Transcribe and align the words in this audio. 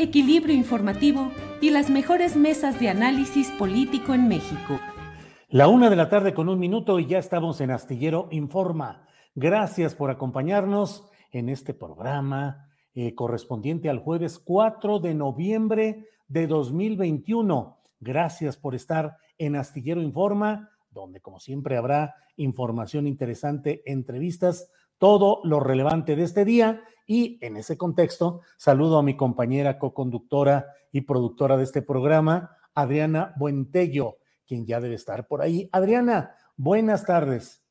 equilibrio 0.00 0.54
informativo 0.54 1.30
y 1.60 1.70
las 1.70 1.90
mejores 1.90 2.34
mesas 2.34 2.80
de 2.80 2.88
análisis 2.88 3.50
político 3.50 4.14
en 4.14 4.28
México. 4.28 4.80
La 5.50 5.68
una 5.68 5.90
de 5.90 5.96
la 5.96 6.08
tarde 6.08 6.32
con 6.32 6.48
un 6.48 6.58
minuto 6.58 6.98
y 6.98 7.06
ya 7.06 7.18
estamos 7.18 7.60
en 7.60 7.70
Astillero 7.70 8.28
Informa. 8.30 9.06
Gracias 9.34 9.94
por 9.94 10.10
acompañarnos 10.10 11.06
en 11.32 11.50
este 11.50 11.74
programa 11.74 12.70
eh, 12.94 13.14
correspondiente 13.14 13.90
al 13.90 13.98
jueves 13.98 14.38
4 14.38 15.00
de 15.00 15.14
noviembre 15.14 16.08
de 16.28 16.46
2021. 16.46 17.78
Gracias 18.00 18.56
por 18.56 18.74
estar 18.74 19.18
en 19.36 19.54
Astillero 19.54 20.00
Informa, 20.00 20.70
donde 20.90 21.20
como 21.20 21.40
siempre 21.40 21.76
habrá 21.76 22.14
información 22.36 23.06
interesante, 23.06 23.82
entrevistas, 23.84 24.70
todo 24.96 25.40
lo 25.44 25.60
relevante 25.60 26.16
de 26.16 26.22
este 26.22 26.46
día. 26.46 26.82
Y 27.12 27.44
en 27.44 27.56
ese 27.56 27.76
contexto, 27.76 28.42
saludo 28.56 28.96
a 28.96 29.02
mi 29.02 29.16
compañera 29.16 29.80
co-conductora 29.80 30.66
y 30.92 31.00
productora 31.00 31.56
de 31.56 31.64
este 31.64 31.82
programa, 31.82 32.56
Adriana 32.72 33.34
Buentello, 33.36 34.18
quien 34.46 34.64
ya 34.64 34.78
debe 34.78 34.94
estar 34.94 35.26
por 35.26 35.42
ahí. 35.42 35.68
Adriana, 35.72 36.36
buenas 36.54 37.04
tardes. 37.04 37.64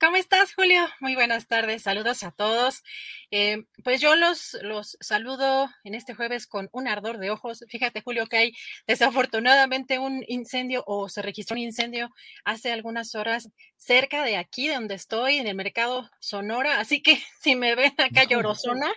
¿Cómo 0.00 0.16
estás, 0.16 0.54
Julio? 0.54 0.80
Muy 1.00 1.16
buenas 1.16 1.48
tardes, 1.48 1.82
saludos 1.82 2.22
a 2.22 2.30
todos. 2.30 2.82
Eh, 3.30 3.64
pues 3.84 4.00
yo 4.00 4.16
los, 4.16 4.58
los 4.62 4.96
saludo 5.00 5.68
en 5.84 5.94
este 5.94 6.14
jueves 6.14 6.46
con 6.46 6.68
un 6.72 6.88
ardor 6.88 7.18
de 7.18 7.30
ojos. 7.30 7.64
Fíjate, 7.68 8.00
Julio, 8.00 8.26
que 8.26 8.36
hay 8.36 8.52
desafortunadamente 8.86 9.98
un 9.98 10.24
incendio 10.26 10.82
o 10.86 11.08
se 11.08 11.22
registró 11.22 11.54
un 11.54 11.62
incendio 11.62 12.10
hace 12.44 12.72
algunas 12.72 13.14
horas 13.14 13.50
cerca 13.76 14.24
de 14.24 14.36
aquí 14.36 14.68
donde 14.68 14.94
estoy, 14.94 15.36
en 15.36 15.46
el 15.46 15.54
mercado 15.54 16.10
Sonora. 16.18 16.80
Así 16.80 17.02
que 17.02 17.18
si 17.40 17.56
me 17.56 17.74
ven 17.74 17.94
acá 17.98 18.24
llorosona. 18.24 18.88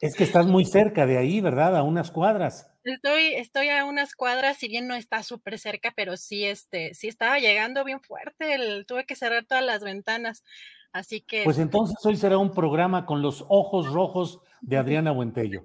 Es 0.00 0.14
que 0.14 0.24
estás 0.24 0.46
muy 0.46 0.64
cerca 0.64 1.06
de 1.06 1.18
ahí, 1.18 1.40
¿verdad? 1.40 1.76
A 1.76 1.82
unas 1.82 2.10
cuadras. 2.10 2.70
Estoy, 2.84 3.34
estoy 3.34 3.68
a 3.68 3.84
unas 3.84 4.14
cuadras, 4.14 4.56
si 4.56 4.68
bien 4.68 4.86
no 4.86 4.94
está 4.94 5.22
súper 5.22 5.58
cerca, 5.58 5.92
pero 5.94 6.16
sí, 6.16 6.44
este, 6.44 6.94
sí 6.94 7.08
estaba 7.08 7.38
llegando 7.38 7.84
bien 7.84 8.00
fuerte. 8.00 8.54
El, 8.54 8.86
tuve 8.86 9.04
que 9.04 9.14
cerrar 9.14 9.44
todas 9.44 9.64
las 9.64 9.82
ventanas. 9.82 10.42
Así 10.92 11.20
que. 11.20 11.44
Pues 11.44 11.58
entonces 11.58 11.96
hoy 12.04 12.16
será 12.16 12.38
un 12.38 12.52
programa 12.52 13.06
con 13.06 13.22
los 13.22 13.44
ojos 13.48 13.86
rojos 13.92 14.40
de 14.60 14.76
Adriana 14.78 15.12
Buentello. 15.12 15.62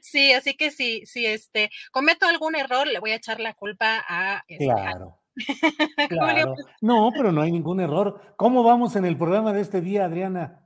sí, 0.00 0.32
así 0.32 0.56
que 0.56 0.70
sí, 0.70 1.02
sí, 1.06 1.26
este, 1.26 1.70
cometo 1.92 2.26
algún 2.26 2.54
error, 2.56 2.86
le 2.86 3.00
voy 3.00 3.10
a 3.10 3.16
echar 3.16 3.40
la 3.40 3.54
culpa 3.54 4.04
a. 4.08 4.44
Este, 4.48 4.66
claro. 4.66 5.18
claro. 6.08 6.54
No, 6.80 7.10
pero 7.16 7.32
no 7.32 7.42
hay 7.42 7.50
ningún 7.50 7.80
error. 7.80 8.34
¿Cómo 8.36 8.62
vamos 8.62 8.94
en 8.96 9.04
el 9.04 9.16
programa 9.16 9.52
de 9.52 9.60
este 9.60 9.80
día, 9.80 10.04
Adriana? 10.04 10.63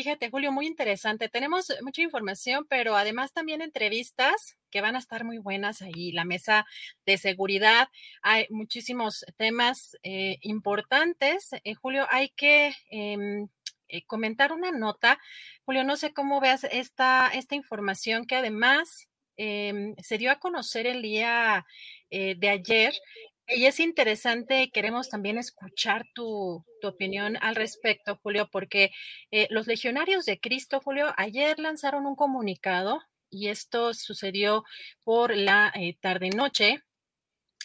Fíjate, 0.00 0.30
Julio, 0.30 0.50
muy 0.50 0.66
interesante. 0.66 1.28
Tenemos 1.28 1.70
mucha 1.82 2.00
información, 2.00 2.64
pero 2.66 2.96
además 2.96 3.34
también 3.34 3.60
entrevistas 3.60 4.56
que 4.70 4.80
van 4.80 4.96
a 4.96 4.98
estar 4.98 5.24
muy 5.24 5.36
buenas 5.36 5.82
ahí. 5.82 6.10
La 6.10 6.24
mesa 6.24 6.64
de 7.04 7.18
seguridad, 7.18 7.90
hay 8.22 8.46
muchísimos 8.48 9.26
temas 9.36 9.98
eh, 10.02 10.38
importantes. 10.40 11.50
Eh, 11.64 11.74
Julio, 11.74 12.06
hay 12.10 12.30
que 12.30 12.72
em, 12.90 13.48
eh, 13.88 14.06
comentar 14.06 14.54
una 14.54 14.72
nota. 14.72 15.18
Julio, 15.66 15.84
no 15.84 15.98
sé 15.98 16.14
cómo 16.14 16.40
veas 16.40 16.64
esta, 16.64 17.28
esta 17.34 17.54
información 17.54 18.24
que 18.24 18.36
además 18.36 19.06
em, 19.36 19.94
se 19.98 20.16
dio 20.16 20.30
a 20.32 20.40
conocer 20.40 20.86
el 20.86 21.02
día 21.02 21.66
de 22.10 22.48
ayer 22.48 22.94
y 23.54 23.66
es 23.66 23.80
interesante, 23.80 24.70
queremos 24.72 25.08
también 25.08 25.38
escuchar 25.38 26.06
tu, 26.14 26.64
opinión 26.82 27.36
al 27.42 27.56
respecto, 27.56 28.18
Julio, 28.22 28.48
porque 28.50 28.90
eh, 29.30 29.46
los 29.50 29.66
legionarios 29.66 30.24
de 30.24 30.40
Cristo, 30.40 30.80
Julio, 30.82 31.12
ayer 31.18 31.58
lanzaron 31.58 32.06
un 32.06 32.16
comunicado 32.16 33.02
y 33.28 33.48
esto 33.48 33.92
sucedió 33.92 34.64
por 35.04 35.36
la 35.36 35.70
eh, 35.74 35.98
tarde-noche 36.00 36.82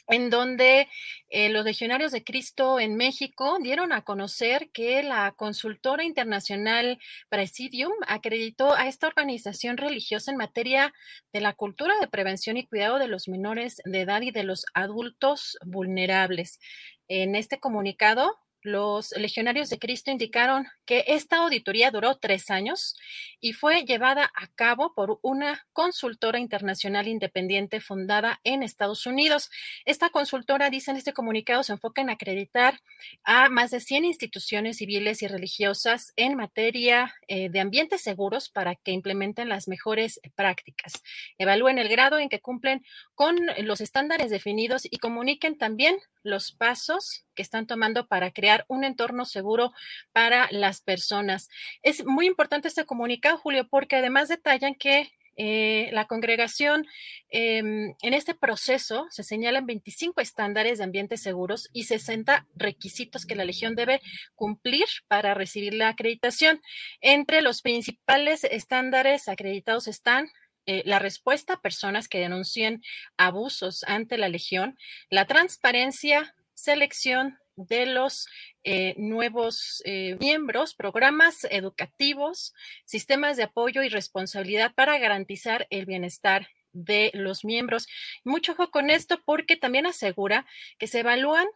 en 0.07 0.29
donde 0.29 0.87
eh, 1.29 1.49
los 1.49 1.65
legionarios 1.65 2.11
de 2.11 2.23
Cristo 2.23 2.79
en 2.79 2.95
México 2.95 3.57
dieron 3.61 3.91
a 3.91 4.03
conocer 4.03 4.69
que 4.71 5.03
la 5.03 5.33
consultora 5.33 6.03
internacional 6.03 6.99
Presidium 7.29 7.93
acreditó 8.07 8.73
a 8.73 8.87
esta 8.87 9.07
organización 9.07 9.77
religiosa 9.77 10.31
en 10.31 10.37
materia 10.37 10.93
de 11.33 11.41
la 11.41 11.53
cultura 11.53 11.95
de 11.99 12.07
prevención 12.07 12.57
y 12.57 12.67
cuidado 12.67 12.99
de 12.99 13.07
los 13.07 13.27
menores 13.27 13.81
de 13.85 14.01
edad 14.01 14.21
y 14.21 14.31
de 14.31 14.43
los 14.43 14.65
adultos 14.73 15.57
vulnerables. 15.65 16.59
En 17.07 17.35
este 17.35 17.59
comunicado, 17.59 18.39
los 18.65 19.11
legionarios 19.17 19.69
de 19.69 19.79
Cristo 19.79 20.11
indicaron 20.11 20.67
que 20.85 21.05
esta 21.07 21.37
auditoría 21.37 21.91
duró 21.91 22.15
tres 22.17 22.49
años 22.49 22.95
y 23.39 23.53
fue 23.53 23.83
llevada 23.83 24.31
a 24.35 24.47
cabo 24.47 24.93
por 24.93 25.19
una 25.21 25.65
consultora 25.73 26.39
internacional 26.39 27.07
independiente 27.07 27.79
fundada 27.79 28.39
en 28.43 28.63
Estados 28.63 29.05
Unidos. 29.05 29.51
Esta 29.85 30.09
consultora, 30.09 30.69
dice 30.69 30.91
en 30.91 30.97
este 30.97 31.13
comunicado, 31.13 31.63
se 31.63 31.73
enfoca 31.73 32.01
en 32.01 32.09
acreditar 32.09 32.79
a 33.23 33.49
más 33.49 33.71
de 33.71 33.79
100 33.79 34.05
instituciones 34.05 34.77
civiles 34.77 35.21
y 35.21 35.27
religiosas 35.27 36.13
en 36.15 36.35
materia 36.35 37.13
eh, 37.27 37.49
de 37.49 37.59
ambientes 37.59 38.01
seguros 38.01 38.49
para 38.49 38.75
que 38.75 38.91
implementen 38.91 39.49
las 39.49 39.67
mejores 39.67 40.19
prácticas, 40.35 41.03
evalúen 41.37 41.77
el 41.77 41.89
grado 41.89 42.19
en 42.19 42.29
que 42.29 42.41
cumplen 42.41 42.83
con 43.13 43.37
los 43.59 43.81
estándares 43.81 44.29
definidos 44.29 44.85
y 44.89 44.97
comuniquen 44.97 45.57
también 45.57 45.97
los 46.23 46.51
pasos 46.51 47.25
que 47.35 47.41
están 47.41 47.67
tomando 47.67 48.07
para 48.07 48.31
crear 48.31 48.54
un 48.67 48.85
entorno 48.85 49.25
seguro 49.25 49.73
para 50.13 50.47
las 50.51 50.81
personas. 50.81 51.49
Es 51.81 52.05
muy 52.05 52.27
importante 52.27 52.69
este 52.69 52.85
comunicado, 52.85 53.37
Julio, 53.37 53.67
porque 53.67 53.97
además 53.97 54.29
detallan 54.29 54.75
que 54.75 55.11
eh, 55.37 55.89
la 55.91 56.05
congregación 56.05 56.87
em, 57.29 57.93
en 58.01 58.13
este 58.13 58.35
proceso 58.35 59.05
se 59.09 59.23
señalan 59.23 59.65
25 59.65 60.21
estándares 60.21 60.77
de 60.77 60.85
ambientes 60.85 61.21
seguros 61.21 61.69
y 61.73 61.83
60 61.83 62.47
requisitos 62.55 63.25
que 63.25 63.35
la 63.35 63.43
Legión 63.43 63.75
debe 63.75 64.01
cumplir 64.35 64.85
para 65.09 65.33
recibir 65.33 65.73
la 65.73 65.89
acreditación. 65.89 66.61
Entre 67.01 67.41
los 67.41 67.61
principales 67.61 68.45
estándares 68.45 69.27
acreditados 69.27 69.87
están 69.87 70.29
eh, 70.67 70.83
la 70.85 70.99
respuesta 70.99 71.53
a 71.53 71.61
personas 71.61 72.07
que 72.07 72.19
denuncien 72.19 72.81
abusos 73.17 73.83
ante 73.83 74.17
la 74.17 74.29
Legión, 74.29 74.77
la 75.09 75.25
transparencia, 75.25 76.33
selección 76.53 77.37
de 77.55 77.85
los 77.85 78.27
eh, 78.63 78.95
nuevos 78.97 79.81
eh, 79.85 80.17
miembros, 80.19 80.75
programas 80.75 81.45
educativos, 81.49 82.53
sistemas 82.85 83.37
de 83.37 83.43
apoyo 83.43 83.83
y 83.83 83.89
responsabilidad 83.89 84.73
para 84.73 84.97
garantizar 84.97 85.67
el 85.69 85.85
bienestar 85.85 86.47
de 86.73 87.11
los 87.13 87.45
miembros. 87.45 87.87
Mucho 88.23 88.53
ojo 88.53 88.71
con 88.71 88.89
esto 88.89 89.21
porque 89.25 89.55
también 89.55 89.85
asegura 89.85 90.45
que 90.77 90.87
se 90.87 90.99
evalúan 90.99 91.47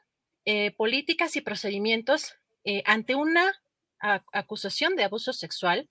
políticas 0.77 1.35
y 1.35 1.41
procedimientos 1.41 2.33
ante 2.85 3.13
una 3.13 3.61
acusación 3.99 4.95
de 4.95 5.03
abuso 5.03 5.31
sexual 5.31 5.87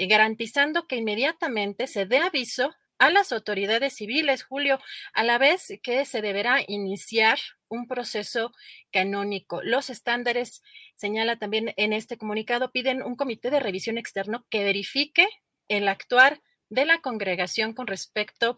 eh, 0.00 0.06
garantizando 0.06 0.86
que 0.86 0.96
inmediatamente 0.96 1.86
se 1.86 2.06
dé 2.06 2.18
aviso 2.18 2.74
a 3.00 3.10
las 3.10 3.32
autoridades 3.32 3.94
civiles, 3.94 4.44
Julio, 4.44 4.78
a 5.14 5.24
la 5.24 5.38
vez 5.38 5.72
que 5.82 6.04
se 6.04 6.20
deberá 6.20 6.62
iniciar 6.68 7.38
un 7.68 7.88
proceso 7.88 8.52
canónico. 8.92 9.62
Los 9.62 9.88
estándares, 9.88 10.62
señala 10.96 11.38
también 11.38 11.72
en 11.78 11.94
este 11.94 12.18
comunicado, 12.18 12.70
piden 12.70 13.02
un 13.02 13.16
comité 13.16 13.50
de 13.50 13.58
revisión 13.58 13.96
externo 13.96 14.46
que 14.50 14.64
verifique 14.64 15.26
el 15.68 15.88
actuar 15.88 16.42
de 16.68 16.84
la 16.84 17.00
congregación 17.00 17.72
con 17.72 17.86
respecto 17.86 18.56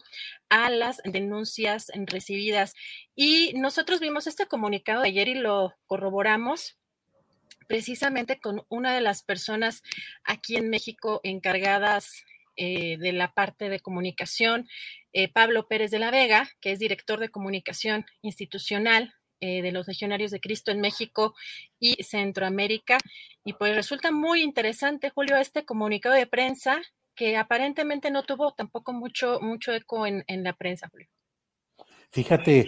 a 0.49 0.69
las 0.69 1.01
denuncias 1.05 1.89
recibidas. 1.95 2.73
Y 3.15 3.53
nosotros 3.55 4.01
vimos 4.01 4.27
este 4.27 4.45
comunicado 4.45 5.03
de 5.03 5.07
ayer 5.07 5.29
y 5.29 5.35
lo 5.35 5.73
corroboramos 5.87 6.77
precisamente 7.67 8.41
con 8.41 8.65
una 8.67 8.93
de 8.93 8.99
las 8.99 9.23
personas 9.23 9.83
aquí 10.25 10.57
en 10.57 10.69
México 10.69 11.21
encargadas 11.23 12.25
eh, 12.55 12.97
de 12.99 13.13
la 13.13 13.33
parte 13.33 13.69
de 13.69 13.79
comunicación, 13.79 14.67
eh, 15.11 15.27
Pablo 15.27 15.67
Pérez 15.67 15.89
de 15.89 15.99
la 15.99 16.11
Vega, 16.11 16.47
que 16.61 16.71
es 16.71 16.79
director 16.79 17.19
de 17.19 17.29
comunicación 17.29 18.05
institucional 18.21 19.15
eh, 19.39 19.61
de 19.63 19.71
los 19.71 19.87
Legionarios 19.87 20.29
de 20.29 20.39
Cristo 20.39 20.71
en 20.71 20.79
México 20.79 21.33
y 21.79 22.03
Centroamérica. 22.03 22.99
Y 23.43 23.53
pues 23.53 23.75
resulta 23.75 24.11
muy 24.11 24.43
interesante, 24.43 25.09
Julio, 25.09 25.35
este 25.37 25.65
comunicado 25.65 26.13
de 26.13 26.27
prensa 26.27 26.79
que 27.15 27.37
aparentemente 27.37 28.11
no 28.11 28.23
tuvo 28.23 28.53
tampoco 28.53 28.93
mucho, 28.93 29.39
mucho 29.41 29.73
eco 29.73 30.05
en, 30.05 30.23
la 30.43 30.53
prensa, 30.53 30.89
Julio. 30.89 31.07
Fíjate, 32.11 32.65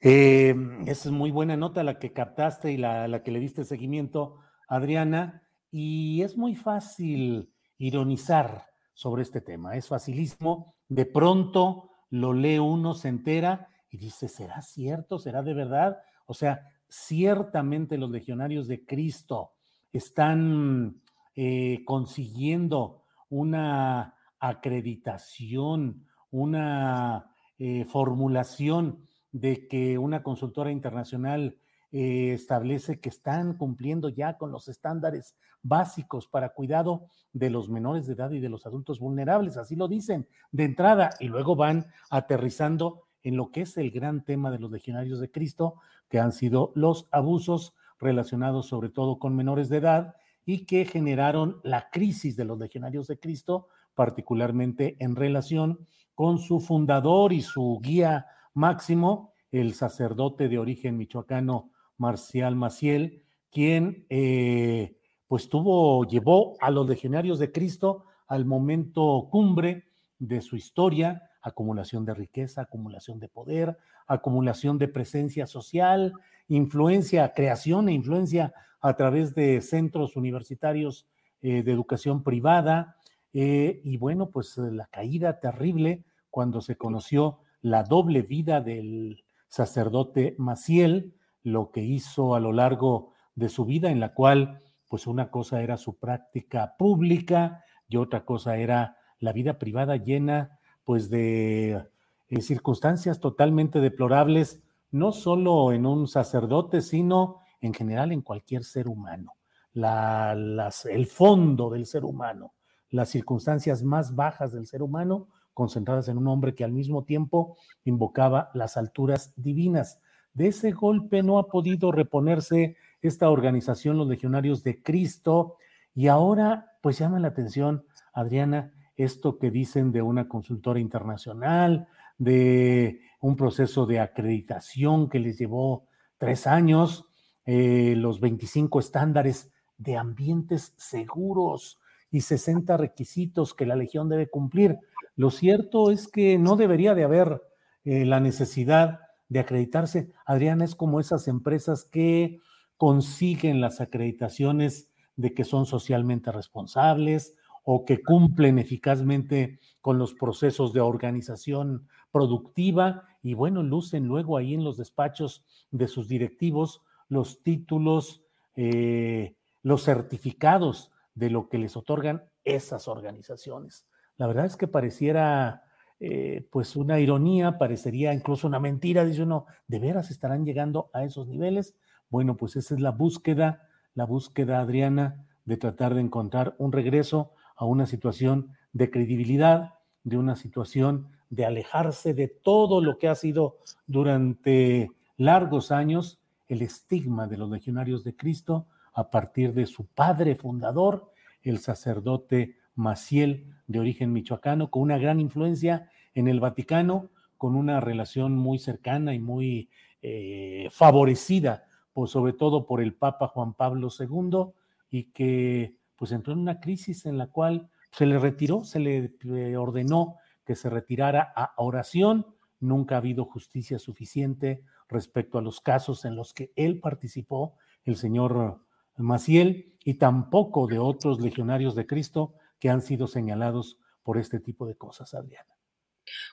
esa 0.00 1.08
es 1.08 1.10
muy 1.10 1.30
buena 1.30 1.56
nota 1.56 1.82
la 1.82 1.98
que 1.98 2.12
captaste 2.12 2.72
y 2.72 2.76
la, 2.76 3.08
la 3.08 3.22
que 3.22 3.30
le 3.30 3.40
diste 3.40 3.64
seguimiento, 3.64 4.38
Adriana, 4.68 5.42
y 5.70 6.22
es 6.22 6.36
muy 6.36 6.54
fácil 6.54 7.52
ironizar 7.78 8.73
sobre 8.94 9.22
este 9.22 9.40
tema, 9.40 9.76
es 9.76 9.88
facilísimo, 9.88 10.74
de 10.88 11.04
pronto 11.04 11.90
lo 12.10 12.32
lee 12.32 12.58
uno, 12.58 12.94
se 12.94 13.08
entera 13.08 13.68
y 13.90 13.98
dice, 13.98 14.28
¿será 14.28 14.62
cierto? 14.62 15.18
¿Será 15.18 15.42
de 15.42 15.52
verdad? 15.52 15.98
O 16.26 16.34
sea, 16.34 16.68
ciertamente 16.88 17.98
los 17.98 18.10
legionarios 18.10 18.68
de 18.68 18.84
Cristo 18.86 19.52
están 19.92 21.02
eh, 21.34 21.82
consiguiendo 21.84 23.02
una 23.28 24.14
acreditación, 24.38 26.06
una 26.30 27.34
eh, 27.58 27.84
formulación 27.84 29.06
de 29.32 29.66
que 29.66 29.98
una 29.98 30.22
consultora 30.22 30.70
internacional 30.70 31.58
eh, 31.96 32.32
establece 32.32 32.98
que 32.98 33.08
están 33.08 33.56
cumpliendo 33.56 34.08
ya 34.08 34.36
con 34.36 34.50
los 34.50 34.66
estándares 34.66 35.36
básicos 35.62 36.26
para 36.26 36.48
cuidado 36.48 37.06
de 37.32 37.50
los 37.50 37.68
menores 37.68 38.08
de 38.08 38.14
edad 38.14 38.32
y 38.32 38.40
de 38.40 38.48
los 38.48 38.66
adultos 38.66 38.98
vulnerables, 38.98 39.56
así 39.58 39.76
lo 39.76 39.86
dicen 39.86 40.26
de 40.50 40.64
entrada, 40.64 41.10
y 41.20 41.28
luego 41.28 41.54
van 41.54 41.86
aterrizando 42.10 43.04
en 43.22 43.36
lo 43.36 43.52
que 43.52 43.60
es 43.60 43.76
el 43.76 43.92
gran 43.92 44.24
tema 44.24 44.50
de 44.50 44.58
los 44.58 44.72
legionarios 44.72 45.20
de 45.20 45.30
Cristo, 45.30 45.76
que 46.08 46.18
han 46.18 46.32
sido 46.32 46.72
los 46.74 47.06
abusos 47.12 47.76
relacionados 48.00 48.66
sobre 48.66 48.88
todo 48.88 49.20
con 49.20 49.36
menores 49.36 49.68
de 49.68 49.76
edad 49.76 50.16
y 50.44 50.66
que 50.66 50.86
generaron 50.86 51.60
la 51.62 51.90
crisis 51.90 52.34
de 52.34 52.44
los 52.44 52.58
legionarios 52.58 53.06
de 53.06 53.20
Cristo, 53.20 53.68
particularmente 53.94 54.96
en 54.98 55.14
relación 55.14 55.86
con 56.16 56.38
su 56.38 56.58
fundador 56.58 57.32
y 57.32 57.42
su 57.42 57.78
guía 57.80 58.26
máximo, 58.52 59.32
el 59.52 59.74
sacerdote 59.74 60.48
de 60.48 60.58
origen 60.58 60.96
michoacano 60.96 61.70
Marcial 61.98 62.56
Maciel, 62.56 63.22
quien 63.50 64.06
eh, 64.10 64.96
pues 65.28 65.48
tuvo, 65.48 66.04
llevó 66.06 66.56
a 66.60 66.70
los 66.70 66.88
legionarios 66.88 67.38
de 67.38 67.52
Cristo 67.52 68.04
al 68.26 68.44
momento 68.44 69.28
cumbre 69.30 69.84
de 70.18 70.40
su 70.40 70.56
historia, 70.56 71.30
acumulación 71.42 72.04
de 72.04 72.14
riqueza, 72.14 72.62
acumulación 72.62 73.20
de 73.20 73.28
poder, 73.28 73.76
acumulación 74.06 74.78
de 74.78 74.88
presencia 74.88 75.46
social, 75.46 76.12
influencia, 76.48 77.32
creación 77.32 77.88
e 77.88 77.92
influencia 77.92 78.52
a 78.80 78.96
través 78.96 79.34
de 79.34 79.60
centros 79.60 80.16
universitarios 80.16 81.06
eh, 81.42 81.62
de 81.62 81.72
educación 81.72 82.22
privada. 82.22 82.96
Eh, 83.32 83.80
y 83.84 83.96
bueno, 83.96 84.30
pues 84.30 84.56
la 84.58 84.86
caída 84.86 85.40
terrible 85.40 86.04
cuando 86.30 86.60
se 86.60 86.76
conoció 86.76 87.38
la 87.62 87.82
doble 87.82 88.22
vida 88.22 88.60
del 88.60 89.24
sacerdote 89.48 90.34
Maciel, 90.38 91.14
lo 91.44 91.70
que 91.70 91.82
hizo 91.82 92.34
a 92.34 92.40
lo 92.40 92.52
largo 92.52 93.12
de 93.36 93.48
su 93.48 93.64
vida, 93.64 93.90
en 93.90 94.00
la 94.00 94.14
cual 94.14 94.60
pues 94.88 95.06
una 95.06 95.30
cosa 95.30 95.62
era 95.62 95.76
su 95.76 95.96
práctica 95.98 96.74
pública 96.76 97.64
y 97.88 97.96
otra 97.96 98.24
cosa 98.24 98.56
era 98.56 98.96
la 99.20 99.32
vida 99.32 99.58
privada 99.58 99.96
llena 99.96 100.58
pues 100.84 101.08
de 101.10 101.86
eh, 102.28 102.40
circunstancias 102.40 103.20
totalmente 103.20 103.80
deplorables, 103.80 104.62
no 104.90 105.12
solo 105.12 105.72
en 105.72 105.86
un 105.86 106.06
sacerdote, 106.06 106.80
sino 106.80 107.40
en 107.60 107.74
general 107.74 108.12
en 108.12 108.22
cualquier 108.22 108.64
ser 108.64 108.88
humano. 108.88 109.32
La, 109.72 110.34
las, 110.34 110.84
el 110.86 111.06
fondo 111.06 111.70
del 111.70 111.86
ser 111.86 112.04
humano, 112.04 112.54
las 112.90 113.08
circunstancias 113.08 113.82
más 113.82 114.14
bajas 114.14 114.52
del 114.52 114.66
ser 114.66 114.82
humano, 114.82 115.28
concentradas 115.52 116.08
en 116.08 116.18
un 116.18 116.28
hombre 116.28 116.54
que 116.54 116.64
al 116.64 116.72
mismo 116.72 117.04
tiempo 117.04 117.56
invocaba 117.84 118.50
las 118.54 118.76
alturas 118.76 119.32
divinas. 119.36 120.00
De 120.34 120.48
ese 120.48 120.72
golpe 120.72 121.22
no 121.22 121.38
ha 121.38 121.46
podido 121.46 121.92
reponerse 121.92 122.76
esta 123.00 123.30
organización, 123.30 123.96
los 123.96 124.08
legionarios 124.08 124.62
de 124.62 124.82
Cristo, 124.82 125.56
y 125.94 126.08
ahora 126.08 126.72
pues 126.82 126.98
llama 126.98 127.18
la 127.20 127.28
atención, 127.28 127.86
Adriana, 128.12 128.72
esto 128.96 129.38
que 129.38 129.50
dicen 129.50 129.92
de 129.92 130.02
una 130.02 130.28
consultora 130.28 130.80
internacional, 130.80 131.88
de 132.18 133.00
un 133.20 133.36
proceso 133.36 133.86
de 133.86 134.00
acreditación 134.00 135.08
que 135.08 135.18
les 135.18 135.38
llevó 135.38 135.86
tres 136.18 136.46
años, 136.46 137.06
eh, 137.46 137.94
los 137.96 138.20
25 138.20 138.80
estándares 138.80 139.50
de 139.78 139.96
ambientes 139.96 140.74
seguros 140.76 141.80
y 142.10 142.20
60 142.20 142.76
requisitos 142.76 143.54
que 143.54 143.66
la 143.66 143.76
Legión 143.76 144.08
debe 144.08 144.28
cumplir. 144.28 144.78
Lo 145.16 145.30
cierto 145.30 145.90
es 145.90 146.08
que 146.08 146.38
no 146.38 146.56
debería 146.56 146.94
de 146.94 147.04
haber 147.04 147.42
eh, 147.84 148.04
la 148.04 148.20
necesidad 148.20 149.00
de 149.28 149.40
acreditarse. 149.40 150.10
Adriana, 150.26 150.64
es 150.64 150.74
como 150.74 151.00
esas 151.00 151.28
empresas 151.28 151.84
que 151.84 152.40
consiguen 152.76 153.60
las 153.60 153.80
acreditaciones 153.80 154.90
de 155.16 155.32
que 155.32 155.44
son 155.44 155.66
socialmente 155.66 156.32
responsables 156.32 157.36
o 157.62 157.84
que 157.84 158.02
cumplen 158.02 158.58
eficazmente 158.58 159.60
con 159.80 159.98
los 159.98 160.14
procesos 160.14 160.72
de 160.72 160.80
organización 160.80 161.88
productiva 162.10 163.04
y 163.22 163.34
bueno, 163.34 163.62
lucen 163.62 164.06
luego 164.06 164.36
ahí 164.36 164.54
en 164.54 164.64
los 164.64 164.76
despachos 164.76 165.44
de 165.70 165.88
sus 165.88 166.08
directivos 166.08 166.82
los 167.08 167.42
títulos, 167.42 168.22
eh, 168.56 169.36
los 169.62 169.84
certificados 169.84 170.90
de 171.14 171.30
lo 171.30 171.48
que 171.48 171.58
les 171.58 171.76
otorgan 171.76 172.24
esas 172.44 172.88
organizaciones. 172.88 173.86
La 174.16 174.26
verdad 174.26 174.44
es 174.44 174.56
que 174.56 174.68
pareciera 174.68 175.64
eh, 176.06 176.46
pues 176.50 176.76
una 176.76 177.00
ironía, 177.00 177.56
parecería 177.56 178.12
incluso 178.12 178.46
una 178.46 178.60
mentira, 178.60 179.06
dice 179.06 179.22
uno, 179.22 179.46
¿de 179.68 179.78
veras 179.78 180.10
estarán 180.10 180.44
llegando 180.44 180.90
a 180.92 181.02
esos 181.02 181.26
niveles? 181.26 181.74
Bueno, 182.10 182.36
pues 182.36 182.56
esa 182.56 182.74
es 182.74 182.80
la 182.82 182.90
búsqueda, 182.90 183.70
la 183.94 184.04
búsqueda, 184.04 184.60
Adriana, 184.60 185.24
de 185.46 185.56
tratar 185.56 185.94
de 185.94 186.02
encontrar 186.02 186.56
un 186.58 186.72
regreso 186.72 187.32
a 187.56 187.64
una 187.64 187.86
situación 187.86 188.50
de 188.74 188.90
credibilidad, 188.90 189.76
de 190.02 190.18
una 190.18 190.36
situación 190.36 191.08
de 191.30 191.46
alejarse 191.46 192.12
de 192.12 192.28
todo 192.28 192.82
lo 192.82 192.98
que 192.98 193.08
ha 193.08 193.14
sido 193.14 193.56
durante 193.86 194.90
largos 195.16 195.72
años 195.72 196.20
el 196.48 196.60
estigma 196.60 197.26
de 197.28 197.38
los 197.38 197.48
legionarios 197.48 198.04
de 198.04 198.14
Cristo 198.14 198.66
a 198.92 199.08
partir 199.08 199.54
de 199.54 199.64
su 199.64 199.86
padre 199.86 200.34
fundador, 200.34 201.10
el 201.42 201.60
sacerdote 201.60 202.58
Maciel 202.74 203.54
de 203.68 203.80
origen 203.80 204.12
michoacano, 204.12 204.70
con 204.70 204.82
una 204.82 204.98
gran 204.98 205.18
influencia 205.18 205.88
en 206.14 206.28
el 206.28 206.40
Vaticano, 206.40 207.10
con 207.36 207.56
una 207.56 207.80
relación 207.80 208.36
muy 208.36 208.58
cercana 208.58 209.14
y 209.14 209.18
muy 209.18 209.68
eh, 210.02 210.68
favorecida, 210.70 211.66
pues, 211.92 212.10
sobre 212.10 212.32
todo 212.32 212.66
por 212.66 212.80
el 212.80 212.94
Papa 212.94 213.28
Juan 213.28 213.54
Pablo 213.54 213.88
II, 213.98 214.52
y 214.90 215.04
que 215.12 215.74
pues 215.96 216.12
entró 216.12 216.32
en 216.32 216.40
una 216.40 216.60
crisis 216.60 217.06
en 217.06 217.18
la 217.18 217.28
cual 217.28 217.68
se 217.90 218.06
le 218.06 218.18
retiró, 218.18 218.64
se 218.64 218.80
le 218.80 219.56
ordenó 219.56 220.16
que 220.44 220.54
se 220.54 220.68
retirara 220.68 221.32
a 221.34 221.54
oración. 221.56 222.26
Nunca 222.60 222.94
ha 222.94 222.98
habido 222.98 223.24
justicia 223.24 223.78
suficiente 223.78 224.62
respecto 224.88 225.38
a 225.38 225.42
los 225.42 225.60
casos 225.60 226.04
en 226.04 226.16
los 226.16 226.34
que 226.34 226.52
él 226.56 226.80
participó, 226.80 227.54
el 227.84 227.96
señor 227.96 228.60
Maciel, 228.96 229.74
y 229.84 229.94
tampoco 229.94 230.66
de 230.66 230.78
otros 230.78 231.20
legionarios 231.20 231.74
de 231.74 231.86
Cristo 231.86 232.34
que 232.58 232.70
han 232.70 232.80
sido 232.80 233.06
señalados 233.06 233.78
por 234.02 234.18
este 234.18 234.40
tipo 234.40 234.66
de 234.66 234.76
cosas, 234.76 235.14
Adriana. 235.14 235.53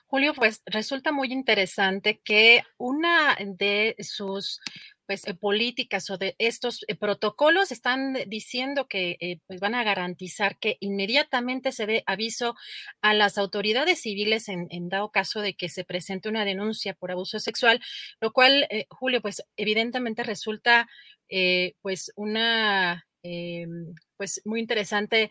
Julio, 0.06 0.34
pues 0.34 0.62
resulta 0.66 1.12
muy 1.12 1.32
interesante 1.32 2.20
que 2.24 2.62
una 2.78 3.36
de 3.40 3.96
sus 4.00 4.60
pues 5.06 5.24
políticas 5.40 6.08
o 6.10 6.16
de 6.16 6.36
estos 6.38 6.84
protocolos 7.00 7.72
están 7.72 8.16
diciendo 8.28 8.86
que 8.86 9.40
pues 9.46 9.60
van 9.60 9.74
a 9.74 9.82
garantizar 9.82 10.58
que 10.58 10.76
inmediatamente 10.80 11.72
se 11.72 11.86
dé 11.86 12.02
aviso 12.06 12.54
a 13.02 13.12
las 13.12 13.36
autoridades 13.36 14.00
civiles 14.00 14.48
en, 14.48 14.68
dado 14.88 15.10
caso 15.10 15.40
de 15.40 15.54
que 15.54 15.68
se 15.68 15.84
presente 15.84 16.28
una 16.28 16.44
denuncia 16.44 16.94
por 16.94 17.10
abuso 17.10 17.40
sexual, 17.40 17.80
lo 18.20 18.32
cual, 18.32 18.68
Julio, 18.90 19.20
pues 19.20 19.42
evidentemente 19.56 20.22
resulta 20.22 20.88
pues 21.82 22.12
una 22.16 23.04
pues 24.16 24.40
muy 24.44 24.60
interesante 24.60 25.30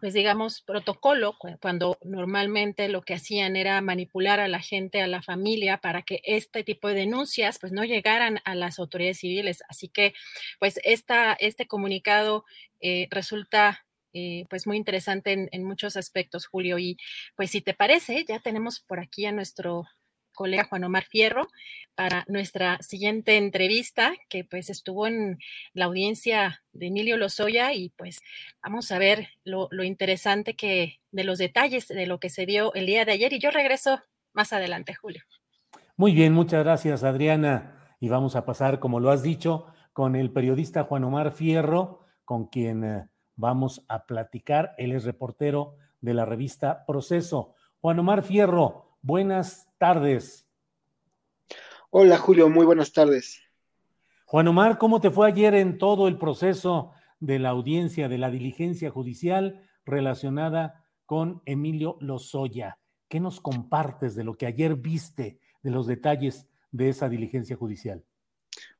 pues 0.00 0.14
digamos, 0.14 0.62
protocolo, 0.62 1.36
cuando 1.60 1.98
normalmente 2.02 2.88
lo 2.88 3.02
que 3.02 3.14
hacían 3.14 3.56
era 3.56 3.80
manipular 3.80 4.40
a 4.40 4.48
la 4.48 4.60
gente, 4.60 5.00
a 5.02 5.06
la 5.06 5.22
familia, 5.22 5.78
para 5.78 6.02
que 6.02 6.20
este 6.24 6.64
tipo 6.64 6.88
de 6.88 6.94
denuncias 6.94 7.58
pues 7.58 7.72
no 7.72 7.84
llegaran 7.84 8.40
a 8.44 8.54
las 8.54 8.78
autoridades 8.78 9.18
civiles. 9.18 9.62
Así 9.68 9.88
que 9.88 10.14
pues 10.58 10.80
esta, 10.84 11.32
este 11.34 11.66
comunicado 11.66 12.44
eh, 12.80 13.08
resulta 13.10 13.84
eh, 14.12 14.44
pues 14.48 14.66
muy 14.66 14.76
interesante 14.76 15.32
en, 15.32 15.48
en, 15.52 15.64
muchos 15.64 15.96
aspectos, 15.96 16.46
Julio. 16.46 16.78
Y 16.78 16.96
pues 17.36 17.50
si 17.50 17.60
te 17.60 17.74
parece, 17.74 18.24
ya 18.26 18.40
tenemos 18.40 18.80
por 18.80 19.00
aquí 19.00 19.26
a 19.26 19.32
nuestro 19.32 19.86
colega 20.38 20.68
Juan 20.68 20.84
Omar 20.84 21.04
Fierro 21.04 21.48
para 21.96 22.24
nuestra 22.28 22.78
siguiente 22.80 23.36
entrevista, 23.38 24.12
que 24.28 24.44
pues 24.44 24.70
estuvo 24.70 25.08
en 25.08 25.40
la 25.74 25.86
audiencia 25.86 26.62
de 26.72 26.86
Emilio 26.86 27.16
Lozoya 27.16 27.72
y 27.72 27.88
pues 27.90 28.20
vamos 28.62 28.92
a 28.92 29.00
ver 29.00 29.30
lo, 29.42 29.68
interesante 29.82 30.54
que 30.54 31.00
de 31.10 31.24
los 31.24 31.38
detalles 31.38 31.88
de 31.88 32.06
lo 32.06 32.20
que 32.20 32.30
se 32.30 32.46
dio 32.46 32.72
el 32.74 32.86
día 32.86 33.04
de 33.04 33.10
ayer 33.10 33.32
y 33.32 33.40
yo 33.40 33.50
regreso 33.50 34.00
más 34.32 34.52
adelante, 34.52 34.94
Julio. 34.94 35.24
Muy 35.96 36.12
bien, 36.12 36.32
muchas 36.32 36.62
gracias, 36.62 37.02
Adriana. 37.02 37.96
Y 37.98 38.08
vamos 38.08 38.36
a 38.36 38.46
pasar, 38.46 38.78
como 38.78 39.00
lo 39.00 39.10
has 39.10 39.24
dicho, 39.24 39.66
con 39.92 40.14
el 40.14 40.30
periodista 40.30 40.84
Juan 40.84 41.02
Omar 41.02 41.32
Fierro, 41.32 42.06
con 42.24 42.46
quien 42.46 42.84
eh, 42.84 43.08
vamos 43.34 43.84
a 43.88 44.06
platicar. 44.06 44.76
Él 44.78 44.92
es 44.92 45.02
reportero 45.02 45.74
de 46.00 46.14
la 46.14 46.24
revista 46.24 46.84
Proceso. 46.86 47.56
Juan 47.80 47.98
Omar 47.98 48.22
Fierro, 48.22 48.87
Buenas 49.02 49.68
tardes. 49.78 50.46
Hola 51.90 52.18
Julio, 52.18 52.48
muy 52.48 52.66
buenas 52.66 52.92
tardes. 52.92 53.40
Juan 54.26 54.48
Omar, 54.48 54.76
¿cómo 54.76 55.00
te 55.00 55.10
fue 55.10 55.28
ayer 55.28 55.54
en 55.54 55.78
todo 55.78 56.08
el 56.08 56.18
proceso 56.18 56.92
de 57.20 57.38
la 57.38 57.50
audiencia, 57.50 58.08
de 58.08 58.18
la 58.18 58.30
diligencia 58.30 58.90
judicial 58.90 59.66
relacionada 59.86 60.84
con 61.06 61.42
Emilio 61.46 61.96
Lozoya? 62.00 62.78
¿Qué 63.08 63.20
nos 63.20 63.40
compartes 63.40 64.14
de 64.14 64.24
lo 64.24 64.36
que 64.36 64.46
ayer 64.46 64.74
viste, 64.74 65.38
de 65.62 65.70
los 65.70 65.86
detalles 65.86 66.46
de 66.72 66.90
esa 66.90 67.08
diligencia 67.08 67.56
judicial? 67.56 68.04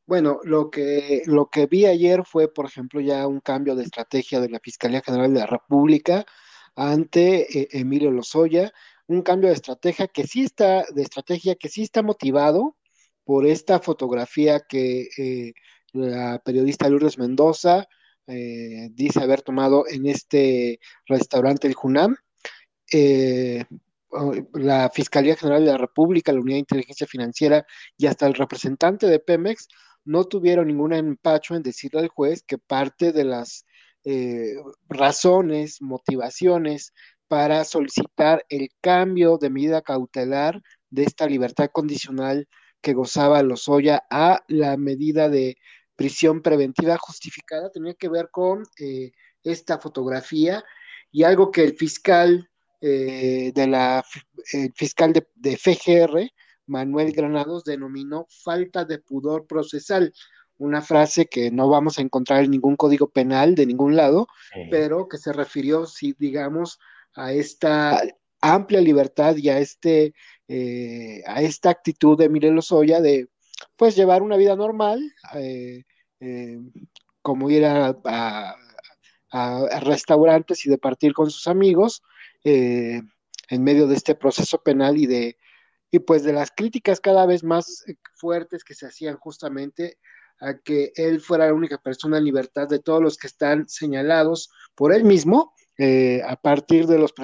Bueno, 0.04 0.40
lo 0.42 0.70
que, 0.70 1.22
lo 1.26 1.48
que 1.48 1.66
vi 1.66 1.86
ayer 1.86 2.24
fue, 2.24 2.52
por 2.52 2.66
ejemplo, 2.66 3.00
ya 3.00 3.26
un 3.26 3.40
cambio 3.40 3.76
de 3.76 3.84
estrategia 3.84 4.40
de 4.40 4.50
la 4.50 4.58
Fiscalía 4.58 5.00
General 5.00 5.32
de 5.32 5.40
la 5.40 5.46
República 5.46 6.26
ante 6.74 7.60
eh, 7.60 7.68
Emilio 7.72 8.10
Lozoya, 8.10 8.72
un 9.08 9.22
cambio 9.22 9.48
de 9.48 9.56
estrategia 9.56 10.06
que 10.06 10.26
sí 10.26 10.44
está, 10.44 10.84
de 10.94 11.02
estrategia 11.02 11.56
que 11.56 11.68
sí 11.68 11.82
está 11.82 12.02
motivado 12.02 12.76
por 13.24 13.46
esta 13.46 13.80
fotografía 13.80 14.60
que 14.60 15.08
eh, 15.18 15.52
la 15.92 16.40
periodista 16.44 16.88
Lourdes 16.88 17.18
Mendoza 17.18 17.86
eh, 18.26 18.90
dice 18.92 19.20
haber 19.22 19.42
tomado 19.42 19.84
en 19.88 20.06
este 20.06 20.78
restaurante 21.06 21.66
el 21.66 21.74
Junam. 21.74 22.16
Eh, 22.92 23.64
la 24.54 24.90
Fiscalía 24.90 25.36
General 25.36 25.64
de 25.64 25.72
la 25.72 25.78
República, 25.78 26.32
la 26.32 26.40
Unidad 26.40 26.56
de 26.56 26.60
Inteligencia 26.60 27.06
Financiera 27.06 27.66
y 27.98 28.06
hasta 28.06 28.26
el 28.26 28.34
representante 28.34 29.06
de 29.06 29.20
Pemex 29.20 29.68
no 30.04 30.24
tuvieron 30.24 30.68
ningún 30.68 30.94
empacho 30.94 31.54
en 31.54 31.62
decirle 31.62 32.00
al 32.00 32.08
juez 32.08 32.42
que 32.42 32.56
parte 32.56 33.12
de 33.12 33.24
las 33.24 33.66
razones, 34.88 35.82
motivaciones 35.82 36.94
para 37.28 37.64
solicitar 37.64 38.44
el 38.48 38.70
cambio 38.80 39.38
de 39.38 39.50
medida 39.50 39.82
cautelar 39.82 40.62
de 40.90 41.04
esta 41.04 41.26
libertad 41.26 41.70
condicional 41.70 42.48
que 42.80 42.94
gozaba 42.94 43.42
Lozoya 43.42 44.02
a 44.10 44.42
la 44.48 44.76
medida 44.76 45.28
de 45.28 45.56
prisión 45.94 46.42
preventiva 46.42 46.96
justificada. 46.98 47.70
Tenía 47.70 47.94
que 47.94 48.08
ver 48.08 48.30
con 48.30 48.64
eh, 48.78 49.12
esta 49.42 49.78
fotografía 49.78 50.64
y 51.10 51.24
algo 51.24 51.50
que 51.50 51.64
el 51.64 51.76
fiscal 51.76 52.48
eh, 52.80 53.52
de 53.54 53.66
la 53.66 54.04
el 54.52 54.72
fiscal 54.74 55.12
de, 55.12 55.26
de, 55.34 55.56
FGR, 55.56 56.30
Manuel 56.66 57.12
Granados, 57.12 57.64
denominó 57.64 58.26
falta 58.28 58.84
de 58.84 58.98
pudor 58.98 59.46
procesal, 59.46 60.12
una 60.58 60.80
frase 60.82 61.26
que 61.26 61.50
no 61.50 61.68
vamos 61.68 61.98
a 61.98 62.02
encontrar 62.02 62.44
en 62.44 62.52
ningún 62.52 62.76
código 62.76 63.10
penal 63.10 63.54
de 63.54 63.66
ningún 63.66 63.96
lado, 63.96 64.28
pero 64.70 65.08
que 65.08 65.18
se 65.18 65.32
refirió, 65.32 65.86
si 65.86 66.14
digamos, 66.18 66.78
a 67.14 67.32
esta 67.32 68.00
amplia 68.40 68.80
libertad 68.80 69.36
y 69.36 69.48
a, 69.48 69.58
este, 69.58 70.14
eh, 70.48 71.22
a 71.26 71.42
esta 71.42 71.70
actitud 71.70 72.16
de 72.18 72.26
Emilio 72.26 72.52
Lozoya 72.52 73.00
de 73.00 73.28
pues 73.76 73.96
llevar 73.96 74.22
una 74.22 74.36
vida 74.36 74.54
normal, 74.56 75.00
eh, 75.34 75.84
eh, 76.20 76.58
como 77.22 77.50
ir 77.50 77.64
a, 77.64 78.54
restaurantes 79.82 80.64
y 80.64 80.70
de 80.70 80.78
partir 80.78 81.12
con 81.12 81.30
sus 81.30 81.46
amigos 81.48 82.02
en 82.42 83.04
medio 83.50 83.86
de 83.86 83.94
este 83.94 84.14
proceso 84.14 84.62
penal 84.62 84.96
y 84.96 85.06
de 85.06 85.36
y 85.90 85.98
pues 85.98 86.22
de 86.22 86.32
las 86.32 86.50
críticas 86.50 87.00
cada 87.00 87.26
vez 87.26 87.44
más 87.44 87.84
fuertes 88.14 88.64
que 88.64 88.74
se 88.74 88.86
hacían 88.86 89.16
justamente 89.18 89.98
a 90.40 90.58
que 90.58 90.92
él 90.96 91.20
fuera 91.20 91.46
la 91.46 91.54
única 91.54 91.78
persona 91.78 92.18
en 92.18 92.24
libertad 92.24 92.68
de 92.68 92.78
todos 92.78 93.02
los 93.02 93.18
que 93.18 93.26
están 93.26 93.68
señalados 93.68 94.50
por 94.74 94.94
él 94.94 95.04
mismo 95.04 95.52
eh, 95.78 96.22
a 96.26 96.34
partir 96.34 96.88
de 96.88 96.98
los 96.98 97.14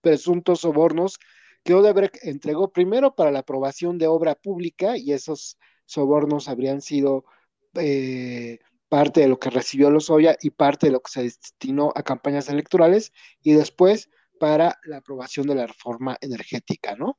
presuntos 0.00 0.60
sobornos 0.60 1.18
que 1.62 1.74
Odebrecht 1.74 2.16
entregó 2.24 2.72
primero 2.72 3.14
para 3.14 3.30
la 3.30 3.40
aprobación 3.40 3.98
de 3.98 4.06
obra 4.06 4.34
pública 4.34 4.96
y 4.96 5.12
esos 5.12 5.58
sobornos 5.84 6.48
habrían 6.48 6.80
sido 6.80 7.26
eh, 7.74 8.58
parte 8.88 9.20
de 9.20 9.28
lo 9.28 9.38
que 9.38 9.50
recibió 9.50 9.90
Lozoya 9.90 10.34
y 10.40 10.48
parte 10.48 10.86
de 10.86 10.92
lo 10.92 11.00
que 11.00 11.12
se 11.12 11.22
destinó 11.24 11.92
a 11.94 12.02
campañas 12.02 12.48
electorales 12.48 13.12
y 13.42 13.52
después 13.52 14.08
para 14.38 14.78
la 14.84 14.96
aprobación 14.96 15.46
de 15.46 15.56
la 15.56 15.66
reforma 15.66 16.16
energética, 16.22 16.96
¿no? 16.96 17.18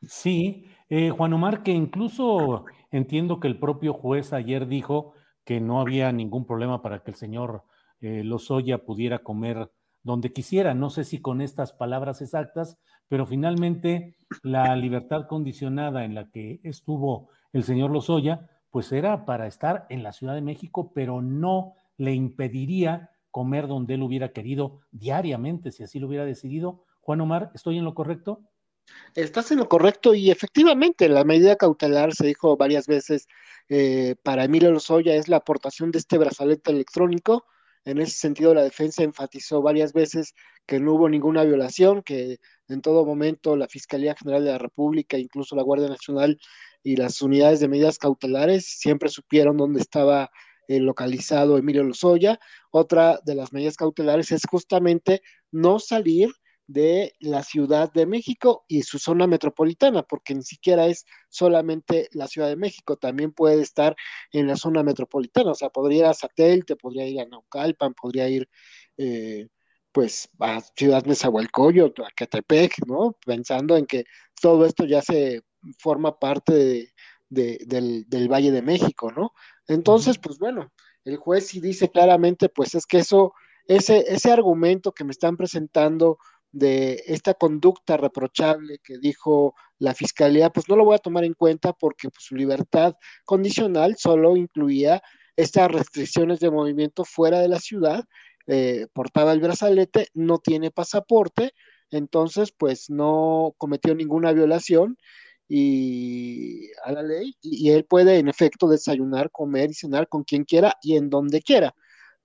Sí, 0.00 0.70
eh, 0.88 1.10
Juan 1.10 1.34
Omar, 1.34 1.62
que 1.62 1.72
incluso 1.72 2.64
entiendo 2.90 3.40
que 3.40 3.48
el 3.48 3.58
propio 3.58 3.92
juez 3.92 4.32
ayer 4.32 4.66
dijo 4.66 5.12
que 5.44 5.60
no 5.60 5.82
había 5.82 6.10
ningún 6.12 6.46
problema 6.46 6.80
para 6.80 7.02
que 7.02 7.10
el 7.10 7.16
señor 7.16 7.64
Lozoya 8.00 8.78
pudiera 8.78 9.18
comer 9.18 9.70
donde 10.02 10.32
quisiera. 10.32 10.74
No 10.74 10.90
sé 10.90 11.04
si 11.04 11.20
con 11.20 11.40
estas 11.40 11.72
palabras 11.72 12.22
exactas, 12.22 12.78
pero 13.08 13.26
finalmente 13.26 14.16
la 14.42 14.76
libertad 14.76 15.26
condicionada 15.26 16.04
en 16.04 16.14
la 16.14 16.30
que 16.30 16.60
estuvo 16.62 17.30
el 17.52 17.64
señor 17.64 17.90
Lozoya, 17.90 18.48
pues 18.70 18.92
era 18.92 19.24
para 19.24 19.46
estar 19.46 19.86
en 19.88 20.02
la 20.02 20.12
Ciudad 20.12 20.34
de 20.34 20.42
México, 20.42 20.92
pero 20.94 21.22
no 21.22 21.74
le 21.96 22.12
impediría 22.12 23.10
comer 23.30 23.66
donde 23.66 23.94
él 23.94 24.02
hubiera 24.02 24.32
querido 24.32 24.80
diariamente, 24.90 25.72
si 25.72 25.82
así 25.82 25.98
lo 25.98 26.08
hubiera 26.08 26.24
decidido. 26.24 26.84
Juan 27.00 27.20
Omar, 27.20 27.50
¿estoy 27.54 27.78
en 27.78 27.84
lo 27.84 27.94
correcto? 27.94 28.42
Estás 29.14 29.50
en 29.50 29.58
lo 29.58 29.68
correcto 29.68 30.14
y 30.14 30.30
efectivamente 30.30 31.08
la 31.08 31.24
medida 31.24 31.56
cautelar 31.56 32.14
se 32.14 32.26
dijo 32.26 32.56
varias 32.56 32.86
veces 32.86 33.28
eh, 33.68 34.16
para 34.22 34.44
Emilio 34.44 34.70
Lozoya 34.70 35.14
es 35.14 35.28
la 35.28 35.38
aportación 35.38 35.90
de 35.90 35.98
este 35.98 36.16
brazalete 36.18 36.70
electrónico 36.70 37.44
en 37.84 37.98
ese 37.98 38.16
sentido, 38.16 38.54
la 38.54 38.62
defensa 38.62 39.02
enfatizó 39.02 39.62
varias 39.62 39.92
veces 39.92 40.34
que 40.66 40.80
no 40.80 40.94
hubo 40.94 41.08
ninguna 41.08 41.44
violación, 41.44 42.02
que 42.02 42.38
en 42.68 42.82
todo 42.82 43.06
momento 43.06 43.56
la 43.56 43.68
Fiscalía 43.68 44.14
General 44.14 44.44
de 44.44 44.52
la 44.52 44.58
República, 44.58 45.16
incluso 45.18 45.56
la 45.56 45.62
Guardia 45.62 45.88
Nacional 45.88 46.38
y 46.82 46.96
las 46.96 47.22
unidades 47.22 47.60
de 47.60 47.68
medidas 47.68 47.98
cautelares 47.98 48.66
siempre 48.66 49.08
supieron 49.08 49.56
dónde 49.56 49.80
estaba 49.80 50.30
eh, 50.68 50.80
localizado 50.80 51.56
Emilio 51.56 51.84
Lozoya. 51.84 52.38
Otra 52.70 53.18
de 53.24 53.34
las 53.34 53.52
medidas 53.52 53.76
cautelares 53.76 54.30
es 54.32 54.42
justamente 54.50 55.22
no 55.50 55.78
salir 55.78 56.30
de 56.68 57.14
la 57.18 57.42
Ciudad 57.42 57.92
de 57.92 58.06
México 58.06 58.64
y 58.68 58.82
su 58.82 58.98
zona 58.98 59.26
metropolitana, 59.26 60.02
porque 60.02 60.34
ni 60.34 60.42
siquiera 60.42 60.86
es 60.86 61.06
solamente 61.30 62.08
la 62.12 62.28
Ciudad 62.28 62.48
de 62.48 62.56
México, 62.56 62.96
también 62.96 63.32
puede 63.32 63.62
estar 63.62 63.96
en 64.32 64.46
la 64.46 64.54
zona 64.54 64.82
metropolitana, 64.82 65.52
o 65.52 65.54
sea, 65.54 65.70
podría 65.70 65.98
ir 66.00 66.04
a 66.04 66.14
Satélite, 66.14 66.76
podría 66.76 67.06
ir 67.06 67.20
a 67.20 67.26
Naucalpan, 67.26 67.94
podría 67.94 68.28
ir 68.28 68.48
eh, 68.98 69.48
pues 69.92 70.28
a 70.38 70.60
Ciudad 70.76 71.04
Nezahualcóyotl, 71.06 72.02
a 72.02 72.10
Catepec, 72.14 72.86
¿no? 72.86 73.16
Pensando 73.24 73.76
en 73.76 73.86
que 73.86 74.04
todo 74.40 74.66
esto 74.66 74.84
ya 74.84 75.00
se 75.00 75.42
forma 75.78 76.18
parte 76.18 76.92
del, 77.30 78.04
del 78.08 78.28
Valle 78.28 78.52
de 78.52 78.62
México, 78.62 79.10
¿no? 79.10 79.32
Entonces, 79.66 80.18
pues 80.18 80.38
bueno, 80.38 80.70
el 81.04 81.16
juez 81.16 81.46
sí 81.46 81.60
dice 81.60 81.88
claramente, 81.88 82.50
pues 82.50 82.74
es 82.74 82.84
que 82.86 82.98
eso, 82.98 83.32
ese, 83.66 84.04
ese 84.08 84.30
argumento 84.30 84.92
que 84.92 85.04
me 85.04 85.12
están 85.12 85.38
presentando 85.38 86.18
de 86.58 87.02
esta 87.06 87.34
conducta 87.34 87.96
reprochable 87.96 88.78
que 88.82 88.98
dijo 88.98 89.54
la 89.78 89.94
fiscalía 89.94 90.50
pues 90.50 90.68
no 90.68 90.76
lo 90.76 90.84
voy 90.84 90.96
a 90.96 90.98
tomar 90.98 91.24
en 91.24 91.34
cuenta 91.34 91.72
porque 91.72 92.08
pues, 92.10 92.24
su 92.24 92.34
libertad 92.34 92.94
condicional 93.24 93.96
solo 93.96 94.36
incluía 94.36 95.02
estas 95.36 95.70
restricciones 95.70 96.40
de 96.40 96.50
movimiento 96.50 97.04
fuera 97.04 97.38
de 97.38 97.48
la 97.48 97.60
ciudad, 97.60 98.04
eh, 98.48 98.88
portaba 98.92 99.32
el 99.32 99.40
brazalete, 99.40 100.08
no 100.12 100.38
tiene 100.38 100.72
pasaporte, 100.72 101.52
entonces 101.90 102.50
pues 102.50 102.90
no 102.90 103.54
cometió 103.56 103.94
ninguna 103.94 104.32
violación 104.32 104.98
y 105.48 106.70
a 106.84 106.92
la 106.92 107.02
ley 107.02 107.36
y, 107.40 107.70
él 107.70 107.84
puede 107.84 108.18
en 108.18 108.28
efecto 108.28 108.68
desayunar, 108.68 109.30
comer 109.30 109.70
y 109.70 109.74
cenar 109.74 110.08
con 110.08 110.24
quien 110.24 110.44
quiera 110.44 110.74
y 110.82 110.96
en 110.96 111.08
donde 111.08 111.40
quiera. 111.40 111.74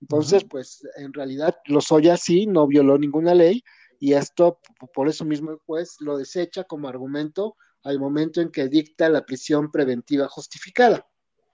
Entonces, 0.00 0.44
pues 0.44 0.82
en 0.96 1.14
realidad 1.14 1.54
Lozoya 1.66 2.16
sí 2.18 2.46
no 2.46 2.66
violó 2.66 2.98
ninguna 2.98 3.32
ley 3.32 3.62
y 4.00 4.14
esto 4.14 4.58
por 4.92 5.08
eso 5.08 5.24
mismo 5.24 5.50
el 5.50 5.58
juez 5.66 5.96
lo 6.00 6.16
desecha 6.16 6.64
como 6.64 6.88
argumento 6.88 7.56
al 7.82 8.00
momento 8.00 8.40
en 8.40 8.50
que 8.50 8.68
dicta 8.68 9.08
la 9.08 9.24
prisión 9.24 9.70
preventiva 9.70 10.28
justificada. 10.28 11.06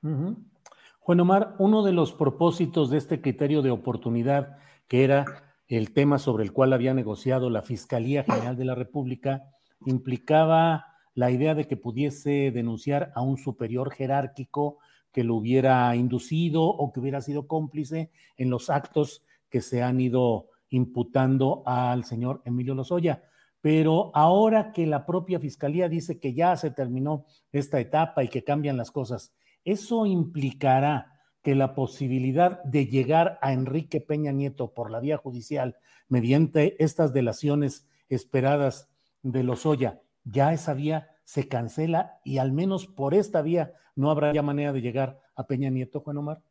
Juan 0.03 1.21
Omar, 1.21 1.57
uno 1.59 1.83
de 1.83 1.93
los 1.93 2.13
propósitos 2.13 2.91
de 2.91 2.99
este 2.99 3.21
criterio 3.21 3.63
de 3.63 3.71
oportunidad, 3.71 4.59
que 4.87 5.05
era 5.05 5.53
el 5.67 5.93
tema 5.93 6.19
sobre 6.19 6.45
el 6.45 6.53
cual 6.53 6.73
había 6.73 6.95
negociado 6.95 7.51
la 7.51 7.63
Fiscalía 7.63 8.25
General 8.25 8.57
de 8.57 8.65
la 8.65 8.75
República, 8.75 9.45
implicaba 9.87 10.87
la 11.15 11.31
idea 11.31 11.55
de 11.55 11.67
que 11.67 11.77
pudiese 11.77 12.51
denunciar 12.53 13.13
a 13.15 13.23
un 13.23 13.37
superior 13.37 13.93
jerárquico 13.93 14.79
que 15.13 15.25
lo 15.25 15.35
hubiera 15.35 15.95
inducido 15.97 16.63
o 16.63 16.93
que 16.93 17.01
hubiera 17.01 17.21
sido 17.21 17.47
cómplice 17.47 18.11
en 18.37 18.51
los 18.51 18.71
actos 18.71 19.25
que 19.49 19.61
se 19.61 19.83
han 19.83 20.01
ido 20.01 20.50
imputando 20.71 21.63
al 21.67 22.05
señor 22.05 22.43
Emilio 22.45 22.75
Lozoya. 22.75 23.23
Pero 23.61 24.11
ahora 24.15 24.73
que 24.73 24.87
la 24.87 25.05
propia 25.05 25.39
fiscalía 25.39 25.89
dice 25.89 26.19
que 26.19 26.33
ya 26.33 26.57
se 26.57 26.71
terminó 26.71 27.27
esta 27.53 27.79
etapa 27.79 28.25
y 28.25 28.29
que 28.29 28.43
cambian 28.43 28.77
las 28.79 28.91
cosas, 28.91 29.35
¿eso 29.65 30.07
implicará 30.07 31.21
que 31.43 31.55
la 31.55 31.75
posibilidad 31.75 32.63
de 32.65 32.87
llegar 32.87 33.39
a 33.43 33.53
Enrique 33.53 34.01
Peña 34.01 34.33
Nieto 34.33 34.73
por 34.73 34.91
la 34.91 35.01
vía 35.01 35.17
judicial 35.17 35.77
mediante 36.09 36.83
estas 36.83 37.13
delaciones 37.13 37.87
esperadas 38.09 38.89
de 39.23 39.43
Lozoya, 39.43 40.01
ya 40.25 40.53
esa 40.53 40.75
vía 40.75 41.09
se 41.25 41.49
cancela 41.49 42.19
y 42.25 42.39
al 42.39 42.53
menos 42.53 42.87
por 42.87 43.15
esta 43.15 43.43
vía 43.43 43.73
no 43.95 44.11
habrá 44.11 44.33
ya 44.33 44.43
manera 44.43 44.73
de 44.73 44.81
llegar 44.81 45.21
a 45.35 45.47
Peña 45.47 45.71
Nieto, 45.71 46.01
Juan 46.01 46.19
Omar? 46.19 46.43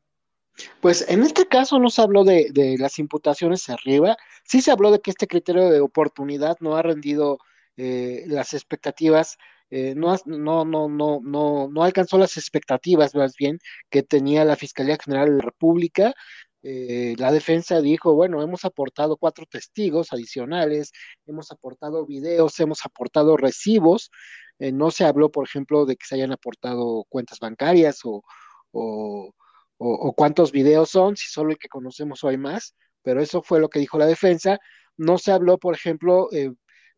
Pues 0.81 1.05
en 1.09 1.23
este 1.23 1.47
caso 1.47 1.79
no 1.79 1.89
se 1.89 2.01
habló 2.01 2.23
de, 2.23 2.75
las 2.79 2.99
imputaciones 2.99 3.69
arriba, 3.69 4.17
sí 4.43 4.61
se 4.61 4.71
habló 4.71 4.91
de 4.91 4.99
que 4.99 5.11
este 5.11 5.27
criterio 5.27 5.69
de 5.69 5.81
oportunidad 5.81 6.57
no 6.59 6.75
ha 6.75 6.81
rendido 6.81 7.39
eh, 7.77 8.23
las 8.27 8.53
expectativas, 8.53 9.37
eh, 9.69 9.93
no, 9.95 10.15
no, 10.25 10.65
no, 10.65 10.89
no, 10.89 11.19
no, 11.23 11.69
no 11.69 11.83
alcanzó 11.83 12.17
las 12.17 12.37
expectativas 12.37 13.13
más 13.15 13.35
bien 13.37 13.59
que 13.89 14.03
tenía 14.03 14.45
la 14.45 14.55
Fiscalía 14.55 14.97
General 15.03 15.29
de 15.29 15.35
la 15.37 15.43
República. 15.43 16.13
Eh, 16.61 17.15
la 17.17 17.31
defensa 17.31 17.79
dijo, 17.81 18.13
bueno, 18.13 18.41
hemos 18.41 18.65
aportado 18.65 19.15
cuatro 19.17 19.45
testigos 19.45 20.11
adicionales, 20.11 20.91
hemos 21.25 21.51
aportado 21.51 22.05
videos, 22.05 22.59
hemos 22.59 22.85
aportado 22.85 23.37
recibos, 23.37 24.11
no 24.59 24.91
se 24.91 25.05
habló, 25.05 25.31
por 25.31 25.47
ejemplo, 25.47 25.85
de 25.85 25.95
que 25.95 26.05
se 26.05 26.15
hayan 26.15 26.33
aportado 26.33 27.05
cuentas 27.07 27.39
bancarias 27.39 28.01
o, 28.03 28.23
o 28.71 29.33
o, 29.79 30.13
cuántos 30.13 30.51
videos 30.51 30.89
son, 30.89 31.15
si 31.15 31.29
solo 31.29 31.51
el 31.51 31.57
que 31.57 31.69
conocemos 31.69 32.24
o 32.24 32.27
hay 32.27 32.38
más, 32.38 32.75
pero 33.01 33.21
eso 33.21 33.41
fue 33.41 33.59
lo 33.59 33.69
que 33.69 33.79
dijo 33.79 33.98
la 33.98 34.05
defensa. 34.05 34.59
No 34.98 35.17
se 35.17 35.31
habló, 35.31 35.57
por 35.57 35.74
ejemplo, 35.74 36.29
eh, 36.33 36.51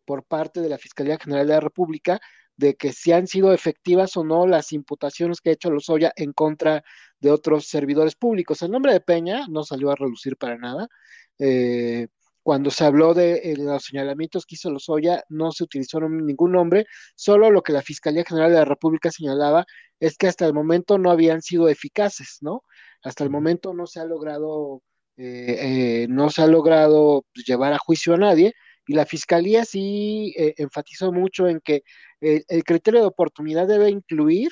por 0.06 0.26
parte 0.26 0.62
de 0.62 0.70
la 0.70 0.80
Fiscalía 0.80 1.18
General 1.20 1.48
de 1.48 1.54
la 1.54 1.60
República 1.60 2.20
de 2.58 2.76
que 2.76 2.92
si 2.92 3.12
han 3.12 3.28
sido 3.28 3.54
efectivas 3.54 4.18
o 4.18 4.24
no 4.24 4.48
las 4.48 4.74
imputaciones 4.74 5.42
que 5.42 5.52
ha 5.52 5.54
hecho 5.54 5.72
Lozoya 5.72 6.12
en 6.16 6.34
contra 6.34 6.84
de 7.20 7.32
otros 7.32 7.68
servidores 7.68 8.16
públicos. 8.16 8.62
El 8.62 8.72
nombre 8.72 8.94
de 8.94 9.02
Peña 9.02 9.46
no 9.48 9.64
salió 9.64 9.92
a 9.92 9.96
relucir 9.96 10.38
para 10.38 10.58
nada. 10.58 10.88
Eh, 11.40 12.08
cuando 12.44 12.72
se 12.72 12.84
habló 12.84 13.14
de 13.14 13.36
eh, 13.44 13.56
los 13.58 13.84
señalamientos 13.86 14.46
que 14.46 14.56
hizo 14.56 14.72
Lozoya, 14.72 15.24
no 15.30 15.52
se 15.52 15.64
utilizó 15.64 16.00
ningún 16.02 16.54
nombre, 16.54 16.86
solo 17.16 17.52
lo 17.52 17.62
que 17.62 17.74
la 17.74 17.82
Fiscalía 17.82 18.24
General 18.24 18.52
de 18.52 18.58
la 18.58 18.66
República 18.66 19.12
señalaba 19.12 19.66
es 20.00 20.18
que 20.18 20.28
hasta 20.28 20.46
el 20.46 20.54
momento 20.54 20.98
no 20.98 21.12
habían 21.12 21.42
sido 21.42 21.70
eficaces, 21.70 22.40
¿no? 22.42 22.64
Hasta 23.04 23.24
el 23.24 23.30
momento 23.30 23.74
no 23.74 23.86
se 23.88 24.00
ha 24.00 24.06
logrado, 24.06 24.82
eh, 25.18 26.04
eh, 26.04 26.08
no 26.10 26.30
se 26.30 26.42
ha 26.42 26.48
logrado 26.48 27.26
pues, 27.34 27.46
llevar 27.46 27.74
a 27.74 27.78
juicio 27.78 28.16
a 28.16 28.18
nadie, 28.18 28.54
y 28.88 28.94
la 28.96 29.06
Fiscalía 29.06 29.64
sí 29.64 30.34
enfatizó 30.58 31.12
mucho 31.14 31.48
en 31.48 31.62
que 31.62 31.84
el 32.20 32.64
criterio 32.64 33.02
de 33.02 33.08
oportunidad 33.08 33.68
debe 33.68 33.90
incluir 33.90 34.50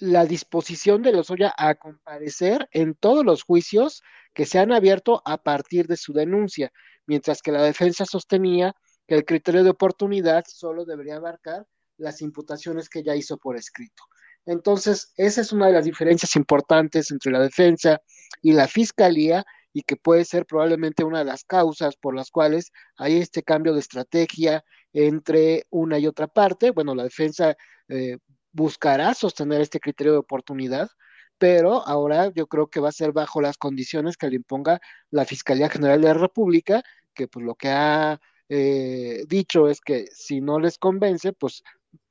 la 0.00 0.24
disposición 0.24 1.02
de 1.02 1.12
Lozoya 1.12 1.52
a 1.56 1.74
comparecer 1.74 2.68
en 2.72 2.94
todos 2.94 3.24
los 3.24 3.42
juicios 3.42 4.02
que 4.34 4.46
se 4.46 4.58
han 4.58 4.72
abierto 4.72 5.22
a 5.24 5.42
partir 5.42 5.86
de 5.86 5.96
su 5.96 6.12
denuncia, 6.12 6.72
mientras 7.06 7.42
que 7.42 7.52
la 7.52 7.62
defensa 7.62 8.04
sostenía 8.06 8.74
que 9.06 9.14
el 9.14 9.24
criterio 9.24 9.64
de 9.64 9.70
oportunidad 9.70 10.44
solo 10.48 10.84
debería 10.84 11.16
abarcar 11.16 11.66
las 11.98 12.22
imputaciones 12.22 12.88
que 12.88 13.02
ya 13.02 13.14
hizo 13.14 13.36
por 13.36 13.56
escrito. 13.56 14.02
Entonces, 14.46 15.12
esa 15.16 15.42
es 15.42 15.52
una 15.52 15.66
de 15.66 15.74
las 15.74 15.84
diferencias 15.84 16.34
importantes 16.36 17.10
entre 17.10 17.30
la 17.30 17.40
defensa 17.40 18.00
y 18.40 18.52
la 18.52 18.68
fiscalía 18.68 19.44
y 19.72 19.82
que 19.82 19.96
puede 19.96 20.24
ser 20.24 20.46
probablemente 20.46 21.04
una 21.04 21.20
de 21.20 21.26
las 21.26 21.44
causas 21.44 21.96
por 21.96 22.14
las 22.14 22.30
cuales 22.30 22.72
hay 22.96 23.18
este 23.18 23.42
cambio 23.42 23.74
de 23.74 23.80
estrategia 23.80 24.64
entre 24.92 25.66
una 25.70 25.98
y 25.98 26.06
otra 26.06 26.26
parte. 26.26 26.70
Bueno, 26.70 26.94
la 26.94 27.04
defensa 27.04 27.54
eh, 27.88 28.16
buscará 28.52 29.14
sostener 29.14 29.60
este 29.60 29.80
criterio 29.80 30.12
de 30.12 30.18
oportunidad, 30.18 30.88
pero 31.38 31.86
ahora 31.86 32.30
yo 32.34 32.46
creo 32.46 32.68
que 32.68 32.80
va 32.80 32.90
a 32.90 32.92
ser 32.92 33.12
bajo 33.12 33.40
las 33.40 33.56
condiciones 33.56 34.16
que 34.16 34.28
le 34.28 34.36
imponga 34.36 34.80
la 35.10 35.24
Fiscalía 35.24 35.68
General 35.70 36.00
de 36.00 36.08
la 36.08 36.14
República, 36.14 36.82
que 37.14 37.28
pues 37.28 37.44
lo 37.44 37.54
que 37.54 37.68
ha 37.68 38.20
eh, 38.48 39.24
dicho 39.28 39.68
es 39.68 39.80
que 39.80 40.06
si 40.12 40.40
no 40.40 40.58
les 40.60 40.78
convence, 40.78 41.32
pues 41.32 41.62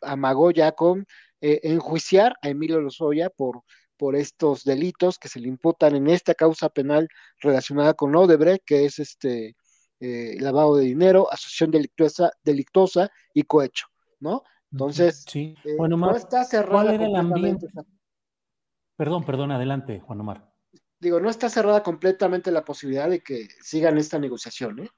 amagó 0.02 0.52
ya 0.52 0.71
con 0.71 1.06
eh, 1.41 1.60
enjuiciar 1.63 2.36
a 2.41 2.49
Emilio 2.49 2.82
Lozoya 2.82 3.30
por, 3.30 3.63
por 3.97 4.15
estos 4.15 4.63
delitos 4.63 5.19
que 5.19 5.28
se 5.30 5.39
le 5.39 5.47
imputan 5.49 5.95
en 5.95 6.08
esta 6.10 6.34
causa 6.34 6.69
penal 6.69 7.10
relacionada 7.39 7.93
con 7.93 8.15
Odebrecht, 8.15 8.63
que 8.65 8.86
es 8.86 8.99
este 8.99 9.56
eh, 9.99 10.38
lavado 10.39 10.78
de 10.78 10.86
dinero, 10.86 11.32
asociación 11.32 11.71
delictuosa, 11.71 12.32
delictuosa 12.43 13.12
y 13.34 13.43
cohecho, 13.43 13.88
¿no? 14.19 14.43
Entonces, 14.71 15.25
sí. 15.27 15.55
Eh, 15.63 15.75
no 15.77 16.15
está 16.15 16.43
cerrada. 16.43 16.84
¿Cuál 16.84 16.93
era 16.93 17.05
el 17.05 17.15
ambiente? 17.15 17.67
Perdón, 18.95 19.23
perdón, 19.23 19.51
adelante, 19.51 19.99
Juan 20.01 20.21
Omar. 20.21 20.51
Digo, 20.99 21.19
no 21.19 21.29
está 21.29 21.49
cerrada 21.49 21.82
completamente 21.82 22.51
la 22.51 22.65
posibilidad 22.65 23.10
de 23.10 23.21
que 23.21 23.47
sigan 23.62 23.97
esta 23.97 24.19
negociación, 24.19 24.79
¿eh? 24.79 24.89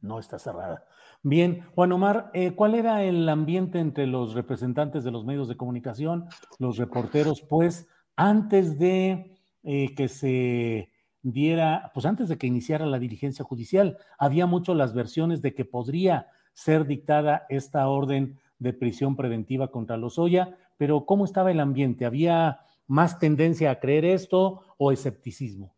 No 0.00 0.18
está 0.18 0.38
cerrada. 0.38 0.84
Bien, 1.22 1.66
Juan 1.74 1.92
Omar, 1.92 2.30
eh, 2.32 2.52
¿cuál 2.52 2.74
era 2.74 3.02
el 3.04 3.28
ambiente 3.28 3.78
entre 3.78 4.06
los 4.06 4.34
representantes 4.34 5.04
de 5.04 5.10
los 5.10 5.24
medios 5.24 5.48
de 5.48 5.56
comunicación, 5.56 6.28
los 6.58 6.76
reporteros, 6.76 7.42
pues, 7.42 7.86
antes 8.16 8.78
de 8.78 9.36
eh, 9.64 9.94
que 9.94 10.08
se 10.08 10.90
diera, 11.22 11.90
pues 11.92 12.06
antes 12.06 12.28
de 12.28 12.38
que 12.38 12.46
iniciara 12.46 12.86
la 12.86 12.98
diligencia 12.98 13.44
judicial? 13.44 13.98
Había 14.18 14.46
mucho 14.46 14.74
las 14.74 14.94
versiones 14.94 15.42
de 15.42 15.54
que 15.54 15.64
podría 15.64 16.28
ser 16.52 16.86
dictada 16.86 17.46
esta 17.48 17.86
orden 17.88 18.40
de 18.58 18.72
prisión 18.72 19.16
preventiva 19.16 19.70
contra 19.70 19.96
Lozoya, 19.96 20.56
pero 20.76 21.04
¿cómo 21.06 21.24
estaba 21.24 21.50
el 21.50 21.60
ambiente? 21.60 22.04
¿Había 22.04 22.60
más 22.86 23.18
tendencia 23.18 23.70
a 23.70 23.80
creer 23.80 24.04
esto 24.04 24.62
o 24.78 24.92
escepticismo? 24.92 25.74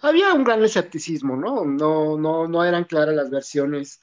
Había 0.00 0.32
un 0.34 0.44
gran 0.44 0.62
escepticismo, 0.62 1.36
¿no? 1.36 1.64
No, 1.64 2.18
no, 2.18 2.46
no 2.46 2.64
eran 2.64 2.84
claras 2.84 3.14
las 3.14 3.30
versiones 3.30 4.00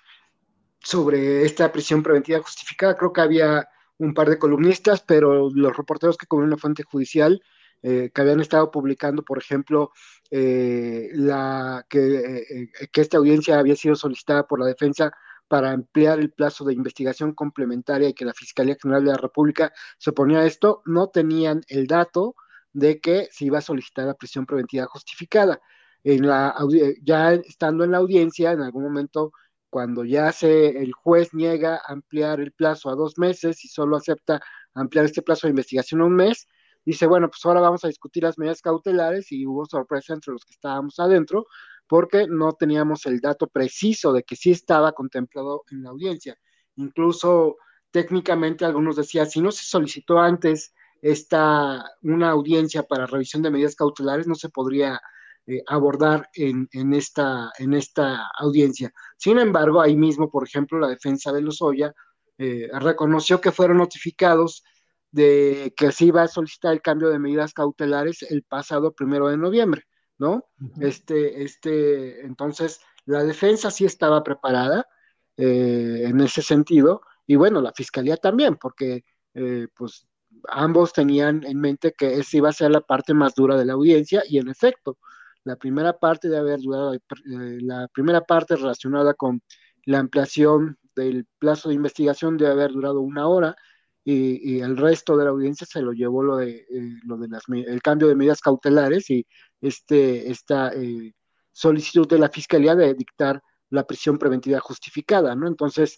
sobre 0.80 1.46
esta 1.46 1.72
prisión 1.72 2.04
preventiva 2.04 2.42
justificada. 2.42 2.98
Creo 2.98 3.14
que 3.14 3.22
había 3.22 3.68
un 3.98 4.14
par 4.14 4.30
de 4.30 4.40
columnistas, 4.40 5.02
pero 5.02 5.50
los 5.50 5.78
reporteros 5.78 6.18
que 6.18 6.26
cubrieron 6.26 6.52
la 6.52 6.58
fuente 6.58 6.84
judicial, 6.84 7.42
eh, 7.82 8.12
que 8.14 8.22
habían 8.22 8.42
estado 8.42 8.72
publicando, 8.72 9.24
por 9.24 9.38
ejemplo, 9.38 9.92
eh, 10.32 11.10
la, 11.14 11.86
que, 11.90 12.00
eh, 12.00 12.70
que 12.92 13.02
esta 13.02 13.18
audiencia 13.18 13.60
había 13.60 13.76
sido 13.76 13.96
solicitada 13.96 14.48
por 14.48 14.60
la 14.60 14.66
defensa 14.66 15.14
para 15.48 15.72
ampliar 15.72 16.20
el 16.20 16.32
plazo 16.32 16.66
de 16.66 16.74
investigación 16.74 17.34
complementaria 17.34 18.10
y 18.10 18.14
que 18.14 18.26
la 18.26 18.34
Fiscalía 18.34 18.78
General 18.82 19.04
de 19.04 19.12
la 19.12 19.18
República 19.18 19.74
se 19.98 20.10
oponía 20.12 20.40
a 20.40 20.46
esto, 20.46 20.82
no 20.86 21.10
tenían 21.10 21.62
el 21.68 21.88
dato 21.88 22.36
de 22.74 23.00
que 23.00 23.28
se 23.32 23.46
iba 23.46 23.60
a 23.60 23.62
solicitar 23.62 24.06
la 24.06 24.16
prisión 24.16 24.46
preventiva 24.46 24.86
justificada. 24.88 25.62
En 26.04 26.28
la, 26.28 26.56
ya 27.02 27.34
estando 27.34 27.84
en 27.84 27.92
la 27.92 28.00
audiencia, 28.00 28.52
en 28.52 28.62
algún 28.62 28.84
momento, 28.84 29.32
cuando 29.70 30.04
ya 30.04 30.32
se, 30.32 30.70
el 30.82 30.92
juez 30.94 31.34
niega 31.34 31.82
ampliar 31.88 32.40
el 32.40 32.52
plazo 32.52 32.90
a 32.90 32.96
dos 32.96 33.18
meses 33.18 33.64
y 33.64 33.68
solo 33.70 33.98
acepta 33.98 34.42
ampliar 34.74 35.06
este 35.06 35.22
plazo 35.22 35.48
de 35.48 35.52
investigación 35.52 36.02
a 36.02 36.06
un 36.06 36.16
mes, 36.16 36.48
dice, 36.86 37.08
bueno, 37.08 37.30
pues 37.30 37.46
ahora 37.46 37.62
vamos 37.62 37.84
a 37.86 37.88
discutir 37.88 38.24
las 38.24 38.38
medidas 38.38 38.62
cautelares 38.62 39.32
y 39.32 39.46
hubo 39.46 39.66
sorpresa 39.66 40.14
entre 40.14 40.34
los 40.34 40.44
que 40.46 40.54
estábamos 40.54 41.00
adentro, 41.00 41.46
porque 41.88 42.28
no 42.28 42.54
teníamos 42.54 43.06
el 43.06 43.20
dato 43.20 43.48
preciso 43.48 44.14
de 44.14 44.24
que 44.24 44.36
sí 44.36 44.52
estaba 44.52 44.94
contemplado 44.94 45.64
en 45.72 45.84
la 45.84 45.90
audiencia. 45.90 46.38
incluso 46.76 47.58
técnicamente 47.92 48.66
algunos 48.66 48.96
decían, 48.96 49.30
si 49.30 49.40
no 49.40 49.52
se 49.52 49.66
solicitó 49.66 50.20
antes 50.20 50.74
esta, 51.02 51.86
una 52.02 52.32
audiencia 52.32 52.84
para 52.84 53.06
revisión 53.06 53.44
de 53.44 53.52
medidas 53.52 53.76
cautelares, 53.76 54.28
no 54.28 54.36
se 54.36 54.50
podría 54.50 55.00
eh, 55.46 55.62
abordar 55.68 56.30
en, 56.34 56.68
en, 56.72 56.94
esta, 56.94 57.52
en 57.60 57.74
esta 57.74 58.30
audiencia. 58.40 58.92
Sin 59.18 59.38
embargo, 59.38 59.82
ahí 59.82 59.96
mismo, 59.96 60.32
por 60.32 60.48
ejemplo, 60.48 60.80
la 60.80 60.88
defensa 60.88 61.32
de 61.32 61.42
Lozoya 61.42 61.94
eh, 62.38 62.70
reconoció 62.80 63.42
que 63.42 63.52
fueron 63.52 63.78
notificados 63.78 64.64
de 65.12 65.74
que 65.78 65.92
se 65.92 66.06
iba 66.06 66.24
a 66.24 66.28
solicitar 66.28 66.74
el 66.74 66.82
cambio 66.82 67.10
de 67.10 67.20
medidas 67.20 67.54
cautelares 67.54 68.24
el 68.24 68.44
pasado 68.44 68.94
primero 68.94 69.28
de 69.28 69.38
noviembre, 69.38 69.84
¿no? 70.24 70.46
Este, 70.80 71.44
este, 71.44 72.26
entonces, 72.26 72.80
la 73.06 73.24
defensa 73.24 73.70
sí 73.70 73.86
estaba 73.86 74.24
preparada 74.24 74.88
eh, 75.38 76.04
en 76.06 76.20
ese 76.22 76.42
sentido, 76.42 77.02
y 77.28 77.36
bueno, 77.36 77.62
la 77.62 77.74
fiscalía 77.74 78.18
también, 78.18 78.58
porque 78.58 79.04
pues 79.76 80.08
ambos 80.50 80.94
tenían 80.94 81.44
en 81.44 81.60
mente 81.60 81.94
que 81.98 82.16
esa 82.16 82.38
iba 82.38 82.50
a 82.50 82.54
ser 82.54 82.70
la 82.70 82.82
parte 82.82 83.14
más 83.14 83.34
dura 83.34 83.58
de 83.58 83.66
la 83.66 83.74
audiencia, 83.74 84.24
y 84.28 84.38
en 84.38 84.50
efecto, 84.50 84.98
la 85.44 85.56
primera 85.56 85.94
parte 86.00 86.30
de 86.30 86.38
haber 86.38 86.60
durado, 86.62 86.94
eh, 86.94 87.00
la 87.26 87.88
primera 87.94 88.22
parte 88.22 88.56
relacionada 88.56 89.14
con 89.14 89.42
la 89.86 90.00
ampliación 90.00 90.78
del 90.96 91.28
plazo 91.40 91.70
de 91.70 91.76
investigación 91.76 92.38
de 92.38 92.48
haber 92.48 92.72
durado 92.72 93.02
una 93.02 93.28
hora 93.28 93.56
y, 94.06 94.60
el 94.60 94.78
resto 94.78 95.18
de 95.18 95.26
la 95.26 95.32
audiencia 95.32 95.66
se 95.70 95.82
lo 95.82 95.94
llevó 95.94 96.24
lo 96.24 96.38
de, 96.38 96.66
eh, 96.70 97.00
lo 97.06 97.18
de 97.18 97.28
las, 97.30 97.44
el 97.50 97.82
cambio 97.82 98.08
de 98.08 98.16
medidas 98.16 98.42
cautelares 98.42 99.10
y 99.10 99.26
este, 99.64 100.30
esta 100.30 100.72
eh, 100.74 101.14
solicitud 101.52 102.08
de 102.08 102.20
la 102.20 102.30
fiscalía 102.30 102.76
de 102.76 102.94
dictar 102.94 103.42
la 103.70 103.86
prisión 103.88 104.20
preventiva 104.20 104.60
justificada, 104.60 105.36
¿no? 105.36 105.48
Entonces, 105.48 105.98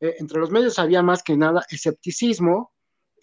entre 0.00 0.40
los 0.40 0.50
medios 0.50 0.78
había 0.78 1.02
más 1.02 1.22
que 1.22 1.36
nada 1.36 1.66
escepticismo 1.68 2.72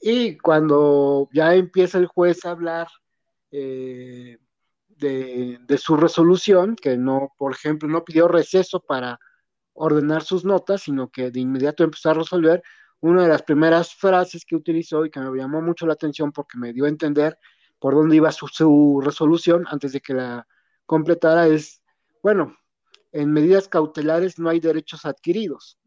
y 0.01 0.37
cuando 0.37 1.29
ya 1.33 1.55
empieza 1.55 1.97
el 1.97 2.05
juez 2.05 2.45
a 2.45 2.51
hablar 2.51 2.87
eh, 3.51 4.37
de, 4.97 5.77
su 5.77 5.95
resolución, 5.95 6.75
que 6.75 6.97
no, 6.97 7.33
por 7.37 7.53
ejemplo, 7.53 7.87
no 7.87 8.03
pidió 8.03 8.27
receso 8.27 8.79
para 8.79 9.19
ordenar 9.73 10.23
sus 10.23 10.43
notas, 10.43 10.83
sino 10.83 11.09
que 11.09 11.29
de 11.29 11.39
inmediato 11.39 11.83
empezó 11.83 12.09
a 12.09 12.15
resolver, 12.15 12.63
una 12.99 13.23
de 13.23 13.29
las 13.29 13.43
primeras 13.43 13.93
frases 13.93 14.43
que 14.43 14.55
utilizó 14.55 15.05
y 15.05 15.11
que 15.11 15.19
me 15.19 15.37
llamó 15.37 15.61
mucho 15.61 15.85
la 15.85 15.93
atención 15.93 16.31
porque 16.31 16.57
me 16.57 16.73
dio 16.73 16.85
a 16.85 16.89
entender 16.89 17.37
por 17.79 17.95
dónde 17.95 18.15
iba 18.15 18.31
su, 18.31 18.47
su 18.47 19.01
resolución 19.03 19.65
antes 19.69 19.93
de 19.93 20.01
que 20.01 20.13
la 20.13 20.47
completara 20.85 21.47
es, 21.47 21.81
bueno, 22.23 22.55
en 23.11 23.31
medidas 23.31 23.67
cautelares 23.67 24.39
no 24.39 24.49
hay 24.49 24.59
derechos 24.59 25.05
adquiridos. 25.05 25.77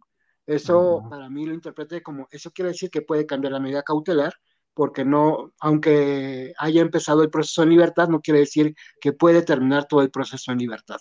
Eso 0.46 1.04
para 1.08 1.28
mí 1.28 1.46
lo 1.46 1.54
interpreté 1.54 2.02
como, 2.02 2.26
eso 2.30 2.50
quiere 2.50 2.70
decir 2.70 2.90
que 2.90 3.02
puede 3.02 3.26
cambiar 3.26 3.52
la 3.52 3.60
medida 3.60 3.82
cautelar, 3.82 4.34
porque 4.74 5.04
no, 5.04 5.52
aunque 5.60 6.52
haya 6.58 6.80
empezado 6.80 7.22
el 7.22 7.30
proceso 7.30 7.62
en 7.62 7.70
libertad, 7.70 8.08
no 8.08 8.20
quiere 8.20 8.40
decir 8.40 8.74
que 9.00 9.12
puede 9.12 9.42
terminar 9.42 9.86
todo 9.86 10.02
el 10.02 10.10
proceso 10.10 10.50
en 10.52 10.58
libertad. 10.58 10.98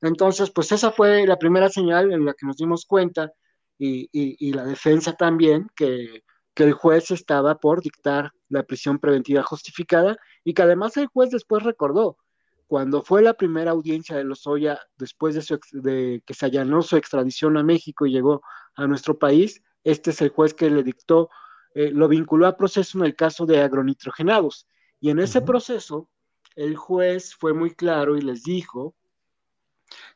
Entonces, 0.00 0.50
pues 0.50 0.70
esa 0.72 0.92
fue 0.92 1.26
la 1.26 1.38
primera 1.38 1.68
señal 1.68 2.12
en 2.12 2.24
la 2.24 2.34
que 2.34 2.46
nos 2.46 2.56
dimos 2.56 2.84
cuenta 2.84 3.32
y, 3.78 4.52
la 4.52 4.64
defensa 4.64 5.14
también, 5.14 5.68
que, 5.74 6.22
que, 6.54 6.64
el 6.64 6.72
juez 6.72 7.10
estaba 7.10 7.58
por 7.58 7.82
dictar 7.82 8.32
la 8.48 8.62
prisión 8.62 8.98
preventiva 8.98 9.42
justificada 9.42 10.16
y 10.44 10.54
que 10.54 10.62
además 10.62 10.96
el 10.96 11.06
juez 11.06 11.30
después 11.30 11.62
recordó, 11.62 12.18
cuando 12.66 13.02
fue 13.02 13.22
la 13.22 13.34
primera 13.34 13.72
audiencia 13.72 14.16
de 14.16 14.24
Lozoya, 14.24 14.80
después 14.96 15.34
de, 15.34 15.58
de 15.72 16.22
que 16.26 16.34
se 16.34 16.46
allanó 16.46 16.82
su 16.82 16.96
extradición 16.96 17.56
a 17.56 17.62
México 17.62 18.06
y 18.06 18.12
llegó 18.12 18.42
a 18.74 18.86
nuestro 18.86 19.18
país, 19.18 19.62
este 19.84 20.10
es 20.10 20.22
el 20.22 20.30
juez 20.30 20.54
que 20.54 20.70
le 20.70 20.82
dictó 20.82 21.28
eh, 21.74 21.90
lo 21.90 22.08
vinculó 22.08 22.46
a 22.46 22.56
proceso 22.56 22.98
en 22.98 23.06
el 23.06 23.16
caso 23.16 23.46
de 23.46 23.60
agronitrogenados. 23.60 24.66
Y 25.00 25.10
en 25.10 25.18
ese 25.18 25.40
proceso, 25.40 26.08
el 26.54 26.76
juez 26.76 27.34
fue 27.34 27.54
muy 27.54 27.74
claro 27.74 28.16
y 28.16 28.20
les 28.20 28.42
dijo 28.42 28.94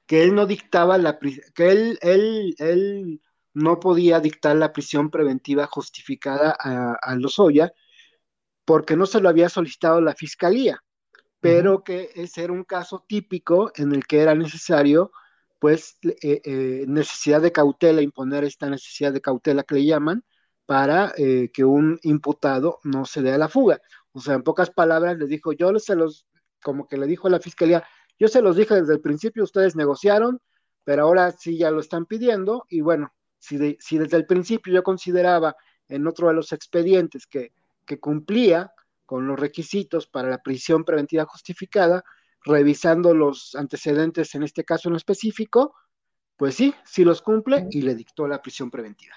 que 0.06 0.22
él 0.22 0.34
no 0.34 0.46
dictaba 0.46 0.98
la 0.98 1.18
que 1.18 1.70
él, 1.70 1.98
él, 2.02 2.54
él 2.58 3.20
no 3.56 3.80
podía 3.80 4.20
dictar 4.20 4.54
la 4.56 4.72
prisión 4.72 5.10
preventiva 5.10 5.66
justificada 5.66 6.54
a, 6.60 6.94
a 7.00 7.16
Lozoya 7.16 7.72
porque 8.66 8.96
no 8.96 9.06
se 9.06 9.20
lo 9.20 9.30
había 9.30 9.48
solicitado 9.48 10.00
la 10.02 10.14
fiscalía, 10.14 10.82
pero 11.40 11.82
que 11.84 12.10
ese 12.16 12.44
era 12.44 12.52
un 12.52 12.64
caso 12.64 13.04
típico 13.08 13.72
en 13.76 13.94
el 13.94 14.06
que 14.06 14.20
era 14.20 14.34
necesario, 14.34 15.10
pues, 15.58 15.98
eh, 16.02 16.42
eh, 16.44 16.84
necesidad 16.86 17.40
de 17.40 17.52
cautela, 17.52 18.02
imponer 18.02 18.44
esta 18.44 18.68
necesidad 18.68 19.12
de 19.12 19.22
cautela 19.22 19.62
que 19.64 19.76
le 19.76 19.86
llaman, 19.86 20.24
para 20.66 21.14
eh, 21.16 21.50
que 21.52 21.64
un 21.64 21.98
imputado 22.02 22.80
no 22.84 23.06
se 23.06 23.22
dé 23.22 23.32
a 23.32 23.38
la 23.38 23.48
fuga. 23.48 23.80
O 24.12 24.20
sea, 24.20 24.34
en 24.34 24.42
pocas 24.42 24.70
palabras 24.70 25.16
le 25.16 25.26
dijo, 25.26 25.52
yo 25.52 25.78
se 25.78 25.96
los, 25.96 26.26
como 26.62 26.88
que 26.88 26.98
le 26.98 27.06
dijo 27.06 27.28
a 27.28 27.30
la 27.30 27.40
fiscalía, 27.40 27.84
yo 28.18 28.28
se 28.28 28.42
los 28.42 28.56
dije 28.56 28.74
desde 28.74 28.94
el 28.94 29.00
principio, 29.00 29.44
ustedes 29.44 29.76
negociaron, 29.76 30.40
pero 30.84 31.04
ahora 31.04 31.30
sí 31.32 31.58
ya 31.58 31.70
lo 31.70 31.80
están 31.80 32.06
pidiendo 32.06 32.64
y 32.68 32.80
bueno, 32.80 33.12
si, 33.38 33.58
desde 33.58 34.16
el 34.16 34.26
principio 34.26 34.72
yo 34.72 34.82
consideraba 34.82 35.56
en 35.88 36.06
otro 36.06 36.28
de 36.28 36.34
los 36.34 36.52
expedientes 36.52 37.26
que, 37.26 37.52
que 37.84 38.00
cumplía 38.00 38.72
con 39.04 39.26
los 39.26 39.38
requisitos 39.38 40.06
para 40.06 40.28
la 40.28 40.38
prisión 40.38 40.84
preventiva 40.84 41.24
justificada, 41.24 42.02
revisando 42.44 43.14
los 43.14 43.54
antecedentes 43.54 44.34
en 44.34 44.42
este 44.42 44.64
caso 44.64 44.88
en 44.88 44.96
específico, 44.96 45.74
pues 46.36 46.54
sí, 46.54 46.74
sí 46.84 47.04
los 47.04 47.22
cumple 47.22 47.66
y 47.70 47.82
le 47.82 47.94
dictó 47.94 48.26
la 48.26 48.42
prisión 48.42 48.70
preventiva. 48.70 49.14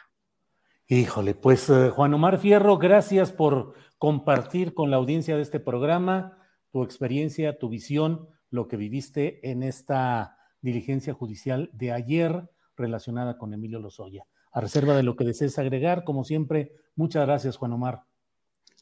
Híjole, 0.88 1.36
pues 1.36 1.70
eh, 1.70 1.90
Juan 1.90 2.14
Omar 2.14 2.40
Fierro, 2.40 2.78
gracias 2.78 3.32
por 3.32 3.74
compartir 3.98 4.74
con 4.74 4.90
la 4.90 4.98
audiencia 4.98 5.36
de 5.36 5.42
este 5.42 5.60
programa 5.60 6.38
tu 6.72 6.84
experiencia, 6.84 7.58
tu 7.58 7.70
visión, 7.70 8.28
lo 8.50 8.68
que 8.68 8.78
viviste 8.78 9.52
en 9.52 9.64
esta 9.64 10.38
diligencia 10.62 11.14
judicial 11.14 11.70
de 11.74 11.92
ayer 11.92 12.50
relacionada 12.80 13.38
con 13.38 13.54
Emilio 13.54 13.80
Lozoya. 13.80 14.26
A 14.52 14.62
reserva 14.62 14.96
de 14.96 15.04
lo 15.04 15.16
que 15.16 15.26
desees 15.26 15.60
agregar, 15.60 16.04
como 16.04 16.24
siempre, 16.24 16.74
muchas 16.96 17.26
gracias, 17.26 17.58
Juan 17.58 17.74
Omar. 17.74 18.04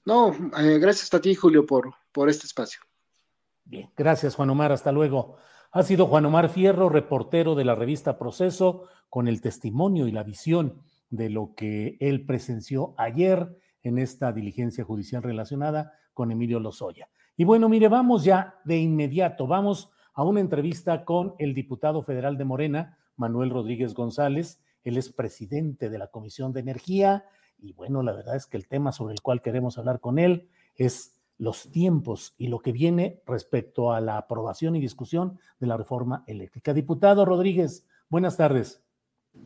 No, 0.05 0.31
eh, 0.57 0.79
gracias 0.79 1.13
a 1.13 1.19
ti, 1.19 1.35
Julio, 1.35 1.65
por, 1.65 1.93
por 2.13 2.29
este 2.29 2.45
espacio. 2.45 2.81
Bien, 3.65 3.89
gracias, 3.97 4.35
Juan 4.35 4.49
Omar. 4.49 4.71
Hasta 4.71 4.93
luego. 4.93 5.35
Ha 5.71 5.83
sido 5.83 6.07
Juan 6.07 6.25
Omar 6.25 6.47
Fierro, 6.47 6.87
reportero 6.87 7.53
de 7.55 7.65
la 7.65 7.75
revista 7.75 8.17
Proceso, 8.17 8.85
con 9.09 9.27
el 9.27 9.41
testimonio 9.41 10.07
y 10.07 10.11
la 10.11 10.23
visión 10.23 10.81
de 11.09 11.29
lo 11.29 11.53
que 11.55 11.97
él 11.99 12.25
presenció 12.25 12.93
ayer 12.97 13.57
en 13.83 13.97
esta 13.97 14.31
diligencia 14.31 14.83
judicial 14.83 15.23
relacionada 15.23 15.93
con 16.13 16.31
Emilio 16.31 16.59
Lozoya. 16.59 17.09
Y 17.35 17.43
bueno, 17.43 17.69
mire, 17.69 17.87
vamos 17.87 18.23
ya 18.23 18.55
de 18.63 18.77
inmediato, 18.77 19.45
vamos 19.45 19.91
a 20.13 20.23
una 20.23 20.39
entrevista 20.39 21.05
con 21.05 21.35
el 21.37 21.53
diputado 21.53 22.01
federal 22.01 22.37
de 22.37 22.45
Morena, 22.45 22.97
Manuel 23.17 23.49
Rodríguez 23.49 23.93
González. 23.93 24.59
Él 24.83 24.97
es 24.97 25.11
presidente 25.11 25.89
de 25.89 25.97
la 25.97 26.07
Comisión 26.07 26.53
de 26.53 26.61
Energía 26.61 27.25
y 27.59 27.73
bueno, 27.73 28.03
la 28.03 28.13
verdad 28.13 28.35
es 28.35 28.45
que 28.45 28.57
el 28.57 28.67
tema 28.67 28.91
sobre 28.91 29.13
el 29.13 29.21
cual 29.21 29.41
queremos 29.41 29.77
hablar 29.77 29.99
con 29.99 30.19
él 30.19 30.47
es 30.75 31.13
los 31.37 31.71
tiempos 31.71 32.33
y 32.37 32.47
lo 32.47 32.59
que 32.59 32.71
viene 32.71 33.21
respecto 33.25 33.91
a 33.91 34.01
la 34.01 34.17
aprobación 34.17 34.75
y 34.75 34.79
discusión 34.79 35.39
de 35.59 35.67
la 35.67 35.77
reforma 35.77 36.23
eléctrica. 36.27 36.73
Diputado 36.73 37.25
Rodríguez, 37.25 37.85
buenas 38.09 38.37
tardes. 38.37 38.81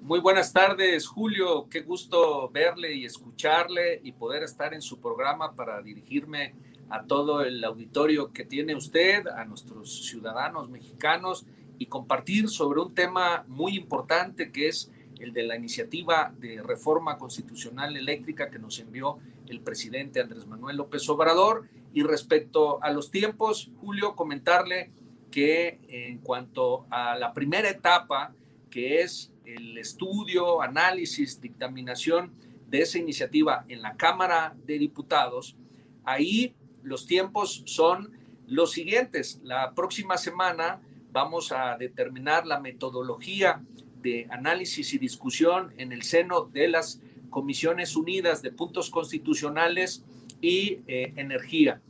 Muy 0.01 0.19
buenas 0.19 0.53
tardes, 0.53 1.05
Julio. 1.05 1.67
Qué 1.69 1.81
gusto 1.81 2.49
verle 2.49 2.93
y 2.93 3.05
escucharle 3.05 3.99
y 4.03 4.13
poder 4.13 4.43
estar 4.43 4.73
en 4.73 4.81
su 4.81 5.01
programa 5.01 5.53
para 5.53 5.81
dirigirme 5.81 6.55
a 6.89 7.03
todo 7.03 7.41
el 7.41 7.63
auditorio 7.63 8.31
que 8.31 8.45
tiene 8.45 8.75
usted, 8.75 9.27
a 9.27 9.43
nuestros 9.45 10.05
ciudadanos 10.05 10.69
mexicanos 10.69 11.45
y 11.81 11.87
compartir 11.87 12.47
sobre 12.47 12.79
un 12.79 12.93
tema 12.93 13.43
muy 13.47 13.75
importante 13.75 14.51
que 14.51 14.67
es 14.67 14.91
el 15.19 15.33
de 15.33 15.41
la 15.41 15.55
iniciativa 15.55 16.31
de 16.39 16.61
reforma 16.61 17.17
constitucional 17.17 17.97
eléctrica 17.97 18.51
que 18.51 18.59
nos 18.59 18.77
envió 18.77 19.17
el 19.47 19.61
presidente 19.61 20.21
Andrés 20.21 20.45
Manuel 20.45 20.77
López 20.77 21.09
Obrador. 21.09 21.67
Y 21.91 22.03
respecto 22.03 22.83
a 22.83 22.91
los 22.91 23.09
tiempos, 23.09 23.71
Julio, 23.81 24.15
comentarle 24.15 24.91
que 25.31 25.79
en 25.87 26.19
cuanto 26.19 26.85
a 26.91 27.17
la 27.17 27.33
primera 27.33 27.71
etapa, 27.71 28.31
que 28.69 29.01
es 29.01 29.33
el 29.43 29.75
estudio, 29.79 30.61
análisis, 30.61 31.41
dictaminación 31.41 32.31
de 32.69 32.81
esa 32.81 32.99
iniciativa 32.99 33.65
en 33.69 33.81
la 33.81 33.95
Cámara 33.95 34.55
de 34.67 34.77
Diputados, 34.77 35.55
ahí 36.03 36.53
los 36.83 37.07
tiempos 37.07 37.63
son 37.65 38.11
los 38.45 38.71
siguientes. 38.71 39.39
La 39.41 39.73
próxima 39.73 40.17
semana 40.17 40.79
vamos 41.11 41.51
a 41.51 41.77
determinar 41.77 42.45
la 42.45 42.59
metodología 42.59 43.61
de 44.01 44.27
análisis 44.29 44.93
y 44.93 44.97
discusión 44.97 45.73
en 45.77 45.91
el 45.91 46.03
seno 46.03 46.41
de 46.41 46.67
las 46.67 47.01
Comisiones 47.29 47.95
Unidas 47.95 48.41
de 48.41 48.51
Puntos 48.51 48.89
Constitucionales 48.89 50.03
y 50.41 50.79
eh, 50.87 51.13
Energía. 51.15 51.81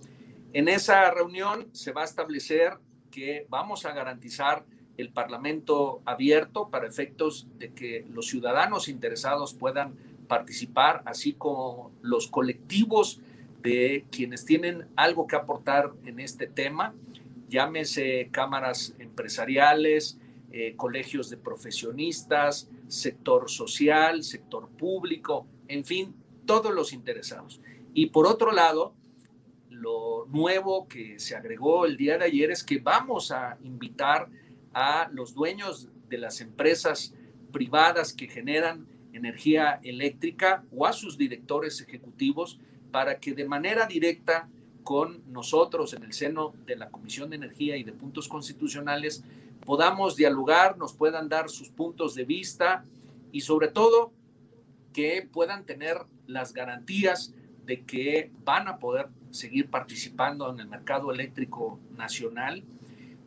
En 0.54 0.68
esa 0.68 1.10
reunión 1.12 1.68
se 1.72 1.92
va 1.92 2.02
a 2.02 2.06
establecer 2.06 2.74
que 3.10 3.46
vamos 3.50 3.86
a 3.86 3.94
garantizar 3.94 4.66
el 4.98 5.10
Parlamento 5.10 6.02
abierto 6.06 6.70
para 6.70 6.88
efectos 6.88 7.48
de 7.58 7.74
que 7.74 8.06
los 8.12 8.28
ciudadanos 8.28 8.88
interesados 8.88 9.54
puedan 9.54 9.96
participar, 10.28 11.02
así 11.06 11.34
como 11.34 11.92
los 12.02 12.28
colectivos 12.28 13.22
de 13.62 14.06
quienes 14.12 14.46
tienen 14.46 14.88
algo 14.96 15.28
que 15.28 15.36
aportar 15.36 15.92
en 16.06 16.20
este 16.20 16.48
tema, 16.48 16.94
llámese 17.52 18.30
cámaras 18.32 18.96
empresariales, 18.98 20.18
eh, 20.52 20.74
colegios 20.78 21.30
de 21.30 21.38
profesionistas, 21.38 22.70
sector 22.88 23.50
social, 23.50 24.24
sector 24.24 24.70
público, 24.70 25.46
en 25.68 25.86
fin, 25.86 26.16
todos 26.46 26.74
los 26.74 26.94
interesados. 26.94 27.62
Y 27.94 28.08
por 28.08 28.26
otro 28.26 28.54
lado, 28.54 28.96
lo 29.70 30.26
nuevo 30.30 30.88
que 30.88 31.20
se 31.20 31.36
agregó 31.36 31.86
el 31.86 31.98
día 31.98 32.18
de 32.18 32.26
ayer 32.26 32.52
es 32.52 32.64
que 32.64 32.80
vamos 32.80 33.32
a 33.32 33.58
invitar 33.64 34.30
a 34.74 35.10
los 35.12 35.34
dueños 35.34 35.90
de 36.08 36.18
las 36.18 36.40
empresas 36.40 37.14
privadas 37.52 38.14
que 38.14 38.28
generan 38.28 38.88
energía 39.12 39.82
eléctrica 39.84 40.64
o 40.72 40.86
a 40.86 40.94
sus 40.94 41.18
directores 41.18 41.82
ejecutivos 41.82 42.60
para 42.92 43.20
que 43.20 43.34
de 43.34 43.46
manera 43.46 43.86
directa 43.88 44.48
con 44.84 45.22
nosotros 45.32 45.94
en 45.94 46.04
el 46.04 46.14
seno 46.14 46.54
de 46.66 46.76
la 46.76 46.90
Comisión 46.90 47.30
de 47.30 47.36
Energía 47.38 47.78
y 47.78 47.84
de 47.84 47.94
Puntos 47.94 48.28
Constitucionales 48.28 49.24
podamos 49.66 50.16
dialogar, 50.16 50.78
nos 50.78 50.94
puedan 50.94 51.30
dar 51.30 51.50
sus 51.50 51.70
puntos 51.70 52.16
de 52.16 52.26
vista 52.26 52.84
y 53.32 53.42
sobre 53.42 53.68
todo 53.68 54.12
que 54.94 55.28
puedan 55.32 55.66
tener 55.66 55.98
las 56.28 56.54
garantías 56.54 57.34
de 57.66 57.84
que 57.86 58.32
van 58.44 58.68
a 58.68 58.80
poder 58.80 59.10
seguir 59.30 59.70
participando 59.70 60.50
en 60.50 60.60
el 60.60 60.68
mercado 60.68 61.12
eléctrico 61.12 61.80
nacional. 61.96 62.64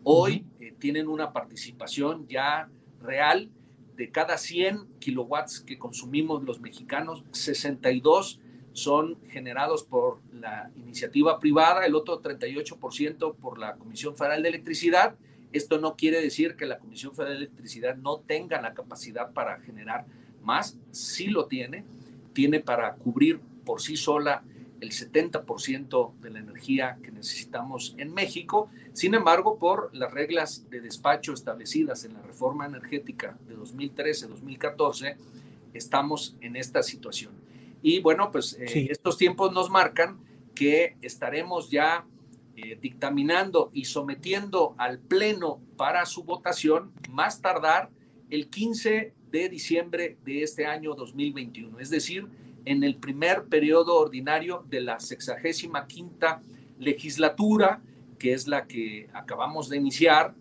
Hoy 0.03 0.45
eh, 0.61 0.75
tienen 0.79 1.09
una 1.09 1.33
participación 1.33 2.27
ya 2.29 2.69
real 3.01 3.51
de 3.97 4.11
cada 4.11 4.37
100 4.37 4.99
kilowatts 4.99 5.61
que 5.61 5.79
consumimos 5.79 6.43
los 6.43 6.61
mexicanos, 6.61 7.25
62 7.31 8.41
son 8.75 9.17
generados 9.31 9.85
por 9.85 10.21
la 10.33 10.71
iniciativa 10.77 11.39
privada, 11.39 11.87
el 11.87 11.95
otro 11.95 12.21
38% 12.21 13.37
por 13.37 13.59
la 13.59 13.77
Comisión 13.77 14.17
Federal 14.17 14.43
de 14.43 14.49
Electricidad. 14.51 15.15
Esto 15.53 15.79
no 15.79 15.95
quiere 15.95 16.21
decir 16.21 16.57
que 16.57 16.67
la 16.67 16.79
Comisión 16.79 17.15
Federal 17.15 17.39
de 17.39 17.45
Electricidad 17.45 17.97
no 17.97 18.19
tenga 18.19 18.61
la 18.61 18.75
capacidad 18.75 19.33
para 19.33 19.61
generar 19.61 20.05
más, 20.43 20.77
sí 20.91 21.29
lo 21.29 21.47
tiene, 21.47 21.85
tiene 22.33 22.61
para 22.61 22.95
cubrir 22.97 23.41
por 23.65 23.81
sí 23.81 23.97
sola 23.97 24.43
el 24.81 24.91
70% 24.91 26.13
de 26.21 26.31
la 26.31 26.41
energía 26.41 26.99
que 27.03 27.13
necesitamos 27.13 27.95
en 27.97 28.13
México. 28.13 28.69
Sin 28.93 29.15
embargo, 29.15 29.59
por 29.59 29.95
las 29.95 30.13
reglas 30.13 30.69
de 30.69 30.81
despacho 30.81 31.33
establecidas 31.33 32.05
en 32.05 32.15
la 32.15 32.23
reforma 32.23 32.67
energética 32.67 33.39
de 33.47 33.57
2013-2014, 33.57 35.17
estamos 35.73 36.37
en 36.41 36.57
esta 36.57 36.83
situación. 36.83 37.33
Y 37.87 38.01
bueno, 38.01 38.31
pues 38.31 38.55
eh, 38.59 38.89
estos 38.91 39.19
tiempos 39.19 39.53
nos 39.53 39.69
marcan 39.69 40.19
que 40.55 40.97
estaremos 41.03 41.71
ya 41.71 42.07
eh, 42.57 42.79
dictaminando 42.81 43.71
y 43.75 43.85
sometiendo 43.85 44.75
al 44.79 44.99
Pleno 45.01 45.61
para 45.77 46.07
su 46.07 46.25
votación 46.25 46.93
más 47.11 47.43
tardar 47.43 47.91
el 48.31 48.49
15 48.49 49.13
de 49.31 49.49
diciembre 49.51 50.17
de 50.25 50.43
este 50.43 50.65
año 50.65 50.95
2021, 50.95 51.79
es 51.79 51.91
decir, 51.91 52.27
en 52.65 52.85
el 52.85 52.97
primer 52.97 53.45
periodo 53.49 53.97
ordinario 53.97 54.65
de 54.71 54.81
la 54.81 54.99
sexagésima 54.99 55.87
quinta 55.87 56.41
legislatura, 56.79 57.83
que 58.19 58.33
es 58.33 58.49
la 58.49 58.67
que 58.67 59.11
acabamos 59.13 59.69
de 59.69 59.77
iniciar 59.77 60.35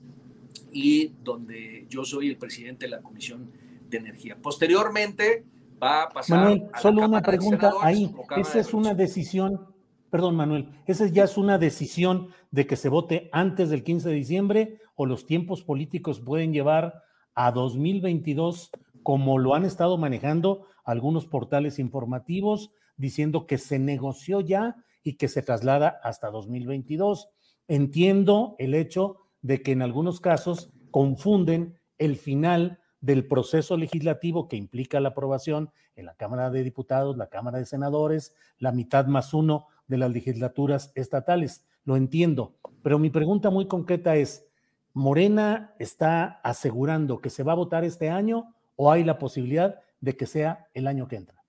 y 0.71 1.11
donde 1.25 1.87
yo 1.89 2.05
soy 2.05 2.29
el 2.29 2.37
presidente 2.37 2.85
de 2.85 2.91
la 2.91 3.01
Comisión 3.01 3.51
de 3.89 3.97
Energía. 3.97 4.37
Posteriormente, 4.41 5.43
va 5.83 6.03
a 6.03 6.09
pasar. 6.09 6.39
Manuel, 6.39 6.69
solo 6.81 7.05
una 7.05 7.21
pregunta 7.21 7.73
ahí. 7.81 8.13
Esa 8.37 8.59
es 8.59 8.73
una 8.73 8.93
decisión, 8.93 9.73
perdón, 10.09 10.35
Manuel, 10.35 10.69
esa 10.85 11.07
ya 11.07 11.25
es 11.25 11.37
una 11.37 11.57
decisión 11.57 12.29
de 12.51 12.65
que 12.65 12.75
se 12.75 12.89
vote 12.89 13.29
antes 13.31 13.69
del 13.69 13.83
15 13.83 14.09
de 14.09 14.15
diciembre 14.15 14.79
o 14.95 15.05
los 15.05 15.25
tiempos 15.25 15.63
políticos 15.63 16.19
pueden 16.19 16.53
llevar 16.53 17.03
a 17.35 17.51
2022 17.51 18.71
como 19.01 19.37
lo 19.37 19.53
han 19.53 19.65
estado 19.65 19.97
manejando 19.97 20.65
algunos 20.85 21.25
portales 21.25 21.77
informativos 21.79 22.71
diciendo 22.95 23.47
que 23.47 23.57
se 23.57 23.79
negoció 23.79 24.39
ya 24.39 24.75
y 25.03 25.17
que 25.17 25.27
se 25.27 25.41
traslada 25.41 25.99
hasta 26.03 26.29
2022. 26.29 27.29
Entiendo 27.67 28.55
el 28.59 28.73
hecho 28.73 29.17
de 29.41 29.61
que 29.61 29.73
en 29.73 29.81
algunos 29.81 30.21
casos 30.21 30.71
confunden 30.91 31.77
el 31.97 32.15
final 32.15 32.79
del 33.03 33.27
proceso 33.27 33.75
legislativo 33.75 34.47
que 34.47 34.55
implica 34.55 35.01
la 35.01 35.09
aprobación 35.09 35.71
en 35.97 36.05
la 36.05 36.15
Cámara 36.15 36.49
de 36.49 36.63
Diputados, 36.63 37.17
la 37.17 37.27
Cámara 37.27 37.57
de 37.57 37.65
Senadores, 37.65 38.33
la 38.59 38.71
mitad 38.71 39.07
más 39.07 39.33
uno 39.33 39.67
de 39.87 39.97
las 39.97 40.09
legislaturas 40.09 40.93
estatales. 40.95 41.65
Lo 41.83 41.97
entiendo, 41.97 42.55
pero 42.81 42.99
mi 42.99 43.09
pregunta 43.09 43.49
muy 43.49 43.67
concreta 43.67 44.15
es, 44.15 44.47
¿Morena 44.93 45.75
está 45.79 46.39
asegurando 46.45 47.19
que 47.19 47.29
se 47.29 47.43
va 47.43 47.51
a 47.51 47.55
votar 47.55 47.83
este 47.83 48.09
año 48.09 48.55
o 48.77 48.89
hay 48.89 49.03
la 49.03 49.19
posibilidad 49.19 49.81
de 49.99 50.15
que 50.15 50.25
sea 50.25 50.69
el 50.73 50.87
año 50.87 51.09
que 51.09 51.17
entra? 51.17 51.43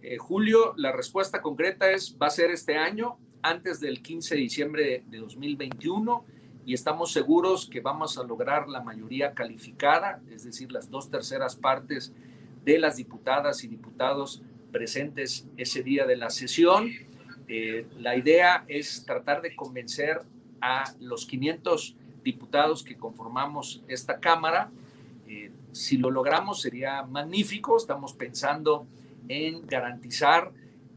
Eh, 0.00 0.16
Julio, 0.16 0.72
la 0.78 0.92
respuesta 0.92 1.42
concreta 1.42 1.90
es, 1.90 2.16
va 2.20 2.28
a 2.28 2.30
ser 2.30 2.50
este 2.50 2.78
año, 2.78 3.18
antes 3.42 3.80
del 3.80 4.00
15 4.00 4.34
de 4.34 4.40
diciembre 4.40 5.04
de 5.06 5.18
2021 5.18 6.24
y 6.70 6.74
estamos 6.74 7.10
seguros 7.10 7.66
que 7.66 7.80
vamos 7.80 8.16
a 8.16 8.22
lograr 8.22 8.68
la 8.68 8.80
mayoría 8.80 9.34
calificada, 9.34 10.22
es 10.30 10.44
decir, 10.44 10.70
las 10.70 10.88
dos 10.88 11.10
terceras 11.10 11.56
partes 11.56 12.12
de 12.64 12.78
las 12.78 12.98
diputadas 12.98 13.64
y 13.64 13.66
diputados 13.66 14.40
presentes 14.70 15.48
ese 15.56 15.82
día 15.82 16.06
de 16.06 16.16
la 16.16 16.30
sesión. 16.30 16.88
Eh, 17.48 17.88
la 17.98 18.14
idea 18.14 18.64
es 18.68 19.04
tratar 19.04 19.42
de 19.42 19.56
convencer 19.56 20.20
a 20.60 20.84
los 21.00 21.26
500 21.26 21.96
diputados 22.22 22.84
que 22.84 22.96
conformamos 22.96 23.82
esta 23.88 24.20
Cámara. 24.20 24.70
Eh, 25.26 25.50
si 25.72 25.96
lo 25.96 26.08
logramos 26.08 26.60
sería 26.60 27.02
magnífico. 27.02 27.76
Estamos 27.78 28.12
pensando 28.12 28.86
en 29.26 29.66
garantizar 29.66 30.52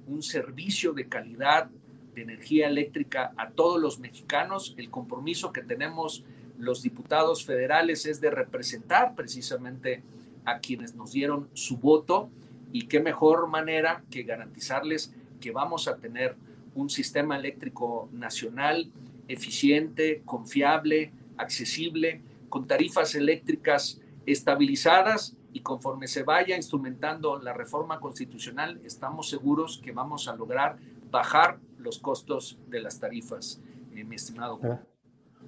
un 0.05 0.21
servicio 0.21 0.93
de 0.93 1.07
calidad 1.07 1.67
de 2.13 2.21
energía 2.21 2.67
eléctrica 2.67 3.34
a 3.38 3.52
todos 3.52 3.82
los 3.82 3.99
mexicanos. 3.99 4.73
El 4.78 4.89
compromiso 4.89 5.52
que 5.52 5.62
tenemos 5.62 6.23
los 6.58 6.82
diputados 6.82 7.45
federales 7.45 8.06
es 8.06 8.21
de 8.21 8.32
representar 8.32 9.15
precisamente 9.15 10.04
a 10.45 10.60
quienes 10.60 10.95
nos 10.95 11.12
dieron 11.12 11.49
su 11.54 11.78
voto 11.78 12.30
y 12.71 12.88
qué 12.88 12.99
mejor 12.99 13.47
manera 13.47 14.04
que 14.10 14.23
garantizarles 14.23 15.13
que 15.39 15.52
vamos 15.52 15.88
a 15.88 15.97
tener 15.97 16.36
un 16.76 16.89
sistema 16.89 17.38
eléctrico 17.38 18.10
nacional 18.12 18.91
eficiente, 19.28 20.21
confiable, 20.26 21.12
accesible, 21.38 22.21
con 22.49 22.67
tarifas 22.67 23.15
eléctricas 23.15 24.02
estabilizadas 24.26 25.36
y 25.54 25.62
conforme 25.62 26.08
se 26.08 26.23
vaya 26.23 26.56
instrumentando 26.56 27.39
la 27.39 27.54
reforma 27.54 27.99
constitucional, 27.99 28.80
estamos 28.84 29.30
seguros 29.30 29.80
que 29.84 29.91
vamos 29.91 30.28
a 30.28 30.36
lograr 30.36 30.78
bajar 31.12 31.60
los 31.84 32.00
costos 32.00 32.58
de 32.69 32.82
las 32.82 33.00
tarifas, 33.00 33.62
eh, 33.93 34.04
mi 34.04 34.15
estimado. 34.15 34.60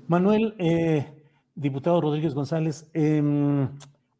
Manuel, 0.07 0.53
eh, 0.59 1.07
diputado 1.55 2.01
Rodríguez 2.01 2.33
González, 2.33 2.87
em, 2.93 3.69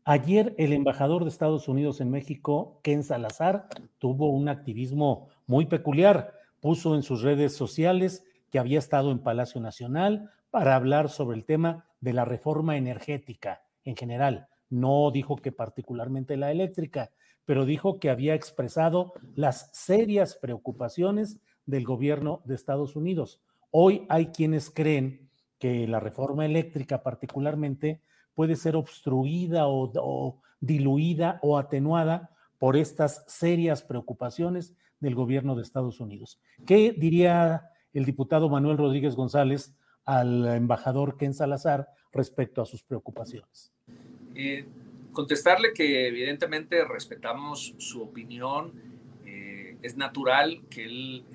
ayer 0.06 0.56
el 0.58 0.74
embajador 0.74 1.24
de 1.24 1.30
Estados 1.30 1.68
Unidos 1.68 2.02
en 2.02 2.10
México, 2.10 2.80
Ken 2.82 3.04
Salazar, 3.04 3.68
tuvo 4.00 4.30
un 4.30 4.50
activismo 4.50 5.28
muy 5.46 5.66
peculiar. 5.66 6.34
Puso 6.62 6.96
en 6.96 7.04
sus 7.04 7.22
redes 7.22 7.56
sociales 7.56 8.24
que 8.50 8.58
había 8.58 8.80
estado 8.80 9.12
en 9.12 9.20
Palacio 9.20 9.62
Nacional 9.62 10.32
para 10.50 10.76
hablar 10.76 11.10
sobre 11.10 11.38
el 11.38 11.46
tema 11.46 11.86
de 12.00 12.14
la 12.14 12.26
reforma 12.26 12.78
energética 12.78 13.62
en 13.84 13.96
general. 13.96 14.48
No 14.70 15.12
dijo 15.12 15.36
que 15.36 15.52
particularmente 15.52 16.38
la 16.38 16.52
eléctrica, 16.52 17.12
pero 17.46 17.66
dijo 17.66 18.00
que 18.00 18.10
había 18.10 18.34
expresado 18.34 19.14
las 19.36 19.70
serias 19.74 20.36
preocupaciones 20.36 21.40
del 21.66 21.84
gobierno 21.84 22.42
de 22.46 22.56
Estados 22.56 22.96
Unidos. 22.96 23.42
Hoy 23.72 24.06
hay 24.10 24.28
quienes 24.28 24.70
creen 24.70 25.30
que 25.60 25.88
la 25.88 26.00
reforma 26.00 26.46
eléctrica 26.46 27.04
particularmente 27.04 28.02
puede 28.34 28.56
ser 28.56 28.76
obstruida 28.76 29.68
o, 29.68 30.42
diluida 30.60 31.40
o 31.42 31.58
atenuada 31.58 32.30
por 32.60 32.78
estas 32.78 33.24
serias 33.28 33.82
preocupaciones 33.82 34.74
del 35.00 35.16
gobierno 35.16 35.56
de 35.56 35.62
Estados 35.62 36.00
Unidos. 36.00 36.40
¿Qué 36.66 36.94
diría 36.98 37.70
el 37.94 38.06
diputado 38.06 38.50
Manuel 38.50 38.78
Rodríguez 38.78 39.16
González 39.16 39.74
al 40.06 40.46
embajador 40.48 41.18
Ken 41.18 41.34
Salazar 41.34 41.90
respecto 42.12 42.62
a 42.62 42.66
sus 42.66 42.84
preocupaciones? 42.84 43.72
Eh, 44.36 44.66
contestarle 45.12 45.74
que 45.74 46.08
evidentemente 46.08 46.84
respetamos 46.86 47.74
su 47.78 48.02
opinión, 48.02 48.74
eh, 49.26 49.78
es 49.82 49.98
natural 49.98 50.62
que 50.70 50.86
él 50.86 51.26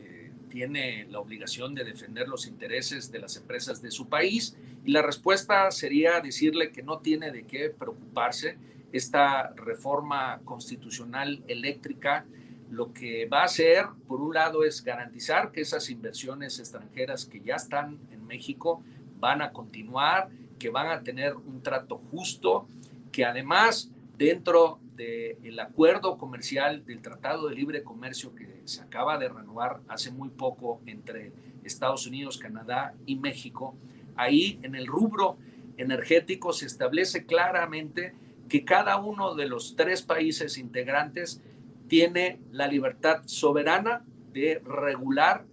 tiene 0.50 1.06
la 1.08 1.20
obligación 1.20 1.74
de 1.74 1.84
defender 1.84 2.28
los 2.28 2.46
intereses 2.46 3.10
de 3.10 3.20
las 3.20 3.36
empresas 3.36 3.80
de 3.80 3.90
su 3.90 4.08
país 4.08 4.56
y 4.84 4.90
la 4.90 5.00
respuesta 5.00 5.70
sería 5.70 6.20
decirle 6.20 6.70
que 6.70 6.82
no 6.82 6.98
tiene 6.98 7.30
de 7.30 7.44
qué 7.44 7.70
preocuparse. 7.70 8.58
Esta 8.92 9.54
reforma 9.54 10.40
constitucional 10.44 11.42
eléctrica 11.46 12.26
lo 12.70 12.92
que 12.92 13.26
va 13.26 13.40
a 13.40 13.44
hacer, 13.44 13.86
por 14.06 14.20
un 14.20 14.34
lado, 14.34 14.64
es 14.64 14.84
garantizar 14.84 15.50
que 15.50 15.60
esas 15.60 15.90
inversiones 15.90 16.58
extranjeras 16.60 17.26
que 17.26 17.40
ya 17.40 17.56
están 17.56 17.98
en 18.12 18.24
México 18.26 18.82
van 19.18 19.42
a 19.42 19.52
continuar, 19.52 20.28
que 20.58 20.70
van 20.70 20.88
a 20.88 21.02
tener 21.02 21.34
un 21.34 21.62
trato 21.62 22.00
justo, 22.10 22.68
que 23.10 23.24
además 23.24 23.90
dentro 24.16 24.78
del 25.00 25.58
acuerdo 25.58 26.18
comercial 26.18 26.84
del 26.84 27.00
Tratado 27.00 27.48
de 27.48 27.54
Libre 27.54 27.82
Comercio 27.82 28.34
que 28.34 28.60
se 28.64 28.82
acaba 28.82 29.16
de 29.16 29.30
renovar 29.30 29.80
hace 29.88 30.10
muy 30.10 30.28
poco 30.28 30.82
entre 30.84 31.32
Estados 31.64 32.06
Unidos, 32.06 32.36
Canadá 32.36 32.94
y 33.06 33.16
México, 33.16 33.74
ahí 34.14 34.60
en 34.62 34.74
el 34.74 34.86
rubro 34.86 35.38
energético 35.78 36.52
se 36.52 36.66
establece 36.66 37.24
claramente 37.24 38.12
que 38.50 38.64
cada 38.64 38.98
uno 38.98 39.34
de 39.34 39.46
los 39.46 39.74
tres 39.74 40.02
países 40.02 40.58
integrantes 40.58 41.40
tiene 41.88 42.38
la 42.52 42.66
libertad 42.66 43.22
soberana 43.24 44.04
de 44.34 44.60
regular 44.66 45.46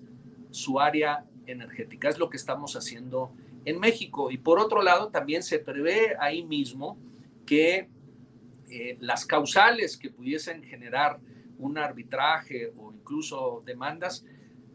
su 0.52 0.82
área 0.82 1.24
energética. 1.46 2.10
Es 2.10 2.18
lo 2.18 2.30
que 2.30 2.38
estamos 2.38 2.76
haciendo 2.76 3.32
en 3.64 3.80
México. 3.80 4.30
Y 4.30 4.38
por 4.38 4.60
otro 4.60 4.82
lado, 4.82 5.08
también 5.08 5.42
se 5.42 5.60
prevé 5.60 6.18
ahí 6.20 6.44
mismo 6.44 6.98
que 7.46 7.88
eh, 8.70 8.98
las 9.00 9.26
causales 9.26 9.98
que 9.98 10.10
pudiesen 10.10 10.64
generar 10.64 11.20
un 11.60 11.78
arbitraje 11.78 12.74
o 12.78 12.92
incluso 12.92 13.64
demandas 13.66 14.26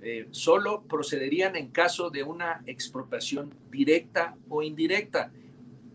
eh, 0.01 0.27
solo 0.33 0.83
procederían 0.83 1.55
en 1.55 1.69
caso 1.69 2.11
de 2.11 2.25
una 2.25 2.63
expropiación 2.67 3.55
directa 3.71 4.37
o 4.49 4.63
indirecta. 4.63 5.31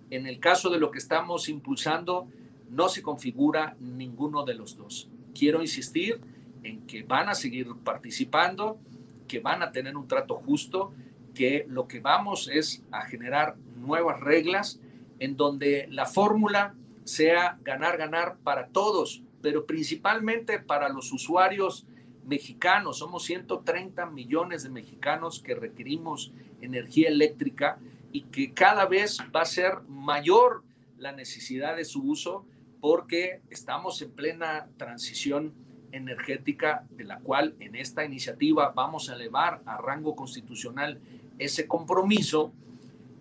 En 0.10 0.28
el 0.28 0.40
caso 0.40 0.70
de 0.70 0.80
lo 0.80 0.92
que 0.92 1.00
estamos 1.00 1.50
impulsando, 1.50 2.28
no 2.70 2.88
se 2.88 3.02
configura 3.02 3.76
ninguno 3.80 4.46
de 4.46 4.54
los 4.54 4.78
dos. 4.78 5.10
Quiero 5.38 5.62
insistir 5.62 6.22
en 6.64 6.88
que 6.88 7.04
van 7.04 7.28
a 7.28 7.36
seguir 7.36 7.68
participando, 7.84 8.80
que 9.28 9.40
van 9.40 9.62
a 9.62 9.72
tener 9.72 9.98
un 9.98 10.08
trato 10.08 10.36
justo, 10.36 10.94
que 11.34 11.66
lo 11.68 11.88
que 11.88 12.00
vamos 12.00 12.50
es 12.52 12.84
a 12.92 13.02
generar 13.06 13.58
nuevas 13.76 14.20
reglas 14.22 14.80
en 15.20 15.36
donde 15.36 15.88
la 15.92 16.06
fórmula 16.06 16.76
sea 17.08 17.58
ganar, 17.64 17.98
ganar 17.98 18.38
para 18.44 18.68
todos, 18.68 19.24
pero 19.42 19.66
principalmente 19.66 20.60
para 20.60 20.90
los 20.90 21.14
usuarios 21.14 21.88
mexicanos. 22.26 22.98
Somos 22.98 23.24
130 23.24 24.06
millones 24.08 24.64
de 24.64 24.70
mexicanos 24.70 25.42
que 25.42 25.56
requerimos 25.56 26.34
energía 26.60 27.08
eléctrica 27.08 27.80
y 28.12 28.24
que 28.24 28.54
cada 28.54 28.86
vez 28.86 29.20
va 29.34 29.42
a 29.42 29.46
ser 29.46 29.80
mayor 29.88 30.64
la 30.98 31.14
necesidad 31.14 31.78
de 31.78 31.86
su 31.86 32.04
uso 32.04 32.46
porque 32.82 33.40
estamos 33.50 34.02
en 34.02 34.12
plena 34.12 34.68
transición 34.76 35.54
energética 35.94 36.86
de 36.92 37.06
la 37.06 37.20
cual 37.20 37.56
en 37.62 37.76
esta 37.76 38.04
iniciativa 38.04 38.74
vamos 38.76 39.10
a 39.10 39.16
elevar 39.16 39.62
a 39.66 39.78
rango 39.78 40.14
constitucional 40.14 41.00
ese 41.40 41.68
compromiso 41.68 42.52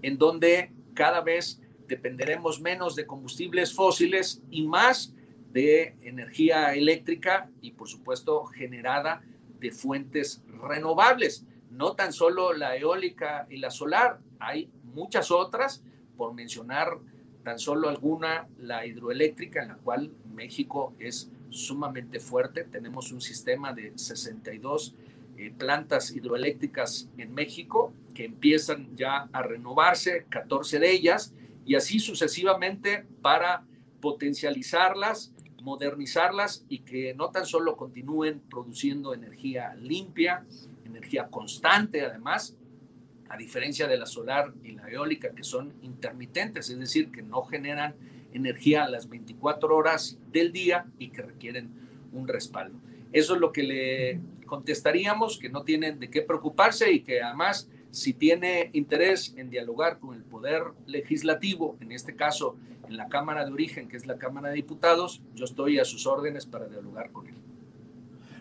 en 0.03 0.19
donde 0.19 0.73
cada 0.95 1.21
vez 1.21 1.61
dependeremos 1.89 2.61
menos 2.61 2.97
de 2.97 3.07
combustibles 3.07 3.73
fósiles 3.75 4.43
y 4.51 4.67
más 4.67 5.15
de 5.53 5.97
energía 6.03 6.75
eléctrica 6.75 7.51
y 7.63 7.73
por 7.73 7.89
supuesto 7.89 8.45
generada 8.45 9.23
de 9.59 9.71
fuentes 9.71 10.43
renovables. 10.63 11.47
No 11.71 11.95
tan 11.95 12.13
solo 12.13 12.53
la 12.53 12.77
eólica 12.77 13.47
y 13.51 13.59
la 13.59 13.71
solar, 13.71 14.21
hay 14.39 14.71
muchas 14.95 15.31
otras, 15.31 15.83
por 16.17 16.35
mencionar 16.35 16.99
tan 17.43 17.59
solo 17.59 17.89
alguna, 17.89 18.49
la 18.59 18.87
hidroeléctrica, 18.87 19.63
en 19.63 19.69
la 19.69 19.77
cual 19.77 20.11
México 20.35 20.95
es 20.99 21.31
sumamente 21.51 22.19
fuerte. 22.19 22.65
Tenemos 22.65 23.13
un 23.13 23.21
sistema 23.21 23.73
de 23.73 23.93
62 23.97 24.95
eh, 25.39 25.53
plantas 25.57 26.15
hidroeléctricas 26.15 27.09
en 27.19 27.35
México 27.35 27.93
que 28.15 28.25
empiezan 28.25 28.97
ya 28.97 29.29
a 29.33 29.43
renovarse, 29.43 30.25
14 30.29 30.79
de 30.79 30.91
ellas, 30.91 31.35
y 31.67 31.75
así 31.75 31.99
sucesivamente 31.99 33.05
para 33.21 33.65
potencializarlas, 34.01 35.35
modernizarlas 35.63 36.65
y 36.69 36.79
que 36.81 37.13
no 37.15 37.31
tan 37.31 37.45
solo 37.45 37.77
continúen 37.77 38.41
produciendo 38.49 39.13
energía 39.13 39.75
limpia, 39.75 40.47
energía 40.85 41.27
constante 41.29 42.03
además, 42.03 42.57
a 43.29 43.37
diferencia 43.37 43.89
de 43.89 43.99
la 43.99 44.07
solar 44.07 44.55
y 44.63 44.71
la 44.73 44.89
eólica 44.89 45.31
que 45.31 45.43
son 45.43 45.75
intermitentes, 45.83 46.71
es 46.71 46.79
decir, 46.79 47.11
que 47.11 47.23
no 47.23 47.43
generan 47.43 47.97
energía 48.33 48.85
a 48.85 48.89
las 48.89 49.09
24 49.09 49.75
horas 49.75 50.19
del 50.31 50.53
día 50.53 50.87
y 51.01 51.09
que 51.09 51.23
requieren 51.23 51.71
un 52.13 52.29
respaldo. 52.29 52.79
Eso 53.13 53.35
es 53.35 53.41
lo 53.41 53.53
que 53.53 53.65
le 53.65 54.21
contestaríamos, 54.47 55.39
que 55.39 55.49
no 55.49 55.65
tienen 55.65 55.99
de 55.99 56.11
qué 56.11 56.23
preocuparse 56.23 56.93
y 56.93 57.01
que 57.01 57.21
además 57.21 57.69
si 57.97 58.13
tiene 58.13 58.69
interés 58.75 59.33
en 59.39 59.49
dialogar 59.49 59.99
con 59.99 60.15
el 60.15 60.23
Poder 60.23 60.65
Legislativo, 60.85 61.79
en 61.81 61.93
este 61.93 62.15
caso 62.15 62.57
en 62.87 62.99
la 62.99 63.09
Cámara 63.09 63.47
de 63.47 63.53
Origen, 63.53 63.89
que 63.89 63.97
es 63.97 64.07
la 64.07 64.19
Cámara 64.19 64.51
de 64.51 64.57
Diputados, 64.57 65.23
yo 65.35 65.47
estoy 65.47 65.79
a 65.79 65.85
sus 65.87 66.07
órdenes 66.07 66.45
para 66.45 66.67
dialogar 66.67 67.11
con 67.11 67.27
él. 67.27 67.35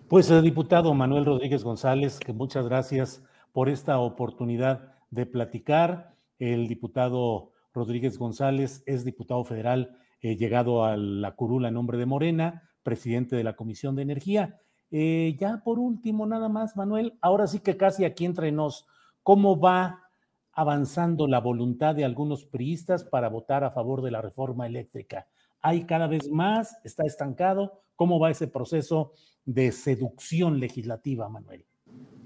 Pues 0.09 0.29
el 0.29 0.43
diputado 0.43 0.93
Manuel 0.93 1.23
Rodríguez 1.23 1.63
González, 1.63 2.19
que 2.19 2.33
muchas 2.33 2.67
gracias 2.67 3.23
por 3.53 3.69
esta 3.69 3.97
oportunidad 3.99 4.93
de 5.09 5.25
platicar. 5.25 6.17
El 6.37 6.67
diputado 6.67 7.53
Rodríguez 7.73 8.17
González 8.17 8.83
es 8.85 9.05
diputado 9.05 9.45
federal 9.45 9.97
eh, 10.19 10.35
llegado 10.35 10.83
a 10.83 10.97
la 10.97 11.31
curula 11.31 11.69
en 11.69 11.75
nombre 11.75 11.97
de 11.97 12.05
Morena, 12.05 12.69
presidente 12.83 13.37
de 13.37 13.45
la 13.45 13.55
Comisión 13.55 13.95
de 13.95 14.01
Energía. 14.01 14.59
Eh, 14.91 15.33
ya 15.39 15.61
por 15.63 15.79
último, 15.79 16.25
nada 16.25 16.49
más, 16.49 16.75
Manuel, 16.75 17.17
ahora 17.21 17.47
sí 17.47 17.59
que 17.59 17.77
casi 17.77 18.03
aquí 18.03 18.25
entre 18.25 18.51
nos, 18.51 18.85
¿Cómo 19.25 19.59
va 19.59 20.11
avanzando 20.51 21.25
la 21.25 21.39
voluntad 21.39 21.95
de 21.95 22.05
algunos 22.05 22.45
priistas 22.45 23.03
para 23.03 23.27
votar 23.27 23.63
a 23.63 23.71
favor 23.71 24.03
de 24.03 24.11
la 24.11 24.21
reforma 24.21 24.67
eléctrica? 24.67 25.27
¿Hay 25.63 25.85
cada 25.85 26.05
vez 26.05 26.29
más? 26.29 26.77
¿Está 26.83 27.07
estancado? 27.07 27.81
¿Cómo 27.95 28.19
va 28.19 28.29
ese 28.29 28.47
proceso 28.47 29.13
de 29.43 29.71
seducción 29.71 30.59
legislativa, 30.59 31.27
Manuel? 31.27 31.65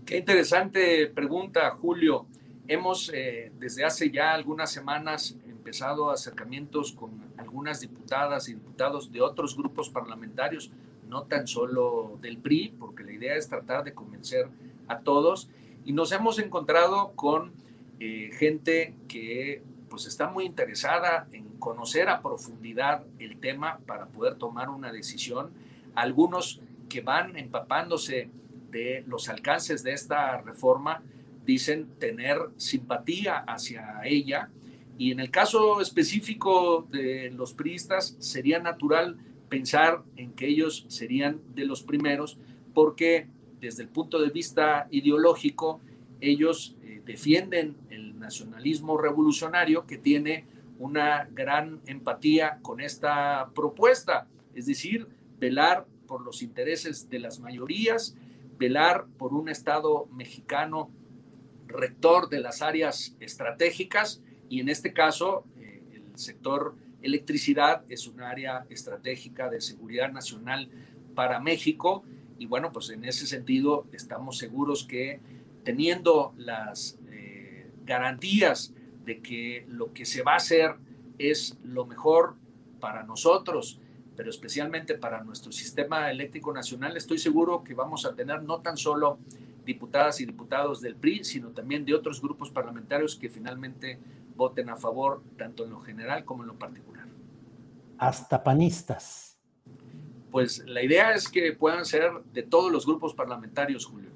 Qué 0.06 0.18
interesante 0.18 1.08
pregunta, 1.08 1.72
Julio. 1.72 2.28
Hemos 2.68 3.10
eh, 3.14 3.54
desde 3.58 3.86
hace 3.86 4.12
ya 4.12 4.34
algunas 4.34 4.70
semanas 4.70 5.38
empezado 5.48 6.12
acercamientos 6.12 6.92
con 6.92 7.12
algunas 7.38 7.80
diputadas 7.80 8.50
y 8.50 8.56
diputados 8.56 9.10
de 9.10 9.22
otros 9.22 9.56
grupos 9.56 9.90
parlamentarios, 9.90 10.70
no 11.08 11.24
tan 11.24 11.48
solo 11.48 12.18
del 12.22 12.40
PRI, 12.40 12.76
porque 12.78 13.06
la 13.06 13.14
idea 13.14 13.38
es 13.38 13.48
tratar 13.48 13.86
de 13.86 13.94
convencer 13.94 14.50
a 14.90 15.00
todos 15.00 15.50
y 15.86 15.94
nos 15.94 16.12
hemos 16.12 16.40
encontrado 16.40 17.14
con 17.16 17.52
eh, 18.00 18.32
gente 18.38 18.96
que 19.08 19.62
pues 19.90 20.06
está 20.06 20.30
muy 20.30 20.46
interesada 20.46 21.28
en 21.32 21.48
conocer 21.60 22.10
a 22.10 22.22
profundidad 22.22 23.04
el 23.18 23.38
tema 23.38 23.80
para 23.86 24.08
poder 24.08 24.36
tomar 24.36 24.70
una 24.70 24.92
decisión. 24.92 25.52
Algunos 25.96 26.62
que 26.88 27.02
van 27.02 27.36
empapándose 27.36 28.30
de 28.72 29.04
los 29.08 29.30
alcances 29.30 29.84
de 29.84 29.94
esta 29.94 30.42
reforma 30.42 31.02
dicen 31.46 31.88
tener 32.00 32.38
simpatía 32.58 33.40
hacia 33.40 34.02
ella 34.04 34.50
y 34.98 35.12
en 35.12 35.20
el 35.20 35.32
caso 35.32 35.82
específico 35.82 36.86
de 36.92 37.32
los 37.32 37.54
priistas 37.54 38.16
sería 38.20 38.60
natural 38.60 39.18
pensar 39.50 40.04
en 40.16 40.34
que 40.34 40.48
ellos 40.48 40.86
serían 40.90 41.42
de 41.56 41.66
los 41.66 41.82
primeros 41.82 42.38
porque 42.74 43.28
desde 43.60 43.84
el 43.84 43.90
punto 43.90 44.20
de 44.20 44.30
vista 44.30 44.88
ideológico, 44.92 45.82
ellos 46.22 46.76
eh, 46.84 47.02
defienden 47.06 47.76
el 47.90 48.18
nacionalismo 48.20 48.98
revolucionario 48.98 49.86
que 49.86 49.98
tiene 49.98 50.46
una 50.78 51.28
gran 51.32 51.82
empatía 51.86 52.60
con 52.62 52.80
esta 52.80 53.50
propuesta, 53.54 54.28
es 54.56 54.66
decir, 54.66 55.08
velar 55.40 55.86
por 56.08 56.22
los 56.22 56.42
intereses 56.42 57.10
de 57.10 57.20
las 57.20 57.40
mayorías, 57.40 58.16
velar 58.58 59.06
por 59.18 59.34
un 59.34 59.50
Estado 59.50 60.08
mexicano 60.08 60.90
rector 61.68 62.30
de 62.30 62.40
las 62.40 62.62
áreas 62.62 63.16
estratégicas 63.20 64.22
y 64.50 64.60
en 64.60 64.70
este 64.70 64.92
caso 64.94 65.46
eh, 65.60 65.82
el 65.94 66.18
sector 66.18 66.76
electricidad 67.02 67.84
es 67.90 68.08
un 68.08 68.22
área 68.22 68.66
estratégica 68.70 69.50
de 69.50 69.62
seguridad 69.62 70.12
nacional 70.12 70.70
para 71.14 71.40
México 71.40 72.04
y 72.40 72.46
bueno, 72.46 72.72
pues 72.72 72.90
en 72.90 73.04
ese 73.04 73.28
sentido 73.28 73.86
estamos 73.92 74.38
seguros 74.38 74.86
que 74.86 75.20
teniendo 75.64 76.34
las 76.38 76.98
eh, 77.12 77.70
garantías 77.86 78.74
de 79.06 79.22
que 79.22 79.66
lo 79.68 79.94
que 79.94 80.06
se 80.06 80.24
va 80.24 80.34
a 80.34 80.38
hacer 80.38 80.76
es 81.18 81.58
lo 81.64 81.86
mejor 81.86 82.36
para 82.80 83.04
nosotros, 83.04 83.80
pero 84.16 84.30
especialmente 84.30 84.96
para 84.96 85.22
nuestro 85.24 85.52
sistema 85.52 86.10
eléctrico 86.10 86.54
nacional, 86.54 86.96
estoy 86.96 87.20
seguro 87.20 87.64
que 87.64 87.74
vamos 87.74 88.06
a 88.06 88.16
tener 88.16 88.42
no 88.42 88.62
tan 88.62 88.78
solo 88.78 89.20
diputadas 89.66 90.22
y 90.22 90.26
diputados 90.26 90.82
del 90.82 90.96
PRI, 90.96 91.26
sino 91.26 91.50
también 91.50 91.86
de 91.86 91.94
otros 91.94 92.22
grupos 92.22 92.50
parlamentarios 92.50 93.16
que 93.16 93.30
finalmente 93.30 94.00
voten 94.36 94.70
a 94.70 94.78
favor, 94.78 95.22
tanto 95.38 95.66
en 95.66 95.72
lo 95.72 95.82
general 95.82 96.24
como 96.24 96.44
en 96.44 96.48
lo 96.48 96.56
particular. 96.58 97.06
Hasta 97.98 98.42
panistas. 98.42 99.29
Pues 100.32 100.64
la 100.68 100.84
idea 100.84 101.14
es 101.14 101.30
que 101.30 101.54
puedan 101.54 101.86
ser 101.86 102.12
de 102.34 102.44
todos 102.44 102.72
los 102.72 102.86
grupos 102.86 103.14
parlamentarios, 103.14 103.86
Julio. 103.86 104.12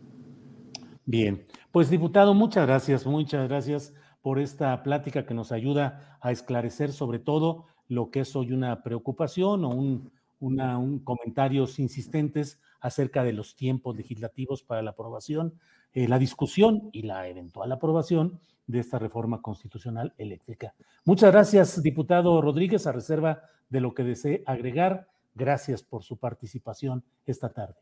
Bien, 1.06 1.46
pues 1.72 1.90
diputado, 1.90 2.34
muchas 2.34 2.66
gracias, 2.66 3.06
muchas 3.06 3.48
gracias 3.50 3.94
por 4.22 4.40
esta 4.40 4.84
plática 4.84 5.26
que 5.26 5.34
nos 5.34 5.52
ayuda 5.52 6.18
a 6.22 6.32
esclarecer 6.32 6.94
sobre 6.94 7.20
todo 7.20 7.66
lo 7.88 8.10
que 8.10 8.22
es 8.22 8.36
hoy 8.36 8.54
una 8.54 8.84
preocupación 8.84 9.66
o 9.66 9.70
un, 9.70 10.12
una, 10.40 10.78
un 10.78 11.00
comentarios 11.00 11.80
insistentes 11.80 12.60
acerca 12.80 13.24
de 13.24 13.34
los 13.34 13.56
tiempos 13.56 13.96
legislativos 13.96 14.64
para 14.64 14.82
la 14.82 14.92
aprobación, 14.92 15.54
eh, 15.94 16.08
la 16.08 16.20
discusión 16.20 16.90
y 16.92 17.04
la 17.04 17.28
eventual 17.28 17.72
aprobación 17.72 18.40
de 18.68 18.80
esta 18.80 19.00
reforma 19.00 19.42
constitucional 19.42 20.14
eléctrica. 20.18 20.74
Muchas 21.06 21.32
gracias, 21.32 21.82
diputado 21.84 22.42
Rodríguez, 22.42 22.88
a 22.88 22.92
reserva 22.92 23.44
de 23.70 23.82
lo 23.82 23.94
que 23.94 24.04
desee 24.04 24.44
agregar. 24.46 25.08
Gracias 25.36 25.84
por 25.84 26.04
su 26.04 26.18
participación 26.18 27.04
esta 27.26 27.50
tarde. 27.50 27.76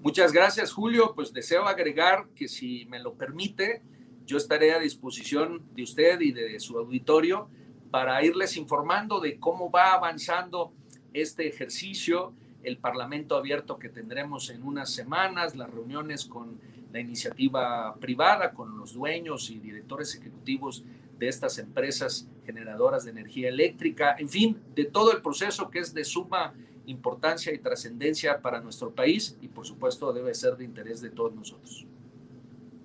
Muchas 0.00 0.32
gracias, 0.32 0.72
Julio. 0.72 1.12
Pues 1.14 1.32
deseo 1.32 1.66
agregar 1.66 2.28
que 2.34 2.48
si 2.48 2.86
me 2.86 2.98
lo 2.98 3.14
permite, 3.14 3.82
yo 4.26 4.36
estaré 4.36 4.72
a 4.72 4.78
disposición 4.78 5.62
de 5.74 5.82
usted 5.82 6.20
y 6.20 6.32
de 6.32 6.58
su 6.60 6.78
auditorio 6.78 7.48
para 7.90 8.22
irles 8.24 8.56
informando 8.56 9.20
de 9.20 9.38
cómo 9.38 9.70
va 9.70 9.94
avanzando 9.94 10.72
este 11.12 11.48
ejercicio, 11.48 12.32
el 12.62 12.78
Parlamento 12.78 13.36
abierto 13.36 13.78
que 13.78 13.88
tendremos 13.88 14.50
en 14.50 14.62
unas 14.62 14.90
semanas, 14.90 15.56
las 15.56 15.70
reuniones 15.70 16.24
con 16.24 16.60
la 16.92 17.00
iniciativa 17.00 17.94
privada, 17.96 18.52
con 18.52 18.76
los 18.78 18.94
dueños 18.94 19.50
y 19.50 19.58
directores 19.58 20.14
ejecutivos 20.14 20.84
de 21.18 21.28
estas 21.28 21.58
empresas 21.58 22.28
generadoras 22.46 23.04
de 23.04 23.10
energía 23.10 23.48
eléctrica, 23.48 24.16
en 24.18 24.28
fin, 24.28 24.60
de 24.74 24.84
todo 24.86 25.12
el 25.12 25.22
proceso 25.22 25.70
que 25.70 25.80
es 25.80 25.92
de 25.94 26.04
suma 26.04 26.54
importancia 26.86 27.52
y 27.52 27.58
trascendencia 27.58 28.40
para 28.40 28.60
nuestro 28.60 28.94
país 28.94 29.38
y 29.40 29.48
por 29.48 29.66
supuesto 29.66 30.12
debe 30.12 30.34
ser 30.34 30.56
de 30.56 30.64
interés 30.64 31.00
de 31.00 31.10
todos 31.10 31.34
nosotros. 31.34 31.86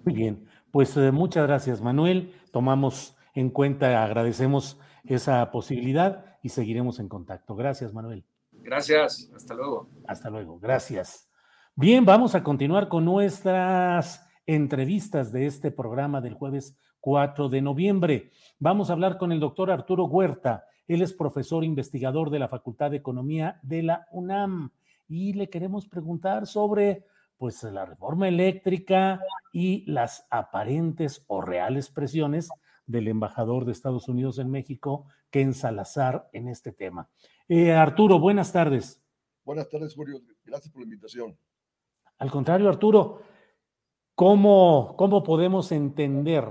Muy 0.03 0.13
bien, 0.13 0.45
pues 0.71 0.95
eh, 0.97 1.11
muchas 1.11 1.47
gracias, 1.47 1.81
Manuel. 1.81 2.33
Tomamos 2.51 3.15
en 3.33 3.49
cuenta, 3.49 4.03
agradecemos 4.03 4.79
esa 5.03 5.51
posibilidad 5.51 6.37
y 6.41 6.49
seguiremos 6.49 6.99
en 6.99 7.09
contacto. 7.09 7.55
Gracias, 7.55 7.93
Manuel. 7.93 8.23
Gracias, 8.51 9.29
hasta 9.35 9.53
luego. 9.53 9.89
Hasta 10.07 10.29
luego, 10.29 10.59
gracias. 10.59 11.29
Bien, 11.75 12.05
vamos 12.05 12.35
a 12.35 12.43
continuar 12.43 12.87
con 12.87 13.05
nuestras 13.05 14.25
entrevistas 14.45 15.31
de 15.31 15.45
este 15.45 15.71
programa 15.71 16.21
del 16.21 16.33
jueves 16.33 16.77
4 17.01 17.49
de 17.49 17.61
noviembre. 17.61 18.31
Vamos 18.59 18.89
a 18.89 18.93
hablar 18.93 19.17
con 19.17 19.31
el 19.31 19.39
doctor 19.39 19.69
Arturo 19.71 20.05
Huerta. 20.05 20.65
Él 20.87 21.01
es 21.01 21.13
profesor 21.13 21.63
investigador 21.63 22.29
de 22.29 22.39
la 22.39 22.47
Facultad 22.47 22.91
de 22.91 22.97
Economía 22.97 23.59
de 23.63 23.83
la 23.83 24.07
UNAM 24.11 24.71
y 25.07 25.33
le 25.33 25.49
queremos 25.49 25.87
preguntar 25.87 26.47
sobre 26.47 27.05
pues 27.37 27.63
la 27.63 27.85
reforma 27.85 28.27
eléctrica 28.27 29.21
y 29.51 29.89
las 29.91 30.25
aparentes 30.29 31.23
o 31.27 31.41
reales 31.41 31.89
presiones 31.89 32.49
del 32.85 33.07
embajador 33.07 33.65
de 33.65 33.71
Estados 33.71 34.07
Unidos 34.07 34.39
en 34.39 34.49
México, 34.49 35.07
Ken 35.29 35.53
Salazar, 35.53 36.29
en 36.33 36.47
este 36.47 36.71
tema. 36.71 37.09
Eh, 37.47 37.73
Arturo, 37.73 38.19
buenas 38.19 38.53
tardes. 38.53 39.01
Buenas 39.43 39.69
tardes, 39.69 39.95
Julio. 39.95 40.21
Gracias 40.43 40.71
por 40.71 40.81
la 40.81 40.85
invitación. 40.85 41.37
Al 42.17 42.31
contrario, 42.31 42.69
Arturo, 42.69 43.21
¿cómo, 44.13 44.95
cómo 44.97 45.23
podemos 45.23 45.71
entender 45.71 46.45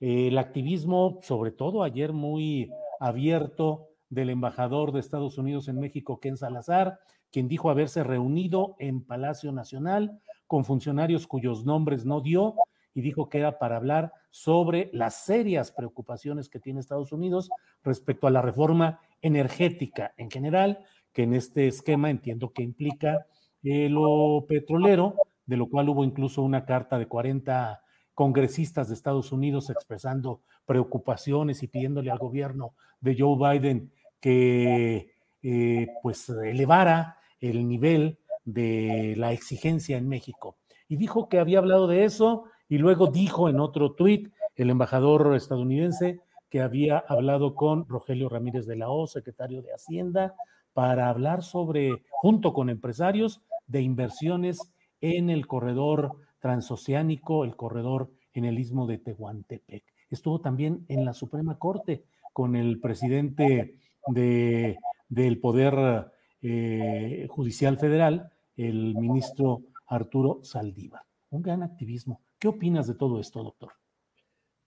eh, 0.00 0.28
el 0.28 0.38
activismo, 0.38 1.18
sobre 1.22 1.52
todo 1.52 1.82
ayer 1.82 2.12
muy 2.12 2.70
abierto, 3.00 3.88
del 4.10 4.30
embajador 4.30 4.92
de 4.92 5.00
Estados 5.00 5.38
Unidos 5.38 5.68
en 5.68 5.78
México, 5.78 6.18
Ken 6.20 6.36
Salazar, 6.36 7.00
quien 7.30 7.48
dijo 7.48 7.70
haberse 7.70 8.04
reunido 8.04 8.74
en 8.78 9.04
Palacio 9.04 9.52
Nacional 9.52 10.20
con 10.46 10.64
funcionarios 10.64 11.26
cuyos 11.26 11.64
nombres 11.64 12.06
no 12.06 12.20
dio 12.22 12.54
y 12.94 13.02
dijo 13.02 13.28
que 13.28 13.38
era 13.38 13.58
para 13.58 13.76
hablar 13.76 14.12
sobre 14.30 14.90
las 14.92 15.14
serias 15.14 15.70
preocupaciones 15.72 16.48
que 16.48 16.58
tiene 16.58 16.80
Estados 16.80 17.12
Unidos 17.12 17.50
respecto 17.84 18.26
a 18.26 18.30
la 18.30 18.42
reforma 18.42 19.00
energética 19.20 20.14
en 20.16 20.30
general, 20.30 20.78
que 21.12 21.24
en 21.24 21.34
este 21.34 21.66
esquema 21.68 22.10
entiendo 22.10 22.52
que 22.52 22.62
implica 22.62 23.26
eh, 23.62 23.88
lo 23.88 24.46
petrolero, 24.48 25.14
de 25.46 25.56
lo 25.56 25.68
cual 25.68 25.90
hubo 25.90 26.02
incluso 26.04 26.42
una 26.42 26.64
carta 26.64 26.98
de 26.98 27.06
40 27.06 27.82
congresistas 28.18 28.88
de 28.88 28.94
Estados 28.94 29.30
Unidos 29.30 29.70
expresando 29.70 30.40
preocupaciones 30.66 31.62
y 31.62 31.68
pidiéndole 31.68 32.10
al 32.10 32.18
gobierno 32.18 32.74
de 33.00 33.14
Joe 33.16 33.38
Biden 33.38 33.92
que 34.18 35.14
eh, 35.40 35.86
pues 36.02 36.28
elevara 36.28 37.18
el 37.38 37.68
nivel 37.68 38.18
de 38.44 39.14
la 39.16 39.30
exigencia 39.30 39.96
en 39.96 40.08
México. 40.08 40.56
Y 40.88 40.96
dijo 40.96 41.28
que 41.28 41.38
había 41.38 41.60
hablado 41.60 41.86
de 41.86 42.02
eso 42.02 42.46
y 42.68 42.78
luego 42.78 43.06
dijo 43.06 43.48
en 43.48 43.60
otro 43.60 43.92
tuit 43.92 44.32
el 44.56 44.70
embajador 44.70 45.36
estadounidense 45.36 46.18
que 46.50 46.60
había 46.60 46.98
hablado 46.98 47.54
con 47.54 47.86
Rogelio 47.86 48.28
Ramírez 48.28 48.66
de 48.66 48.74
la 48.74 48.90
O, 48.90 49.06
secretario 49.06 49.62
de 49.62 49.72
Hacienda, 49.72 50.34
para 50.72 51.08
hablar 51.08 51.44
sobre, 51.44 52.02
junto 52.10 52.52
con 52.52 52.68
empresarios, 52.68 53.42
de 53.68 53.80
inversiones 53.82 54.72
en 55.00 55.30
el 55.30 55.46
corredor 55.46 56.16
transoceánico, 56.40 57.44
el 57.44 57.56
corredor 57.56 58.10
en 58.32 58.44
el 58.44 58.58
istmo 58.58 58.86
de 58.86 58.98
Tehuantepec. 58.98 59.84
Estuvo 60.10 60.40
también 60.40 60.84
en 60.88 61.04
la 61.04 61.12
Suprema 61.12 61.58
Corte 61.58 62.04
con 62.32 62.56
el 62.56 62.80
presidente 62.80 63.76
de, 64.06 64.78
del 65.08 65.40
Poder 65.40 66.12
eh, 66.40 67.26
Judicial 67.28 67.78
Federal, 67.78 68.30
el 68.56 68.94
ministro 68.94 69.62
Arturo 69.86 70.40
Saldívar. 70.42 71.02
Un 71.30 71.42
gran 71.42 71.62
activismo. 71.62 72.22
¿Qué 72.38 72.48
opinas 72.48 72.86
de 72.86 72.94
todo 72.94 73.20
esto, 73.20 73.42
doctor? 73.42 73.72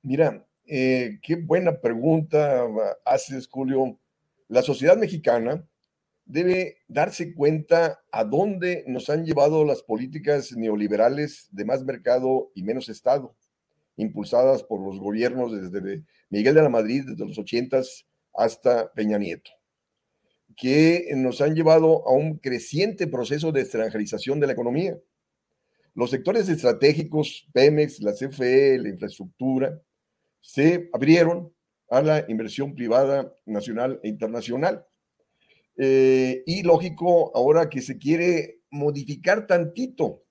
Mira, 0.03 0.45
eh, 0.67 1.19
qué 1.21 1.35
buena 1.35 1.79
pregunta 1.79 2.67
haces, 3.05 3.47
Julio. 3.47 3.97
La 4.47 4.61
sociedad 4.61 4.97
mexicana 4.97 5.63
debe 6.31 6.77
darse 6.87 7.33
cuenta 7.33 8.01
a 8.11 8.23
dónde 8.23 8.83
nos 8.87 9.09
han 9.09 9.25
llevado 9.25 9.65
las 9.65 9.83
políticas 9.83 10.53
neoliberales 10.53 11.47
de 11.51 11.65
más 11.65 11.83
mercado 11.83 12.51
y 12.55 12.63
menos 12.63 12.89
Estado, 12.89 13.35
impulsadas 13.97 14.63
por 14.63 14.81
los 14.81 14.99
gobiernos 14.99 15.51
desde 15.51 16.03
Miguel 16.29 16.55
de 16.55 16.61
la 16.61 16.69
Madrid, 16.69 17.03
desde 17.05 17.25
los 17.25 17.37
ochentas 17.37 18.05
hasta 18.33 18.91
Peña 18.93 19.17
Nieto 19.17 19.51
que 20.55 21.09
nos 21.15 21.41
han 21.41 21.55
llevado 21.55 22.07
a 22.07 22.11
un 22.11 22.37
creciente 22.37 23.07
proceso 23.07 23.51
de 23.51 23.61
extranjerización 23.61 24.39
de 24.39 24.47
la 24.47 24.53
economía. 24.53 24.97
Los 25.93 26.11
sectores 26.11 26.47
estratégicos, 26.49 27.47
Pemex, 27.51 27.99
la 28.01 28.13
CFE, 28.13 28.77
la 28.77 28.89
infraestructura, 28.89 29.81
se 30.39 30.89
abrieron 30.93 31.53
a 31.89 32.01
la 32.01 32.25
inversión 32.27 32.73
privada 32.73 33.35
nacional 33.45 33.99
e 34.03 34.09
internacional. 34.09 34.85
Eh, 35.77 36.43
y 36.45 36.63
lógico, 36.63 37.35
ahora 37.35 37.69
que 37.69 37.81
se 37.81 37.97
quiere 37.97 38.61
modificar 38.69 39.47
tantito 39.47 40.23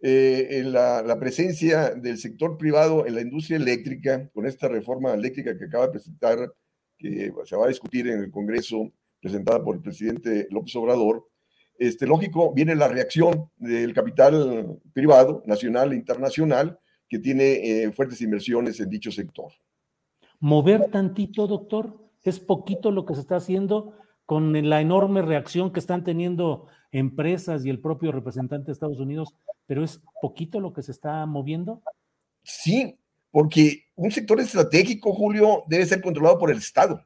eh, 0.00 0.62
la, 0.64 1.02
la, 1.02 1.18
presencia 1.18 1.90
del 1.94 2.18
sector 2.18 2.58
privado 2.58 3.06
en 3.06 3.14
la 3.14 3.20
industria 3.20 3.56
eléctrica, 3.56 4.28
con 4.34 4.46
esta 4.46 4.68
reforma 4.68 5.14
eléctrica 5.14 5.56
que 5.56 5.64
acaba 5.64 5.86
de 5.86 5.92
presentar, 5.92 6.54
que 6.98 7.32
se 7.44 7.56
va 7.56 7.64
a 7.64 7.68
discutir 7.68 8.08
en 8.08 8.20
el 8.20 8.30
Congreso 8.30 8.92
presentada 9.20 9.62
por 9.62 9.76
el 9.76 9.82
presidente 9.82 10.46
López 10.50 10.76
Obrador, 10.76 11.26
este, 11.78 12.06
lógico, 12.06 12.52
viene 12.52 12.74
la 12.74 12.88
reacción 12.88 13.50
del 13.56 13.94
capital 13.94 14.78
privado, 14.92 15.42
nacional 15.46 15.92
e 15.92 15.96
internacional, 15.96 16.78
que 17.08 17.18
tiene 17.18 17.84
eh, 17.84 17.92
fuertes 17.92 18.20
inversiones 18.20 18.78
en 18.80 18.88
dicho 18.88 19.10
sector. 19.10 19.52
Mover 20.38 20.90
tantito, 20.90 21.46
doctor, 21.46 21.98
es 22.22 22.38
poquito 22.38 22.90
lo 22.90 23.04
que 23.04 23.14
se 23.14 23.20
está 23.20 23.36
haciendo 23.36 23.94
con 24.26 24.68
la 24.68 24.80
enorme 24.80 25.22
reacción 25.22 25.72
que 25.72 25.80
están 25.80 26.04
teniendo 26.04 26.66
empresas 26.92 27.64
y 27.64 27.70
el 27.70 27.80
propio 27.80 28.12
representante 28.12 28.66
de 28.66 28.72
Estados 28.72 29.00
Unidos, 29.00 29.34
pero 29.66 29.82
es 29.82 30.00
poquito 30.20 30.60
lo 30.60 30.72
que 30.72 30.82
se 30.82 30.92
está 30.92 31.26
moviendo. 31.26 31.82
Sí, 32.42 32.98
porque 33.30 33.86
un 33.96 34.10
sector 34.10 34.40
estratégico, 34.40 35.12
Julio, 35.12 35.64
debe 35.66 35.86
ser 35.86 36.00
controlado 36.00 36.38
por 36.38 36.50
el 36.50 36.58
Estado. 36.58 37.04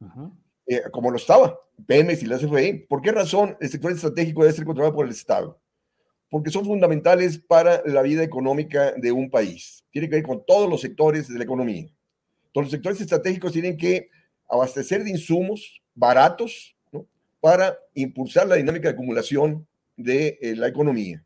Ajá. 0.00 0.30
Eh, 0.66 0.82
como 0.90 1.10
lo 1.10 1.16
estaba, 1.16 1.56
Pemex 1.86 2.22
y 2.22 2.26
la 2.26 2.38
CFE. 2.38 2.86
¿Por 2.88 3.00
qué 3.00 3.12
razón 3.12 3.56
el 3.60 3.68
sector 3.68 3.92
estratégico 3.92 4.42
debe 4.42 4.54
ser 4.54 4.64
controlado 4.64 4.94
por 4.94 5.06
el 5.06 5.12
Estado? 5.12 5.60
Porque 6.28 6.50
son 6.50 6.64
fundamentales 6.64 7.38
para 7.38 7.82
la 7.86 8.02
vida 8.02 8.24
económica 8.24 8.92
de 8.96 9.12
un 9.12 9.30
país. 9.30 9.84
Tiene 9.90 10.08
que 10.08 10.16
ver 10.16 10.24
con 10.24 10.44
todos 10.44 10.68
los 10.68 10.80
sectores 10.80 11.28
de 11.28 11.38
la 11.38 11.44
economía. 11.44 11.86
Entonces, 12.46 12.64
los 12.64 12.70
sectores 12.70 13.00
estratégicos 13.00 13.52
tienen 13.52 13.76
que 13.76 14.08
abastecer 14.48 15.04
de 15.04 15.10
insumos 15.10 15.82
baratos 15.96 16.76
para 17.40 17.76
impulsar 17.94 18.46
la 18.46 18.54
dinámica 18.54 18.88
de 18.88 18.94
acumulación 18.94 19.66
de 19.96 20.38
eh, 20.40 20.54
la 20.54 20.68
economía. 20.68 21.24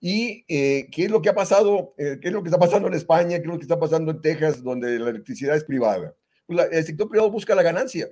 ¿Y 0.00 0.44
eh, 0.48 0.88
qué 0.90 1.04
es 1.04 1.10
lo 1.10 1.22
que 1.22 1.28
ha 1.28 1.34
pasado? 1.34 1.94
Eh, 1.96 2.18
¿Qué 2.20 2.28
es 2.28 2.34
lo 2.34 2.42
que 2.42 2.48
está 2.48 2.58
pasando 2.58 2.88
en 2.88 2.94
España? 2.94 3.36
¿Qué 3.38 3.42
es 3.42 3.48
lo 3.48 3.56
que 3.58 3.62
está 3.62 3.78
pasando 3.78 4.10
en 4.10 4.20
Texas, 4.20 4.62
donde 4.62 4.98
la 4.98 5.10
electricidad 5.10 5.56
es 5.56 5.64
privada? 5.64 6.14
El 6.48 6.84
sector 6.84 7.08
privado 7.08 7.30
busca 7.30 7.54
la 7.54 7.62
ganancia. 7.62 8.08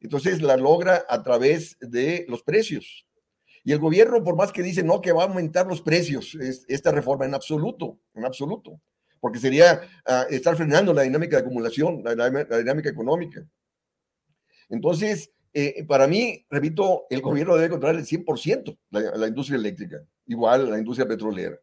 Entonces 0.00 0.40
la 0.40 0.56
logra 0.56 1.04
a 1.08 1.22
través 1.22 1.76
de 1.80 2.24
los 2.28 2.42
precios. 2.42 3.06
Y 3.62 3.72
el 3.72 3.78
gobierno, 3.78 4.24
por 4.24 4.36
más 4.36 4.52
que 4.52 4.62
dice 4.62 4.82
no, 4.82 5.00
que 5.00 5.12
va 5.12 5.24
a 5.24 5.26
aumentar 5.26 5.66
los 5.66 5.82
precios, 5.82 6.36
esta 6.68 6.90
reforma 6.90 7.26
en 7.26 7.34
absoluto, 7.34 7.98
en 8.14 8.24
absoluto, 8.24 8.80
porque 9.20 9.38
sería 9.38 9.82
ah, 10.06 10.26
estar 10.30 10.56
frenando 10.56 10.94
la 10.94 11.02
dinámica 11.02 11.36
de 11.36 11.42
acumulación, 11.42 12.02
la, 12.02 12.58
dinámica 12.58 12.88
económica. 12.88 13.44
Entonces, 14.70 15.30
eh, 15.52 15.84
para 15.86 16.06
mí, 16.06 16.46
repito, 16.48 17.06
el 17.10 17.20
gobierno 17.20 17.56
debe 17.56 17.68
controlar 17.68 17.96
el 17.96 18.06
100% 18.06 18.78
la, 18.90 19.00
la 19.16 19.28
industria 19.28 19.58
eléctrica, 19.58 20.02
igual 20.26 20.70
la 20.70 20.78
industria 20.78 21.06
petrolera. 21.06 21.58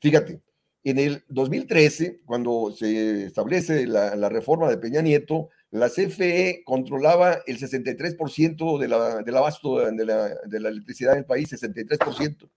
Fíjate, 0.00 0.42
en 0.84 0.98
el 0.98 1.24
2013, 1.28 2.20
cuando 2.26 2.70
se 2.76 3.24
establece 3.24 3.86
la, 3.86 4.28
reforma 4.28 4.68
de 4.68 4.76
Peña 4.76 5.00
Nieto, 5.00 5.48
la 5.70 5.88
CFE 5.88 6.62
controlaba 6.66 7.38
el 7.46 7.58
63% 7.58 8.78
de 8.78 8.88
la, 8.88 9.22
del 9.22 9.36
abasto 9.36 9.78
de 9.78 10.04
la, 10.04 10.34
de 10.44 10.60
la 10.60 10.68
electricidad 10.68 11.14
en 11.14 11.20
el 11.20 11.24
país, 11.24 11.50
63%. 11.50 12.50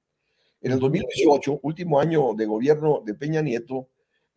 En 0.59 0.71
el 0.73 0.79
2018, 0.79 1.61
último 1.63 2.01
año 2.01 2.33
de 2.33 2.45
gobierno 2.45 3.01
de 3.05 3.13
Peña 3.13 3.41
Nieto, 3.41 3.87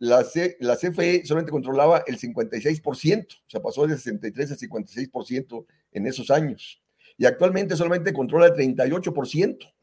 la, 0.00 0.26
la 0.60 0.76
CFE 0.76 1.24
solamente 1.24 1.52
controlaba 1.52 2.02
el 2.06 2.18
56%, 2.18 3.26
o 3.26 3.28
sea, 3.46 3.60
pasó 3.60 3.86
de 3.86 3.96
63 3.96 4.52
a 4.52 4.56
56% 4.56 5.66
en 5.92 6.06
esos 6.06 6.30
años. 6.30 6.82
Y 7.18 7.26
actualmente 7.26 7.76
solamente 7.76 8.14
controla 8.14 8.46
el 8.46 8.54
38%. 8.54 9.74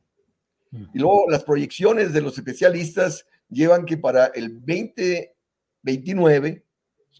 Y 0.93 0.99
luego 0.99 1.25
las 1.29 1.43
proyecciones 1.43 2.13
de 2.13 2.21
los 2.21 2.37
especialistas 2.37 3.25
llevan 3.47 3.85
que 3.85 3.97
para 3.97 4.25
el 4.27 4.59
2029 4.59 6.63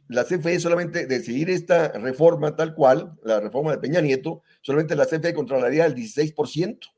la 0.07 0.25
CFE 0.25 0.59
solamente 0.59 1.05
de 1.05 1.21
seguir 1.21 1.51
esta 1.51 1.89
reforma 1.89 2.55
tal 2.55 2.73
cual, 2.73 3.15
la 3.23 3.39
reforma 3.39 3.69
de 3.71 3.77
Peña 3.77 4.01
Nieto, 4.01 4.41
solamente 4.61 4.95
la 4.95 5.05
CFE 5.05 5.33
controlaría 5.33 5.85
el 5.85 5.93
16%. 5.95 6.79
Es 6.79 6.89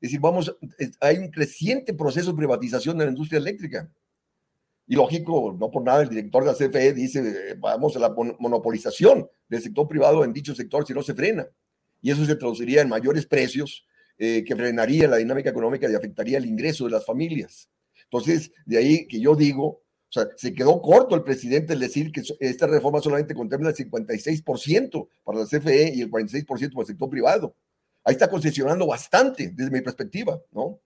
decir, 0.00 0.20
vamos, 0.20 0.56
hay 1.00 1.18
un 1.18 1.30
creciente 1.30 1.92
proceso 1.92 2.30
de 2.30 2.38
privatización 2.38 2.96
de 2.98 3.04
la 3.04 3.10
industria 3.10 3.38
eléctrica. 3.38 3.92
Y 4.86 4.96
lógico, 4.96 5.56
no 5.58 5.70
por 5.70 5.84
nada 5.84 6.02
el 6.02 6.08
director 6.08 6.44
de 6.44 6.50
la 6.50 6.56
CFE 6.56 6.92
dice, 6.92 7.54
vamos 7.58 7.96
a 7.96 8.00
la 8.00 8.10
monopolización 8.10 9.28
del 9.48 9.62
sector 9.62 9.86
privado 9.88 10.24
en 10.24 10.32
dicho 10.32 10.54
sector 10.54 10.86
si 10.86 10.92
no 10.92 11.02
se 11.02 11.14
frena. 11.14 11.46
Y 12.00 12.10
eso 12.10 12.24
se 12.24 12.36
traduciría 12.36 12.82
en 12.82 12.88
mayores 12.88 13.26
precios 13.26 13.86
eh, 14.18 14.44
que 14.44 14.56
frenaría 14.56 15.08
la 15.08 15.16
dinámica 15.16 15.50
económica 15.50 15.90
y 15.90 15.94
afectaría 15.94 16.38
el 16.38 16.46
ingreso 16.46 16.84
de 16.84 16.90
las 16.90 17.06
familias. 17.06 17.68
Entonces, 18.04 18.52
de 18.66 18.78
ahí 18.78 19.06
que 19.06 19.20
yo 19.20 19.34
digo, 19.34 19.64
o 19.66 20.12
sea, 20.12 20.28
se 20.36 20.52
quedó 20.52 20.82
corto 20.82 21.14
el 21.14 21.22
presidente 21.22 21.72
el 21.72 21.80
decir 21.80 22.12
que 22.12 22.22
esta 22.40 22.66
reforma 22.66 23.00
solamente 23.00 23.34
contempla 23.34 23.70
el 23.70 23.76
56% 23.76 25.08
para 25.24 25.38
la 25.38 25.46
CFE 25.46 25.92
y 25.94 26.02
el 26.02 26.10
46% 26.10 26.46
para 26.46 26.82
el 26.82 26.86
sector 26.86 27.08
privado. 27.08 27.56
Ahí 28.04 28.12
está 28.12 28.28
concesionando 28.28 28.86
bastante, 28.86 29.52
desde 29.54 29.70
mi 29.70 29.80
perspectiva, 29.80 30.38
¿no? 30.50 30.80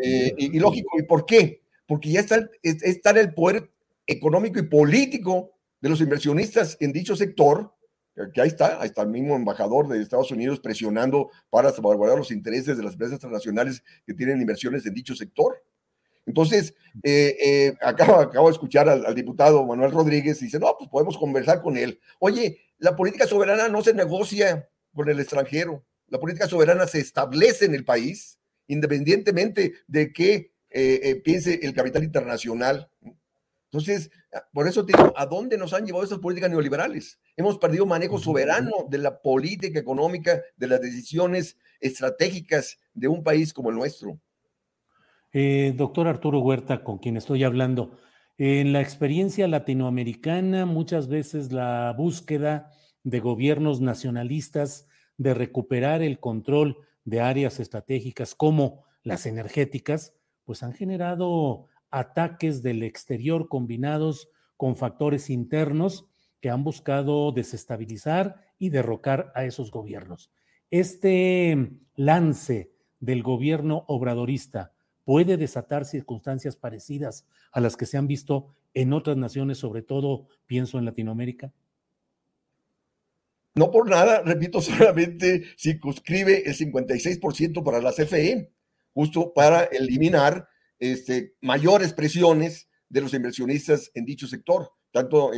Eh, 0.00 0.34
y, 0.36 0.58
lógico, 0.60 0.98
¿y 0.98 1.02
por 1.02 1.26
qué? 1.26 1.63
Porque 1.86 2.10
ya 2.10 2.20
está, 2.20 2.48
está 2.62 3.10
el 3.10 3.34
poder 3.34 3.70
económico 4.06 4.58
y 4.58 4.62
político 4.62 5.52
de 5.80 5.88
los 5.88 6.00
inversionistas 6.00 6.76
en 6.80 6.92
dicho 6.92 7.14
sector, 7.16 7.74
que 8.32 8.40
ahí 8.40 8.48
está, 8.48 8.80
ahí 8.80 8.86
está 8.86 9.02
el 9.02 9.08
mismo 9.08 9.34
embajador 9.34 9.88
de 9.88 10.00
Estados 10.00 10.30
Unidos 10.30 10.60
presionando 10.60 11.30
para 11.50 11.72
salvaguardar 11.72 12.16
los 12.18 12.30
intereses 12.30 12.76
de 12.76 12.82
las 12.82 12.92
empresas 12.92 13.18
transnacionales 13.18 13.82
que 14.06 14.14
tienen 14.14 14.40
inversiones 14.40 14.86
en 14.86 14.94
dicho 14.94 15.14
sector. 15.14 15.62
Entonces, 16.26 16.74
eh, 17.02 17.36
eh, 17.44 17.74
acabo, 17.82 18.14
acabo, 18.14 18.48
de 18.48 18.52
escuchar 18.52 18.88
al, 18.88 19.14
diputado 19.14 19.64
Manuel 19.66 19.90
Rodríguez 19.90 20.40
y 20.40 20.46
dice, 20.46 20.58
no, 20.58 20.74
pues 20.78 20.88
podemos 20.88 21.18
conversar 21.18 21.60
con 21.60 21.76
él. 21.76 22.00
Oye, 22.18 22.60
la 22.78 22.96
política 22.96 23.26
soberana 23.26 23.68
no 23.68 23.82
se 23.82 23.92
negocia 23.92 24.68
con 24.94 25.08
el 25.08 25.20
extranjero. 25.20 25.84
La 26.08 26.18
política 26.18 26.46
soberana 26.46 26.86
se 26.86 27.00
establece 27.00 27.66
en 27.66 27.74
el 27.74 27.84
país, 27.84 28.38
independientemente 28.68 29.74
de 29.86 30.12
qué 30.12 30.53
eh, 30.74 31.20
piense 31.24 31.60
el 31.62 31.72
capital 31.72 32.04
internacional. 32.04 32.90
Entonces, 33.74 34.10
por 34.52 34.68
eso 34.68 34.86
te 34.86 34.92
digo, 34.96 35.12
¿a 35.16 35.26
dónde 35.26 35.58
nos 35.58 35.72
han 35.72 35.84
llevado 35.84 36.04
esas 36.04 36.18
políticas 36.18 36.50
neoliberales? 36.50 37.18
Hemos 37.36 37.58
perdido 37.58 37.86
manejo 37.86 38.18
soberano 38.18 38.70
de 38.88 38.98
la 38.98 39.20
política 39.20 39.80
económica, 39.80 40.40
de 40.56 40.68
las 40.68 40.80
decisiones 40.80 41.56
estratégicas 41.80 42.78
de 42.92 43.08
un 43.08 43.24
país 43.24 43.52
como 43.52 43.70
el 43.70 43.76
nuestro. 43.76 44.18
Eh, 45.32 45.74
doctor 45.76 46.06
Arturo 46.06 46.38
Huerta, 46.38 46.84
con 46.84 46.98
quien 46.98 47.16
estoy 47.16 47.42
hablando, 47.42 47.98
en 48.38 48.72
la 48.72 48.80
experiencia 48.80 49.48
latinoamericana, 49.48 50.66
muchas 50.66 51.08
veces 51.08 51.52
la 51.52 51.92
búsqueda 51.96 52.70
de 53.02 53.20
gobiernos 53.20 53.80
nacionalistas 53.80 54.86
de 55.16 55.34
recuperar 55.34 56.02
el 56.02 56.20
control 56.20 56.78
de 57.04 57.20
áreas 57.20 57.60
estratégicas 57.60 58.34
como 58.34 58.84
las 59.02 59.26
energéticas, 59.26 60.14
pues 60.44 60.62
han 60.62 60.72
generado 60.72 61.66
ataques 61.90 62.62
del 62.62 62.82
exterior 62.82 63.48
combinados 63.48 64.28
con 64.56 64.76
factores 64.76 65.30
internos 65.30 66.06
que 66.40 66.50
han 66.50 66.64
buscado 66.64 67.32
desestabilizar 67.32 68.36
y 68.58 68.70
derrocar 68.70 69.32
a 69.34 69.44
esos 69.44 69.70
gobiernos. 69.70 70.30
Este 70.70 71.70
lance 71.96 72.70
del 73.00 73.22
gobierno 73.22 73.84
obradorista 73.88 74.72
puede 75.04 75.36
desatar 75.36 75.84
circunstancias 75.84 76.56
parecidas 76.56 77.26
a 77.52 77.60
las 77.60 77.76
que 77.76 77.86
se 77.86 77.96
han 77.96 78.06
visto 78.06 78.54
en 78.74 78.92
otras 78.92 79.16
naciones, 79.16 79.58
sobre 79.58 79.82
todo 79.82 80.26
pienso 80.46 80.78
en 80.78 80.84
Latinoamérica? 80.84 81.52
No 83.54 83.70
por 83.70 83.88
nada, 83.88 84.22
repito, 84.22 84.60
solamente 84.62 85.44
circunscribe 85.56 86.42
el 86.46 86.56
56% 86.56 87.62
para 87.62 87.80
la 87.80 87.92
CFE, 87.92 88.50
justo 88.94 89.32
para 89.34 89.64
eliminar 89.64 90.48
este, 90.78 91.34
mayores 91.40 91.92
presiones 91.92 92.68
de 92.88 93.00
los 93.00 93.12
inversionistas 93.12 93.90
en 93.94 94.04
dicho 94.04 94.26
sector, 94.26 94.70
tanto 94.92 95.32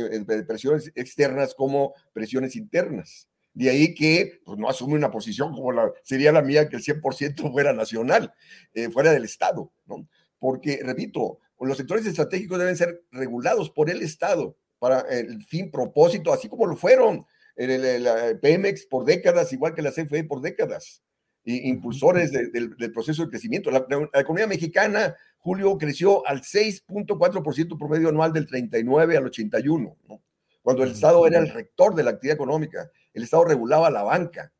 presiones 0.47 0.91
externas 0.95 1.55
como 1.55 1.93
presiones 2.13 2.55
internas. 2.55 3.27
De 3.53 3.71
ahí 3.71 3.95
que 3.95 4.39
pues, 4.45 4.59
no 4.59 4.69
asume 4.69 4.93
una 4.93 5.09
posición 5.09 5.51
como 5.51 5.71
la, 5.71 5.91
sería 6.03 6.31
la 6.31 6.43
mía, 6.43 6.69
que 6.69 6.75
el 6.75 6.83
100% 6.83 7.51
fuera 7.51 7.73
nacional, 7.73 8.31
eh, 8.73 8.89
fuera 8.91 9.11
del 9.11 9.25
Estado, 9.25 9.73
¿no? 9.87 10.07
Porque, 10.37 10.79
repito, 10.83 11.39
los 11.59 11.77
sectores 11.77 12.05
estratégicos 12.05 12.59
deben 12.59 12.77
ser 12.77 13.03
regulados 13.11 13.71
por 13.71 13.89
el 13.89 14.03
Estado 14.03 14.55
para 14.77 14.99
el 15.09 15.43
fin, 15.43 15.71
propósito, 15.71 16.31
así 16.31 16.47
como 16.47 16.67
lo 16.67 16.75
fueron 16.75 17.25
el, 17.55 18.39
Pemex 18.39 18.85
por 18.85 19.05
décadas, 19.05 19.51
igual 19.53 19.73
que 19.73 19.81
la 19.81 19.91
CFE 19.91 20.23
por 20.25 20.41
décadas, 20.41 21.03
impulsores 21.47 22.31
del 22.31 22.91
proceso 22.93 23.23
de 23.23 23.29
crecimiento. 23.29 23.71
La, 23.71 23.85
la, 23.89 24.21
economía 24.21 24.47
mexicana, 24.47 25.15
Julio, 25.37 25.77
creció 25.77 26.25
al 26.27 26.41
6.4% 26.41 27.77
promedio 27.77 28.09
anual 28.09 28.33
del 28.33 28.45
39 28.45 29.17
al 29.17 29.25
81, 29.25 29.97
¿no? 30.07 30.21
cuando 30.61 30.83
el 30.83 30.91
Estado 30.91 31.25
era 31.25 31.39
el 31.39 31.49
rector 31.49 31.95
de 31.95 32.03
la 32.03 32.09
actividad 32.11 32.35
económica, 32.35 32.91
el 33.13 33.23
Estado 33.23 33.45
regulaba 33.45 33.89
la 33.89 34.03
banca, 34.03 34.51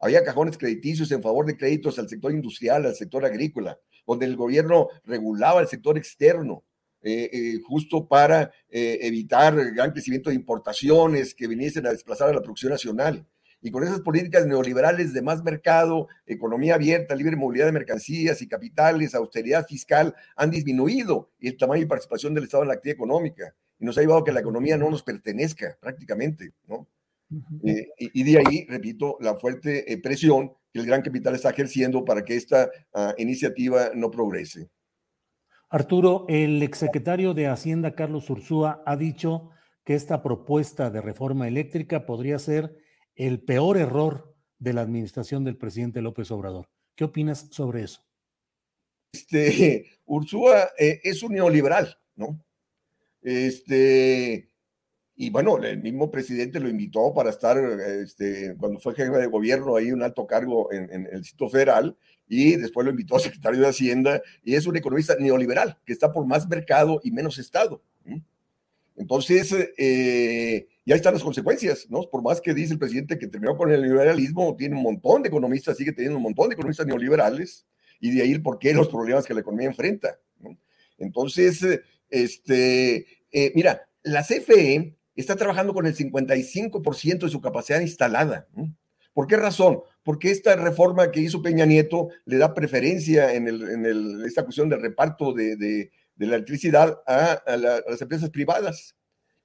había 0.00 0.24
cajones 0.24 0.58
crediticios 0.58 1.12
en 1.12 1.22
favor 1.22 1.46
de 1.46 1.56
créditos 1.56 1.96
al 2.00 2.08
sector 2.08 2.32
industrial, 2.32 2.84
al 2.84 2.96
sector 2.96 3.24
agrícola, 3.24 3.78
donde 4.04 4.26
el 4.26 4.34
gobierno 4.34 4.88
regulaba 5.04 5.60
el 5.60 5.68
sector 5.68 5.96
externo, 5.96 6.64
eh, 7.00 7.30
eh, 7.32 7.60
justo 7.64 8.08
para 8.08 8.52
eh, 8.68 8.98
evitar 9.02 9.56
el 9.56 9.72
gran 9.72 9.92
crecimiento 9.92 10.30
de 10.30 10.36
importaciones 10.36 11.34
que 11.34 11.46
viniesen 11.46 11.86
a 11.86 11.90
desplazar 11.90 12.28
a 12.28 12.32
la 12.32 12.42
producción 12.42 12.72
nacional. 12.72 13.24
Y 13.62 13.70
con 13.70 13.84
esas 13.84 14.00
políticas 14.00 14.44
neoliberales 14.44 15.12
de 15.12 15.22
más 15.22 15.42
mercado, 15.42 16.08
economía 16.26 16.74
abierta, 16.74 17.14
libre 17.14 17.36
movilidad 17.36 17.66
de 17.66 17.72
mercancías 17.72 18.42
y 18.42 18.48
capitales, 18.48 19.14
austeridad 19.14 19.66
fiscal, 19.66 20.14
han 20.34 20.50
disminuido 20.50 21.30
el 21.38 21.56
tamaño 21.56 21.82
y 21.82 21.86
participación 21.86 22.34
del 22.34 22.44
Estado 22.44 22.64
en 22.64 22.68
la 22.68 22.74
actividad 22.74 22.96
económica 22.96 23.54
y 23.78 23.84
nos 23.84 23.96
ha 23.96 24.00
llevado 24.00 24.20
a 24.20 24.24
que 24.24 24.32
la 24.32 24.40
economía 24.40 24.76
no 24.76 24.90
nos 24.90 25.04
pertenezca 25.04 25.78
prácticamente, 25.80 26.52
¿no? 26.66 26.88
Eh, 27.64 27.88
y, 27.98 28.22
de 28.24 28.38
ahí, 28.38 28.66
repito, 28.68 29.16
la 29.20 29.36
fuerte 29.36 29.90
eh, 29.90 29.98
presión 29.98 30.52
que 30.72 30.80
el 30.80 30.86
gran 30.86 31.02
capital 31.02 31.34
está 31.34 31.50
ejerciendo 31.50 32.04
para 32.04 32.24
que 32.24 32.36
esta 32.36 32.70
ah, 32.92 33.14
iniciativa 33.16 33.90
no 33.94 34.10
progrese. 34.10 34.68
Arturo, 35.70 36.26
el 36.28 36.62
exsecretario 36.62 37.32
de 37.32 37.46
Hacienda, 37.46 37.94
Carlos 37.94 38.28
Ursúa, 38.28 38.82
ha 38.84 38.96
dicho 38.96 39.50
que 39.84 39.94
esta 39.94 40.22
propuesta 40.22 40.90
de 40.90 41.00
reforma 41.00 41.48
eléctrica 41.48 42.04
podría 42.04 42.38
ser 42.38 42.76
el 43.16 43.40
peor 43.40 43.76
error 43.76 44.34
de 44.58 44.72
la 44.72 44.82
administración 44.82 45.44
del 45.44 45.56
presidente 45.56 46.02
López 46.02 46.30
Obrador. 46.30 46.68
¿Qué 46.94 47.04
opinas 47.04 47.48
sobre 47.50 47.82
eso? 47.82 48.04
Este, 49.12 49.86
Ursúa 50.06 50.70
eh, 50.78 51.00
es 51.02 51.22
un 51.22 51.32
neoliberal, 51.32 51.98
¿no? 52.16 52.42
Este, 53.20 54.50
y 55.14 55.30
bueno, 55.30 55.58
el 55.58 55.82
mismo 55.82 56.10
presidente 56.10 56.60
lo 56.60 56.68
invitó 56.68 57.12
para 57.14 57.30
estar, 57.30 57.56
este, 57.58 58.56
cuando 58.58 58.80
fue 58.80 58.94
jefe 58.94 59.16
de 59.18 59.26
gobierno, 59.26 59.76
ahí 59.76 59.92
un 59.92 60.02
alto 60.02 60.26
cargo 60.26 60.72
en, 60.72 60.92
en 60.92 61.08
el 61.12 61.24
sitio 61.24 61.48
federal, 61.48 61.96
y 62.26 62.56
después 62.56 62.84
lo 62.84 62.90
invitó 62.90 63.16
a 63.16 63.20
secretario 63.20 63.60
de 63.60 63.68
Hacienda, 63.68 64.22
y 64.42 64.54
es 64.54 64.66
un 64.66 64.76
economista 64.76 65.14
neoliberal, 65.18 65.78
que 65.84 65.92
está 65.92 66.12
por 66.12 66.26
más 66.26 66.48
mercado 66.48 67.00
y 67.04 67.10
menos 67.10 67.38
Estado. 67.38 67.82
Entonces, 68.96 69.54
eh, 69.78 70.66
ya 70.84 70.94
están 70.94 71.14
las 71.14 71.22
consecuencias, 71.22 71.86
¿no? 71.88 72.02
Por 72.10 72.22
más 72.22 72.40
que 72.40 72.54
dice 72.54 72.74
el 72.74 72.78
presidente 72.78 73.18
que 73.18 73.28
terminó 73.28 73.56
con 73.56 73.70
el 73.70 73.82
liberalismo, 73.82 74.54
tiene 74.56 74.76
un 74.76 74.82
montón 74.82 75.22
de 75.22 75.28
economistas, 75.28 75.76
sigue 75.76 75.92
teniendo 75.92 76.18
un 76.18 76.24
montón 76.24 76.48
de 76.48 76.54
economistas 76.54 76.86
neoliberales, 76.86 77.66
y 78.00 78.10
de 78.10 78.22
ahí 78.22 78.32
el 78.32 78.42
porqué 78.42 78.74
los 78.74 78.88
problemas 78.88 79.24
que 79.26 79.34
la 79.34 79.40
economía 79.40 79.68
enfrenta. 79.68 80.18
Entonces, 80.98 81.64
este, 82.10 83.06
eh, 83.30 83.52
mira, 83.54 83.88
la 84.02 84.22
CFE 84.22 84.96
está 85.14 85.36
trabajando 85.36 85.72
con 85.72 85.86
el 85.86 85.94
55% 85.94 87.26
de 87.26 87.28
su 87.28 87.40
capacidad 87.40 87.80
instalada. 87.80 88.48
¿Por 89.14 89.26
qué 89.26 89.36
razón? 89.36 89.82
Porque 90.02 90.30
esta 90.30 90.56
reforma 90.56 91.10
que 91.10 91.20
hizo 91.20 91.42
Peña 91.42 91.66
Nieto 91.66 92.08
le 92.24 92.38
da 92.38 92.54
preferencia 92.54 93.34
en, 93.34 93.46
esta 94.24 94.42
cuestión 94.42 94.68
del 94.68 94.82
reparto 94.82 95.32
de, 95.32 95.90
la 96.26 96.36
electricidad 96.36 97.00
a, 97.06 97.42
las 97.56 98.00
empresas 98.00 98.30
privadas. 98.30 98.94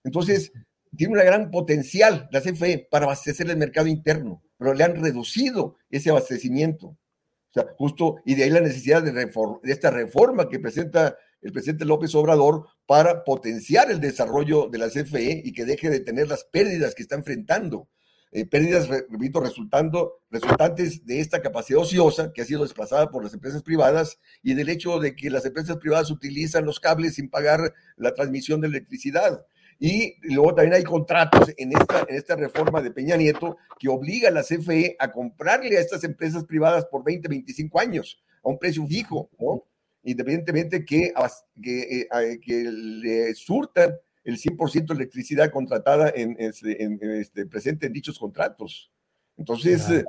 Entonces, 0.03 0.51
tiene 0.95 1.13
una 1.13 1.23
gran 1.23 1.51
potencial 1.51 2.27
la 2.31 2.41
CFE 2.41 2.87
para 2.89 3.05
abastecer 3.05 3.49
el 3.49 3.57
mercado 3.57 3.87
interno, 3.87 4.43
pero 4.57 4.73
le 4.73 4.83
han 4.83 5.01
reducido 5.01 5.75
ese 5.89 6.09
abastecimiento. 6.09 6.87
O 6.87 7.53
sea, 7.53 7.67
justo, 7.77 8.17
y 8.25 8.35
de 8.35 8.43
ahí 8.43 8.49
la 8.49 8.61
necesidad 8.61 9.03
de, 9.03 9.11
de 9.11 9.71
esta 9.71 9.91
reforma 9.91 10.49
que 10.49 10.59
presenta 10.59 11.17
el 11.41 11.51
presidente 11.51 11.85
López 11.85 12.13
Obrador 12.15 12.67
para 12.85 13.23
potenciar 13.23 13.91
el 13.91 13.99
desarrollo 13.99 14.67
de 14.69 14.77
la 14.77 14.89
CFE 14.89 15.41
y 15.43 15.53
que 15.53 15.65
deje 15.65 15.89
de 15.89 15.99
tener 15.99 16.27
las 16.27 16.43
pérdidas 16.45 16.95
que 16.95 17.03
está 17.03 17.15
enfrentando. 17.15 17.87
Eh, 18.31 18.45
pérdidas, 18.45 18.89
repito, 18.89 19.39
resultando, 19.39 20.21
resultantes 20.29 21.05
de 21.05 21.21
esta 21.21 21.41
capacidad 21.41 21.79
ociosa 21.79 22.33
que 22.33 22.41
ha 22.41 22.45
sido 22.45 22.63
desplazada 22.63 23.09
por 23.09 23.23
las 23.23 23.33
empresas 23.33 23.63
privadas 23.63 24.19
y 24.43 24.53
del 24.53 24.67
hecho 24.69 24.99
de 24.99 25.15
que 25.15 25.29
las 25.29 25.45
empresas 25.45 25.77
privadas 25.77 26.11
utilizan 26.11 26.65
los 26.65 26.79
cables 26.79 27.15
sin 27.15 27.29
pagar 27.29 27.73
la 27.95 28.13
transmisión 28.13 28.59
de 28.59 28.67
electricidad. 28.67 29.45
Y 29.79 30.15
luego 30.33 30.55
también 30.55 30.73
hay 30.73 30.83
contratos 30.83 31.53
en 31.55 31.71
esta, 31.71 32.05
en 32.07 32.15
esta 32.15 32.35
reforma 32.35 32.81
de 32.81 32.91
Peña 32.91 33.15
Nieto 33.15 33.57
que 33.79 33.87
obliga 33.87 34.29
a 34.29 34.31
la 34.31 34.43
CFE 34.43 34.97
a 34.99 35.11
comprarle 35.11 35.77
a 35.77 35.81
estas 35.81 36.03
empresas 36.03 36.43
privadas 36.45 36.85
por 36.85 37.03
20, 37.03 37.29
25 37.29 37.79
años 37.79 38.21
a 38.43 38.49
un 38.49 38.57
precio 38.57 38.85
fijo, 38.87 39.29
¿no? 39.39 39.63
independientemente 40.03 40.83
que, 40.83 41.13
que, 41.61 42.01
eh, 42.01 42.39
que 42.41 42.63
le 42.63 43.35
surtan 43.35 43.97
el 44.27 44.37
100% 44.37 44.87
de 44.87 44.93
electricidad 44.93 45.51
contratada 45.51 46.11
en, 46.13 46.35
este, 46.37 47.45
presente 47.45 47.87
en 47.87 47.93
dichos 47.93 48.19
contratos. 48.19 48.91
Entonces, 49.37 49.89
eh, 49.89 50.03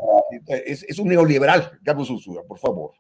es, 0.67 0.83
es, 0.83 0.99
un 0.99 1.07
neoliberal, 1.07 1.79
Carlos 1.85 2.11
Ursula, 2.11 2.43
por 2.43 2.59
favor. 2.59 2.95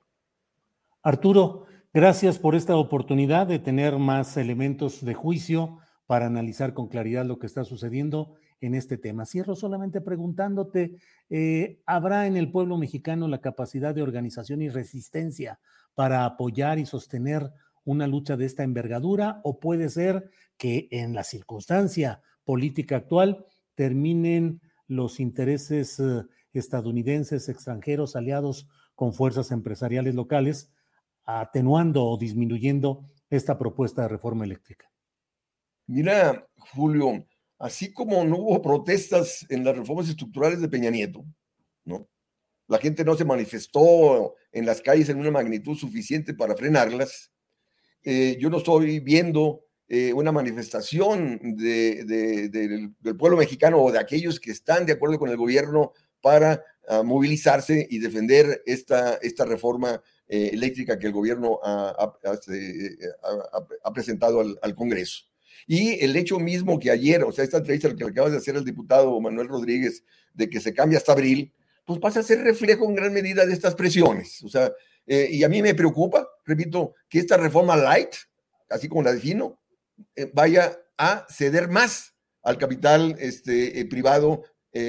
Arturo, 1.02 1.66
gracias 1.92 2.38
por 2.38 2.54
esta 2.54 2.76
oportunidad 2.76 3.48
de 3.48 3.58
tener 3.58 3.98
más 3.98 4.36
elementos 4.36 5.04
de 5.04 5.14
juicio 5.14 5.80
para 6.06 6.26
analizar 6.26 6.72
con 6.72 6.86
claridad 6.86 7.26
lo 7.26 7.40
que 7.40 7.48
está 7.48 7.64
sucediendo 7.64 8.36
en 8.60 8.76
este 8.76 8.96
tema. 8.96 9.26
Cierro 9.26 9.56
solamente 9.56 10.00
preguntándote, 10.00 10.98
eh, 11.30 11.82
¿habrá 11.84 12.28
en 12.28 12.36
el 12.36 12.52
pueblo 12.52 12.78
mexicano 12.78 13.26
la 13.26 13.40
capacidad 13.40 13.92
de 13.92 14.02
organización 14.02 14.62
y 14.62 14.68
resistencia 14.68 15.58
para 15.96 16.24
apoyar 16.24 16.78
y 16.78 16.86
sostener 16.86 17.50
una 17.84 18.06
lucha 18.06 18.36
de 18.36 18.46
esta 18.46 18.62
envergadura? 18.62 19.40
¿O 19.42 19.58
puede 19.58 19.88
ser 19.88 20.30
que 20.58 20.88
en 20.90 21.14
la 21.14 21.24
circunstancia 21.24 22.22
política 22.44 22.96
actual 22.96 23.46
terminen 23.74 24.60
los 24.86 25.20
intereses 25.20 25.98
eh, 26.00 26.24
estadounidenses, 26.52 27.48
extranjeros, 27.48 28.16
aliados 28.16 28.68
con 28.94 29.14
fuerzas 29.14 29.52
empresariales 29.52 30.14
locales, 30.14 30.70
atenuando 31.24 32.04
o 32.04 32.18
disminuyendo 32.18 33.04
esta 33.30 33.58
propuesta 33.58 34.02
de 34.02 34.08
reforma 34.08 34.44
eléctrica? 34.44 34.90
Mira, 35.86 36.48
Julio, 36.56 37.26
así 37.58 37.92
como 37.92 38.24
no 38.24 38.38
hubo 38.38 38.60
protestas 38.62 39.46
en 39.48 39.64
las 39.64 39.76
reformas 39.76 40.08
estructurales 40.08 40.60
de 40.60 40.68
Peña 40.68 40.90
Nieto, 40.90 41.24
¿no? 41.84 42.08
La 42.66 42.78
gente 42.78 43.04
no 43.04 43.14
se 43.14 43.24
manifestó 43.24 44.34
en 44.52 44.66
las 44.66 44.82
calles 44.82 45.08
en 45.08 45.18
una 45.18 45.30
magnitud 45.30 45.76
suficiente 45.76 46.34
para 46.34 46.54
frenarlas. 46.54 47.32
Eh, 48.02 48.36
yo 48.38 48.50
no 48.50 48.58
estoy 48.58 49.00
viendo 49.00 49.64
eh, 49.88 50.12
una 50.12 50.32
manifestación 50.32 51.40
del, 51.56 52.94
pueblo 53.18 53.38
mexicano 53.38 53.82
o 53.82 53.90
de 53.90 53.98
aquellos 53.98 54.38
que 54.38 54.50
están 54.50 54.86
de 54.86 54.92
acuerdo 54.92 55.18
con 55.18 55.30
el 55.30 55.36
gobierno 55.36 55.92
para 56.20 56.62
ah, 56.88 57.02
movilizarse 57.02 57.86
y 57.88 57.98
defender 57.98 58.62
esta, 58.66 59.14
esta 59.22 59.44
reforma 59.44 60.02
eh, 60.28 60.50
eléctrica 60.52 60.98
que 60.98 61.06
el 61.06 61.12
gobierno 61.12 61.58
ha, 61.62 62.12
presentado 63.94 64.40
al 64.60 64.74
Congreso. 64.74 65.28
Y 65.66 66.02
el 66.02 66.16
hecho 66.16 66.38
mismo 66.38 66.78
que 66.78 66.90
ayer, 66.90 67.22
o 67.24 67.30
sea, 67.30 67.44
esta 67.44 67.58
entrevista 67.58 67.94
que 67.94 68.04
le 68.04 68.10
acabas 68.10 68.32
de 68.32 68.38
hacer 68.38 68.56
al 68.56 68.64
diputado 68.64 69.20
Manuel 69.20 69.48
Rodríguez, 69.48 70.02
de 70.32 70.48
que 70.48 70.60
se 70.60 70.72
cambia 70.72 70.98
hasta 70.98 71.12
abril, 71.12 71.52
pues 71.84 71.98
pasa 72.00 72.20
a 72.20 72.22
ser 72.22 72.40
reflejo 72.40 72.86
en 72.86 72.94
gran 72.94 73.12
medida 73.12 73.44
de 73.44 73.52
estas 73.52 73.74
presiones. 73.74 74.42
O 74.44 74.48
sea, 74.48 74.72
eh, 75.06 75.28
y 75.30 75.44
a 75.44 75.48
mí 75.48 75.60
me 75.62 75.74
preocupa, 75.74 76.26
repito, 76.44 76.94
que 77.08 77.18
esta 77.18 77.36
reforma 77.36 77.76
light, 77.76 78.14
así 78.70 78.88
como 78.88 79.02
la 79.02 79.12
defino, 79.12 79.58
eh, 79.60 79.67
vaya 80.32 80.78
a 80.96 81.26
ceder 81.28 81.68
más 81.68 82.14
al 82.42 82.58
capital 82.58 83.16
este, 83.18 83.80
eh, 83.80 83.84
privado 83.86 84.44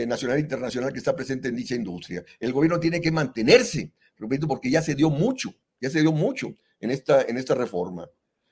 nacional 0.08 0.38
e 0.38 0.42
internacional 0.42 0.94
que 0.94 1.00
está 1.00 1.16
presente 1.16 1.48
en 1.48 1.56
dicha 1.56 1.74
industria. 1.74 2.24
El 2.40 2.54
gobierno 2.54 2.80
tiene 2.80 3.02
que 3.02 3.12
mantenerse, 3.12 3.92
repito, 4.18 4.48
porque 4.48 4.70
ya 4.70 4.84
se 4.84 4.94
dio 4.94 5.10
mucho, 5.10 5.56
ya 5.82 5.90
se 5.90 6.02
dio 6.02 6.12
mucho 6.12 6.54
en 6.80 6.92
esta, 6.92 7.24
en 7.24 7.38
esta 7.38 7.56
reforma. 7.56 8.08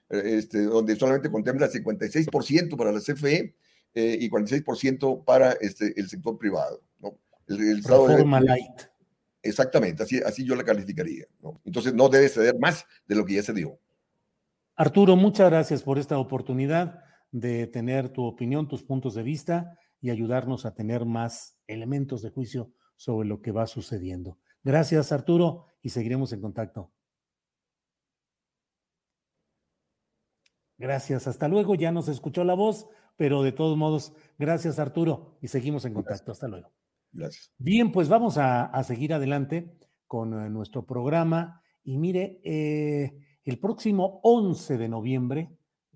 Este, 0.09 0.61
donde 0.63 0.95
solamente 0.95 1.29
contempla 1.29 1.69
56% 1.69 2.77
para 2.77 2.93
la 2.93 3.01
CFE 3.01 3.53
eh, 3.93 4.17
y 4.21 4.29
46% 4.29 5.25
para 5.25 5.51
este, 5.53 5.93
el 5.99 6.07
sector 6.07 6.37
privado. 6.37 6.81
¿no? 6.99 7.17
El, 7.47 7.83
Reforma 7.83 8.39
light. 8.39 8.81
Exactamente, 9.43 10.03
así, 10.03 10.19
así 10.25 10.45
yo 10.45 10.55
la 10.55 10.63
calificaría. 10.63 11.25
Entonces 11.65 11.93
no 11.93 12.09
debe 12.09 12.29
ceder 12.29 12.57
más 12.59 12.85
de 13.05 13.15
lo 13.15 13.25
que 13.25 13.35
ya 13.35 13.43
se 13.43 13.53
dio. 13.53 13.79
Arturo, 14.79 15.15
muchas 15.15 15.49
gracias 15.49 15.81
por 15.81 15.97
esta 15.97 16.19
oportunidad 16.19 17.03
de 17.31 17.65
tener 17.65 18.09
tu 18.09 18.23
opinión, 18.23 18.67
tus 18.67 18.83
puntos 18.83 19.15
de 19.15 19.23
vista 19.23 19.75
y 19.99 20.11
ayudarnos 20.11 20.67
a 20.67 20.75
tener 20.75 21.03
más 21.03 21.57
elementos 21.65 22.21
de 22.21 22.29
juicio 22.29 22.71
sobre 22.95 23.27
lo 23.27 23.41
que 23.41 23.51
va 23.51 23.65
sucediendo. 23.65 24.37
Gracias, 24.63 25.11
Arturo, 25.11 25.65
y 25.81 25.89
seguiremos 25.89 26.31
en 26.31 26.41
contacto. 26.41 26.91
Gracias, 30.77 31.25
hasta 31.25 31.47
luego. 31.47 31.73
Ya 31.73 31.91
nos 31.91 32.07
escuchó 32.07 32.43
la 32.43 32.53
voz, 32.53 32.87
pero 33.15 33.41
de 33.41 33.53
todos 33.53 33.75
modos, 33.75 34.13
gracias 34.37 34.77
Arturo 34.77 35.39
y 35.41 35.47
seguimos 35.47 35.85
en 35.85 35.95
contacto. 35.95 36.31
Hasta 36.31 36.47
luego. 36.47 36.71
Gracias. 37.11 37.51
Bien, 37.57 37.91
pues 37.91 38.09
vamos 38.09 38.37
a, 38.37 38.83
seguir 38.83 39.11
adelante 39.11 39.75
con 40.05 40.39
eh, 40.39 40.51
nuestro 40.51 40.85
programa. 40.85 41.63
Y 41.83 41.97
mire, 41.97 42.41
eh, 42.43 43.26
el 43.47 43.59
próximo 43.59 44.19
11 44.23 44.77
de 44.77 44.89
noviembre, 44.89 45.49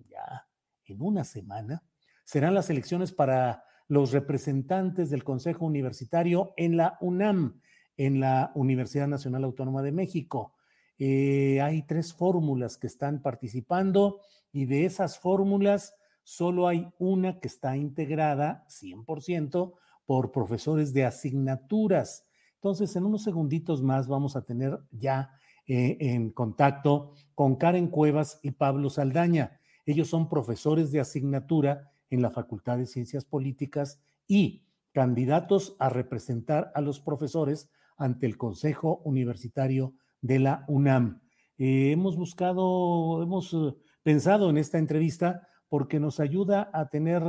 ya 0.08 0.48
en 0.86 1.02
una 1.02 1.26
semana, 1.26 1.84
serán 2.24 2.54
las 2.54 2.70
elecciones 2.70 3.12
para 3.12 3.66
los 3.90 4.14
representantes 4.14 5.10
del 5.10 5.26
Consejo 5.26 5.66
Universitario 5.66 6.54
en 6.56 6.78
la 6.78 6.98
UNAM, 7.02 7.60
en 7.98 8.22
la 8.22 8.54
Universidad 8.56 9.10
Nacional 9.10 9.44
Autónoma 9.44 9.82
de 9.82 9.92
México. 9.92 10.56
Eh, 10.98 11.60
hay 11.60 11.84
tres 11.84 12.14
fórmulas 12.14 12.78
que 12.78 12.88
están 12.88 13.22
participando 13.22 14.22
y 14.54 14.64
de 14.64 14.86
esas 14.86 15.20
fórmulas 15.20 15.94
solo 16.24 16.70
hay 16.70 16.88
una 17.00 17.42
que 17.42 17.50
está 17.50 17.76
integrada 17.76 18.66
100% 18.70 19.74
por 20.06 20.32
profesores 20.32 20.94
de 20.94 21.04
asignaturas. 21.04 22.26
Entonces, 22.56 22.96
en 22.96 23.06
unos 23.06 23.24
segunditos 23.24 23.84
más 23.84 24.08
vamos 24.08 24.38
a 24.38 24.46
tener 24.46 24.80
ya 24.92 25.32
eh, 25.68 25.98
en 26.00 26.32
contacto 26.32 27.14
con 27.36 27.56
Karen 27.56 27.88
Cuevas 27.88 28.40
y 28.42 28.52
Pablo 28.52 28.90
Saldaña. 28.90 29.60
Ellos 29.86 30.08
son 30.08 30.28
profesores 30.28 30.92
de 30.92 31.00
asignatura 31.00 31.92
en 32.10 32.22
la 32.22 32.32
Facultad 32.32 32.78
de 32.78 32.88
Ciencias 32.88 33.26
Políticas 33.26 34.02
y 34.28 34.64
candidatos 34.92 35.76
a 35.80 35.90
representar 35.90 36.72
a 36.74 36.82
los 36.82 37.00
profesores 37.00 37.70
ante 37.96 38.26
el 38.26 38.38
Consejo 38.38 39.02
Universitario 39.06 39.94
de 40.22 40.40
la 40.40 40.66
UNAM. 40.68 41.22
Eh, 41.58 41.92
hemos 41.92 42.18
buscado, 42.18 43.22
hemos 43.22 43.54
eh, 43.54 43.76
pensado 44.04 44.50
en 44.50 44.58
esta 44.58 44.80
entrevista 44.80 45.48
porque 45.70 46.00
nos 46.00 46.20
ayuda 46.20 46.70
a 46.74 46.90
tener 46.90 47.24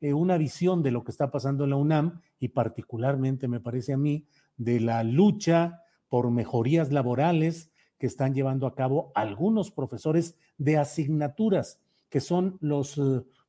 una 0.00 0.38
visión 0.38 0.82
de 0.82 0.92
lo 0.92 1.04
que 1.04 1.10
está 1.10 1.30
pasando 1.30 1.64
en 1.64 1.70
la 1.70 1.76
UNAM 1.76 2.20
y 2.38 2.48
particularmente 2.48 3.48
me 3.48 3.60
parece 3.60 3.92
a 3.92 3.98
mí 3.98 4.26
de 4.56 4.80
la 4.80 5.02
lucha 5.04 5.82
por 6.16 6.30
mejorías 6.30 6.92
laborales 6.92 7.70
que 7.98 8.06
están 8.06 8.32
llevando 8.32 8.66
a 8.66 8.74
cabo 8.74 9.12
algunos 9.14 9.70
profesores 9.70 10.34
de 10.56 10.78
asignaturas, 10.78 11.78
que 12.08 12.20
son 12.20 12.56
los 12.62 12.98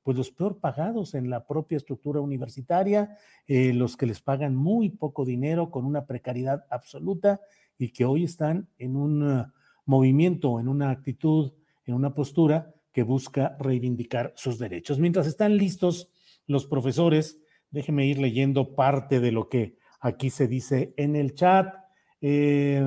pues 0.03 0.17
los 0.17 0.31
peor 0.31 0.59
pagados 0.59 1.13
en 1.13 1.29
la 1.29 1.47
propia 1.47 1.77
estructura 1.77 2.19
universitaria, 2.19 3.17
eh, 3.47 3.71
los 3.71 3.95
que 3.95 4.05
les 4.05 4.19
pagan 4.19 4.53
muy 4.53 4.89
poco 4.89 5.23
dinero 5.23 5.71
con 5.71 5.85
una 5.85 6.05
precariedad 6.05 6.65
absoluta 6.69 7.39
y 7.77 7.93
que 7.93 8.03
hoy 8.03 8.25
están 8.25 8.67
en 8.77 8.97
un 8.97 9.23
uh, 9.23 9.45
movimiento, 9.85 10.59
en 10.59 10.67
una 10.67 10.89
actitud, 10.89 11.53
en 11.85 11.93
una 11.93 12.13
postura 12.13 12.73
que 12.91 13.03
busca 13.03 13.55
reivindicar 13.59 14.33
sus 14.35 14.59
derechos. 14.59 14.99
Mientras 14.99 15.25
están 15.25 15.55
listos 15.55 16.11
los 16.47 16.65
profesores, 16.65 17.39
déjeme 17.71 18.05
ir 18.07 18.17
leyendo 18.17 18.75
parte 18.75 19.21
de 19.21 19.31
lo 19.31 19.47
que 19.47 19.77
aquí 20.01 20.29
se 20.29 20.49
dice 20.49 20.93
en 20.97 21.15
el 21.15 21.33
chat. 21.33 21.86
Eh, 22.21 22.83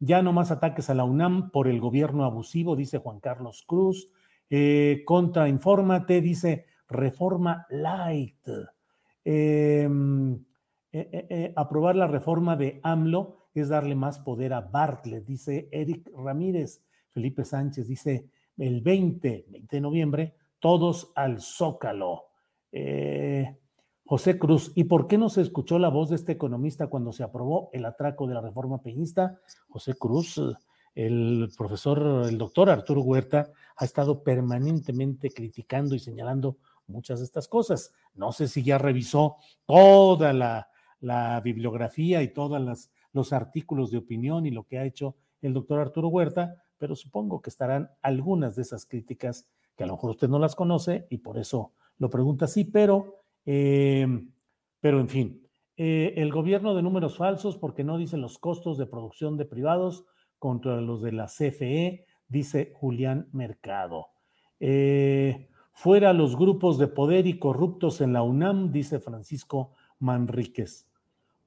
ya 0.00 0.22
no 0.22 0.32
más 0.32 0.50
ataques 0.50 0.90
a 0.90 0.94
la 0.94 1.04
UNAM 1.04 1.50
por 1.50 1.68
el 1.68 1.80
gobierno 1.80 2.24
abusivo, 2.24 2.76
dice 2.76 2.98
Juan 2.98 3.20
Carlos 3.20 3.64
Cruz. 3.66 4.10
Eh, 4.50 5.02
contra 5.04 5.48
Infórmate 5.48 6.20
dice 6.20 6.66
reforma 6.88 7.66
light. 7.70 8.48
Eh, 9.24 9.88
eh, 10.92 11.52
aprobar 11.54 11.96
la 11.96 12.06
reforma 12.06 12.56
de 12.56 12.80
AMLO 12.82 13.48
es 13.54 13.68
darle 13.68 13.94
más 13.94 14.20
poder 14.20 14.52
a 14.52 14.60
Bartlett, 14.60 15.26
dice 15.26 15.68
Eric 15.72 16.10
Ramírez. 16.16 16.82
Felipe 17.10 17.44
Sánchez 17.44 17.88
dice 17.88 18.30
el 18.56 18.80
20, 18.80 19.46
20 19.48 19.76
de 19.76 19.80
noviembre, 19.80 20.34
todos 20.60 21.12
al 21.16 21.40
Zócalo. 21.40 22.26
José 24.08 24.38
Cruz, 24.38 24.72
¿y 24.74 24.84
por 24.84 25.06
qué 25.06 25.18
no 25.18 25.28
se 25.28 25.42
escuchó 25.42 25.78
la 25.78 25.90
voz 25.90 26.08
de 26.08 26.16
este 26.16 26.32
economista 26.32 26.86
cuando 26.86 27.12
se 27.12 27.22
aprobó 27.22 27.68
el 27.74 27.84
atraco 27.84 28.26
de 28.26 28.32
la 28.32 28.40
reforma 28.40 28.80
peñista? 28.80 29.38
José 29.68 29.96
Cruz, 29.96 30.40
el 30.94 31.50
profesor, 31.58 32.24
el 32.26 32.38
doctor 32.38 32.70
Arturo 32.70 33.02
Huerta 33.02 33.52
ha 33.76 33.84
estado 33.84 34.22
permanentemente 34.22 35.28
criticando 35.28 35.94
y 35.94 35.98
señalando 35.98 36.56
muchas 36.86 37.18
de 37.18 37.26
estas 37.26 37.48
cosas. 37.48 37.92
No 38.14 38.32
sé 38.32 38.48
si 38.48 38.62
ya 38.62 38.78
revisó 38.78 39.36
toda 39.66 40.32
la, 40.32 40.70
bibliografía 41.44 42.22
y 42.22 42.32
todos 42.32 42.88
los 43.12 43.32
artículos 43.34 43.90
de 43.90 43.98
opinión 43.98 44.46
y 44.46 44.50
lo 44.50 44.64
que 44.64 44.78
ha 44.78 44.86
hecho 44.86 45.16
el 45.42 45.52
doctor 45.52 45.80
Arturo 45.80 46.08
Huerta, 46.08 46.64
pero 46.78 46.96
supongo 46.96 47.42
que 47.42 47.50
estarán 47.50 47.90
algunas 48.00 48.56
de 48.56 48.62
esas 48.62 48.86
críticas 48.86 49.46
que 49.76 49.84
a 49.84 49.86
lo 49.86 49.92
mejor 49.92 50.12
usted 50.12 50.30
no 50.30 50.38
las 50.38 50.54
conoce 50.54 51.06
y 51.10 51.18
por 51.18 51.36
eso 51.36 51.72
lo 51.98 52.08
pregunta 52.08 52.46
así, 52.46 52.64
pero 52.64 53.17
Em, 53.50 54.30
pero 54.78 55.00
en 55.00 55.08
fin, 55.08 55.42
eh, 55.78 56.12
el 56.18 56.30
gobierno 56.30 56.74
de 56.74 56.82
números 56.82 57.16
falsos 57.16 57.56
porque 57.56 57.82
no 57.82 57.96
dice 57.96 58.18
los 58.18 58.36
costos 58.36 58.76
de 58.76 58.84
producción 58.84 59.38
de 59.38 59.46
privados 59.46 60.04
contra 60.38 60.82
los 60.82 61.00
de 61.00 61.12
la 61.12 61.28
CFE, 61.28 62.04
dice 62.28 62.74
Julián 62.74 63.26
Mercado. 63.32 64.08
Eh, 64.60 65.48
fuera 65.72 66.12
los 66.12 66.36
grupos 66.36 66.76
de 66.76 66.88
poder 66.88 67.26
y 67.26 67.38
corruptos 67.38 68.02
en 68.02 68.12
la 68.12 68.22
UNAM, 68.22 68.70
dice 68.70 69.00
Francisco 69.00 69.72
Manríquez. 69.98 70.86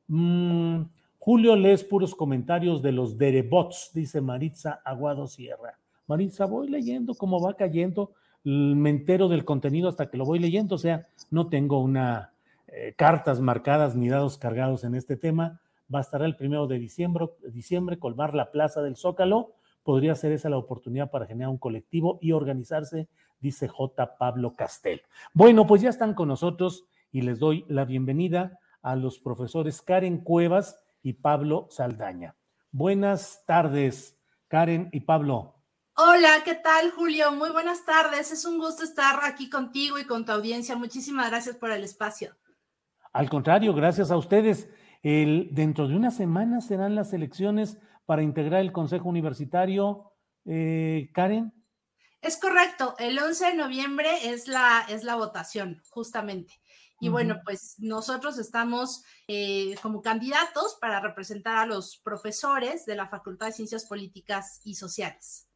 Mm, 0.08 0.82
Julio 1.20 1.56
lees 1.56 1.84
puros 1.84 2.16
comentarios 2.16 2.82
de 2.82 2.94
los 2.94 3.20
derebots, 3.20 3.92
dice 3.94 4.22
Maritza 4.22 4.82
Aguado 4.84 5.28
Sierra. 5.28 5.78
Maritza, 6.08 6.48
voy 6.48 6.68
leyendo 6.68 7.14
cómo 7.14 7.40
va 7.40 7.54
cayendo 7.54 8.14
me 8.44 8.90
entero 8.90 9.28
del 9.28 9.46
contenido 9.46 9.90
hasta 9.90 10.10
que 10.10 10.18
lo 10.18 10.26
voy 10.26 10.40
leyendo, 10.40 10.76
o 10.76 10.80
sea, 10.80 11.08
no 11.30 11.48
tengo 11.48 11.80
una 11.80 12.34
eh, 12.68 12.94
cartas 12.96 13.40
marcadas 13.42 13.96
ni 13.96 14.10
dados 14.10 14.38
cargados 14.38 14.84
en 14.84 14.96
este 14.96 15.18
tema. 15.18 15.62
Bastará 15.88 16.26
el 16.26 16.38
primero 16.38 16.68
de 16.68 16.80
diciembre, 16.80 17.30
diciembre 17.50 18.00
colmar 18.00 18.34
la 18.34 18.52
plaza 18.52 18.82
del 18.82 18.96
Zócalo. 18.96 19.56
Podría 19.84 20.16
ser 20.16 20.32
esa 20.32 20.50
la 20.50 20.58
oportunidad 20.58 21.12
para 21.12 21.26
generar 21.26 21.50
un 21.50 21.58
colectivo 21.58 22.18
y 22.22 22.32
organizarse, 22.32 23.10
dice 23.42 23.68
J. 23.68 24.18
Pablo 24.18 24.56
Castel. 24.56 25.02
Bueno, 25.34 25.68
pues 25.68 25.82
ya 25.82 25.90
están 25.90 26.14
con 26.14 26.30
nosotros 26.30 26.86
y 27.12 27.22
les 27.22 27.40
doy 27.40 27.66
la 27.68 27.84
bienvenida 27.84 28.60
a 28.82 28.96
los 28.96 29.20
profesores 29.20 29.82
Karen 29.82 30.20
Cuevas 30.20 30.80
y 31.04 31.14
Pablo 31.14 31.68
Saldaña. 31.70 32.36
Buenas 32.72 33.44
tardes, 33.46 34.18
Karen 34.48 34.90
y 34.94 35.02
Pablo. 35.02 35.61
Hola, 36.04 36.42
¿qué 36.44 36.56
tal, 36.56 36.90
Julio? 36.90 37.32
Muy 37.32 37.52
buenas 37.52 37.86
tardes. 37.86 38.32
Es 38.32 38.44
un 38.46 38.58
gusto 38.58 38.84
estar 38.84 39.20
aquí 39.24 39.52
contigo 39.52 40.00
y 40.00 40.06
con 40.06 40.26
tu 40.26 40.32
audiencia. 40.32 40.76
Muchísimas 40.76 41.30
gracias 41.30 41.58
por 41.58 41.70
el 41.70 41.84
espacio. 41.84 42.36
Al 43.14 43.30
contrario, 43.30 43.72
gracias 43.76 44.10
a 44.10 44.18
ustedes. 44.18 44.68
El, 45.04 45.50
dentro 45.52 45.88
de 45.88 45.96
una 45.96 46.10
semana 46.10 46.60
serán 46.60 46.96
las 46.96 47.14
elecciones 47.14 47.78
para 48.08 48.24
integrar 48.24 48.62
el 48.62 48.72
Consejo 48.72 49.10
Universitario. 49.10 50.12
Eh, 50.46 51.12
Karen. 51.14 51.54
Es 52.20 52.40
correcto, 52.40 52.96
el 52.98 53.20
11 53.20 53.52
de 53.52 53.54
noviembre 53.54 54.32
es 54.32 54.48
la, 54.48 54.84
es 54.90 55.04
la 55.04 55.14
votación, 55.14 55.84
justamente. 55.92 56.56
Y 57.00 57.10
bueno, 57.10 57.42
pues 57.46 57.76
nosotros 57.78 58.40
estamos 58.40 59.04
eh, 59.28 59.76
como 59.84 60.02
candidatos 60.02 60.80
para 60.82 61.00
representar 61.00 61.60
a 61.60 61.66
los 61.68 61.98
profesores 61.98 62.88
de 62.88 62.96
la 62.96 63.08
Facultad 63.08 63.48
de 63.48 63.54
Ciencias 63.54 63.86
Políticas 63.86 64.62
y 64.64 64.74
Sociales. 64.74 65.51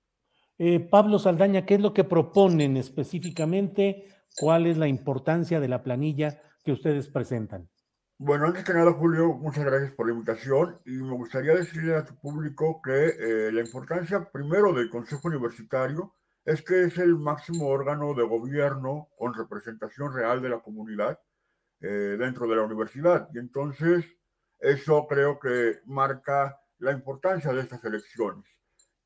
Eh, 0.57 0.79
Pablo 0.79 1.19
Saldaña, 1.19 1.65
¿qué 1.65 1.75
es 1.75 1.81
lo 1.81 1.93
que 1.93 2.05
proponen 2.05 2.77
específicamente? 2.77 4.07
¿Cuál 4.37 4.67
es 4.67 4.77
la 4.77 4.87
importancia 4.87 5.59
de 5.59 5.67
la 5.67 5.83
planilla 5.83 6.41
que 6.63 6.71
ustedes 6.71 7.09
presentan? 7.09 7.69
Bueno, 8.17 8.45
antes 8.45 8.63
que 8.63 8.73
nada, 8.73 8.93
Julio, 8.93 9.33
muchas 9.33 9.65
gracias 9.65 9.91
por 9.93 10.07
la 10.07 10.13
invitación 10.13 10.79
y 10.85 10.91
me 10.91 11.13
gustaría 11.15 11.53
decirle 11.53 11.95
a 11.95 12.05
tu 12.05 12.15
público 12.15 12.81
que 12.81 13.07
eh, 13.07 13.51
la 13.51 13.59
importancia 13.59 14.29
primero 14.31 14.71
del 14.71 14.89
Consejo 14.89 15.27
Universitario 15.27 16.13
es 16.45 16.61
que 16.61 16.83
es 16.83 16.97
el 16.97 17.17
máximo 17.17 17.67
órgano 17.67 18.13
de 18.13 18.23
gobierno 18.23 19.09
con 19.17 19.33
representación 19.33 20.13
real 20.13 20.41
de 20.41 20.49
la 20.49 20.59
comunidad 20.59 21.19
eh, 21.81 22.15
dentro 22.17 22.47
de 22.47 22.55
la 22.55 22.61
universidad. 22.61 23.27
Y 23.33 23.39
entonces 23.39 24.05
eso 24.59 25.05
creo 25.07 25.37
que 25.37 25.79
marca 25.85 26.57
la 26.77 26.93
importancia 26.93 27.51
de 27.51 27.61
estas 27.61 27.83
elecciones. 27.83 28.45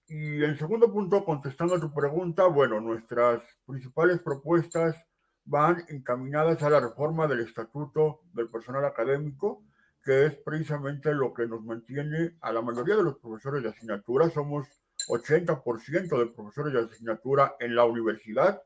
Y 0.09 0.43
en 0.43 0.57
segundo 0.57 0.91
punto, 0.91 1.23
contestando 1.23 1.75
a 1.75 1.79
tu 1.79 1.93
pregunta, 1.93 2.47
bueno, 2.47 2.81
nuestras 2.81 3.43
principales 3.67 4.19
propuestas 4.19 4.95
van 5.45 5.85
encaminadas 5.87 6.63
a 6.63 6.69
la 6.71 6.79
reforma 6.79 7.27
del 7.27 7.41
estatuto 7.41 8.21
del 8.33 8.49
personal 8.49 8.85
académico, 8.85 9.63
que 10.03 10.25
es 10.25 10.35
precisamente 10.37 11.13
lo 11.13 11.31
que 11.31 11.45
nos 11.45 11.63
mantiene 11.63 12.37
a 12.41 12.51
la 12.51 12.63
mayoría 12.63 12.95
de 12.95 13.03
los 13.03 13.19
profesores 13.19 13.61
de 13.61 13.69
asignatura. 13.69 14.31
Somos 14.31 14.67
80% 15.07 16.17
de 16.17 16.25
profesores 16.25 16.73
de 16.73 16.79
asignatura 16.79 17.55
en 17.59 17.75
la 17.75 17.85
universidad 17.85 18.63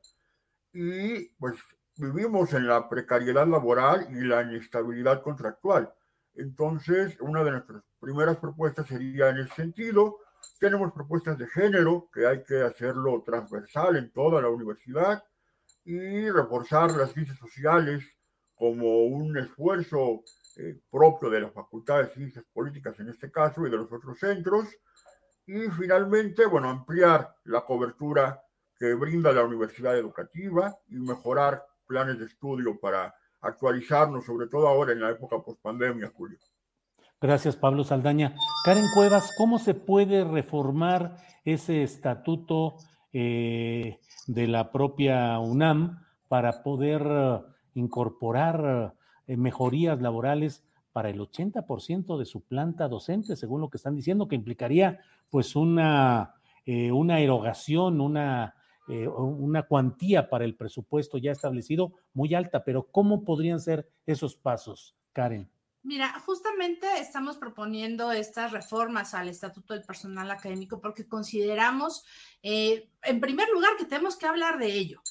y 0.71 1.25
pues 1.39 1.55
vivimos 1.97 2.53
en 2.53 2.67
la 2.67 2.87
precariedad 2.87 3.45
laboral 3.45 4.07
y 4.11 4.21
la 4.21 4.43
inestabilidad 4.43 5.21
contractual. 5.21 5.93
Entonces, 6.35 7.19
una 7.19 7.43
de 7.43 7.51
nuestras 7.51 7.83
primeras 7.99 8.37
propuestas 8.37 8.87
sería 8.87 9.27
en 9.27 9.39
ese 9.39 9.53
sentido 9.55 10.19
tenemos 10.59 10.91
propuestas 10.93 11.37
de 11.37 11.47
género, 11.47 12.09
que 12.13 12.25
hay 12.25 12.43
que 12.43 12.61
hacerlo 12.61 13.23
transversal 13.25 13.97
en 13.97 14.11
toda 14.11 14.41
la 14.41 14.49
universidad, 14.49 15.23
y 15.85 16.29
reforzar 16.29 16.91
las 16.91 17.11
ciencias 17.11 17.37
sociales 17.37 18.03
como 18.55 19.03
un 19.03 19.37
esfuerzo 19.37 20.23
eh, 20.57 20.79
propio 20.89 21.29
de 21.29 21.41
la 21.41 21.49
Facultad 21.49 22.03
de 22.03 22.09
Ciencias 22.09 22.45
Políticas 22.53 22.99
en 22.99 23.09
este 23.09 23.31
caso 23.31 23.65
y 23.65 23.69
de 23.69 23.77
los 23.77 23.91
otros 23.91 24.19
centros. 24.19 24.67
Y 25.45 25.69
finalmente, 25.71 26.45
bueno, 26.45 26.69
ampliar 26.69 27.35
la 27.45 27.65
cobertura 27.65 28.41
que 28.77 28.93
brinda 28.93 29.33
la 29.33 29.43
universidad 29.43 29.97
educativa 29.97 30.73
y 30.87 30.95
mejorar 30.95 31.65
planes 31.85 32.19
de 32.19 32.25
estudio 32.25 32.79
para 32.79 33.13
actualizarnos, 33.41 34.25
sobre 34.25 34.47
todo 34.47 34.67
ahora 34.67 34.93
en 34.93 35.01
la 35.01 35.11
época 35.11 35.41
post-pandemia, 35.41 36.11
Julio. 36.15 36.39
Gracias, 37.23 37.55
Pablo 37.55 37.85
Saldaña. 37.85 38.35
Karen 38.65 38.83
Cuevas, 38.93 39.31
¿cómo 39.37 39.57
se 39.57 39.73
puede 39.73 40.25
reformar 40.25 41.15
ese 41.45 41.81
estatuto 41.81 42.75
eh, 43.13 44.01
de 44.27 44.47
la 44.47 44.73
propia 44.73 45.39
UNAM 45.39 46.03
para 46.27 46.63
poder 46.63 47.01
eh, 47.09 47.39
incorporar 47.75 48.95
eh, 49.25 49.37
mejorías 49.37 50.01
laborales 50.01 50.65
para 50.91 51.09
el 51.09 51.21
80% 51.21 52.17
de 52.17 52.25
su 52.25 52.41
planta 52.41 52.89
docente, 52.89 53.37
según 53.37 53.61
lo 53.61 53.69
que 53.69 53.77
están 53.77 53.95
diciendo, 53.95 54.27
que 54.27 54.35
implicaría 54.35 54.99
pues 55.31 55.55
una, 55.55 56.33
una 56.91 57.21
erogación, 57.21 58.01
una, 58.01 58.53
una 58.89 59.63
cuantía 59.63 60.29
para 60.29 60.43
el 60.43 60.57
presupuesto 60.57 61.17
ya 61.17 61.31
establecido 61.31 61.93
muy 62.13 62.35
alta, 62.35 62.65
pero 62.65 62.83
¿cómo 62.91 63.23
podrían 63.23 63.61
ser 63.61 63.87
esos 64.05 64.35
pasos, 64.35 64.97
Karen? 65.13 65.52
Mira, 65.83 66.17
justamente 66.25 66.87
estamos 66.99 67.35
proponiendo 67.35 68.13
estas 68.13 68.53
reformas 68.53 69.13
al 69.13 69.27
Estatuto 69.27 69.73
del 69.73 69.83
Personal 69.83 70.31
Académico 70.31 70.79
porque 70.79 71.05
consideramos, 71.05 72.05
eh, 72.41 72.89
en 73.01 73.19
primer 73.19 73.49
lugar, 73.49 73.71
que 73.77 73.83
tenemos 73.83 74.15
que 74.15 74.25
hablar 74.25 74.57
de 74.59 74.67
ello. 74.67 75.01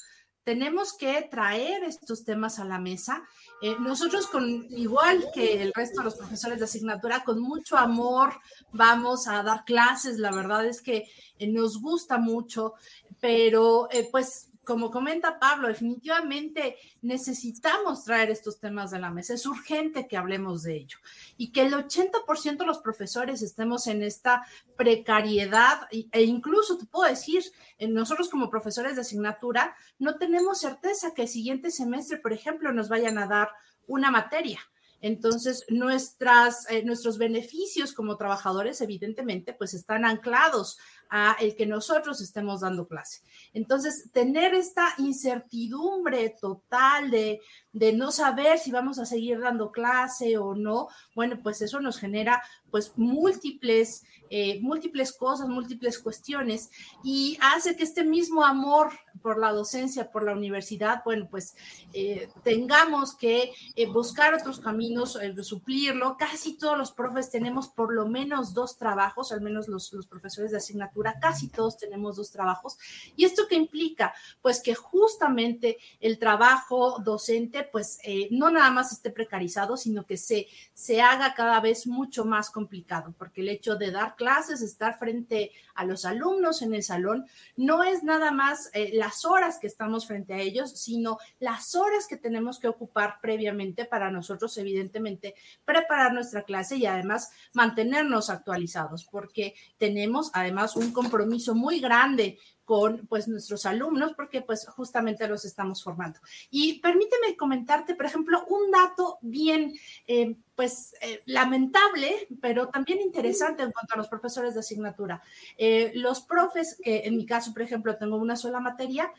Tenemos 0.45 0.97
que 0.97 1.29
traer 1.31 1.85
estos 1.85 2.25
temas 2.25 2.59
a 2.59 2.65
la 2.65 2.79
mesa. 2.79 3.23
Eh, 3.61 3.77
nosotros, 3.81 4.27
con 4.29 4.67
igual 4.71 5.27
que 5.35 5.63
el 5.63 5.75
resto 5.75 6.01
de 6.01 6.07
los 6.07 6.17
profesores 6.17 6.59
de 6.59 6.65
asignatura, 6.65 7.23
con 7.23 7.39
mucho 7.39 7.77
amor 7.77 8.41
vamos 8.73 9.29
a 9.29 9.43
dar 9.43 9.65
clases. 9.65 10.19
La 10.19 10.33
verdad 10.33 10.65
es 10.65 10.81
que 10.81 11.07
eh, 11.39 11.49
nos 11.49 11.83
gusta 11.83 12.17
mucho, 12.17 12.73
pero 13.21 13.91
pues 14.11 14.52
como 14.65 14.91
comenta 14.91 15.39
Pablo, 15.39 15.69
definitivamente 15.69 16.77
necesitamos 17.01 18.05
traer 18.05 18.31
estos 18.31 18.61
temas 18.61 18.91
de 18.91 19.01
la 19.01 19.11
mesa. 19.11 19.35
Es 19.35 19.47
urgente 19.47 20.07
que 20.07 20.17
hablemos 20.17 20.63
de 20.63 20.77
ello 20.77 20.99
y 21.37 21.51
que 21.51 21.63
el 21.63 21.73
80% 21.73 22.59
de 22.59 22.67
los 22.67 22.79
profesores 22.79 23.43
estemos 23.43 23.87
en 23.87 24.03
esta 24.03 24.47
precariedad 24.77 25.89
e 25.91 26.23
incluso 26.23 26.79
te 26.79 26.87
puedo 26.87 27.09
decir, 27.09 27.43
nosotros 27.81 28.29
como 28.29 28.51
profesores 28.51 28.95
de 28.95 29.03
asignatura 29.03 29.75
no 29.99 30.17
tenemos 30.17 30.61
certeza 30.61 31.13
que 31.15 31.23
el 31.23 31.29
siguiente 31.29 31.71
semestre, 31.71 32.19
por 32.19 32.33
ejemplo, 32.33 32.73
nos 32.73 32.89
vayan 32.89 33.19
a 33.19 33.27
dar 33.27 33.51
una 33.87 34.11
materia. 34.11 34.61
Entonces, 35.03 35.65
nuestras, 35.69 36.71
eh, 36.71 36.85
nuestros 36.85 37.19
beneficios 37.19 37.93
como 37.93 38.17
trabajadores, 38.17 38.81
evidentemente, 38.81 39.53
pues 39.53 39.75
están 39.75 40.05
anclados 40.05 40.79
a 41.15 41.37
el 41.39 41.55
que 41.55 41.67
nosotros 41.67 42.23
estemos 42.23 42.63
dando 42.63 42.89
clase. 42.89 43.21
Entonces, 43.53 44.11
tener 44.13 44.55
esta 44.55 44.95
incertidumbre 44.97 46.35
total 46.41 47.11
de, 47.11 47.43
de 47.75 47.93
no 47.93 48.11
saber 48.11 48.59
si 48.59 48.73
vamos 48.73 48.99
a 48.99 49.05
seguir 49.05 49.39
dando 49.39 49.73
clase 49.73 50.39
o 50.39 50.55
no, 50.55 50.89
bueno, 51.15 51.39
pues 51.43 51.61
eso 51.61 51.81
nos 51.81 51.99
genera 51.99 52.43
pues 52.71 52.93
múltiples, 52.97 54.05
eh, 54.31 54.59
múltiples 54.63 55.13
cosas, 55.13 55.47
múltiples 55.47 55.99
cuestiones 55.99 56.71
y 57.05 57.39
hace 57.43 57.77
que 57.77 57.83
este 57.83 58.03
mismo 58.03 58.47
amor 58.47 58.91
por 59.21 59.39
la 59.39 59.53
docencia, 59.53 60.11
por 60.11 60.25
la 60.25 60.33
universidad, 60.33 61.03
bueno, 61.05 61.29
pues 61.31 61.55
eh, 61.93 62.31
tengamos 62.43 63.15
que 63.15 63.53
eh, 63.77 63.87
buscar 63.87 64.33
otros 64.35 64.59
caminos, 64.59 65.19
suplirlo. 65.43 66.17
Casi 66.17 66.57
todos 66.57 66.79
los 66.79 66.93
profes 66.93 67.31
tenemos 67.31 67.69
por 67.69 67.93
lo 67.93 68.07
menos 68.07 68.55
dos 68.55 68.79
trabajos, 68.79 69.33
al 69.33 69.43
menos 69.43 69.69
los, 69.69 69.93
los 69.93 70.07
profesores 70.07 70.51
de 70.51 70.57
asignatura, 70.57 71.02
casi 71.21 71.49
todos 71.49 71.77
tenemos 71.77 72.17
dos 72.17 72.31
trabajos. 72.31 72.79
¿Y 73.17 73.25
esto 73.25 73.47
qué 73.49 73.57
implica? 73.57 74.15
Pues 74.41 74.61
que 74.61 74.75
justamente 74.75 75.79
el 76.01 76.19
trabajo 76.19 76.99
docente, 77.01 77.63
pues 77.71 77.99
no 78.31 78.51
nada 78.51 78.71
más 78.71 78.93
esté 78.93 79.11
precarizado, 79.11 79.77
sino 79.77 80.05
que 80.05 80.17
se, 80.17 80.47
se 80.75 81.01
haga 81.01 81.35
cada 81.35 81.61
vez 81.61 81.87
mucho 81.87 82.25
más 82.25 82.51
complicado, 82.51 83.15
porque 83.19 83.41
el 83.41 83.49
hecho 83.49 83.77
de 83.77 83.91
dar 83.91 84.15
clases, 84.17 84.63
estar 84.63 84.99
frente 84.99 85.53
a 85.75 85.85
los 85.85 86.05
alumnos 86.05 86.63
en 86.63 86.75
el 86.75 86.83
salón, 86.83 87.27
no 87.57 87.83
es 87.83 88.03
nada 88.03 88.31
más 88.31 88.71
eh, 88.75 88.91
las 88.95 89.25
horas 89.25 89.59
que 89.59 89.67
estamos 89.67 90.07
frente 90.07 90.35
a 90.35 90.39
ellos, 90.41 90.71
sino 90.73 91.19
las 91.41 91.75
horas 91.75 92.07
que 92.07 92.17
tenemos 92.17 92.59
que 92.59 92.69
ocupar 92.69 93.19
previamente 93.21 93.85
para 93.85 94.11
nosotros, 94.11 94.57
evidentemente, 94.59 95.35
preparar 95.65 96.13
nuestra 96.13 96.43
clase 96.43 96.77
y 96.77 96.87
además 96.87 97.31
mantenernos 97.53 98.31
actualizados, 98.31 99.05
porque 99.05 99.55
tenemos 99.79 100.31
además 100.35 100.77
un 100.77 100.92
compromiso 100.93 101.55
muy 101.55 101.81
grande 101.81 102.39
con 102.65 103.07
pues 103.07 103.29
nuestros 103.29 103.67
alumnos 103.67 104.13
porque 104.15 104.41
pues 104.41 104.67
justamente 104.69 105.27
los 105.29 105.45
estamos 105.45 105.83
formando. 105.83 106.21
Y 106.51 106.81
permíteme 106.81 107.37
comentarte, 107.37 107.95
por 107.95 108.07
ejemplo, 108.07 108.45
un 108.49 108.71
dato 108.71 109.19
bien 109.21 109.75
eh, 110.07 110.37
pues 110.55 110.95
eh, 111.01 111.23
lamentable, 111.27 112.29
pero 112.41 112.69
también 112.69 113.01
interesante 113.01 113.63
en 113.63 113.73
cuanto 113.73 113.95
a 113.95 113.99
los 113.99 114.09
profesores 114.09 114.55
de 114.55 114.61
asignatura. 114.61 115.23
Eh, 115.59 115.93
los 115.97 116.21
profes, 116.23 116.79
que 116.83 117.01
en 117.05 117.17
mi 117.17 117.27
caso, 117.27 117.53
por 117.53 117.63
ejemplo, 117.63 117.97
tengo 117.97 118.17
una 118.17 118.37
sola 118.37 118.61
materia, 118.61 119.13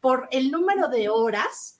por 0.00 0.28
el 0.30 0.50
número 0.50 0.88
de 0.88 1.08
horas, 1.08 1.78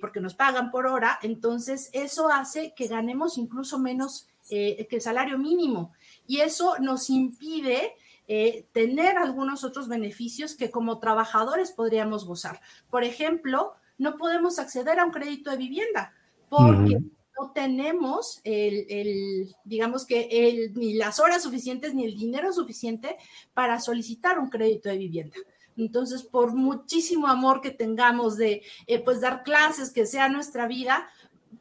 porque 0.00 0.18
nos 0.18 0.34
pagan 0.34 0.72
por 0.72 0.88
hora, 0.88 1.20
entonces 1.22 1.88
eso 1.92 2.28
hace 2.28 2.74
que 2.74 2.88
ganemos 2.88 3.38
incluso 3.38 3.78
menos 3.78 4.26
que 4.48 4.88
el 4.90 5.00
salario 5.00 5.38
mínimo. 5.38 5.92
Y 6.26 6.40
eso 6.40 6.78
nos 6.80 7.10
impide 7.10 7.94
eh, 8.28 8.66
tener 8.72 9.16
algunos 9.16 9.64
otros 9.64 9.88
beneficios 9.88 10.54
que 10.54 10.70
como 10.70 10.98
trabajadores 10.98 11.72
podríamos 11.72 12.26
gozar. 12.26 12.60
Por 12.90 13.02
ejemplo, 13.02 13.72
no 13.96 14.16
podemos 14.16 14.58
acceder 14.58 15.00
a 15.00 15.04
un 15.06 15.10
crédito 15.10 15.50
de 15.50 15.56
vivienda 15.56 16.12
porque 16.48 16.98
no 17.38 17.52
tenemos 17.54 18.40
el, 18.44 19.54
digamos 19.64 20.06
que 20.06 20.28
el, 20.30 20.74
ni 20.74 20.94
las 20.94 21.20
horas 21.20 21.42
suficientes 21.42 21.94
ni 21.94 22.04
el 22.04 22.18
dinero 22.18 22.52
suficiente 22.52 23.16
para 23.54 23.80
solicitar 23.80 24.38
un 24.38 24.50
crédito 24.50 24.88
de 24.88 24.98
vivienda. 24.98 25.36
Entonces, 25.78 26.24
por 26.24 26.54
muchísimo 26.54 27.28
amor 27.28 27.60
que 27.60 27.70
tengamos 27.70 28.36
de 28.36 28.62
eh, 28.86 28.98
pues 28.98 29.20
dar 29.20 29.42
clases, 29.42 29.90
que 29.90 30.06
sea 30.06 30.28
nuestra 30.28 30.66
vida, 30.66 31.08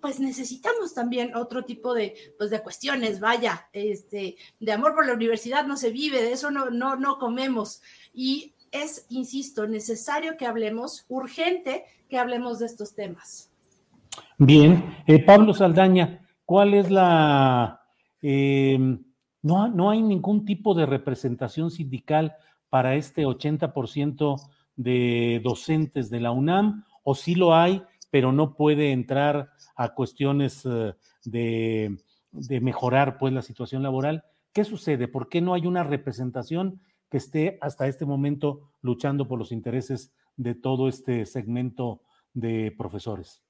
pues 0.01 0.19
necesitamos 0.19 0.93
también 0.93 1.35
otro 1.35 1.63
tipo 1.63 1.93
de, 1.93 2.15
pues 2.37 2.49
de 2.49 2.61
cuestiones, 2.61 3.19
vaya, 3.19 3.67
este, 3.73 4.35
de 4.59 4.71
amor 4.71 4.93
por 4.93 5.05
la 5.05 5.13
universidad 5.13 5.65
no 5.65 5.77
se 5.77 5.91
vive, 5.91 6.21
de 6.21 6.31
eso 6.31 6.51
no, 6.51 6.69
no, 6.69 6.95
no 6.95 7.17
comemos. 7.17 7.81
Y 8.13 8.53
es, 8.71 9.05
insisto, 9.09 9.67
necesario 9.67 10.37
que 10.37 10.45
hablemos, 10.45 11.05
urgente 11.07 11.85
que 12.09 12.17
hablemos 12.17 12.59
de 12.59 12.67
estos 12.67 12.93
temas. 12.93 13.51
Bien, 14.37 14.97
eh, 15.07 15.23
Pablo 15.23 15.53
Saldaña, 15.53 16.25
¿cuál 16.45 16.73
es 16.73 16.89
la... 16.89 17.81
Em, 18.21 19.03
no, 19.41 19.67
no 19.67 19.89
hay 19.89 20.01
ningún 20.01 20.45
tipo 20.45 20.73
de 20.73 20.85
representación 20.85 21.71
sindical 21.71 22.35
para 22.69 22.95
este 22.95 23.25
80% 23.25 24.41
de 24.75 25.41
docentes 25.43 26.09
de 26.09 26.19
la 26.19 26.31
UNAM, 26.31 26.83
o 27.03 27.15
sí 27.15 27.35
lo 27.35 27.55
hay, 27.55 27.81
pero 28.09 28.31
no 28.31 28.55
puede 28.55 28.91
entrar 28.91 29.51
a 29.75 29.93
cuestiones 29.93 30.63
eh, 30.65 30.93
de, 31.23 31.97
mejorar 32.61 33.17
pues 33.17 33.33
la 33.33 33.41
situación 33.41 33.83
laboral. 33.83 34.23
¿Qué 34.53 34.63
sucede? 34.63 35.07
¿Por 35.07 35.29
qué 35.29 35.41
no 35.41 35.53
hay 35.53 35.65
una 35.67 35.83
representación 35.83 36.81
que 37.09 37.17
esté 37.17 37.57
hasta 37.61 37.87
este 37.87 38.05
momento 38.05 38.71
luchando 38.81 39.27
por 39.27 39.39
los 39.39 39.51
intereses 39.51 40.11
de 40.35 40.55
todo 40.55 40.87
este 40.87 41.25
segmento 41.25 42.01
de 42.33 42.73
profesores? 42.77 43.43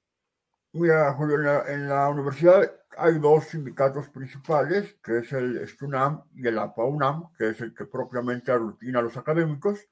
Mira, 0.72 1.12
Julio, 1.14 1.66
en 1.66 1.88
la, 1.88 2.08
universidad 2.10 2.70
hay 2.98 3.18
dos 3.18 3.44
sindicatos 3.44 4.08
principales, 4.10 4.96
que 5.02 5.18
es 5.18 5.32
el 5.32 5.66
STUNAM 5.66 6.24
y 6.34 6.46
el 6.46 6.58
APAUNAM, 6.58 7.32
que 7.38 7.50
es 7.50 7.60
el 7.60 7.74
que 7.74 7.86
propiamente 7.86 8.52
aglutina 8.52 8.98
a 8.98 9.02
los 9.02 9.16
académicos, 9.16 9.86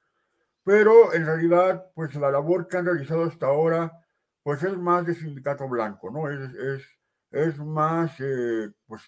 pero 0.63 1.13
en 1.13 1.25
realidad, 1.25 1.91
pues 1.95 2.13
la 2.15 2.29
labor 2.29 2.67
que 2.67 2.77
han 2.77 2.85
realizado 2.85 3.23
hasta 3.23 3.47
ahora 3.47 4.06
pues 4.47 4.63
es 4.63 4.77
más 4.77 5.05
de 5.05 5.13
sindicato 5.13 5.67
blanco, 5.67 6.09
¿no? 6.09 6.31
Es, 6.31 6.53
es, 6.53 6.99
es 7.31 7.59
más, 7.59 8.17
eh, 8.21 8.71
pues, 8.85 9.01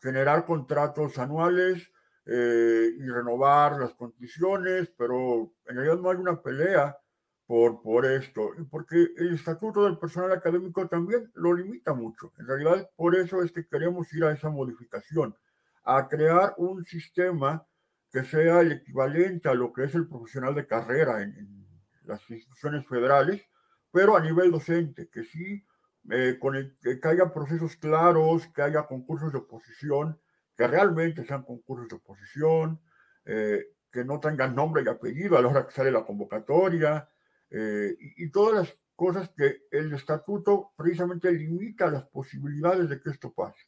generar 0.00 0.44
contratos 0.44 1.16
anuales 1.16 1.88
eh, 2.26 2.90
y 2.98 3.08
renovar 3.08 3.78
las 3.78 3.94
condiciones, 3.94 4.92
pero 4.98 5.54
en 5.66 5.76
realidad 5.76 5.98
no 5.98 6.10
hay 6.10 6.16
una 6.16 6.42
pelea 6.42 6.98
por, 7.46 7.80
por 7.82 8.04
esto, 8.04 8.50
porque 8.68 9.10
el 9.16 9.34
estatuto 9.34 9.84
del 9.84 9.96
personal 9.96 10.32
académico 10.32 10.88
también 10.88 11.30
lo 11.34 11.54
limita 11.54 11.94
mucho. 11.94 12.32
En 12.38 12.48
realidad, 12.48 12.90
por 12.96 13.14
eso 13.14 13.44
es 13.44 13.52
que 13.52 13.68
queremos 13.68 14.12
ir 14.12 14.24
a 14.24 14.32
esa 14.32 14.50
modificación, 14.50 15.36
a 15.84 16.08
crear 16.08 16.54
un 16.56 16.82
sistema 16.82 17.64
que 18.10 18.24
sea 18.24 18.60
el 18.60 18.72
equivalente 18.72 19.48
a 19.48 19.54
lo 19.54 19.72
que 19.72 19.84
es 19.84 19.94
el 19.94 20.08
profesional 20.08 20.56
de 20.56 20.66
carrera 20.66 21.22
en, 21.22 21.30
en 21.38 21.66
las 22.02 22.28
instituciones 22.28 22.84
federales, 22.88 23.49
pero 23.90 24.16
a 24.16 24.20
nivel 24.20 24.50
docente, 24.50 25.08
que 25.08 25.24
sí, 25.24 25.64
eh, 26.10 26.38
con 26.40 26.54
que 26.80 27.00
haya 27.08 27.32
procesos 27.32 27.76
claros, 27.76 28.46
que 28.48 28.62
haya 28.62 28.84
concursos 28.84 29.32
de 29.32 29.38
oposición, 29.38 30.18
que 30.56 30.66
realmente 30.66 31.24
sean 31.24 31.42
concursos 31.42 31.88
de 31.88 31.96
oposición, 31.96 32.80
eh, 33.24 33.66
que 33.90 34.04
no 34.04 34.20
tengan 34.20 34.54
nombre 34.54 34.82
y 34.84 34.88
apellido 34.88 35.36
a 35.36 35.42
la 35.42 35.48
hora 35.48 35.66
que 35.66 35.72
sale 35.72 35.90
la 35.90 36.04
convocatoria, 36.04 37.08
eh, 37.50 37.96
y, 37.98 38.24
y, 38.24 38.30
todas 38.30 38.54
las 38.54 38.78
cosas 38.94 39.30
que 39.36 39.62
el 39.70 39.92
estatuto 39.92 40.72
precisamente 40.76 41.32
limita 41.32 41.90
las 41.90 42.04
posibilidades 42.04 42.88
de 42.88 43.00
que 43.00 43.10
esto 43.10 43.32
pase. 43.32 43.60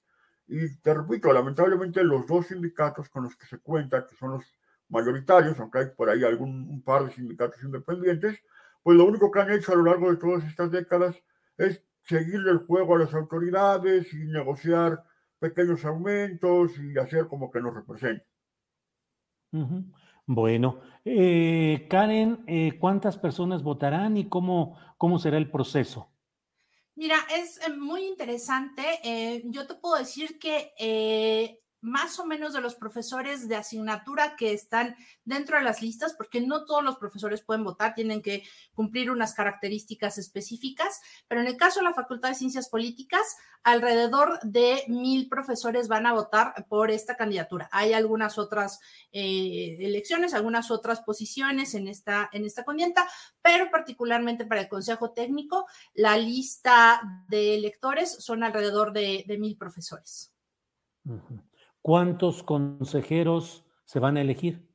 Y 0.46 0.76
te 0.76 0.94
repito, 0.94 1.32
lamentablemente 1.32 2.04
los 2.04 2.26
dos 2.26 2.48
sindicatos 2.48 3.08
con 3.08 3.24
los 3.24 3.36
que 3.36 3.46
se 3.46 3.58
cuenta, 3.58 4.06
que 4.06 4.14
son 4.16 4.32
los 4.32 4.44
mayoritarios, 4.88 5.58
aunque 5.58 5.78
hay 5.78 5.86
por 5.96 6.10
ahí 6.10 6.22
algún 6.24 6.68
un 6.68 6.82
par 6.82 7.04
de 7.04 7.12
sindicatos 7.12 7.62
independientes, 7.62 8.38
pues 8.82 8.96
lo 8.96 9.04
único 9.04 9.30
que 9.30 9.40
han 9.40 9.52
hecho 9.52 9.72
a 9.72 9.76
lo 9.76 9.84
largo 9.84 10.10
de 10.10 10.16
todas 10.16 10.44
estas 10.44 10.70
décadas 10.70 11.16
es 11.56 11.82
seguirle 12.02 12.50
el 12.50 12.58
juego 12.58 12.96
a 12.96 13.00
las 13.00 13.14
autoridades 13.14 14.12
y 14.12 14.26
negociar 14.26 15.02
pequeños 15.38 15.84
aumentos 15.84 16.72
y 16.78 16.98
hacer 16.98 17.26
como 17.26 17.50
que 17.50 17.60
nos 17.60 17.74
representen. 17.74 18.26
Bueno, 20.26 20.80
eh, 21.04 21.86
Karen, 21.90 22.44
eh, 22.46 22.78
¿cuántas 22.78 23.18
personas 23.18 23.62
votarán 23.62 24.16
y 24.16 24.28
cómo, 24.28 24.78
cómo 24.96 25.18
será 25.18 25.36
el 25.36 25.50
proceso? 25.50 26.08
Mira, 26.94 27.16
es 27.36 27.60
eh, 27.66 27.72
muy 27.76 28.04
interesante. 28.04 28.82
yo 29.46 29.66
te 29.66 29.74
puedo 29.74 29.96
decir 29.96 30.38
que 30.38 31.60
más 31.82 32.18
o 32.18 32.24
menos 32.24 32.52
de 32.52 32.60
los 32.60 32.74
profesores 32.74 33.48
de 33.48 33.56
asignatura 33.56 34.34
que 34.36 34.52
están 34.52 34.96
dentro 35.24 35.58
de 35.58 35.64
las 35.64 35.82
listas, 35.82 36.14
porque 36.14 36.40
no 36.40 36.64
todos 36.64 36.82
los 36.82 36.96
profesores 36.96 37.42
pueden 37.42 37.64
votar, 37.64 37.94
tienen 37.94 38.22
que 38.22 38.44
cumplir 38.74 39.10
unas 39.10 39.34
características 39.34 40.18
específicas, 40.18 41.00
pero 41.28 41.40
en 41.40 41.46
el 41.46 41.56
caso 41.56 41.80
de 41.80 41.84
la 41.84 41.94
Facultad 41.94 42.30
de 42.30 42.34
Ciencias 42.34 42.68
Políticas, 42.68 43.36
alrededor 43.62 44.40
de 44.42 44.82
mil 44.88 45.28
profesores 45.28 45.86
van 45.88 46.06
a 46.06 46.12
votar 46.12 46.66
por 46.68 46.90
esta 46.90 47.16
candidatura. 47.16 47.68
Hay 47.70 47.92
algunas 47.92 48.38
otras 48.38 48.80
eh, 49.12 49.76
elecciones, 49.80 50.34
algunas 50.34 50.70
otras 50.70 51.00
posiciones 51.00 51.74
en 51.74 51.86
esta, 51.88 52.28
en 52.32 52.44
esta 52.44 52.64
pero 53.42 53.70
particularmente 53.70 54.46
para 54.46 54.62
el 54.62 54.68
Consejo 54.68 55.10
Técnico, 55.10 55.66
la 55.94 56.16
lista 56.16 57.00
de 57.28 57.54
electores 57.54 58.10
son 58.10 58.44
alrededor 58.44 58.92
de, 58.92 59.24
mil 59.38 59.56
profesores. 59.56 60.32
¿Cuántos 61.82 62.44
consejeros 62.44 63.64
se 63.84 63.98
van 63.98 64.16
a 64.16 64.20
elegir? 64.20 64.72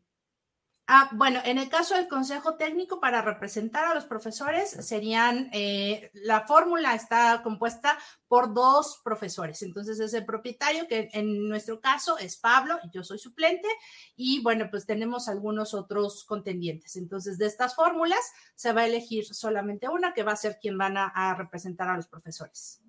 Ah, 0.90 1.10
bueno, 1.12 1.42
en 1.44 1.58
el 1.58 1.68
caso 1.68 1.96
del 1.96 2.08
Consejo 2.08 2.56
Técnico 2.56 3.02
para 3.02 3.22
representar 3.22 3.84
a 3.84 3.94
los 3.94 4.06
profesores 4.06 4.70
serían, 4.70 5.50
eh, 5.52 6.12
la 6.14 6.48
fórmula 6.48 6.96
está 6.96 7.42
compuesta 7.44 7.98
por 8.30 8.54
dos 8.54 9.02
profesores. 9.04 9.62
Entonces 9.64 10.00
es 10.00 10.14
el 10.14 10.24
propietario, 10.24 10.88
que 10.88 11.10
en 11.12 11.50
nuestro 11.50 11.82
caso 11.82 12.18
es 12.18 12.38
Pablo, 12.38 12.80
y 12.86 12.90
yo 12.92 13.04
soy 13.04 13.20
suplente, 13.20 13.68
y 14.16 14.42
bueno, 14.44 14.70
pues 14.72 14.86
tenemos 14.86 15.28
algunos 15.28 15.74
otros 15.74 16.24
contendientes. 16.24 16.96
Entonces 16.96 17.38
de 17.38 17.48
estas 17.48 17.76
fórmulas 17.76 18.22
se 18.56 18.72
va 18.72 18.82
a 18.82 18.88
elegir 18.88 19.26
solamente 19.26 19.90
una, 19.90 20.14
que 20.14 20.24
va 20.24 20.32
a 20.32 20.38
ser 20.38 20.58
quien 20.58 20.78
van 20.78 20.96
a, 20.96 21.36
representar 21.38 21.90
a 21.90 21.98
los 21.98 22.08
profesores. 22.08 22.82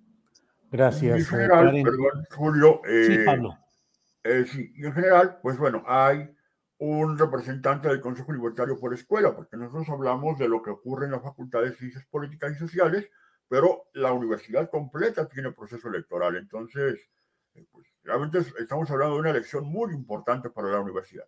Gracias. 0.71 1.27
perdón, 1.29 1.83
Julio. 2.31 2.79
sí, 2.85 3.13
eh, 3.13 3.23
Pablo 3.25 3.57
eh, 4.23 4.45
sí, 4.45 4.73
en 4.77 4.93
general, 4.93 5.39
pues 5.41 5.57
bueno, 5.57 5.83
hay 5.87 6.29
un 6.79 7.17
representante 7.17 7.89
del 7.89 8.01
Consejo 8.01 8.31
Libertario 8.31 8.79
por 8.79 8.93
escuela, 8.93 9.35
porque 9.35 9.57
nosotros 9.57 9.89
hablamos 9.89 10.37
de 10.37 10.47
lo 10.47 10.61
que 10.61 10.69
ocurre 10.69 11.05
en 11.05 11.11
la 11.11 11.19
Facultad 11.19 11.61
de 11.61 11.73
Ciencias 11.73 12.05
Políticas 12.05 12.53
y 12.53 12.59
Sociales, 12.59 13.09
pero 13.47 13.87
la 13.93 14.13
universidad 14.13 14.69
completa 14.69 15.27
tiene 15.27 15.51
proceso 15.51 15.89
electoral. 15.89 16.37
Entonces, 16.37 16.99
eh, 17.53 17.65
pues, 17.71 17.87
realmente 18.03 18.39
estamos 18.59 18.89
hablando 18.91 19.15
de 19.15 19.21
una 19.21 19.31
elección 19.31 19.65
muy 19.65 19.93
importante 19.93 20.49
para 20.49 20.69
la 20.69 20.79
universidad. 20.79 21.25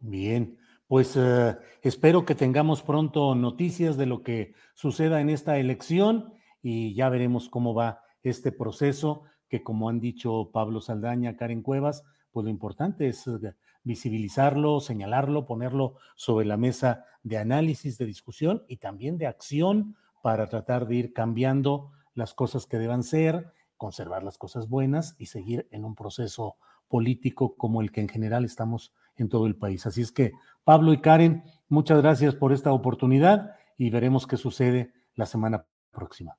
Bien, 0.00 0.58
pues 0.86 1.14
eh, 1.16 1.56
espero 1.82 2.24
que 2.24 2.34
tengamos 2.34 2.82
pronto 2.82 3.34
noticias 3.34 3.96
de 3.96 4.06
lo 4.06 4.22
que 4.22 4.54
suceda 4.74 5.20
en 5.20 5.28
esta 5.28 5.58
elección 5.58 6.32
y 6.62 6.94
ya 6.94 7.10
veremos 7.10 7.50
cómo 7.50 7.74
va 7.74 8.02
este 8.22 8.50
proceso 8.52 9.24
que 9.54 9.62
como 9.62 9.88
han 9.88 10.00
dicho 10.00 10.50
Pablo 10.52 10.80
Saldaña, 10.80 11.36
Karen 11.36 11.62
Cuevas, 11.62 12.02
pues 12.32 12.42
lo 12.42 12.50
importante 12.50 13.06
es 13.06 13.24
eh, 13.28 13.54
visibilizarlo, 13.84 14.80
señalarlo, 14.80 15.46
ponerlo 15.46 15.94
sobre 16.16 16.44
la 16.44 16.56
mesa 16.56 17.04
de 17.22 17.38
análisis, 17.38 17.96
de 17.96 18.04
discusión 18.04 18.64
y 18.66 18.78
también 18.78 19.16
de 19.16 19.28
acción 19.28 19.94
para 20.24 20.48
tratar 20.48 20.88
de 20.88 20.96
ir 20.96 21.12
cambiando 21.12 21.92
las 22.14 22.34
cosas 22.34 22.66
que 22.66 22.78
deban 22.78 23.04
ser, 23.04 23.52
conservar 23.76 24.24
las 24.24 24.38
cosas 24.38 24.68
buenas 24.68 25.14
y 25.20 25.26
seguir 25.26 25.68
en 25.70 25.84
un 25.84 25.94
proceso 25.94 26.56
político 26.88 27.54
como 27.54 27.80
el 27.80 27.92
que 27.92 28.00
en 28.00 28.08
general 28.08 28.44
estamos 28.44 28.92
en 29.14 29.28
todo 29.28 29.46
el 29.46 29.54
país. 29.54 29.86
Así 29.86 30.02
es 30.02 30.10
que, 30.10 30.32
Pablo 30.64 30.92
y 30.92 31.00
Karen, 31.00 31.44
muchas 31.68 32.02
gracias 32.02 32.34
por 32.34 32.52
esta 32.52 32.72
oportunidad 32.72 33.54
y 33.78 33.90
veremos 33.90 34.26
qué 34.26 34.36
sucede 34.36 34.92
la 35.14 35.26
semana 35.26 35.64
próxima. 35.92 36.36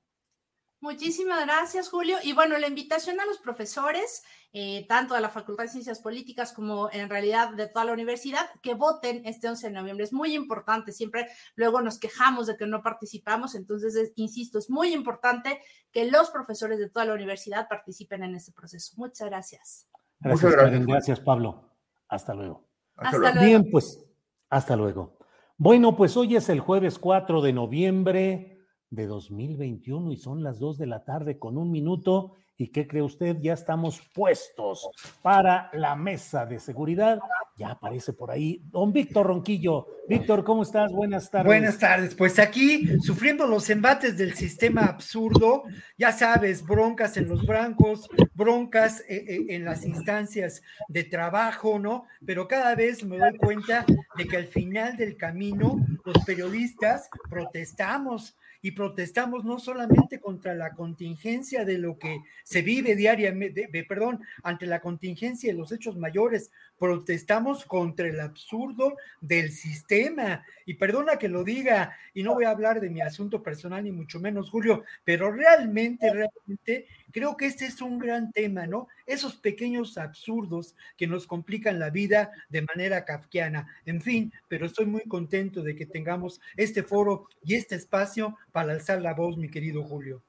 Muchísimas 0.80 1.44
gracias, 1.46 1.88
Julio. 1.88 2.18
Y 2.22 2.34
bueno, 2.34 2.58
la 2.58 2.66
invitación 2.66 3.18
a 3.18 3.24
los 3.24 3.38
profesores, 3.38 4.22
eh, 4.52 4.86
tanto 4.86 5.14
de 5.14 5.22
la 5.22 5.30
Facultad 5.30 5.64
de 5.64 5.70
Ciencias 5.70 6.00
Políticas 6.00 6.52
como 6.52 6.90
en 6.92 7.08
realidad 7.08 7.54
de 7.54 7.66
toda 7.66 7.86
la 7.86 7.94
universidad, 7.94 8.46
que 8.62 8.74
voten 8.74 9.22
este 9.24 9.48
11 9.48 9.68
de 9.68 9.72
noviembre. 9.72 10.04
Es 10.04 10.12
muy 10.12 10.34
importante. 10.34 10.92
Siempre 10.92 11.28
luego 11.54 11.80
nos 11.80 11.98
quejamos 11.98 12.46
de 12.46 12.56
que 12.58 12.66
no 12.66 12.82
participamos. 12.82 13.54
Entonces, 13.54 14.12
insisto, 14.16 14.58
es 14.58 14.68
muy 14.68 14.92
importante 14.92 15.60
que 15.90 16.10
los 16.10 16.30
profesores 16.30 16.78
de 16.78 16.90
toda 16.90 17.06
la 17.06 17.14
universidad 17.14 17.68
participen 17.68 18.22
en 18.22 18.34
este 18.34 18.52
proceso. 18.52 18.92
Muchas 18.96 19.28
gracias. 19.28 19.88
Gracias, 20.20 20.52
gracias. 20.52 20.86
gracias 20.86 21.20
Pablo. 21.20 21.70
Hasta 22.08 22.34
luego. 22.34 22.66
Hasta, 22.96 23.18
luego. 23.18 23.40
Bien, 23.40 23.70
pues, 23.70 24.04
hasta 24.50 24.76
luego. 24.76 25.18
Bueno, 25.56 25.96
pues 25.96 26.16
hoy 26.18 26.36
es 26.36 26.50
el 26.50 26.60
jueves 26.60 26.98
4 26.98 27.40
de 27.40 27.52
noviembre 27.54 28.55
de 28.90 29.06
2021 29.06 30.12
y 30.12 30.16
son 30.16 30.42
las 30.42 30.58
2 30.58 30.78
de 30.78 30.86
la 30.86 31.04
tarde 31.04 31.38
con 31.38 31.58
un 31.58 31.70
minuto. 31.70 32.34
¿Y 32.58 32.68
qué 32.68 32.86
cree 32.86 33.02
usted? 33.02 33.36
Ya 33.42 33.52
estamos 33.52 34.00
puestos 34.14 34.88
para 35.20 35.68
la 35.74 35.94
mesa 35.94 36.46
de 36.46 36.58
seguridad. 36.58 37.20
Ya 37.58 37.72
aparece 37.72 38.14
por 38.14 38.30
ahí 38.30 38.62
don 38.70 38.94
Víctor 38.94 39.26
Ronquillo. 39.26 39.86
Víctor, 40.08 40.42
¿cómo 40.42 40.62
estás? 40.62 40.90
Buenas 40.90 41.30
tardes. 41.30 41.46
Buenas 41.46 41.78
tardes. 41.78 42.14
Pues 42.14 42.38
aquí, 42.38 42.98
sufriendo 43.00 43.46
los 43.46 43.68
embates 43.68 44.16
del 44.16 44.32
sistema 44.34 44.86
absurdo, 44.86 45.64
ya 45.98 46.12
sabes, 46.12 46.64
broncas 46.64 47.18
en 47.18 47.28
los 47.28 47.46
brancos, 47.46 48.08
broncas 48.32 49.00
eh, 49.00 49.24
eh, 49.28 49.46
en 49.50 49.66
las 49.66 49.84
instancias 49.84 50.62
de 50.88 51.04
trabajo, 51.04 51.78
¿no? 51.78 52.04
Pero 52.24 52.48
cada 52.48 52.74
vez 52.74 53.04
me 53.04 53.18
doy 53.18 53.36
cuenta 53.36 53.84
de 54.16 54.26
que 54.26 54.36
al 54.38 54.46
final 54.46 54.96
del 54.96 55.18
camino, 55.18 55.76
los 56.06 56.24
periodistas 56.24 57.10
protestamos 57.28 58.34
y 58.66 58.72
protestamos 58.72 59.44
no 59.44 59.60
solamente 59.60 60.18
contra 60.18 60.52
la 60.52 60.72
contingencia 60.72 61.64
de 61.64 61.78
lo 61.78 62.00
que 62.00 62.18
se 62.42 62.62
vive 62.62 62.96
diariamente, 62.96 63.68
perdón, 63.88 64.20
ante 64.42 64.66
la 64.66 64.80
contingencia 64.80 65.52
de 65.52 65.56
los 65.56 65.70
hechos 65.70 65.96
mayores, 65.96 66.50
protestamos 66.78 67.64
contra 67.64 68.06
el 68.06 68.20
absurdo 68.20 68.96
del 69.20 69.50
sistema. 69.52 70.44
Y 70.64 70.74
perdona 70.74 71.16
que 71.16 71.28
lo 71.28 71.44
diga, 71.44 71.96
y 72.14 72.22
no 72.22 72.34
voy 72.34 72.44
a 72.44 72.50
hablar 72.50 72.80
de 72.80 72.90
mi 72.90 73.00
asunto 73.00 73.42
personal, 73.42 73.84
ni 73.84 73.92
mucho 73.92 74.20
menos, 74.20 74.50
Julio, 74.50 74.84
pero 75.04 75.30
realmente, 75.30 76.12
realmente 76.12 76.86
creo 77.12 77.36
que 77.36 77.46
este 77.46 77.66
es 77.66 77.80
un 77.80 77.98
gran 77.98 78.32
tema, 78.32 78.66
¿no? 78.66 78.88
Esos 79.06 79.36
pequeños 79.36 79.96
absurdos 79.96 80.74
que 80.96 81.06
nos 81.06 81.26
complican 81.26 81.78
la 81.78 81.90
vida 81.90 82.30
de 82.48 82.62
manera 82.62 83.04
kafkiana. 83.04 83.68
En 83.86 84.00
fin, 84.00 84.32
pero 84.48 84.66
estoy 84.66 84.86
muy 84.86 85.02
contento 85.02 85.62
de 85.62 85.74
que 85.74 85.86
tengamos 85.86 86.40
este 86.56 86.82
foro 86.82 87.28
y 87.42 87.54
este 87.54 87.74
espacio 87.76 88.36
para 88.52 88.72
alzar 88.72 89.00
la 89.00 89.14
voz, 89.14 89.36
mi 89.36 89.48
querido 89.48 89.82
Julio. 89.82 90.22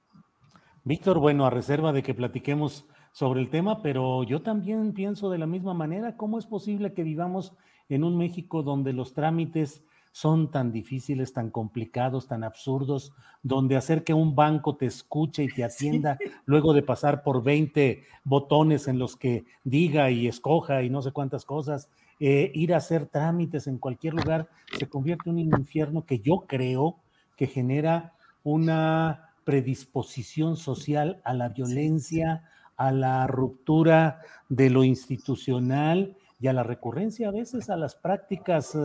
Víctor, 0.83 1.19
bueno, 1.19 1.45
a 1.45 1.49
reserva 1.49 1.91
de 1.91 2.01
que 2.01 2.13
platiquemos 2.13 2.87
sobre 3.11 3.41
el 3.41 3.49
tema, 3.49 3.81
pero 3.81 4.23
yo 4.23 4.41
también 4.41 4.93
pienso 4.93 5.29
de 5.29 5.37
la 5.37 5.47
misma 5.47 5.73
manera, 5.73 6.17
¿cómo 6.17 6.37
es 6.39 6.45
posible 6.45 6.93
que 6.93 7.03
vivamos 7.03 7.55
en 7.89 8.03
un 8.03 8.17
México 8.17 8.63
donde 8.63 8.93
los 8.93 9.13
trámites 9.13 9.83
son 10.11 10.49
tan 10.49 10.71
difíciles, 10.71 11.31
tan 11.31 11.51
complicados, 11.51 12.27
tan 12.27 12.43
absurdos, 12.43 13.13
donde 13.43 13.75
hacer 13.75 14.03
que 14.03 14.15
un 14.15 14.35
banco 14.35 14.75
te 14.75 14.87
escuche 14.87 15.43
y 15.43 15.47
te 15.47 15.63
atienda 15.63 16.17
luego 16.45 16.73
de 16.73 16.81
pasar 16.81 17.21
por 17.21 17.43
20 17.43 18.03
botones 18.23 18.87
en 18.87 18.97
los 18.97 19.15
que 19.15 19.45
diga 19.63 20.09
y 20.09 20.27
escoja 20.27 20.81
y 20.81 20.89
no 20.89 21.03
sé 21.03 21.11
cuántas 21.11 21.45
cosas, 21.45 21.89
eh, 22.19 22.51
ir 22.55 22.73
a 22.73 22.77
hacer 22.77 23.05
trámites 23.05 23.67
en 23.67 23.77
cualquier 23.77 24.15
lugar, 24.15 24.49
se 24.79 24.89
convierte 24.89 25.29
en 25.29 25.35
un 25.35 25.59
infierno 25.59 26.03
que 26.03 26.17
yo 26.17 26.45
creo 26.47 26.97
que 27.35 27.45
genera 27.45 28.15
una 28.43 29.35
predisposición 29.43 30.57
social 30.57 31.21
a 31.23 31.35
la 31.35 31.49
violencia, 31.49 32.43
a 32.77 32.91
la 32.91 33.27
ruptura 33.27 34.21
de 34.49 34.69
lo 34.69 34.83
institucional 34.83 36.15
y 36.39 36.47
a 36.47 36.53
la 36.53 36.63
recurrencia 36.63 37.29
a 37.29 37.31
veces 37.31 37.69
a 37.69 37.75
las 37.75 37.95
prácticas 37.95 38.77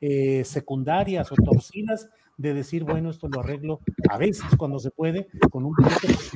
eh, 0.00 0.44
secundarias 0.44 1.32
o 1.32 1.34
torcidas 1.36 2.10
de 2.36 2.54
decir, 2.54 2.84
bueno, 2.84 3.10
esto 3.10 3.28
lo 3.28 3.40
arreglo 3.40 3.80
a 4.08 4.16
veces 4.16 4.44
cuando 4.56 4.78
se 4.78 4.90
puede 4.90 5.28
con 5.50 5.66
un 5.66 5.74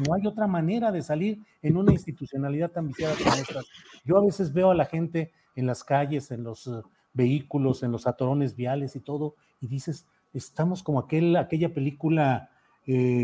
no 0.07 0.15
hay 0.15 0.27
otra 0.27 0.47
manera 0.47 0.93
de 0.93 1.03
salir 1.03 1.39
en 1.63 1.79
una 1.79 1.93
institucionalidad 1.93 2.71
tan 2.71 2.89
viciada 2.89 3.15
como 3.17 3.35
esta. 3.35 3.61
Yo 4.05 4.19
a 4.19 4.25
veces 4.25 4.53
veo 4.53 4.71
a 4.71 4.75
la 4.75 4.85
gente 4.85 5.33
en 5.57 5.67
las 5.67 5.83
calles, 5.83 6.31
en 6.31 6.45
los 6.45 6.67
eh, 6.67 6.73
vehículos, 7.15 7.83
en 7.83 7.93
los 7.93 8.07
atorones 8.07 8.55
viales 8.55 8.97
y 8.97 9.01
todo, 9.01 9.35
y 9.61 9.69
dices, 9.69 10.07
estamos 10.35 10.83
como 10.83 10.99
aquel, 10.99 11.37
aquella 11.37 11.73
película 11.73 12.51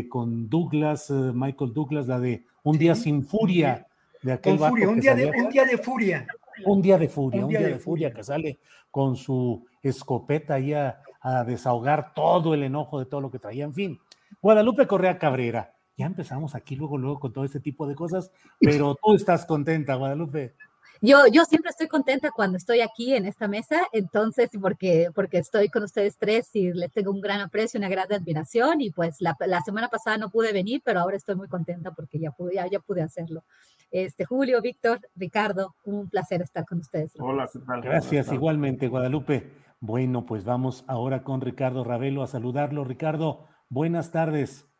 con 0.09 0.49
Douglas, 0.49 1.09
Michael 1.09 1.73
Douglas, 1.73 2.07
la 2.07 2.19
de 2.19 2.45
un 2.63 2.77
día 2.77 2.95
sin 2.95 3.25
furia 3.25 3.87
de 4.21 4.33
aquel 4.33 4.57
furia, 4.57 4.89
un, 4.89 4.99
día 4.99 5.15
de, 5.15 5.27
un 5.27 5.49
día 5.49 5.65
de 5.65 5.77
furia. 5.77 6.27
Un 6.65 6.81
día 6.81 6.97
de 6.97 7.07
furia, 7.09 7.45
un 7.45 7.49
día, 7.49 7.59
de, 7.61 7.79
furia, 7.79 8.13
que 8.13 8.23
sale 8.23 8.59
con 8.91 9.15
su 9.15 9.65
escopeta 9.81 10.55
ahí 10.55 10.73
a, 10.73 11.01
desahogar 11.45 12.13
todo 12.13 12.53
el 12.53 12.63
enojo 12.63 12.99
de 12.99 13.05
todo 13.05 13.21
lo 13.21 13.31
que 13.31 13.39
traía. 13.39 13.63
En 13.63 13.73
fin, 13.73 13.99
Guadalupe 14.41 14.87
Correa 14.87 15.17
Cabrera. 15.17 15.73
Ya 15.97 16.07
empezamos 16.07 16.55
aquí 16.55 16.75
luego, 16.75 16.97
luego 16.97 17.19
con 17.19 17.33
todo 17.33 17.45
este 17.45 17.59
tipo 17.59 17.85
de 17.85 17.93
cosas, 17.93 18.31
pero 18.59 18.95
tú 18.95 19.13
estás 19.13 19.45
contenta, 19.45 19.95
Guadalupe. 19.95 20.55
Yo, 21.03 21.25
yo 21.31 21.45
siempre 21.45 21.71
estoy 21.71 21.87
contenta 21.87 22.29
cuando 22.29 22.57
estoy 22.57 22.81
aquí 22.81 23.15
en 23.15 23.25
esta 23.25 23.47
mesa, 23.47 23.81
entonces, 23.91 24.51
porque, 24.61 25.09
porque 25.15 25.39
estoy 25.39 25.69
con 25.69 25.81
ustedes 25.81 26.15
tres 26.19 26.55
y 26.55 26.71
les 26.73 26.91
tengo 26.91 27.09
un 27.09 27.21
gran 27.21 27.41
aprecio, 27.41 27.79
una 27.79 27.89
gran 27.89 28.05
admiración 28.13 28.81
y 28.81 28.91
pues 28.91 29.19
la, 29.19 29.35
la 29.47 29.61
semana 29.61 29.87
pasada 29.87 30.19
no 30.19 30.29
pude 30.29 30.53
venir, 30.53 30.83
pero 30.85 30.99
ahora 30.99 31.17
estoy 31.17 31.33
muy 31.33 31.47
contenta 31.47 31.89
porque 31.89 32.19
ya 32.19 32.29
pude, 32.29 32.53
ya, 32.53 32.67
ya 32.67 32.79
pude 32.79 33.01
hacerlo. 33.01 33.43
Este, 33.89 34.25
Julio, 34.25 34.61
Víctor, 34.61 34.99
Ricardo, 35.15 35.73
un 35.85 36.07
placer 36.07 36.43
estar 36.43 36.65
con 36.67 36.77
ustedes. 36.77 37.13
Hola, 37.17 37.49
¿qué 37.51 37.59
tal? 37.65 37.81
Gracias, 37.81 38.31
igualmente, 38.31 38.87
Guadalupe. 38.87 39.51
Bueno, 39.79 40.27
pues 40.27 40.45
vamos 40.45 40.85
ahora 40.87 41.23
con 41.23 41.41
Ricardo 41.41 41.83
Ravelo 41.83 42.21
a 42.21 42.27
saludarlo. 42.27 42.83
Ricardo, 42.83 43.47
buenas 43.69 44.11
tardes. 44.11 44.70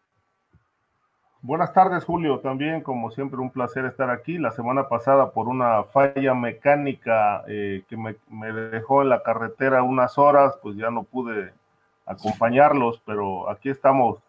Buenas 1.43 1.73
tardes, 1.73 2.05
Julio. 2.05 2.39
También, 2.39 2.81
como 2.81 3.09
siempre, 3.09 3.39
un 3.39 3.49
placer 3.49 3.85
estar 3.85 4.11
aquí. 4.11 4.37
La 4.37 4.51
semana 4.51 4.87
pasada, 4.87 5.31
por 5.31 5.47
una 5.47 5.83
falla 5.85 6.35
mecánica 6.35 7.43
eh, 7.47 7.83
que 7.89 7.97
me, 7.97 8.15
dejó 8.53 9.01
en 9.01 9.09
la 9.09 9.23
carretera 9.23 9.81
unas 9.81 10.19
horas, 10.19 10.53
pues 10.61 10.77
ya 10.77 10.91
no 10.91 11.01
pude 11.01 11.51
acompañarlos, 12.05 13.01
pero 13.07 13.49
aquí 13.49 13.69
estamos 13.69 14.19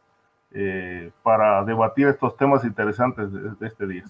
eh, 0.53 1.11
para 1.23 1.63
debatir 1.65 2.07
estos 2.09 2.35
temas 2.39 2.65
interesantes 2.65 3.31
de, 3.31 3.41
de, 3.61 3.67
este 3.67 3.87
día. 3.87 4.05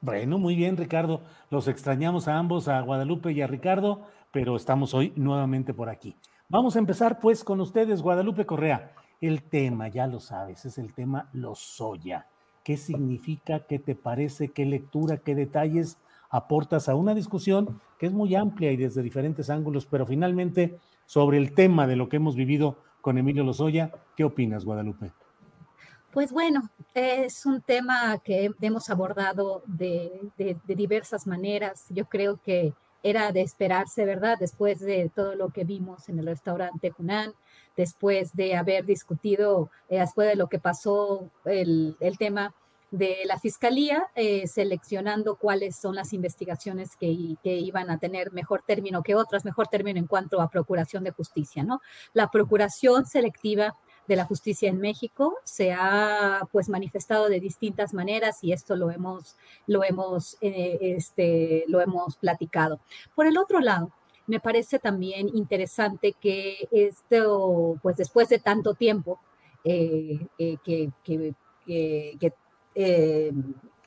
Bueno, 0.00 0.38
muy 0.38 0.56
bien, 0.56 0.76
Ricardo. 0.76 1.20
Los 1.50 1.68
extrañamos 1.68 2.26
a 2.26 2.36
ambos, 2.36 2.66
a 2.66 2.80
Guadalupe 2.80 3.30
y 3.30 3.42
a 3.42 3.46
Ricardo, 3.46 4.00
pero 4.32 4.56
estamos 4.56 4.92
hoy 4.92 5.12
nuevamente 5.14 5.72
por 5.72 5.88
aquí. 5.88 6.16
Vamos 6.48 6.74
a 6.74 6.80
empezar 6.80 7.20
pues 7.20 7.44
con 7.44 7.60
ustedes, 7.60 8.02
Guadalupe 8.02 8.44
Correa. 8.44 8.90
El 9.22 9.44
tema, 9.44 9.86
ya 9.86 10.08
lo 10.08 10.18
sabes, 10.18 10.64
es 10.64 10.78
el 10.78 10.92
tema 10.94 11.28
Lozoya. 11.32 12.26
¿Qué 12.64 12.76
significa? 12.76 13.60
¿Qué 13.60 13.78
te 13.78 13.94
parece? 13.94 14.48
¿Qué 14.48 14.66
lectura? 14.66 15.18
¿Qué 15.18 15.36
detalles 15.36 15.96
aportas 16.28 16.88
a 16.88 16.96
una 16.96 17.14
discusión 17.14 17.80
que 18.00 18.06
es 18.06 18.12
muy 18.12 18.34
amplia 18.34 18.72
y 18.72 18.76
desde 18.76 19.00
diferentes 19.00 19.48
ángulos, 19.48 19.86
pero 19.86 20.06
finalmente 20.06 20.76
sobre 21.06 21.38
el 21.38 21.54
tema 21.54 21.86
de 21.86 21.94
lo 21.94 22.08
que 22.08 22.16
hemos 22.16 22.34
vivido 22.34 22.78
con 23.00 23.16
Emilio 23.16 23.44
Lozoya? 23.44 23.92
¿Qué 24.16 24.24
opinas, 24.24 24.64
Guadalupe? 24.64 25.12
Pues 26.10 26.32
bueno, 26.32 26.68
es 26.92 27.46
un 27.46 27.60
tema 27.62 28.18
que 28.24 28.50
hemos 28.60 28.90
abordado 28.90 29.62
de, 29.66 30.10
de, 30.36 30.56
de 30.64 30.74
diversas 30.74 31.28
maneras. 31.28 31.86
Yo 31.90 32.06
creo 32.06 32.40
que 32.42 32.74
era 33.04 33.30
de 33.30 33.42
esperarse, 33.42 34.04
¿verdad? 34.04 34.36
Después 34.40 34.80
de 34.80 35.10
todo 35.14 35.36
lo 35.36 35.50
que 35.50 35.62
vimos 35.62 36.08
en 36.08 36.18
el 36.18 36.26
restaurante 36.26 36.92
Hunan, 36.98 37.32
después 37.76 38.34
de 38.34 38.56
haber 38.56 38.84
discutido, 38.84 39.70
eh, 39.88 39.98
después 40.00 40.28
de 40.28 40.36
lo 40.36 40.48
que 40.48 40.58
pasó 40.58 41.30
el, 41.44 41.96
el 42.00 42.18
tema 42.18 42.54
de 42.92 43.22
la 43.24 43.38
fiscalía, 43.38 44.06
eh, 44.14 44.46
seleccionando 44.46 45.36
cuáles 45.36 45.76
son 45.76 45.94
las 45.94 46.12
investigaciones 46.12 46.94
que, 46.94 47.36
que, 47.42 47.56
iban 47.56 47.90
a 47.90 47.98
tener 47.98 48.32
mejor 48.32 48.62
término 48.66 49.02
que 49.02 49.14
otras, 49.14 49.46
mejor 49.46 49.68
término 49.68 49.98
en 49.98 50.06
cuanto 50.06 50.42
a 50.42 50.50
procuración 50.50 51.02
de 51.02 51.10
justicia, 51.10 51.64
¿no? 51.64 51.80
La 52.12 52.30
procuración 52.30 53.06
selectiva 53.06 53.74
de 54.06 54.16
la 54.16 54.24
justicia 54.24 54.68
en 54.68 54.78
México 54.78 55.38
se 55.44 55.72
ha 55.72 56.40
pues 56.52 56.68
manifestado 56.68 57.28
de 57.28 57.40
distintas 57.40 57.94
maneras 57.94 58.42
y 58.42 58.52
esto 58.52 58.76
lo 58.76 58.90
hemos 58.90 59.36
lo 59.66 59.84
hemos 59.84 60.36
eh, 60.40 60.78
este 60.80 61.64
lo 61.68 61.80
hemos 61.80 62.16
platicado. 62.16 62.80
Por 63.14 63.26
el 63.26 63.38
otro 63.38 63.60
lado, 63.60 63.90
me 64.26 64.40
parece 64.40 64.78
también 64.78 65.28
interesante 65.34 66.14
que 66.20 66.68
esto, 66.70 67.78
pues 67.82 67.96
después 67.96 68.28
de 68.28 68.38
tanto 68.38 68.74
tiempo, 68.74 69.20
eh, 69.64 70.26
eh, 70.38 70.56
que, 70.64 70.90
que, 71.04 71.34
que, 71.66 72.32
eh, 72.74 73.32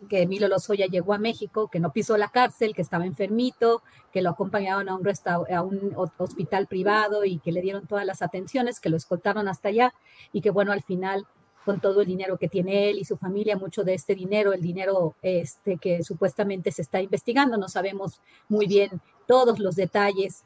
que 0.09 0.21
Emilio 0.21 0.47
Lozoya 0.47 0.87
llegó 0.87 1.13
a 1.13 1.17
México, 1.17 1.69
que 1.69 1.79
no 1.79 1.91
pisó 1.91 2.17
la 2.17 2.29
cárcel, 2.29 2.75
que 2.75 2.81
estaba 2.81 3.05
enfermito, 3.05 3.81
que 4.11 4.21
lo 4.21 4.29
acompañaron 4.29 4.89
a 4.89 4.95
un, 4.95 5.07
a 5.53 5.61
un 5.61 5.95
hospital 6.17 6.67
privado 6.67 7.25
y 7.25 7.39
que 7.39 7.51
le 7.51 7.61
dieron 7.61 7.87
todas 7.87 8.05
las 8.05 8.21
atenciones, 8.21 8.79
que 8.79 8.89
lo 8.89 8.97
escoltaron 8.97 9.47
hasta 9.47 9.69
allá 9.69 9.93
y 10.31 10.41
que 10.41 10.51
bueno, 10.51 10.71
al 10.71 10.83
final 10.83 11.25
con 11.65 11.81
todo 11.81 12.01
el 12.01 12.07
dinero 12.07 12.37
que 12.37 12.47
tiene 12.47 12.89
él 12.89 12.99
y 12.99 13.05
su 13.05 13.17
familia, 13.17 13.57
mucho 13.57 13.83
de 13.83 13.95
este 13.95 14.13
dinero, 14.15 14.53
el 14.53 14.61
dinero 14.61 15.15
este, 15.21 15.77
que 15.77 16.03
supuestamente 16.03 16.71
se 16.71 16.83
está 16.83 17.01
investigando, 17.01 17.57
no 17.57 17.67
sabemos 17.67 18.21
muy 18.47 18.67
bien 18.67 19.01
todos 19.27 19.59
los 19.59 19.75
detalles, 19.75 20.43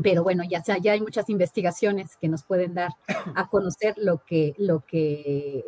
pero 0.00 0.22
bueno, 0.22 0.42
ya, 0.44 0.62
ya 0.62 0.92
hay 0.92 1.00
muchas 1.00 1.28
investigaciones 1.28 2.16
que 2.16 2.28
nos 2.28 2.44
pueden 2.44 2.74
dar 2.74 2.92
a 3.34 3.48
conocer 3.48 3.94
lo 3.98 4.24
que, 4.24 4.54
lo 4.56 4.80
que, 4.80 5.64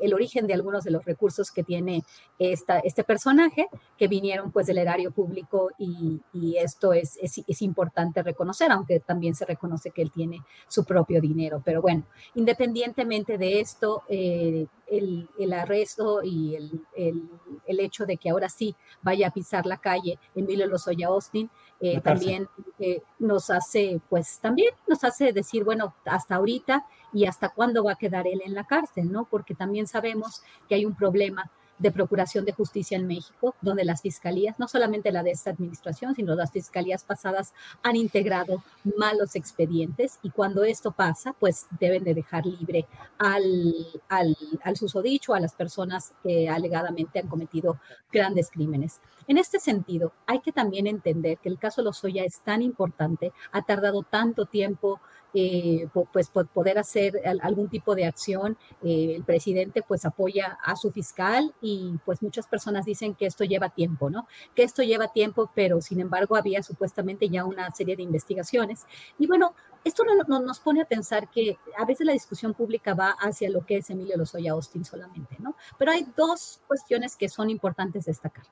el, 0.00 0.14
origen 0.14 0.46
de 0.46 0.54
algunos 0.54 0.84
de 0.84 0.92
los 0.92 1.04
recursos 1.04 1.50
que 1.50 1.64
tiene 1.64 2.04
esta, 2.38 2.78
este 2.78 3.02
personaje, 3.02 3.68
que 3.98 4.08
vinieron 4.08 4.52
pues 4.52 4.66
del 4.66 4.78
erario 4.78 5.10
público 5.10 5.70
y, 5.78 6.20
y 6.32 6.56
esto 6.58 6.92
es, 6.92 7.18
es, 7.20 7.42
es, 7.46 7.62
importante 7.62 8.22
reconocer, 8.22 8.70
aunque 8.70 9.00
también 9.00 9.34
se 9.34 9.44
reconoce 9.44 9.90
que 9.90 10.02
él 10.02 10.12
tiene 10.12 10.42
su 10.68 10.84
propio 10.84 11.20
dinero. 11.20 11.60
Pero 11.64 11.82
bueno, 11.82 12.04
independientemente 12.34 13.38
de 13.38 13.60
esto, 13.60 14.04
eh, 14.08 14.66
el, 14.86 15.28
el, 15.38 15.52
arresto 15.52 16.22
y 16.22 16.54
el, 16.54 16.80
el, 16.94 17.80
hecho 17.80 18.06
de 18.06 18.16
que 18.16 18.30
ahora 18.30 18.48
sí 18.48 18.76
vaya 19.02 19.28
a 19.28 19.32
pisar 19.32 19.66
la 19.66 19.78
calle 19.78 20.18
Emilio 20.34 20.66
Lozoya 20.66 21.08
Austin, 21.08 21.50
eh, 21.80 22.00
también 22.00 22.48
eh, 22.78 23.02
nos 23.18 23.50
hace, 23.50 24.00
pues 24.08 24.38
también 24.40 24.72
nos 24.86 25.04
hace 25.04 25.32
decir, 25.32 25.62
bueno, 25.64 25.94
hasta 26.06 26.36
ahorita 26.36 26.86
y 27.12 27.26
hasta 27.26 27.50
cuándo 27.50 27.84
va 27.84 27.92
a 27.92 27.96
quedar 27.96 28.26
él 28.26 28.40
en 28.44 28.54
la 28.54 28.64
cárcel, 28.64 29.12
¿no? 29.12 29.26
Porque 29.26 29.54
también 29.54 29.86
sabemos 29.86 30.42
que 30.68 30.74
hay 30.74 30.84
un 30.86 30.94
problema 30.94 31.50
de 31.78 31.90
procuración 31.90 32.44
de 32.44 32.52
justicia 32.52 32.96
en 32.96 33.06
México, 33.06 33.54
donde 33.60 33.84
las 33.84 34.02
fiscalías, 34.02 34.58
no 34.58 34.68
solamente 34.68 35.12
la 35.12 35.22
de 35.22 35.30
esta 35.30 35.50
administración, 35.50 36.14
sino 36.14 36.34
las 36.34 36.52
fiscalías 36.52 37.04
pasadas 37.04 37.52
han 37.82 37.96
integrado 37.96 38.62
malos 38.96 39.36
expedientes 39.36 40.18
y 40.22 40.30
cuando 40.30 40.64
esto 40.64 40.92
pasa, 40.92 41.34
pues 41.38 41.66
deben 41.78 42.04
de 42.04 42.14
dejar 42.14 42.46
libre 42.46 42.86
al, 43.18 43.74
al, 44.08 44.36
al 44.62 44.76
susodicho, 44.76 45.34
a 45.34 45.40
las 45.40 45.54
personas 45.54 46.14
que 46.22 46.48
alegadamente 46.48 47.18
han 47.18 47.28
cometido 47.28 47.78
grandes 48.12 48.50
crímenes. 48.50 49.00
En 49.28 49.38
este 49.38 49.58
sentido, 49.58 50.12
hay 50.26 50.40
que 50.40 50.52
también 50.52 50.86
entender 50.86 51.38
que 51.38 51.48
el 51.48 51.58
caso 51.58 51.82
Lozoya 51.82 52.24
es 52.24 52.40
tan 52.40 52.62
importante, 52.62 53.32
ha 53.52 53.62
tardado 53.62 54.02
tanto 54.02 54.46
tiempo 54.46 55.00
eh, 55.38 55.86
pues 56.14 56.30
poder 56.30 56.78
hacer 56.78 57.20
algún 57.42 57.68
tipo 57.68 57.94
de 57.94 58.06
acción. 58.06 58.56
Eh, 58.82 59.12
el 59.16 59.22
presidente 59.22 59.82
pues 59.86 60.06
apoya 60.06 60.58
a 60.64 60.76
su 60.76 60.90
fiscal 60.90 61.54
y 61.60 61.92
pues 62.06 62.22
muchas 62.22 62.46
personas 62.46 62.86
dicen 62.86 63.14
que 63.14 63.26
esto 63.26 63.44
lleva 63.44 63.68
tiempo, 63.68 64.08
¿no? 64.08 64.26
Que 64.54 64.62
esto 64.62 64.82
lleva 64.82 65.08
tiempo, 65.08 65.50
pero 65.54 65.82
sin 65.82 66.00
embargo 66.00 66.36
había 66.36 66.62
supuestamente 66.62 67.28
ya 67.28 67.44
una 67.44 67.70
serie 67.74 67.96
de 67.96 68.02
investigaciones. 68.02 68.86
Y 69.18 69.26
bueno, 69.26 69.54
esto 69.84 70.04
no, 70.04 70.14
no, 70.26 70.40
nos 70.40 70.58
pone 70.58 70.80
a 70.80 70.84
pensar 70.86 71.30
que 71.30 71.58
a 71.78 71.84
veces 71.84 72.06
la 72.06 72.12
discusión 72.12 72.54
pública 72.54 72.94
va 72.94 73.10
hacia 73.20 73.50
lo 73.50 73.64
que 73.64 73.76
es 73.76 73.90
Emilio 73.90 74.16
Lozoya 74.16 74.52
Austin 74.52 74.84
solamente, 74.84 75.36
¿no? 75.38 75.54
Pero 75.78 75.92
hay 75.92 76.06
dos 76.16 76.60
cuestiones 76.66 77.14
que 77.14 77.28
son 77.28 77.50
importantes 77.50 78.06
destacar. 78.06 78.46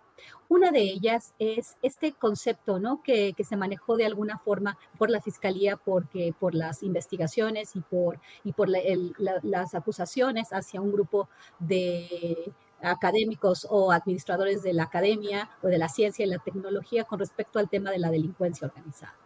Una 0.48 0.70
de 0.70 0.82
ellas 0.82 1.34
es 1.38 1.76
este 1.82 2.12
concepto, 2.12 2.78
¿no? 2.78 3.02
Que, 3.02 3.32
que 3.32 3.42
se 3.42 3.56
manejó 3.56 3.96
de 3.96 4.06
alguna 4.06 4.38
forma 4.38 4.78
por 4.96 5.10
la 5.10 5.20
fiscalía, 5.20 5.76
porque 5.76 6.32
por 6.38 6.54
investigaciones 6.82 7.76
y 7.76 7.80
por, 7.80 8.20
y 8.42 8.52
por 8.52 8.68
las 8.68 9.74
acusaciones 9.74 10.48
hacia 10.52 10.80
un 10.80 10.92
grupo 10.92 11.28
de 11.58 12.52
académicos 12.82 13.66
o 13.70 13.92
administradores 13.92 14.62
de 14.62 14.74
la 14.74 14.84
academia 14.84 15.50
o 15.62 15.68
de 15.68 15.78
la 15.78 15.88
ciencia 15.88 16.24
y 16.24 16.28
la 16.28 16.38
tecnología 16.38 17.04
con 17.04 17.18
respecto 17.18 17.58
al 17.58 17.68
tema 17.68 17.90
de 17.90 17.98
la 17.98 18.10
delincuencia 18.10 18.66
organizada. 18.66 19.16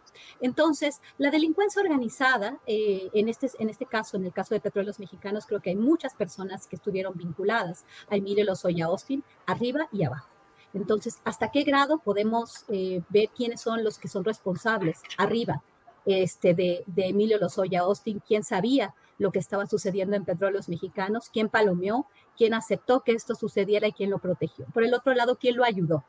Entonces, 0.41 1.01
la 1.17 1.31
delincuencia 1.31 1.81
organizada, 1.83 2.59
eh, 2.67 3.09
en, 3.13 3.29
este, 3.29 3.51
en 3.59 3.69
este 3.69 3.87
caso, 3.87 4.17
en 4.17 4.25
el 4.25 4.33
caso 4.33 4.55
de 4.55 4.61
Petróleos 4.61 4.99
Mexicanos, 4.99 5.47
creo 5.47 5.61
que 5.61 5.71
hay 5.71 5.77
muchas 5.77 6.15
personas 6.15 6.67
que 6.67 6.77
estuvieron 6.77 7.17
vinculadas 7.17 7.85
a 8.11 8.17
Emilio 8.17 8.45
Lozoya 8.45 8.87
Austin, 8.87 9.23
arriba 9.47 9.89
y 9.93 10.05
abajo. 10.05 10.29
Entonces, 10.75 11.21
¿hasta 11.25 11.51
qué 11.51 11.63
grado 11.63 11.99
podemos 11.99 12.65
eh, 12.69 13.03
ver 13.09 13.31
quiénes 13.35 13.61
son 13.61 13.85
los 13.85 13.99
que 13.99 14.09
son 14.09 14.25
responsables 14.25 15.01
arriba 15.17 15.63
este, 16.09 16.55
de, 16.55 16.85
Emilio 16.97 17.39
Lozoya 17.39 17.81
Austin? 17.81 18.21
¿Quién 18.27 18.43
sabía 18.43 18.95
lo 19.19 19.31
que 19.31 19.39
estaba 19.39 19.67
sucediendo 19.67 20.17
en 20.17 20.25
Petróleos 20.25 20.69
Mexicanos? 20.69 21.31
¿Quién 21.33 21.49
palomeó? 21.49 22.07
¿Quién 22.37 22.55
aceptó 22.55 23.01
que 23.01 23.13
esto 23.13 23.35
sucediera 23.35 23.89
y 23.89 23.93
quién 23.93 24.11
lo 24.11 24.19
protegió? 24.19 24.67
Por 24.73 24.85
el 24.85 24.95
otro 24.95 25.15
lado, 25.15 25.37
¿quién 25.37 25.57
lo 25.57 25.65
ayudó? 25.65 26.05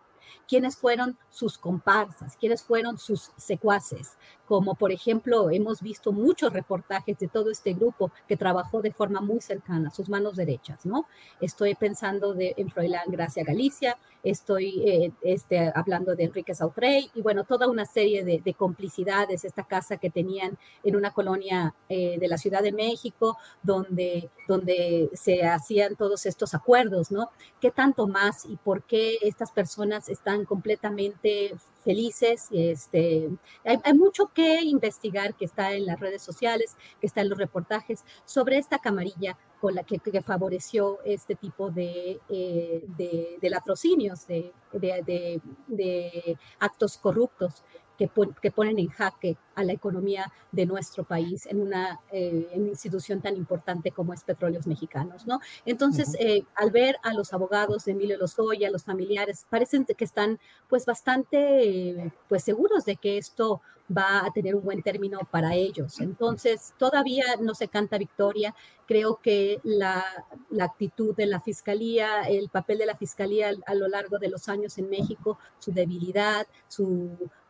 quiénes 0.47 0.77
fueron 0.77 1.17
sus 1.29 1.57
comparsas, 1.57 2.37
quiénes 2.37 2.63
fueron 2.63 2.97
sus 2.97 3.31
secuaces, 3.37 4.17
como 4.49 4.73
por 4.73 4.91
ejemplo 4.91 5.51
hemos 5.51 5.79
visto 5.79 6.11
muchos 6.11 6.51
reportajes 6.51 7.19
de 7.19 7.27
todo 7.27 7.51
este 7.51 7.73
grupo 7.73 8.11
que 8.27 8.35
trabajó 8.35 8.81
de 8.81 8.91
forma 8.91 9.21
muy 9.21 9.41
cercana, 9.41 9.91
sus 9.91 10.09
manos 10.09 10.35
derechas, 10.35 10.87
¿no? 10.87 11.05
Estoy 11.39 11.75
pensando 11.75 12.33
de, 12.33 12.55
en 12.57 12.71
Froilán 12.71 13.05
Gracia 13.09 13.43
Galicia, 13.43 13.95
estoy 14.23 14.81
eh, 14.87 15.11
este, 15.21 15.71
hablando 15.75 16.15
de 16.15 16.23
Enrique 16.23 16.55
Sautrey 16.55 17.11
y 17.13 17.21
bueno, 17.21 17.43
toda 17.43 17.67
una 17.67 17.85
serie 17.85 18.23
de, 18.23 18.41
de, 18.43 18.53
complicidades, 18.55 19.45
esta 19.45 19.65
casa 19.65 19.97
que 19.97 20.09
tenían 20.09 20.57
en 20.83 20.95
una 20.95 21.11
colonia 21.11 21.75
eh, 21.87 22.17
de 22.19 22.27
la 22.27 22.39
Ciudad 22.39 22.63
de 22.63 22.71
México, 22.71 23.37
donde, 23.61 24.31
donde 24.47 25.11
se 25.13 25.43
hacían 25.43 25.95
todos 25.95 26.25
estos 26.25 26.55
acuerdos, 26.55 27.11
¿no? 27.11 27.29
¿Qué 27.61 27.69
tanto 27.69 28.07
más 28.07 28.45
y 28.45 28.55
por 28.55 28.81
qué 28.81 29.19
estas 29.21 29.51
personas 29.51 30.09
están 30.09 30.45
completamente 30.45 31.55
felices. 31.83 32.47
Este, 32.51 33.29
hay, 33.63 33.77
hay, 33.83 33.93
mucho 33.93 34.31
que 34.33 34.61
investigar 34.61 35.35
que 35.35 35.45
está 35.45 35.73
en 35.73 35.85
las 35.85 35.99
redes 35.99 36.21
sociales, 36.21 36.75
que 36.99 37.07
está 37.07 37.21
en 37.21 37.29
los 37.29 37.37
reportajes 37.37 38.03
sobre 38.25 38.57
esta 38.57 38.79
camarilla 38.79 39.37
con 39.59 39.75
la 39.75 39.83
que, 39.83 39.99
favoreció 40.21 40.99
este 41.05 41.35
tipo 41.35 41.69
de, 41.69 42.19
eh, 42.29 42.83
de, 42.97 43.37
de 43.41 43.49
latrocinios, 43.49 44.27
de, 44.27 44.53
de, 44.71 46.37
actos 46.59 46.97
corruptos 46.97 47.63
que, 47.99 48.09
que, 48.41 48.49
ponen 48.49 48.79
en 48.79 48.87
jaque 48.87 49.37
a 49.55 49.63
la 49.63 49.73
economía 49.73 50.31
de 50.53 50.65
nuestro 50.65 51.03
país 51.03 51.45
en 51.47 51.59
una, 51.59 51.99
eh, 52.13 52.49
institución 52.55 53.21
tan 53.21 53.35
importante 53.35 53.91
como 53.91 54.13
es 54.13 54.23
Petróleos 54.23 54.65
Mexicanos, 54.67 55.27
¿no? 55.27 55.41
Entonces, 55.65 56.15
eh, 56.17 56.43
al 56.55 56.71
ver 56.71 56.95
a 57.03 57.13
los 57.13 57.33
abogados 57.33 57.83
de 57.83 57.91
Emilio 57.91 58.17
Lozoya, 58.17 58.71
los 58.71 58.85
familiares, 58.85 59.45
parecen 59.49 59.85
que 59.85 60.05
están 60.05 60.39
pues 60.69 60.85
bastante 60.85 62.13
pues 62.29 62.43
seguros 62.43 62.85
de 62.85 62.95
que 62.95 63.17
esto 63.17 63.61
va 63.95 64.25
a 64.25 64.31
tener 64.31 64.55
un 64.55 64.63
buen 64.63 64.81
término 64.81 65.19
para 65.31 65.55
ellos. 65.55 65.99
Entonces, 65.99 66.73
todavía 66.77 67.25
no 67.41 67.55
se 67.55 67.67
canta 67.67 67.97
victoria. 67.97 68.55
Creo 68.85 69.19
que 69.21 69.59
la, 69.63 70.05
la 70.49 70.65
actitud 70.65 71.15
de 71.15 71.25
la 71.25 71.39
Fiscalía, 71.39 72.21
el 72.21 72.49
papel 72.49 72.77
de 72.77 72.85
la 72.85 72.97
Fiscalía 72.97 73.51
a, 73.65 73.75
lo 73.75 73.87
largo 73.87 74.19
de 74.19 74.29
los 74.29 74.47
años 74.47 74.77
en 74.77 74.89
México, 74.89 75.39
su 75.57 75.71
debilidad, 75.71 76.47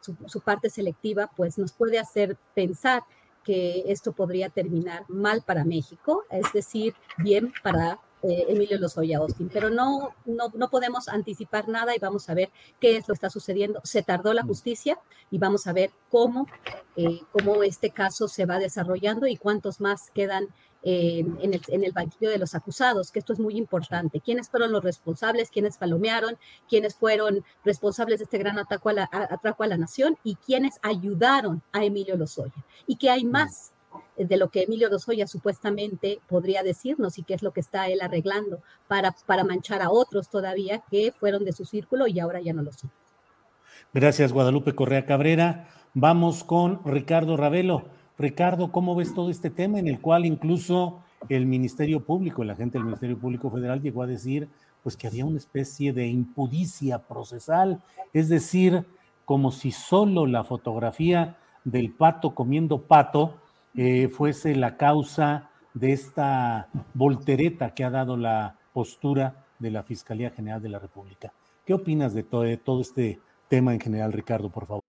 su, 0.01 0.41
parte 0.41 0.69
selectiva, 0.69 1.30
pues 1.35 1.57
nos 1.57 1.73
puede 1.73 1.99
hacer 1.99 2.38
pensar 2.53 3.03
que 3.43 3.84
esto 3.88 4.11
podría 4.11 4.49
terminar 4.49 5.05
mal 5.07 5.43
para 5.45 5.63
México, 5.63 6.23
es 6.30 6.51
decir, 6.53 6.93
bien 7.17 7.53
para 7.63 7.99
eh, 8.21 8.45
Emilio 8.49 8.77
Lozoya 8.77 9.19
Austin, 9.19 9.49
pero 9.51 9.69
no, 9.69 10.13
no, 10.26 10.49
no, 10.53 10.69
podemos 10.69 11.07
anticipar 11.07 11.69
nada 11.69 11.95
y 11.95 11.99
vamos 11.99 12.30
a 12.30 12.34
ver 12.34 12.49
qué 12.81 12.97
es 12.97 13.07
lo 13.07 13.13
que 13.13 13.17
está 13.17 13.30
sucediendo. 13.30 13.80
Se 13.85 14.03
tardó 14.03 14.34
la 14.34 14.43
justicia 14.43 14.99
y 15.31 15.38
vamos 15.38 15.67
a 15.67 15.73
ver 15.73 15.91
cómo, 16.09 16.45
eh, 16.97 17.21
cómo 17.31 17.63
este 17.63 17.91
caso 17.91 18.27
se 18.27 18.45
va 18.45 18.59
desarrollando 18.59 19.26
y 19.26 19.38
cuántos 19.38 19.80
más 19.80 20.11
quedan 20.11 20.49
en, 20.81 21.53
el, 21.53 21.61
en, 21.68 21.93
banquillo 21.93 22.30
de 22.30 22.38
los 22.38 22.56
acusados, 22.56 23.11
que 23.11 23.19
esto 23.19 23.34
es 23.34 23.39
muy 23.39 23.57
importante. 23.57 24.22
¿Quiénes 24.22 24.49
fueron 24.49 24.72
los 24.72 24.84
responsables? 24.84 25.49
¿Quiénes 25.49 25.77
palomearon? 25.77 26.38
¿Quiénes 26.69 26.95
fueron 26.95 27.43
responsables 27.65 28.19
de 28.19 28.26
este 28.26 28.38
gran 28.38 28.57
atraco 28.57 28.89
a 28.89 28.93
la, 28.93 29.10
atraco 29.11 29.64
a 29.64 29.68
la 29.68 29.77
nación? 29.77 30.18
¿Y 30.23 30.35
quiénes 30.35 30.80
ayudaron 30.81 31.61
a 31.72 31.84
Emilio 31.84 32.15
Lozoya? 32.15 32.65
Y 32.88 32.95
que 32.95 33.10
hay 33.10 33.26
más 33.26 33.73
de 34.18 34.38
lo 34.38 34.49
que 34.49 34.64
Emilio 34.64 34.89
Lozoya 34.89 35.27
supuestamente 35.27 36.19
podría 36.27 36.61
decirnos 36.61 37.18
y 37.18 37.23
qué 37.23 37.34
es 37.34 37.41
lo 37.41 37.51
que 37.51 37.61
está 37.61 37.88
él 37.88 38.01
arreglando 38.01 38.61
para, 38.88 39.15
para 39.26 39.43
manchar 39.43 39.81
a 39.81 39.89
otros 39.89 40.30
todavía 40.30 40.84
que 40.91 41.11
fueron 41.11 41.43
de 41.45 41.53
su 41.53 41.65
círculo 41.65 42.07
y 42.07 42.19
ahora 42.19 42.39
ya 42.39 42.53
no 42.53 42.61
lo 42.61 42.72
son. 42.72 42.91
Gracias, 43.93 44.31
Guadalupe 44.31 44.76
Correa 44.76 45.06
Cabrera. 45.06 45.69
Vamos 45.93 46.43
con 46.43 46.81
Ricardo 46.85 47.38
Ravelo. 47.38 47.85
Ricardo, 48.20 48.70
¿cómo 48.74 48.96
ves 48.96 49.14
todo 49.14 49.30
este 49.30 49.50
tema 49.50 49.80
en 49.80 49.88
el 49.88 50.02
cual 50.02 50.26
incluso 50.26 51.00
el 51.30 51.46
Ministerio 51.46 52.04
Público, 52.04 52.44
el 52.44 52.50
agente 52.50 52.78
del 52.78 52.84
Ministerio 52.84 53.18
Público 53.18 53.50
Federal 53.50 53.82
llegó 53.82 54.04
a 54.04 54.08
decir 54.08 54.50
pues 54.84 54.98
que 54.98 55.08
había 55.08 55.26
una 55.26 55.38
especie 55.38 55.94
de 55.94 56.08
impudicia 56.08 57.00
procesal, 57.00 57.82
es 58.12 58.28
decir, 58.28 58.86
como 59.24 59.52
si 59.52 59.72
solo 59.72 60.26
la 60.26 60.44
fotografía 60.44 61.38
del 61.64 61.91
pato 61.91 62.36
comiendo 62.36 62.82
pato 62.82 63.36
eh, 63.76 64.10
fuese 64.10 64.54
la 64.56 64.76
causa 64.76 65.50
de 65.74 65.94
esta 65.94 66.68
voltereta 66.94 67.74
que 67.74 67.86
ha 67.86 67.90
dado 67.90 68.18
la 68.18 68.58
postura 68.74 69.46
de 69.60 69.72
la 69.72 69.84
Fiscalía 69.84 70.32
General 70.32 70.62
de 70.62 70.70
la 70.70 70.80
República. 70.80 71.32
¿Qué 71.66 71.74
opinas 71.74 72.14
de 72.14 72.24
todo, 72.24 72.41
de 72.41 72.58
todo 72.58 72.82
este 72.82 73.20
tema 73.48 73.74
en 73.74 73.80
general, 73.80 74.12
Ricardo, 74.12 74.50
por 74.50 74.66
favor? 74.66 74.89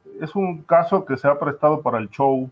es 0.21 0.35
un 0.35 0.61
caso 0.61 1.03
que 1.03 1.17
se 1.17 1.27
ha 1.27 1.39
prestado 1.39 1.81
para 1.81 1.97
el 1.97 2.09
show 2.09 2.49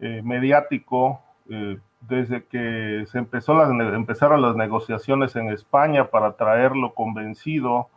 eh, 0.00 0.22
mediático 0.24 1.20
eh, 1.48 1.78
desde 2.00 2.44
que 2.44 3.04
se 3.06 3.18
empezó 3.18 3.54
las, 3.54 3.70
empezaron 3.70 4.40
las 4.40 4.56
negociaciones 4.56 5.36
en 5.36 5.50
España 5.50 6.10
para 6.10 6.32
traerlo 6.32 6.94
convencido 6.94 7.88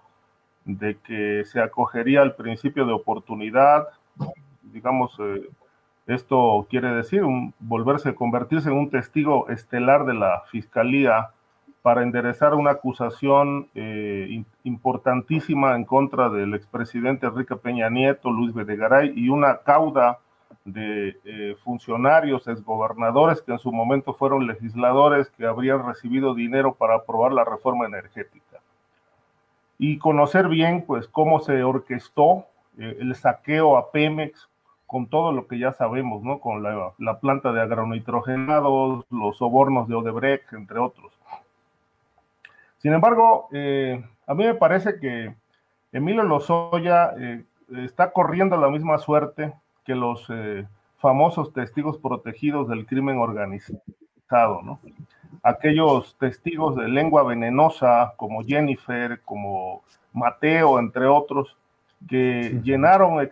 de 0.65 0.97
que 0.97 1.43
se 1.45 1.61
acogería 1.61 2.21
al 2.21 2.35
principio 2.35 2.85
de 2.85 2.93
oportunidad, 2.93 3.87
digamos, 4.63 5.15
eh, 5.19 5.49
esto 6.07 6.67
quiere 6.69 6.91
decir 6.91 7.23
un, 7.23 7.53
volverse, 7.59 8.15
convertirse 8.15 8.69
en 8.69 8.77
un 8.77 8.89
testigo 8.89 9.47
estelar 9.49 10.05
de 10.05 10.15
la 10.15 10.43
fiscalía 10.51 11.29
para 11.81 12.03
enderezar 12.03 12.53
una 12.53 12.71
acusación 12.71 13.69
eh, 13.73 14.43
importantísima 14.63 15.75
en 15.75 15.85
contra 15.85 16.29
del 16.29 16.53
expresidente 16.53 17.27
Enrique 17.27 17.55
Peña 17.55 17.89
Nieto, 17.89 18.31
Luis 18.31 18.53
Bedegaray, 18.53 19.13
y 19.15 19.29
una 19.29 19.59
cauda 19.59 20.19
de 20.65 21.17
eh, 21.23 21.55
funcionarios, 21.63 22.47
exgobernadores 22.47 23.41
que 23.41 23.53
en 23.53 23.59
su 23.59 23.71
momento 23.71 24.13
fueron 24.13 24.45
legisladores 24.45 25.29
que 25.31 25.45
habrían 25.45 25.85
recibido 25.85 26.33
dinero 26.33 26.75
para 26.75 26.95
aprobar 26.95 27.31
la 27.31 27.45
reforma 27.45 27.85
energética. 27.85 28.59
Y 29.77 29.97
conocer 29.97 30.49
bien, 30.49 30.83
pues, 30.85 31.07
cómo 31.07 31.39
se 31.39 31.63
orquestó 31.63 32.45
eh, 32.77 32.97
el 32.99 33.15
saqueo 33.15 33.77
a 33.77 33.91
Pemex 33.91 34.49
con 34.85 35.07
todo 35.07 35.31
lo 35.31 35.47
que 35.47 35.59
ya 35.59 35.71
sabemos, 35.71 36.23
¿no? 36.23 36.39
Con 36.39 36.63
la, 36.63 36.91
la 36.97 37.19
planta 37.19 37.53
de 37.53 37.61
agronitrogenados, 37.61 39.05
los 39.11 39.37
sobornos 39.37 39.87
de 39.87 39.95
Odebrecht, 39.95 40.51
entre 40.53 40.79
otros. 40.79 41.18
Sin 42.79 42.93
embargo, 42.93 43.49
eh, 43.51 44.01
a 44.25 44.33
mí 44.33 44.45
me 44.45 44.55
parece 44.55 44.99
que 44.99 45.35
Emilio 45.91 46.23
Lozoya 46.23 47.13
eh, 47.19 47.43
está 47.83 48.11
corriendo 48.11 48.55
la 48.55 48.69
misma 48.69 48.97
suerte 48.97 49.53
que 49.83 49.95
los 49.95 50.25
eh, 50.29 50.65
famosos 50.97 51.51
testigos 51.51 51.97
protegidos 51.97 52.69
del 52.69 52.85
crimen 52.85 53.17
organizado, 53.17 54.61
¿no? 54.63 54.79
Aquellos 55.43 56.17
testigos 56.17 56.75
de 56.77 56.87
lengua 56.87 57.23
venenosa 57.23 58.13
como 58.15 58.43
Jennifer, 58.43 59.21
como 59.23 59.83
Mateo, 60.13 60.79
entre 60.79 61.05
otros, 61.05 61.57
que 62.07 62.61
llenaron 62.63 63.29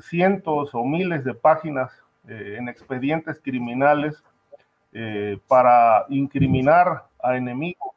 cientos 0.00 0.74
o 0.74 0.84
miles 0.84 1.24
de 1.24 1.34
páginas 1.34 1.92
en 2.26 2.68
expedientes 2.68 3.40
criminales 3.42 4.22
para 5.48 6.04
incriminar 6.08 7.04
a 7.22 7.36
enemigos 7.36 7.93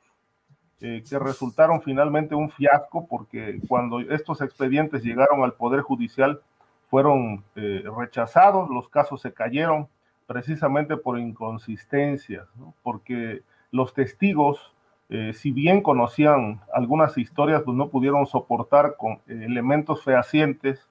eh, 0.81 1.03
que 1.09 1.19
resultaron 1.19 1.81
finalmente 1.81 2.35
un 2.35 2.49
fiasco 2.49 3.07
porque 3.07 3.59
cuando 3.67 3.99
estos 3.99 4.41
expedientes 4.41 5.03
llegaron 5.03 5.43
al 5.43 5.53
Poder 5.53 5.81
Judicial 5.81 6.41
fueron 6.89 7.43
eh, 7.55 7.83
rechazados, 7.97 8.69
los 8.69 8.87
casos 8.87 9.21
se 9.21 9.33
cayeron 9.33 9.87
precisamente 10.25 10.97
por 10.97 11.19
inconsistencias, 11.19 12.47
porque 12.83 13.41
los 13.71 13.93
testigos, 13.93 14.73
eh, 15.09 15.33
si 15.33 15.51
bien 15.51 15.81
conocían 15.81 16.61
algunas 16.73 17.17
historias, 17.17 17.63
pues 17.63 17.75
no 17.75 17.89
pudieron 17.89 18.25
soportar 18.25 18.95
con 18.97 19.19
elementos 19.27 20.03
fehacientes 20.03 20.87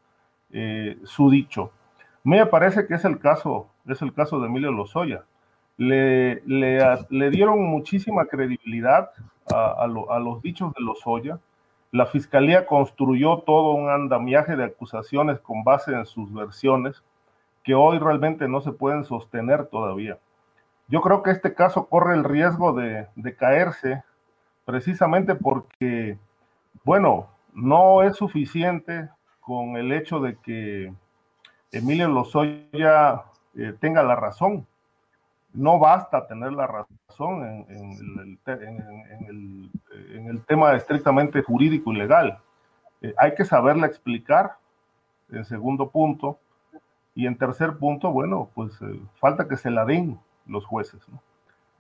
su 1.05 1.29
dicho. 1.29 1.71
Me 2.25 2.47
parece 2.47 2.87
que 2.87 2.95
es 2.95 3.05
el 3.05 3.19
caso 3.19 3.69
es 3.93 4.03
el 4.03 4.13
caso 4.13 4.41
de 4.41 4.47
Emilio 4.47 4.73
Lozoya. 4.73 5.25
Le, 5.79 6.43
le, 6.47 7.31
dieron 7.31 7.63
muchísima 7.65 8.27
credibilidad 8.27 9.11
a, 9.53 9.87
los 9.87 10.43
dichos 10.43 10.73
de 10.75 10.83
Lozoya. 10.83 11.39
La 11.93 12.07
fiscalía 12.07 12.67
construyó 12.67 13.39
todo 13.39 13.73
un 13.73 13.89
andamiaje 13.91 14.57
de 14.57 14.65
acusaciones 14.65 15.39
con 15.41 15.65
base 15.65 15.93
en 15.93 16.07
sus 16.07 16.33
versiones 16.33 17.03
que 17.63 17.75
hoy 17.75 17.99
realmente 17.99 18.49
no 18.49 18.61
se 18.61 18.73
pueden 18.73 19.05
sostener 19.05 19.67
todavía. 19.67 20.19
Yo 20.89 21.01
creo 21.01 21.23
que 21.23 21.33
este 21.33 21.55
caso 21.55 21.87
corre 21.87 22.15
el 22.15 22.25
riesgo 22.25 22.73
de, 22.73 23.09
de 23.17 23.35
caerse 23.35 24.03
precisamente 24.65 25.35
porque, 25.35 26.19
bueno, 26.85 27.29
no 27.53 28.03
es 28.03 28.17
suficiente 28.17 29.09
con 29.41 29.77
el 29.77 29.93
hecho 29.93 30.21
de 30.21 30.37
que 30.37 30.93
Emilio 31.73 32.09
Lozoya 32.09 33.23
eh, 33.55 33.75
tenga 33.81 34.03
la 34.03 34.17
razón. 34.17 34.67
No 35.57 35.79
basta 35.79 36.27
tener 36.27 36.53
la 36.53 36.67
razón 36.67 37.67
en, 37.69 38.39
el, 40.29 40.45
tema 40.47 40.75
estrictamente 40.75 41.43
jurídico 41.43 41.93
y 41.93 41.97
legal. 41.97 42.39
Eh, 43.01 43.15
hay 43.17 43.35
que 43.35 43.45
saberla 43.45 43.87
explicar, 43.87 44.57
en 45.31 45.45
segundo 45.47 45.91
punto. 45.91 46.39
Y 47.15 47.27
en 47.27 47.39
tercer 47.39 47.79
punto, 47.79 48.11
bueno, 48.13 48.51
pues 48.55 48.73
eh, 48.83 49.01
falta 49.19 49.49
que 49.49 49.57
se 49.57 49.71
la 49.71 49.87
den 49.87 50.19
los 50.47 50.67
jueces. 50.67 51.01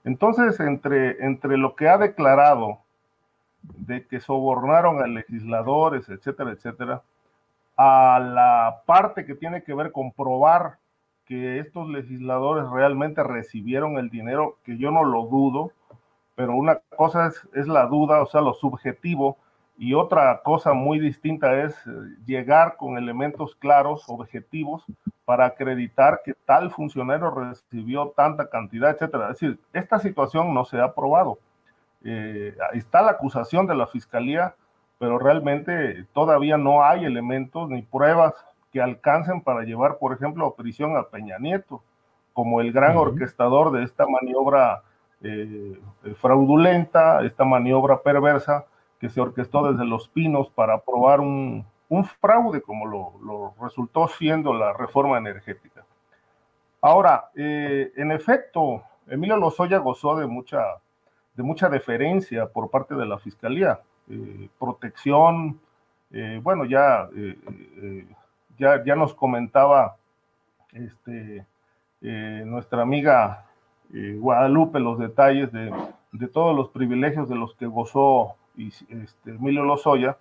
Entonces, 0.04 0.58
entre, 0.60 1.22
entre 1.24 1.58
lo 1.58 1.76
que 1.76 1.88
ha 1.88 1.98
declarado 1.98 2.78
de 3.60 4.06
que 4.06 4.20
sobornaron 4.20 5.02
a 5.02 5.06
legisladores, 5.06 6.08
etcétera, 6.08 6.52
etcétera, 6.52 7.02
a 7.76 8.18
la 8.20 8.82
parte 8.86 9.26
que 9.26 9.34
tiene 9.34 9.62
que 9.62 9.74
ver 9.74 9.92
con 9.92 10.12
probar 10.12 10.78
que 11.26 11.58
estos 11.58 11.88
legisladores 11.88 12.68
realmente 12.70 13.22
recibieron 13.22 13.98
el 13.98 14.10
dinero, 14.10 14.58
que 14.64 14.78
yo 14.78 14.90
no 14.90 15.04
lo 15.04 15.26
dudo, 15.26 15.72
pero 16.36 16.54
una 16.54 16.80
cosa 16.96 17.32
es, 17.54 17.66
la 17.66 17.86
duda, 17.86 18.22
o 18.22 18.26
sea, 18.26 18.40
lo 18.40 18.54
subjetivo, 18.54 19.36
y 19.78 19.92
otra 19.92 20.40
cosa 20.42 20.72
muy 20.72 20.98
distinta 20.98 21.62
es 21.62 21.74
eh, 21.86 21.90
llegar 22.24 22.76
con 22.76 22.96
elementos 22.96 23.54
claros, 23.56 24.04
objetivos, 24.08 24.84
para 25.24 25.46
acreditar 25.46 26.20
que 26.24 26.34
tal 26.44 26.70
funcionario 26.70 27.30
recibió 27.30 28.12
tanta 28.16 28.48
cantidad, 28.48 28.90
etcétera. 28.90 29.30
Es 29.30 29.40
decir, 29.40 29.58
esta 29.72 29.98
situación 29.98 30.54
no 30.54 30.64
se 30.64 30.80
ha 30.80 30.94
probado. 30.94 31.38
Eh, 32.04 32.56
está 32.72 33.02
la 33.02 33.12
acusación 33.12 33.66
de 33.66 33.74
la 33.74 33.86
fiscalía, 33.86 34.54
pero 34.98 35.18
realmente 35.18 36.06
todavía 36.12 36.56
no 36.56 36.84
hay 36.84 37.04
elementos 37.04 37.68
ni 37.68 37.82
pruebas 37.82 38.34
que 38.76 38.82
alcancen 38.82 39.40
para 39.40 39.62
llevar, 39.62 39.96
por 39.96 40.12
ejemplo, 40.12 40.46
a 40.46 40.54
prisión 40.54 40.98
a 40.98 41.04
Peña 41.04 41.38
Nieto, 41.38 41.82
como 42.34 42.60
el 42.60 42.72
gran 42.72 42.98
orquestador 42.98 43.72
de 43.72 43.84
esta 43.84 44.06
maniobra 44.06 44.82
eh, 45.22 45.80
fraudulenta, 46.16 47.24
esta 47.24 47.46
maniobra 47.46 48.02
perversa 48.02 48.66
que 49.00 49.08
se 49.08 49.18
orquestó 49.18 49.72
desde 49.72 49.86
Los 49.86 50.08
Pinos 50.08 50.50
para 50.50 50.74
aprobar 50.74 51.20
un, 51.20 51.64
fraude, 52.20 52.60
como 52.60 52.84
lo, 52.84 53.54
resultó 53.62 54.08
siendo 54.08 54.52
la 54.52 54.74
reforma 54.74 55.16
energética. 55.16 55.86
Ahora, 56.82 57.30
eh, 57.34 57.92
en 57.96 58.12
efecto, 58.12 58.82
Emilio 59.06 59.38
Lozoya 59.38 59.78
gozó 59.78 60.16
de 60.16 60.26
mucha, 60.26 60.62
de 61.34 61.42
mucha 61.42 61.70
deferencia 61.70 62.46
por 62.46 62.68
parte 62.68 62.94
de 62.94 63.06
la 63.06 63.16
Fiscalía. 63.16 63.80
Eh, 64.10 64.50
protección, 64.58 65.58
eh, 66.10 66.40
bueno, 66.42 66.66
ya, 66.66 67.08
ya, 68.58 68.82
ya, 68.84 68.94
nos 68.96 69.14
comentaba 69.14 69.96
este, 70.72 71.44
nuestra 72.00 72.82
amiga 72.82 73.46
Guadalupe 73.90 74.80
los 74.80 74.98
detalles 74.98 75.52
de, 75.52 75.72
de, 76.12 76.28
todos 76.28 76.56
los 76.56 76.68
privilegios 76.70 77.28
de 77.28 77.36
los 77.36 77.54
que 77.54 77.66
gozó 77.66 78.34
este, 78.56 79.30
Emilio 79.30 79.64
Lozoya. 79.64 80.16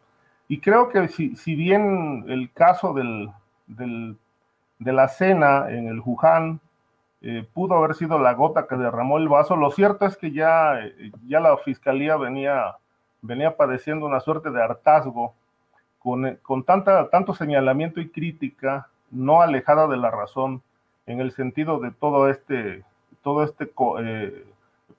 Y 0.48 0.60
creo 0.60 0.90
que 0.90 1.08
si, 1.08 1.36
si 1.36 1.56
bien 1.56 2.26
el 2.28 2.52
caso 2.52 2.94
del, 2.94 3.30
del, 3.66 4.18
de 4.80 4.94
la 4.94 5.08
cena 5.08 5.70
en 5.70 5.88
el 5.88 6.00
Juján 6.00 6.60
pudo 7.54 7.74
haber 7.74 7.96
sido 7.96 8.20
la 8.20 8.34
gota 8.34 8.68
que 8.68 8.76
derramó 8.76 9.18
el 9.18 9.28
vaso, 9.28 9.56
lo 9.56 9.72
cierto 9.72 10.06
es 10.06 10.16
que 10.16 10.32
ya, 10.32 10.80
ya 11.28 11.40
la 11.40 11.58
fiscalía 11.58 12.18
venía 12.18 12.76
venía 13.26 13.58
padeciendo 13.58 14.06
una 14.06 14.20
suerte 14.20 14.52
de 14.52 14.62
hartazgo 14.62 15.34
con, 16.44 16.64
tanta, 16.64 17.10
tanto 17.10 17.34
señalamiento 17.34 18.00
y 18.00 18.10
crítica 18.10 18.90
no 19.10 19.42
alejada 19.42 19.88
de 19.88 19.98
la 19.98 20.12
razón 20.12 20.62
en 21.08 21.20
el 21.20 21.32
sentido 21.32 21.80
de 21.80 21.90
todo 21.90 22.30
este, 22.30 22.84
este 23.44 23.72
eh, 24.02 24.46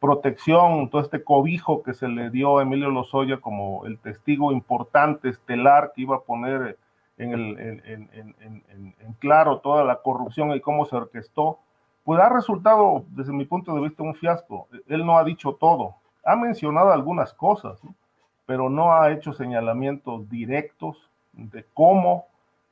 protección, 0.01 0.91
todo 0.91 1.01
este 1.01 1.23
cobijo 1.23 1.85
que 1.85 1.95
se 1.95 2.09
le 2.09 2.31
dio 2.31 2.59
a 2.59 2.63
Emilio 2.63 2.91
Lozoya 2.91 3.37
como 3.37 3.87
el 3.87 3.99
testigo 3.99 4.51
importante, 4.51 5.29
estelar, 5.29 5.93
que 5.95 6.03
iba 6.03 6.17
a 6.17 6.21
poner 6.21 6.77
en, 7.19 7.33
en, 7.33 9.13
claro 9.21 9.61
toda 9.61 9.85
la 9.85 10.03
corrupción 10.03 10.51
y 10.53 10.61
cómo 10.61 10.87
se 10.87 10.97
orquestó, 10.97 11.59
pues 12.05 12.21
ha 12.21 12.29
resultado, 12.29 13.05
desde 13.11 13.33
mi 13.33 13.45
punto 13.45 13.73
de 13.75 13.81
vista, 13.81 14.03
un 14.03 14.15
fiasco. 14.15 14.67
Él 14.89 15.07
no 15.07 15.19
ha 15.19 15.25
dicho 15.25 15.53
todo, 15.55 15.95
ha 16.25 16.35
mencionado 16.35 16.93
algunas 16.93 17.33
cosas, 17.33 17.83
¿no? 17.85 17.95
Pero 18.47 18.71
no 18.71 18.93
ha 18.93 19.11
hecho 19.13 19.33
señalamientos 19.33 20.29
directos 20.31 21.11
de 21.33 21.67
cómo 21.75 22.27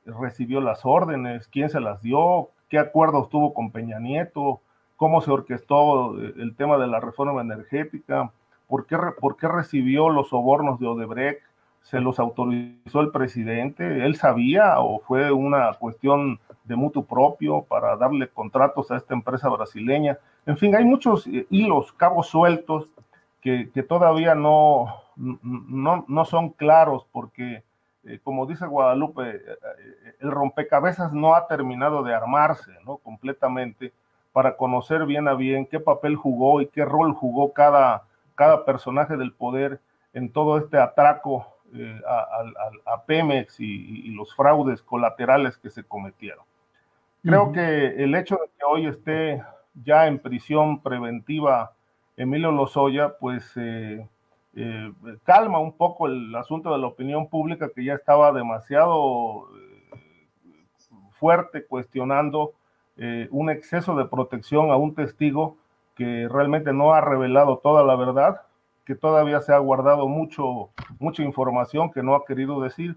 recibió 0.06 0.60
las 0.60 0.84
órdenes, 0.84 1.48
quién 1.48 1.68
se 1.68 1.80
las 1.80 2.00
dio, 2.00 2.50
qué 2.68 2.78
acuerdos 2.78 3.28
tuvo 3.28 3.52
con 3.52 3.70
Peña 3.70 3.98
Nieto, 3.98 4.60
cómo 4.96 5.20
se 5.20 5.30
orquestó 5.30 6.18
eh, 6.20 6.34
el 6.38 6.54
tema 6.54 6.78
de 6.78 6.86
la 6.86 7.00
reforma 7.00 7.40
energética, 7.40 8.32
por 8.68 8.86
qué, 8.86 8.96
por 9.20 9.36
qué 9.36 9.48
recibió 9.48 10.08
los 10.08 10.28
sobornos 10.28 10.78
de 10.78 10.86
Odebrecht, 10.86 11.42
se 11.82 12.00
los 12.00 12.18
autorizó 12.18 13.00
el 13.00 13.10
presidente, 13.10 14.06
él 14.06 14.16
sabía 14.16 14.80
o 14.80 15.00
fue 15.00 15.30
una 15.30 15.74
cuestión 15.74 16.40
de 16.64 16.76
mutuo 16.76 17.04
propio 17.04 17.62
para 17.62 17.94
darle 17.96 18.28
contratos 18.28 18.90
a 18.90 18.96
esta 18.96 19.12
empresa 19.12 19.50
brasileña. 19.50 20.18
En 20.46 20.56
fin, 20.56 20.74
hay 20.74 20.84
muchos 20.84 21.26
eh, 21.26 21.46
hilos, 21.50 21.92
cabos 21.92 22.28
sueltos 22.28 22.88
que, 23.44 23.70
que 23.72 23.82
todavía 23.82 24.34
no, 24.34 25.02
no, 25.16 26.06
no 26.08 26.24
son 26.24 26.48
claros 26.48 27.06
porque, 27.12 27.62
eh, 28.04 28.18
como 28.24 28.46
dice 28.46 28.66
Guadalupe, 28.66 29.22
eh, 29.28 29.42
eh, 29.44 30.16
el 30.20 30.30
rompecabezas 30.30 31.12
no 31.12 31.34
ha 31.34 31.46
terminado 31.46 32.02
de 32.02 32.14
armarse 32.14 32.72
¿no? 32.86 32.96
completamente 32.96 33.92
para 34.32 34.56
conocer 34.56 35.04
bien 35.04 35.28
a 35.28 35.34
bien 35.34 35.66
qué 35.66 35.78
papel 35.78 36.16
jugó 36.16 36.62
y 36.62 36.68
qué 36.68 36.86
rol 36.86 37.12
jugó 37.12 37.52
cada, 37.52 38.04
cada 38.34 38.64
personaje 38.64 39.18
del 39.18 39.34
poder 39.34 39.78
en 40.14 40.32
todo 40.32 40.56
este 40.56 40.78
atraco 40.78 41.46
a, 42.86 43.02
Pemex 43.04 43.60
y, 43.60 44.08
los 44.12 44.34
fraudes 44.34 44.80
colaterales 44.80 45.58
que 45.58 45.70
se 45.70 45.82
cometieron. 45.82 46.44
Creo 47.22 47.52
que 47.52 48.02
el 48.02 48.14
hecho 48.14 48.36
de 48.36 48.48
que 48.56 48.64
hoy 48.64 48.86
esté 48.86 49.42
ya 49.82 50.06
en 50.06 50.20
prisión 50.20 50.80
preventiva 50.80 51.72
Emilio 52.16 52.52
Lozoya, 52.52 53.16
pues 53.18 53.52
eh, 54.56 54.92
calma 55.24 55.58
un 55.58 55.76
poco 55.76 56.06
el 56.06 56.34
asunto 56.36 56.72
de 56.72 56.78
la 56.78 56.86
opinión 56.86 57.28
pública 57.28 57.70
que 57.74 57.84
ya 57.84 57.94
estaba 57.94 58.30
demasiado 58.30 59.48
eh, 59.56 59.96
fuerte 61.18 61.66
cuestionando 61.66 62.52
eh, 62.96 63.26
un 63.32 63.50
exceso 63.50 63.96
de 63.96 64.04
protección 64.04 64.70
a 64.70 64.76
un 64.76 64.94
testigo 64.94 65.56
que 65.96 66.28
realmente 66.28 66.72
no 66.72 66.94
ha 66.94 67.00
revelado 67.00 67.58
toda 67.58 67.82
la 67.82 67.96
verdad, 67.96 68.42
que 68.84 68.94
todavía 68.94 69.40
se 69.40 69.52
ha 69.52 69.58
guardado 69.58 70.06
mucho, 70.06 70.70
mucha 71.00 71.24
información 71.24 71.90
que 71.90 72.04
no 72.04 72.14
ha 72.14 72.24
querido 72.24 72.60
decir. 72.60 72.96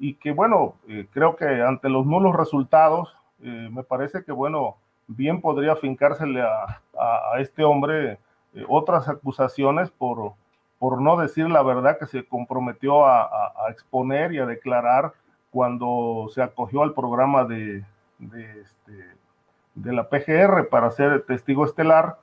Y 0.00 0.14
que 0.14 0.30
bueno, 0.30 0.76
creo 1.12 1.34
que 1.34 1.44
ante 1.44 1.88
los 1.88 2.06
nulos 2.06 2.36
resultados, 2.36 3.16
me 3.40 3.82
parece 3.82 4.22
que 4.22 4.30
bueno, 4.30 4.76
bien 5.08 5.40
podría 5.40 5.74
fincársele 5.74 6.42
a, 6.42 6.80
a 6.96 7.40
este 7.40 7.64
hombre 7.64 8.18
otras 8.68 9.08
acusaciones 9.08 9.90
por 9.90 10.34
por 10.78 11.00
no 11.00 11.16
decir 11.16 11.48
la 11.50 11.62
verdad 11.62 11.98
que 11.98 12.06
se 12.06 12.24
comprometió 12.26 13.06
a, 13.06 13.28
exponer 13.70 14.32
y 14.32 14.38
a 14.38 14.46
declarar 14.46 15.12
cuando 15.50 16.28
se 16.32 16.42
acogió 16.42 16.82
al 16.82 16.94
programa 16.94 17.44
de, 17.44 17.84
de, 18.18 18.60
este, 18.60 18.92
de 19.74 19.92
la 19.92 20.08
PGR 20.08 20.68
para 20.68 20.90
ser 20.90 21.24
testigo 21.26 21.64
estelar, 21.64 22.18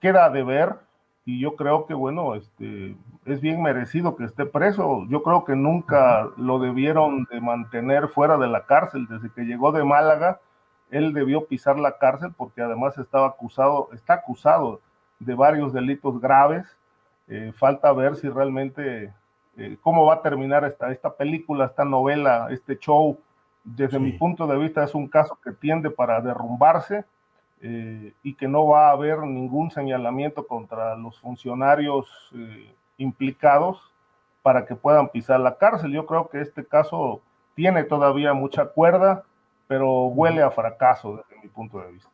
queda 0.00 0.30
de 0.30 0.44
ver 0.44 0.76
y 1.24 1.40
yo 1.40 1.56
creo 1.56 1.86
que, 1.86 1.92
bueno, 1.92 2.34
este, 2.36 2.96
es 3.26 3.40
bien 3.40 3.60
merecido 3.62 4.16
que 4.16 4.24
esté 4.24 4.46
preso. 4.46 5.04
Yo 5.10 5.22
creo 5.22 5.44
que 5.44 5.56
nunca 5.56 6.26
lo 6.38 6.58
debieron 6.58 7.24
de 7.30 7.40
mantener 7.40 8.08
fuera 8.08 8.38
de 8.38 8.48
la 8.48 8.64
cárcel. 8.64 9.06
Desde 9.10 9.30
que 9.34 9.42
llegó 9.42 9.70
de 9.70 9.84
Málaga, 9.84 10.40
él 10.90 11.12
debió 11.12 11.46
pisar 11.46 11.78
la 11.78 11.98
cárcel 11.98 12.32
porque 12.34 12.62
además 12.62 12.96
estaba 12.96 13.26
acusado, 13.26 13.90
está 13.92 14.14
acusado 14.14 14.80
de 15.18 15.34
varios 15.34 15.72
delitos 15.72 16.20
graves 16.20 16.78
eh, 17.28 17.52
falta 17.54 17.92
ver 17.92 18.16
si 18.16 18.28
realmente 18.28 19.12
eh, 19.58 19.76
cómo 19.82 20.06
va 20.06 20.14
a 20.14 20.22
terminar 20.22 20.64
esta, 20.64 20.90
esta 20.90 21.14
película, 21.14 21.66
esta 21.66 21.84
novela, 21.84 22.48
este 22.50 22.78
show. 22.78 23.18
Desde 23.62 23.98
mi 23.98 24.12
punto 24.12 24.46
de 24.46 24.56
vista 24.56 24.82
es 24.82 24.94
un 24.94 25.08
caso 25.08 25.38
que 25.44 25.52
tiende 25.52 25.90
para 25.90 26.22
derrumbarse 26.22 27.04
eh, 27.60 28.14
y 28.22 28.34
que 28.34 28.48
no 28.48 28.66
va 28.66 28.88
a 28.88 28.92
haber 28.92 29.18
ningún 29.18 29.70
señalamiento 29.70 30.46
contra 30.46 30.96
los 30.96 31.20
funcionarios 31.20 32.08
implicados 32.96 33.78
para 34.40 34.64
que 34.64 34.74
puedan 34.74 35.10
pisar 35.10 35.40
la 35.40 35.58
cárcel. 35.58 35.92
Yo 35.92 36.06
creo 36.06 36.30
que 36.30 36.40
este 36.40 36.64
caso 36.64 37.20
tiene 37.54 37.84
todavía 37.84 38.32
mucha 38.32 38.64
cuerda, 38.66 39.24
pero 39.66 40.06
huele 40.06 40.40
a 40.40 40.50
fracaso 40.50 41.16
desde 41.16 41.42
mi 41.42 41.48
punto 41.48 41.78
de 41.78 41.92
vista. 41.92 42.08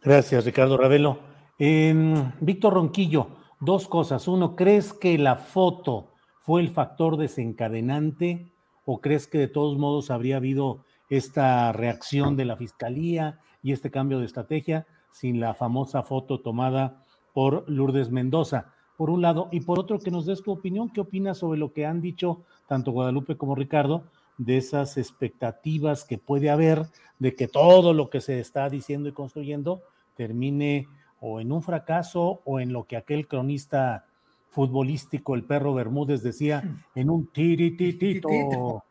Gracias, 0.00 0.44
Ricardo 0.44 0.76
Ravelo. 0.76 1.18
Víctor 1.58 2.74
Ronquillo, 2.74 3.28
dos 3.60 3.88
cosas. 3.88 4.28
Uno, 4.28 4.56
¿crees 4.56 4.92
que 4.92 5.16
la 5.16 5.36
foto 5.36 6.12
fue 6.40 6.60
el 6.60 6.68
factor 6.68 7.16
desencadenante 7.16 8.52
o 8.84 9.00
crees 9.00 9.26
que 9.26 9.38
de 9.38 9.48
todos 9.48 9.78
modos 9.78 10.10
habría 10.10 10.36
habido 10.36 10.84
esta 11.08 11.72
reacción 11.72 12.36
de 12.36 12.44
la 12.44 12.56
fiscalía 12.56 13.40
y 13.62 13.72
este 13.72 13.90
cambio 13.90 14.18
de 14.18 14.26
estrategia 14.26 14.86
sin 15.10 15.40
la 15.40 15.54
famosa 15.54 16.02
foto 16.02 16.40
tomada 16.40 17.02
por 17.32 17.64
Lourdes 17.70 18.10
Mendoza? 18.10 18.72
Por 18.98 19.08
un 19.08 19.22
lado, 19.22 19.48
y 19.50 19.60
por 19.60 19.78
otro, 19.78 19.98
que 19.98 20.10
nos 20.10 20.26
des 20.26 20.42
tu 20.42 20.52
opinión. 20.52 20.90
¿Qué 20.90 21.00
opinas 21.00 21.38
sobre 21.38 21.58
lo 21.58 21.72
que 21.72 21.86
han 21.86 22.00
dicho 22.00 22.44
tanto 22.66 22.92
Guadalupe 22.92 23.36
como 23.36 23.54
Ricardo 23.54 24.04
de 24.36 24.58
esas 24.58 24.98
expectativas 24.98 26.04
que 26.04 26.18
puede 26.18 26.50
haber 26.50 26.86
de 27.18 27.34
que 27.34 27.48
todo 27.48 27.94
lo 27.94 28.10
que 28.10 28.20
se 28.20 28.40
está 28.40 28.68
diciendo 28.68 29.08
y 29.08 29.12
construyendo 29.12 29.80
termine 30.16 30.86
o 31.20 31.40
en 31.40 31.52
un 31.52 31.62
fracaso 31.62 32.42
o 32.44 32.60
en 32.60 32.72
lo 32.72 32.84
que 32.84 32.96
aquel 32.96 33.26
cronista 33.26 34.06
futbolístico, 34.50 35.34
el 35.34 35.44
perro 35.44 35.74
Bermúdez, 35.74 36.22
decía, 36.22 36.62
en 36.94 37.10
un 37.10 37.26
tirititito. 37.26 38.84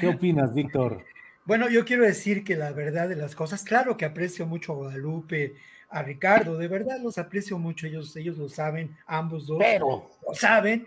¿Qué 0.00 0.08
opinas, 0.08 0.52
Víctor? 0.54 1.04
Bueno, 1.44 1.68
yo 1.68 1.84
quiero 1.84 2.02
decir 2.02 2.42
que 2.42 2.56
la 2.56 2.72
verdad 2.72 3.08
de 3.08 3.16
las 3.16 3.34
cosas, 3.36 3.62
claro 3.62 3.96
que 3.96 4.04
aprecio 4.04 4.46
mucho 4.46 4.72
a 4.72 4.76
Guadalupe, 4.76 5.54
a 5.88 6.02
Ricardo, 6.02 6.58
de 6.58 6.66
verdad 6.66 6.98
los 7.00 7.18
aprecio 7.18 7.58
mucho, 7.58 7.86
ellos, 7.86 8.16
ellos 8.16 8.36
lo 8.36 8.48
saben, 8.48 8.96
ambos 9.06 9.46
dos 9.46 9.58
pero, 9.60 10.10
lo 10.26 10.34
saben. 10.34 10.86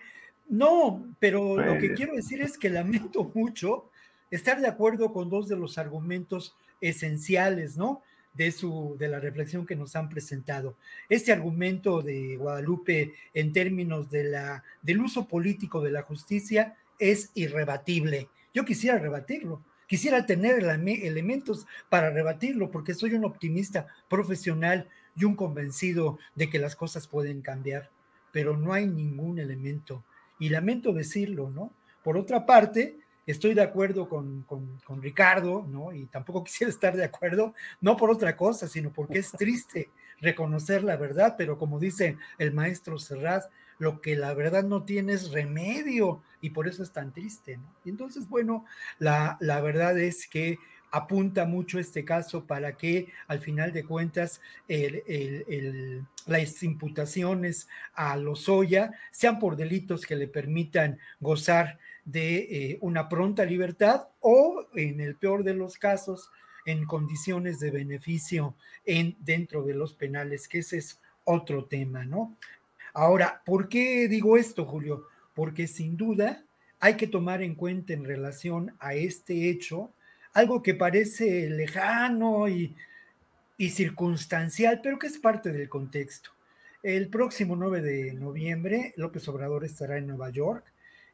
No, 0.50 1.06
pero 1.20 1.56
lo 1.56 1.78
que 1.78 1.94
quiero 1.94 2.16
decir 2.16 2.42
es 2.42 2.58
que 2.58 2.70
lamento 2.70 3.32
mucho 3.34 3.90
estar 4.32 4.60
de 4.60 4.68
acuerdo 4.68 5.14
con 5.14 5.30
dos 5.30 5.48
de 5.48 5.56
los 5.56 5.78
argumentos 5.78 6.56
esenciales, 6.82 7.78
¿no? 7.78 8.02
De, 8.40 8.54
su, 8.54 8.96
de 8.98 9.10
la 9.10 9.20
reflexión 9.20 9.66
que 9.66 9.76
nos 9.76 9.98
han 9.98 10.08
presentado. 10.08 10.78
Este 11.10 11.34
argumento 11.34 12.02
de 12.02 12.38
Guadalupe 12.38 13.14
en 13.34 13.52
términos 13.52 14.10
de 14.10 14.24
la, 14.24 14.64
del 14.82 15.02
uso 15.02 15.28
político 15.28 15.82
de 15.82 15.92
la 15.92 16.04
justicia 16.04 16.78
es 17.00 17.32
irrebatible. 17.36 18.30
Yo 18.54 18.64
quisiera 18.64 18.98
rebatirlo, 18.98 19.62
quisiera 19.88 20.26
tener 20.26 20.64
elementos 20.64 21.68
para 21.90 22.12
rebatirlo 22.12 22.72
porque 22.72 22.94
soy 22.94 23.14
un 23.14 23.26
optimista 23.26 23.88
profesional 24.08 24.88
y 25.18 25.26
un 25.26 25.36
convencido 25.36 26.18
de 26.36 26.50
que 26.50 26.60
las 26.60 26.78
cosas 26.78 27.08
pueden 27.08 27.42
cambiar, 27.42 27.90
pero 28.32 28.56
no 28.56 28.72
hay 28.72 28.88
ningún 28.88 29.40
elemento. 29.40 30.06
Y 30.40 30.48
lamento 30.48 30.94
decirlo, 30.94 31.50
¿no? 31.50 31.74
Por 32.06 32.16
otra 32.16 32.46
parte, 32.46 32.96
estoy 33.32 33.54
de 33.54 33.62
acuerdo 33.62 34.08
con, 34.08 34.46
Ricardo, 35.02 35.66
¿no? 35.68 35.94
Y 35.94 36.06
tampoco 36.08 36.44
quisiera 36.46 36.72
estar 36.72 36.96
de 36.96 37.04
acuerdo, 37.04 37.54
no 37.82 37.98
por 37.98 38.10
otra 38.10 38.36
cosa, 38.36 38.68
sino 38.68 38.92
porque 38.92 39.20
es 39.20 39.32
triste 39.32 39.90
reconocer 40.22 40.84
la 40.84 40.98
verdad, 40.98 41.36
pero 41.38 41.58
como 41.58 41.80
dice 41.80 42.18
el 42.38 42.52
maestro 42.52 43.00
Serrat, 43.00 43.46
lo 43.78 44.02
que 44.02 44.18
la 44.18 44.34
verdad 44.34 44.64
no 44.64 44.84
tiene 44.84 45.14
es 45.14 45.32
remedio 45.32 46.22
y 46.42 46.50
por 46.50 46.68
eso 46.68 46.84
es 46.84 46.92
tan 46.92 47.14
triste, 47.14 47.58
¿no? 47.58 47.74
Y 47.86 47.90
entonces, 47.90 48.28
bueno, 48.28 48.66
la, 48.98 49.38
la 49.40 49.62
verdad 49.62 49.98
es 49.98 50.28
que 50.28 50.60
apunta 50.92 51.46
mucho 51.46 51.80
este 51.80 52.04
caso 52.04 52.46
para 52.46 52.76
que 52.76 53.12
al 53.28 53.40
final 53.40 53.72
de 53.72 53.84
cuentas 53.84 54.42
las 56.26 56.64
imputaciones 56.64 57.68
a 57.94 58.18
Lozoya 58.18 58.92
sean 59.12 59.40
por 59.40 59.56
delitos 59.56 60.06
que 60.06 60.16
le 60.16 60.28
permitan 60.28 61.00
gozar 61.20 61.80
de 62.06 62.38
eh, 62.38 62.78
una 62.82 63.10
pronta 63.10 63.46
libertad 63.46 64.08
o, 64.20 64.68
en 64.76 65.00
el 65.00 65.16
peor 65.16 65.44
de 65.44 65.54
los 65.54 65.78
casos, 65.78 66.30
en 66.66 66.86
condiciones 66.86 67.60
de 67.60 67.72
beneficio 67.72 68.56
en, 68.86 69.16
dentro 69.20 69.64
de 69.64 69.74
los 69.74 69.94
penales, 69.94 70.48
que 70.48 70.60
ese 70.60 70.78
es 70.78 71.00
otro 71.24 71.66
tema, 71.66 72.06
¿no? 72.06 72.38
Ahora, 72.94 73.42
¿por 73.46 73.70
qué 73.70 74.08
digo 74.08 74.38
esto, 74.38 74.66
Julio? 74.66 75.08
Porque 75.34 75.68
sin 75.68 75.96
duda 75.96 76.44
hay 76.80 76.96
que 76.96 77.08
tomar 77.08 77.42
en 77.42 77.56
cuenta 77.56 77.94
en 77.94 78.06
relación 78.06 78.76
a 78.80 78.94
este 78.94 79.50
hecho 79.50 79.94
algo 80.34 80.62
que 80.62 80.76
parece 80.76 81.50
lejano 81.50 82.48
y, 82.48 82.76
y 83.58 83.70
circunstancial, 83.70 84.80
pero 84.82 85.00
que 85.00 85.08
es 85.08 85.18
parte 85.18 85.52
del 85.52 85.70
contexto. 85.70 86.32
El 86.82 87.10
próximo 87.10 87.56
9 87.56 87.82
de 87.82 88.14
noviembre, 88.14 88.94
López 88.96 89.28
Obrador 89.28 89.66
estará 89.66 89.98
en 89.98 90.08
Nueva 90.08 90.30
York 90.30 90.64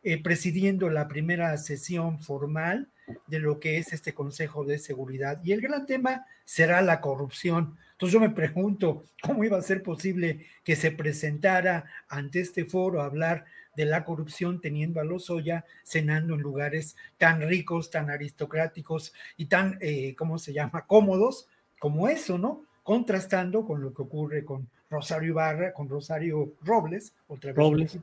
eh, 0.08 0.22
presidiendo 0.22 0.92
la 0.92 1.08
primera 1.08 1.58
sesión 1.58 2.20
formal 2.20 2.90
de 3.26 3.40
lo 3.40 3.60
que 3.60 3.80
es 3.80 3.92
este 3.92 4.14
Consejo 4.14 4.64
de 4.64 4.78
Seguridad. 4.78 5.42
Y 5.44 5.52
el 5.52 5.62
gran 5.62 5.88
tema 5.88 6.28
será 6.44 6.84
la 6.84 7.02
corrupción. 7.02 7.76
Entonces 7.94 8.14
yo 8.14 8.20
me 8.20 8.30
pregunto 8.30 9.04
cómo 9.24 9.44
iba 9.44 9.58
a 9.58 9.64
ser 9.64 9.82
posible 9.82 10.46
que 10.64 10.76
se 10.76 10.92
presentara 10.92 11.86
ante 12.08 12.40
este 12.40 12.66
foro 12.66 13.02
a 13.02 13.06
hablar 13.06 13.46
de 13.76 13.86
la 13.86 14.06
corrupción 14.06 14.62
teniendo 14.62 15.02
a 15.02 15.04
Lozoya 15.04 15.66
cenando 15.84 16.36
en 16.36 16.42
lugares 16.42 16.96
tan 17.18 17.42
ricos, 17.42 17.90
tan 17.90 18.12
aristocráticos 18.12 19.12
y 19.38 19.48
tan, 19.48 19.80
eh, 19.82 20.14
¿cómo 20.16 20.38
se 20.38 20.54
llama?, 20.54 20.86
cómodos 20.86 21.50
como 21.80 22.08
eso, 22.08 22.38
¿no? 22.38 22.64
Contrastando 22.86 23.66
con 23.66 23.82
lo 23.82 23.94
que 23.94 24.04
ocurre 24.04 24.46
con 24.46 24.70
Rosario 24.90 25.32
Ibarra, 25.32 25.74
con 25.74 25.90
Rosario 25.90 26.54
Robles, 26.64 27.12
otra 27.28 27.52
vez. 27.52 27.58
Robles. 27.58 28.00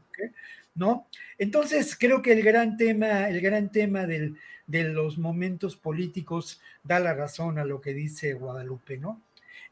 ¿no? 0.74 1.06
Entonces, 1.38 1.96
creo 1.98 2.20
que 2.20 2.32
el 2.32 2.42
gran 2.42 2.76
tema, 2.76 3.28
el 3.28 3.40
gran 3.40 3.70
tema 3.70 4.06
de 4.06 4.84
los 4.84 5.18
momentos 5.18 5.76
políticos 5.76 6.60
da 6.82 7.00
la 7.00 7.14
razón 7.14 7.58
a 7.58 7.64
lo 7.64 7.80
que 7.80 7.94
dice 7.94 8.34
Guadalupe, 8.34 8.98
¿no? 8.98 9.20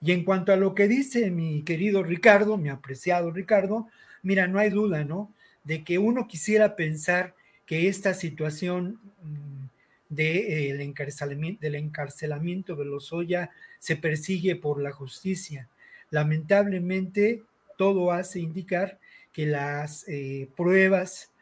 Y 0.03 0.12
en 0.12 0.24
cuanto 0.24 0.53
a 0.53 0.57
lo 0.57 0.74
que 0.74 0.89
dice 0.89 1.31
mi 1.31 1.62
querido 1.62 2.03
Ricardo, 2.03 2.57
mi 2.57 2.70
apreciado 2.70 3.31
Ricardo, 3.31 3.89
mira, 4.23 4.47
no 4.47 4.59
hay 4.59 4.70
duda, 4.70 5.05
¿no? 5.05 5.31
De 5.65 5.85
que 5.85 5.99
uno 5.99 6.27
quisiera 6.27 6.74
pensar 6.74 7.35
que 7.66 7.89
esta 7.89 8.15
situación 8.15 8.99
mm, 9.23 9.65
de, 10.11 10.69
eh, 10.69 10.82
encarcelamiento, 10.82 11.61
del 11.62 11.77
encarcelamiento 11.77 12.77
de 12.77 12.85
Lozoya 12.85 13.51
se 13.78 13.97
persigue 13.97 14.57
por 14.57 14.82
la 14.82 14.93
justicia. 14.93 15.69
Lamentablemente, 16.11 17.43
todo 17.78 18.12
hace 18.12 18.41
indicar 18.41 18.99
que 19.32 19.47
las 19.47 20.07
eh, 20.09 20.49
pruebas 20.57 21.32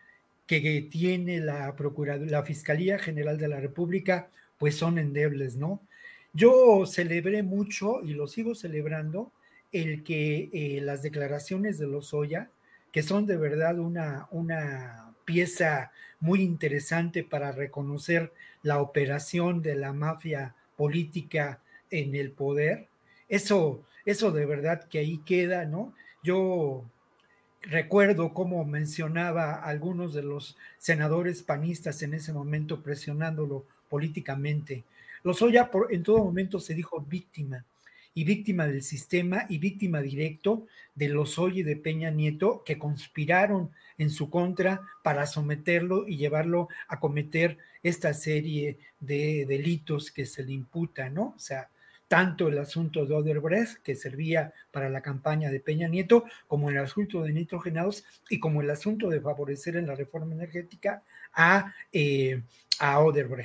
que 0.46 0.86
tiene 0.90 1.40
la 1.40 1.74
la 1.76 2.42
Fiscalía 2.42 2.98
General 2.98 3.36
de 3.36 3.48
la 3.48 3.60
República, 3.60 4.30
pues 4.58 4.76
son 4.76 4.98
endebles, 4.98 5.56
¿no? 5.56 5.82
Yo 6.32 6.86
celebré 6.86 7.42
mucho 7.42 8.02
y 8.02 8.14
lo 8.14 8.28
sigo 8.28 8.54
celebrando 8.54 9.32
el 9.72 10.02
que 10.04 10.48
eh, 10.52 10.80
las 10.82 11.02
declaraciones 11.02 11.78
de 11.78 11.86
Lozoya, 11.86 12.50
que 12.92 13.02
son 13.02 13.26
de 13.26 13.36
verdad 13.36 13.78
una, 13.78 14.28
una 14.30 15.14
pieza 15.24 15.90
muy 16.20 16.42
interesante 16.42 17.24
para 17.24 17.52
reconocer 17.52 18.32
la 18.62 18.80
operación 18.80 19.62
de 19.62 19.74
la 19.74 19.92
mafia 19.92 20.54
política 20.76 21.60
en 21.90 22.14
el 22.14 22.30
poder, 22.30 22.88
eso, 23.28 23.82
eso 24.04 24.30
de 24.30 24.46
verdad 24.46 24.84
que 24.84 24.98
ahí 24.98 25.18
queda, 25.18 25.64
¿no? 25.64 25.92
Yo 26.22 26.84
recuerdo 27.62 28.32
cómo 28.34 28.64
mencionaba 28.64 29.54
algunos 29.54 30.14
de 30.14 30.22
los 30.22 30.56
senadores 30.78 31.42
panistas 31.42 32.02
en 32.02 32.14
ese 32.14 32.32
momento 32.32 32.82
presionándolo 32.82 33.64
políticamente. 33.88 34.84
Lozoya 35.22 35.70
en 35.90 36.02
todo 36.02 36.18
momento 36.18 36.60
se 36.60 36.74
dijo 36.74 37.00
víctima 37.00 37.64
y 38.18 38.24
víctima 38.24 38.66
del 38.66 38.82
sistema 38.82 39.46
y 39.48 39.58
víctima 39.58 40.02
directo 40.02 40.66
de 40.96 41.08
Lozoya 41.08 41.60
y 41.60 41.62
de 41.62 41.76
Peña 41.76 42.10
Nieto 42.10 42.64
que 42.64 42.76
conspiraron 42.76 43.70
en 43.96 44.10
su 44.10 44.28
contra 44.28 44.82
para 45.04 45.24
someterlo 45.24 46.04
y 46.08 46.16
llevarlo 46.16 46.66
a 46.88 46.98
cometer 46.98 47.58
esta 47.80 48.12
serie 48.14 48.80
de 48.98 49.46
delitos 49.46 50.10
que 50.10 50.26
se 50.26 50.42
le 50.42 50.50
imputa, 50.50 51.08
¿no? 51.10 51.32
O 51.36 51.38
sea, 51.38 51.68
tanto 52.08 52.48
el 52.48 52.58
asunto 52.58 53.06
de 53.06 53.14
Oderbrecht, 53.14 53.82
que 53.84 53.94
servía 53.94 54.52
para 54.72 54.88
la 54.88 55.00
campaña 55.00 55.52
de 55.52 55.60
Peña 55.60 55.86
Nieto, 55.86 56.24
como 56.48 56.70
el 56.70 56.78
asunto 56.78 57.22
de 57.22 57.32
nitrogenados 57.32 58.04
y 58.28 58.40
como 58.40 58.62
el 58.62 58.70
asunto 58.70 59.10
de 59.10 59.20
favorecer 59.20 59.76
en 59.76 59.86
la 59.86 59.94
reforma 59.94 60.34
energética 60.34 61.04
a, 61.34 61.74
eh, 61.92 62.42
a 62.78 62.98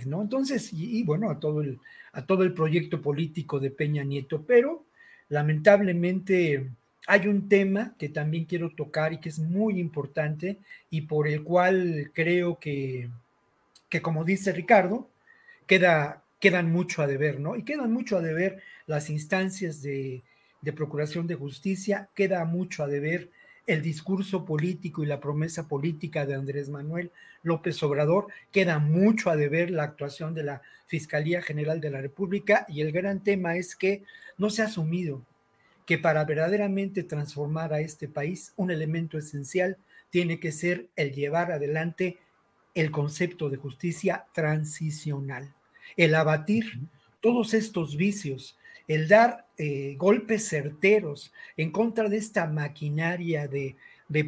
¿no? 0.05 0.22
Entonces, 0.22 0.72
y, 0.73 1.03
bueno, 1.03 1.30
a 1.30 1.39
todo, 1.39 1.61
el, 1.61 1.80
a 2.11 2.26
todo 2.26 2.43
el 2.43 2.53
proyecto 2.53 3.01
político 3.01 3.60
de 3.60 3.72
Peña 3.72 4.03
Nieto, 4.03 4.43
pero 4.45 4.85
lamentablemente 5.30 6.69
hay 7.07 7.27
un 7.27 7.49
tema 7.49 7.95
que 7.97 8.10
también 8.10 8.45
quiero 8.45 8.69
tocar 8.72 9.14
y 9.14 9.19
que 9.19 9.30
es 9.30 9.39
muy 9.39 9.80
importante 9.80 10.60
y 10.89 11.01
por 11.01 11.27
el 11.27 11.43
cual 11.43 12.11
creo 12.14 12.60
que, 12.60 13.10
que 13.89 14.01
como 14.01 14.23
dice 14.23 14.51
Ricardo, 14.51 15.10
queda 15.68 16.23
quedan 16.43 16.73
mucho 16.73 17.01
a 17.01 17.07
deber, 17.07 17.39
¿no? 17.39 17.55
Y 17.55 17.64
quedan 17.64 17.93
mucho 17.93 18.18
a 18.18 18.22
deber 18.22 18.61
las 18.85 19.10
instancias 19.10 19.81
de, 19.81 20.23
de 20.61 20.73
procuración 20.73 21.26
de 21.26 21.35
justicia, 21.35 22.10
queda 22.14 22.43
mucho 22.43 22.84
a 22.84 22.88
deber 22.88 23.30
el 23.65 23.81
discurso 23.81 24.45
político 24.45 25.03
y 25.03 25.07
la 25.07 25.19
promesa 25.19 25.68
política 25.68 26.26
de 26.26 26.35
Andrés 26.35 26.69
Manuel 26.69 27.11
López 27.44 27.81
Obrador, 27.84 28.27
queda 28.52 28.80
mucho 28.80 29.30
a 29.30 29.35
deber 29.35 29.72
la 29.72 29.84
actuación 29.84 30.34
de 30.34 30.44
la 30.44 30.61
Fiscalía 30.88 31.41
General 31.41 31.80
de 31.81 31.91
la 31.91 32.02
República 32.02 32.65
y 32.69 32.81
el 32.81 32.91
gran 32.91 33.23
tema 33.23 33.56
es 33.56 33.76
que 33.76 34.03
no 34.38 34.49
se 34.49 34.61
ha 34.61 34.65
asumido 34.65 35.22
que 35.85 35.98
para 35.98 36.23
verdaderamente 36.23 37.03
transformar 37.03 37.73
a 37.73 37.81
este 37.81 38.07
país 38.07 38.53
un 38.56 38.72
elemento 38.72 39.18
esencial 39.18 39.77
tiene 40.10 40.40
que 40.40 40.52
ser 40.52 40.88
el 40.95 41.11
llevar 41.11 41.52
adelante 41.52 42.19
el 42.73 42.91
concepto 42.91 43.49
de 43.49 43.57
justicia 43.57 44.26
transicional, 44.34 45.53
el 45.98 46.15
abatir 46.15 46.80
todos 47.19 47.53
estos 47.53 47.95
vicios, 47.95 48.57
el 48.88 49.07
dar 49.07 49.47
eh, 49.57 49.95
golpes 49.97 50.47
certeros 50.47 51.31
en 51.57 51.72
contra 51.72 52.10
de 52.10 52.18
esta 52.18 52.47
maquinaria 52.47 53.47
de, 53.47 53.76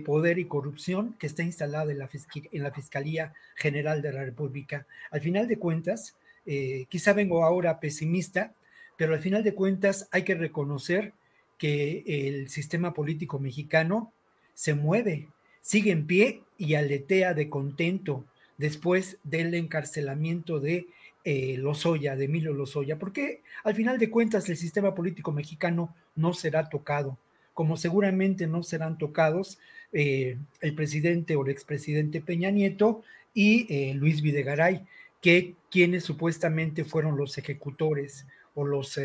poder 0.04 0.40
y 0.40 0.46
corrupción 0.46 1.16
que 1.20 1.28
está 1.28 1.44
instalada 1.44 1.92
en 1.92 2.00
la, 2.00 2.10
en 2.52 2.64
la, 2.64 2.72
Fiscalía 2.72 3.34
General 3.56 4.02
de 4.02 4.14
la 4.14 4.24
República. 4.24 4.88
Al 5.12 5.22
final 5.22 5.48
de 5.48 5.60
cuentas, 5.60 6.16
eh, 6.48 6.86
quizá 6.90 7.14
vengo 7.14 7.44
ahora 7.44 7.80
pesimista, 7.80 8.54
pero 8.98 9.14
al 9.14 9.20
final 9.20 9.44
de 9.44 9.54
cuentas 9.54 10.08
hay 10.12 10.24
que 10.24 10.34
reconocer 10.34 11.14
que 11.60 12.04
el 12.08 12.50
sistema 12.50 12.96
político 12.96 13.38
mexicano 13.38 14.12
se 14.56 14.74
mueve, 14.74 15.28
sigue 15.62 15.92
en 15.92 16.08
pie 16.08 16.42
y 16.58 16.74
aletea 16.74 17.36
de 17.36 17.50
contento 17.50 18.26
después 18.58 19.18
del 19.24 19.54
encarcelamiento 19.54 20.60
de 20.60 20.88
eh, 21.28 21.58
Lozoya, 21.58 22.16
de 22.16 22.26
Emilio 22.26 22.54
Lozoya, 22.54 23.00
porque 23.00 23.42
al 23.64 23.74
final 23.74 23.98
de 23.98 24.12
cuentas 24.12 24.48
el 24.48 24.58
sistema 24.58 24.94
político 24.94 25.32
mexicano 25.32 25.96
no 26.16 26.34
será 26.34 26.70
tocado, 26.70 27.18
como 27.56 27.78
seguramente 27.78 28.46
no 28.46 28.62
serán 28.62 29.00
tocados 29.00 29.58
eh, 29.92 30.38
el 30.62 30.76
presidente 30.76 31.36
o 31.36 31.44
el 31.44 31.52
expresidente 31.52 32.22
Peña 32.22 32.52
Nieto 32.52 33.02
y 33.34 33.66
eh, 33.74 33.96
Luis 33.96 34.22
Videgaray, 34.22 34.86
que 35.20 35.56
quienes 35.72 36.04
supuestamente 36.04 36.86
fueron 36.86 37.18
los 37.18 37.40
ejecutores 37.40 38.28
o 38.54 38.64
los 38.64 39.00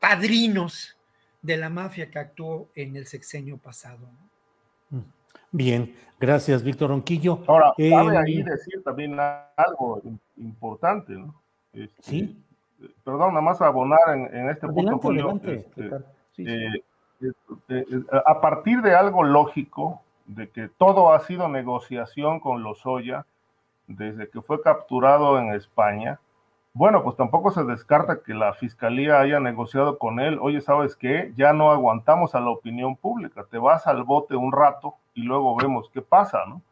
padrinos 0.00 0.96
de 1.40 1.56
la 1.56 1.70
mafia 1.70 2.10
que 2.10 2.18
actuó 2.18 2.68
en 2.74 2.96
el 2.96 3.06
sexenio 3.06 3.58
pasado. 3.58 4.10
Mm. 4.90 5.19
Bien, 5.52 5.94
gracias, 6.18 6.62
Víctor 6.62 6.90
Ronquillo. 6.90 7.40
Ahora, 7.46 7.72
cabe 7.76 8.16
ahí 8.16 8.42
decir 8.42 8.82
también 8.84 9.16
algo 9.56 10.00
importante, 10.36 11.12
¿no? 11.12 11.34
Este, 11.72 12.02
sí. 12.02 12.44
Perdón, 13.04 13.30
nada 13.30 13.42
más 13.42 13.60
abonar 13.60 14.00
en, 14.08 14.48
este 14.48 14.66
punto, 14.68 14.98
Julio. 14.98 15.40
Este, 15.42 15.66
eh, 16.38 16.82
eh, 17.20 17.32
eh, 17.68 18.02
a 18.24 18.40
partir 18.40 18.80
de 18.80 18.94
algo 18.94 19.22
lógico, 19.22 20.02
de 20.26 20.48
que 20.48 20.68
todo 20.68 21.12
ha 21.12 21.20
sido 21.20 21.48
negociación 21.48 22.40
con 22.40 22.62
los 22.62 22.84
Lozoya 22.84 23.26
desde 23.88 24.30
que 24.30 24.40
fue 24.40 24.62
capturado 24.62 25.38
en 25.38 25.52
España, 25.52 26.20
bueno, 26.72 27.02
pues 27.02 27.16
tampoco 27.16 27.50
se 27.50 27.64
descarta 27.64 28.22
que 28.22 28.32
la 28.32 28.54
fiscalía 28.54 29.20
haya 29.20 29.40
negociado 29.40 29.98
con 29.98 30.20
él, 30.20 30.38
oye, 30.40 30.60
¿sabes 30.60 30.94
qué? 30.94 31.32
Ya 31.36 31.52
no 31.52 31.72
aguantamos 31.72 32.34
a 32.34 32.40
la 32.40 32.50
opinión 32.50 32.96
pública, 32.96 33.44
te 33.50 33.58
vas 33.58 33.86
al 33.86 34.04
bote 34.04 34.36
un 34.36 34.52
rato 34.52 34.94
y 35.14 35.22
luego 35.22 35.56
vemos 35.56 35.90
qué 35.92 36.00
pasa, 36.00 36.44
¿no? 36.46 36.62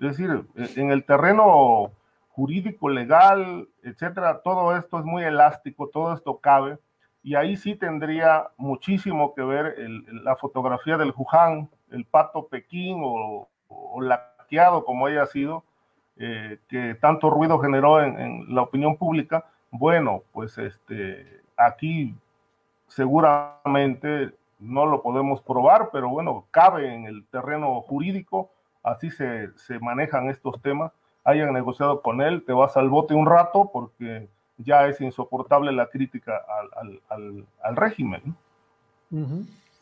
Es 0.00 0.16
decir, 0.16 0.46
en 0.54 0.90
el 0.92 1.04
terreno 1.04 1.90
jurídico, 2.28 2.88
legal, 2.88 3.68
etcétera, 3.82 4.42
todo 4.42 4.76
esto 4.76 5.00
es 5.00 5.04
muy 5.04 5.24
elástico, 5.24 5.88
todo 5.88 6.14
esto 6.14 6.38
cabe, 6.38 6.78
y 7.24 7.34
ahí 7.34 7.56
sí 7.56 7.74
tendría 7.74 8.48
muchísimo 8.56 9.34
que 9.34 9.42
ver 9.42 9.74
la 10.22 10.36
fotografía 10.36 10.96
del 10.96 11.12
Wuhan, 11.16 11.68
el 11.90 12.04
pato 12.04 12.46
Pekín 12.46 13.00
o, 13.02 13.48
o 13.66 14.00
laqueado 14.00 14.84
como 14.84 15.06
haya 15.06 15.26
sido, 15.26 15.64
eh, 16.18 16.58
que 16.68 16.96
tanto 16.96 17.30
ruido 17.30 17.60
generó 17.60 18.02
en, 18.02 18.52
la 18.52 18.62
opinión 18.62 18.96
pública, 18.96 19.44
bueno, 19.70 20.22
pues 20.32 20.58
este, 20.58 21.42
aquí 21.56 22.14
seguramente 22.88 24.32
no 24.58 24.86
lo 24.86 25.00
podemos 25.00 25.40
probar, 25.42 25.90
pero 25.92 26.08
bueno, 26.08 26.46
cabe 26.50 26.92
en 26.92 27.04
el 27.04 27.24
terreno 27.26 27.80
jurídico, 27.82 28.50
así 28.82 29.10
se, 29.10 29.56
se 29.56 29.78
manejan 29.78 30.28
estos 30.28 30.60
temas, 30.60 30.90
hayan 31.22 31.52
negociado 31.52 32.02
con 32.02 32.20
él, 32.20 32.44
te 32.44 32.52
vas 32.52 32.76
al 32.76 32.88
bote 32.88 33.14
un 33.14 33.26
rato 33.26 33.70
porque 33.72 34.28
ya 34.56 34.88
es 34.88 35.00
insoportable 35.00 35.70
la 35.70 35.88
crítica 35.88 36.42
al, 36.76 37.00
al, 37.08 37.46
al, 37.62 37.76
régimen. 37.76 38.34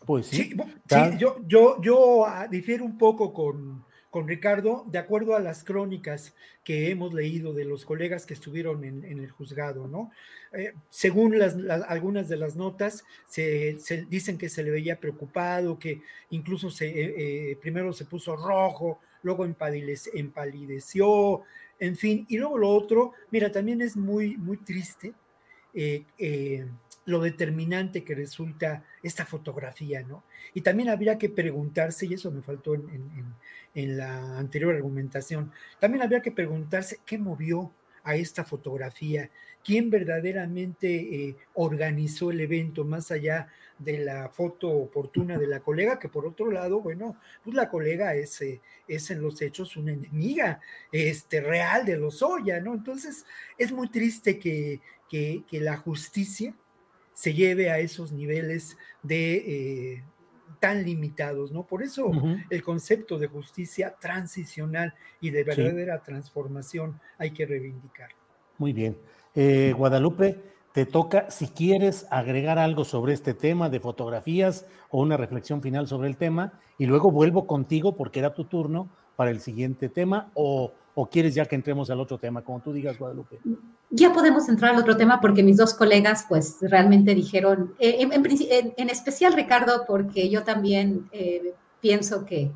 Pues 0.05 0.27
sí, 0.27 0.55
sí, 0.87 1.17
yo, 1.17 1.37
yo, 1.47 1.81
yo 1.81 2.27
ah, 2.27 2.47
difiero 2.47 2.85
un 2.85 2.99
poco 2.99 3.33
con, 3.33 3.86
con 4.17 4.27
Ricardo, 4.27 4.87
de 4.87 4.97
acuerdo 4.97 5.37
a 5.37 5.41
las 5.41 5.63
crónicas 5.63 6.35
que 6.65 6.91
hemos 6.91 7.13
leído 7.13 7.53
de 7.53 7.67
los 7.67 7.85
colegas 7.85 8.25
que 8.25 8.33
estuvieron 8.33 8.83
en, 8.83 9.05
el 9.05 9.31
juzgado, 9.31 9.89
¿no? 9.89 10.11
Eh, 10.55 10.73
según 10.89 11.39
las, 11.39 11.55
algunas 11.87 12.27
de 12.27 12.39
las 12.39 12.57
notas, 12.57 13.05
se, 13.27 13.77
dicen 14.09 14.39
que 14.39 14.49
se 14.49 14.63
le 14.63 14.71
veía 14.71 14.99
preocupado, 15.01 15.79
que 15.79 16.01
incluso 16.31 16.71
se, 16.71 16.87
eh, 16.87 17.51
eh, 17.51 17.59
primero 17.61 17.93
se 17.93 18.07
puso 18.07 18.35
rojo, 18.37 19.01
luego 19.23 19.45
empalideció, 19.45 21.43
en 21.79 21.95
fin, 21.95 22.25
y 22.31 22.39
luego 22.39 22.57
lo 22.57 22.71
otro, 22.71 23.13
mira, 23.31 23.53
también 23.53 23.83
es 23.83 23.99
muy, 23.99 24.39
muy 24.39 24.57
triste 24.57 25.13
lo 27.07 27.21
determinante 27.21 28.05
que 28.05 28.15
resulta 28.15 28.85
esta 29.03 29.25
fotografía, 29.25 30.03
¿no? 30.03 30.25
Y 30.53 30.61
también 30.61 30.89
habría 30.89 31.17
que 31.17 31.29
preguntarse, 31.29 32.07
y 32.07 32.15
eso 32.15 32.31
me 32.31 32.43
faltó 32.43 32.75
en, 32.75 33.97
la 33.97 34.39
anterior 34.39 34.75
argumentación, 34.75 35.53
también 35.79 36.03
habría 36.03 36.21
que 36.21 36.33
preguntarse 36.33 36.99
qué 37.07 37.19
movió 37.19 37.73
a 38.03 38.17
esta 38.17 38.45
fotografía, 38.45 39.31
quién 39.65 39.91
verdaderamente 39.91 40.89
eh, 40.95 41.37
organizó 41.55 42.31
el 42.31 42.41
evento 42.41 42.85
más 42.85 43.11
allá 43.11 43.49
de 43.79 43.99
la 43.99 44.29
foto 44.31 44.71
oportuna 44.71 45.39
de 45.39 45.47
la 45.47 45.61
colega, 45.61 45.99
que 45.99 46.09
por 46.09 46.27
otro 46.27 46.51
lado, 46.51 46.81
bueno, 46.81 47.21
pues 47.45 47.55
la 47.55 47.69
colega 47.69 48.15
es, 48.15 48.41
eh, 48.41 48.61
es 48.89 49.11
en 49.11 49.21
los 49.21 49.43
hechos 49.43 49.77
una 49.77 49.93
enemiga 49.93 50.61
este, 50.91 51.41
real 51.41 51.85
de 51.85 51.99
los 51.99 52.23
Oya, 52.23 52.61
¿no? 52.61 52.75
Entonces 52.75 53.27
es 53.59 53.71
muy 53.73 53.91
triste 53.91 54.39
que, 54.39 54.81
que, 55.09 55.45
que 55.49 55.61
la 55.61 55.77
justicia 55.77 56.55
se 57.17 57.33
lleve 57.33 57.71
a 57.71 57.79
esos 57.79 58.13
niveles 58.13 58.77
de 59.03 59.95
eh, 59.95 60.05
tan 60.61 60.85
limitados, 60.85 61.51
¿no? 61.51 61.67
Por 61.67 61.83
eso 61.83 62.13
el 62.51 62.63
concepto 62.63 63.19
de 63.19 63.27
justicia 63.27 63.97
transicional 63.99 64.93
y 65.19 65.31
de 65.31 65.43
verdadera 65.43 66.03
transformación 66.03 67.01
hay 67.17 67.31
que 67.31 67.47
reivindicar. 67.47 68.11
Muy 68.59 68.75
bien. 68.75 68.99
Eh, 69.35 69.73
Guadalupe, 69.75 70.43
te 70.75 70.85
toca, 70.85 71.31
si 71.31 71.49
quieres 71.49 72.07
agregar 72.11 72.59
algo 72.59 72.85
sobre 72.85 73.15
este 73.15 73.33
tema 73.33 73.71
de 73.71 73.81
fotografías 73.81 74.67
o 74.91 75.01
una 75.01 75.17
reflexión 75.17 75.63
final 75.63 75.87
sobre 75.87 76.09
el 76.09 76.19
tema, 76.19 76.61
y 76.77 76.85
luego 76.85 77.11
vuelvo 77.11 77.47
contigo 77.47 77.97
porque 77.97 78.19
era 78.19 78.35
tu 78.35 78.45
turno 78.45 78.91
para 79.17 79.31
el 79.31 79.41
siguiente 79.41 79.89
tema, 79.89 80.31
o, 80.35 80.75
o 80.95 81.09
quieres 81.09 81.35
ya 81.35 81.47
que 81.47 81.55
entremos 81.55 81.89
al 81.89 82.01
otro 82.01 82.19
tema, 82.19 82.43
como 82.43 82.61
tú 82.61 82.75
digas, 82.75 82.99
Guadalupe 82.99 83.39
ya 83.97 84.13
podemos 84.13 84.49
entrar 84.49 84.75
al 84.75 84.81
otro 84.81 84.97
tema 84.97 85.21
porque 85.21 85.43
mis 85.43 85.57
dos 85.57 85.75
colegas 85.75 86.27
pues 86.29 86.59
realmente 86.61 87.15
dijeron, 87.15 87.75
eh, 87.79 87.97
en, 88.01 88.91
especial 88.91 89.33
Ricardo, 89.33 89.85
porque 89.87 90.29
yo 90.29 90.45
también 90.45 91.09
eh, 91.13 91.55
pienso 91.81 92.25
que, 92.25 92.53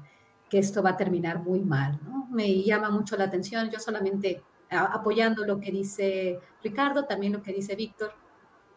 que, 0.48 0.58
esto 0.58 0.82
va 0.82 0.90
a 0.90 0.96
terminar 0.96 1.40
muy 1.40 1.60
mal, 1.60 1.98
¿no? 2.04 2.28
Me 2.30 2.62
llama 2.62 2.90
mucho 2.90 3.16
la 3.16 3.24
atención, 3.24 3.70
yo 3.70 3.80
solamente 3.80 4.42
apoyando 4.70 5.44
lo 5.44 5.58
que 5.58 5.72
dice 5.72 6.38
Ricardo, 6.62 7.04
también 7.04 7.32
lo 7.32 7.42
que 7.42 7.52
dice 7.52 7.74
Víctor, 7.74 8.12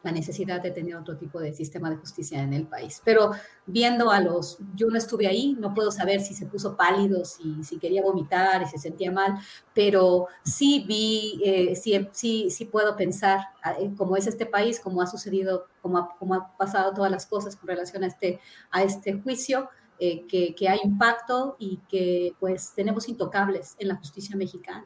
la 0.04 0.12
necesidad 0.12 0.62
de 0.62 0.72
tener 0.72 0.96
otro 0.96 1.18
tipo 1.18 1.40
de 1.40 1.54
sistema 1.54 1.90
de 1.90 1.96
justicia 1.96 2.42
en 2.42 2.54
el 2.54 2.68
país. 2.68 3.02
Pero 3.04 3.32
viendo 3.66 4.12
a 4.12 4.20
los, 4.20 4.58
yo 4.76 4.88
no 4.90 4.98
estuve 4.98 5.28
ahí, 5.28 5.56
no 5.58 5.74
puedo 5.74 5.92
saber 5.92 6.20
si 6.20 6.34
se 6.34 6.46
puso 6.46 6.76
pálido, 6.76 7.24
si, 7.24 7.64
si 7.64 7.80
quería 7.80 8.04
vomitar 8.04 8.62
y 8.62 8.66
se 8.66 8.78
sentía 8.78 9.12
mal, 9.12 9.40
pero 9.74 10.28
sí 10.44 10.84
vi, 10.86 11.42
eh, 11.44 11.76
sí, 11.76 12.50
sí, 12.50 12.66
puedo 12.66 12.96
pensar 12.98 13.40
eh, 13.80 13.92
cómo 13.98 14.18
es 14.18 14.28
este 14.28 14.46
país, 14.46 14.80
cómo 14.80 15.02
ha 15.02 15.08
sucedido, 15.08 15.68
cómo 15.82 15.98
ha, 15.98 16.16
cómo 16.20 16.36
ha 16.36 16.58
pasado 16.58 16.94
todas 16.94 17.10
las 17.10 17.26
cosas 17.26 17.56
con 17.56 17.70
relación 17.70 18.04
a 18.04 18.08
este, 18.08 18.40
a 18.72 18.84
este 18.84 19.14
juicio. 19.14 19.70
Eh, 20.00 20.26
que, 20.28 20.56
que 20.56 20.68
hay 20.68 20.80
impacto 20.84 21.56
y 21.60 21.80
que 21.88 22.36
pues 22.40 22.74
tenemos 22.76 23.08
intocables 23.08 23.76
en 23.78 23.88
la 23.88 23.96
justicia 23.96 24.36
mexicana. 24.36 24.84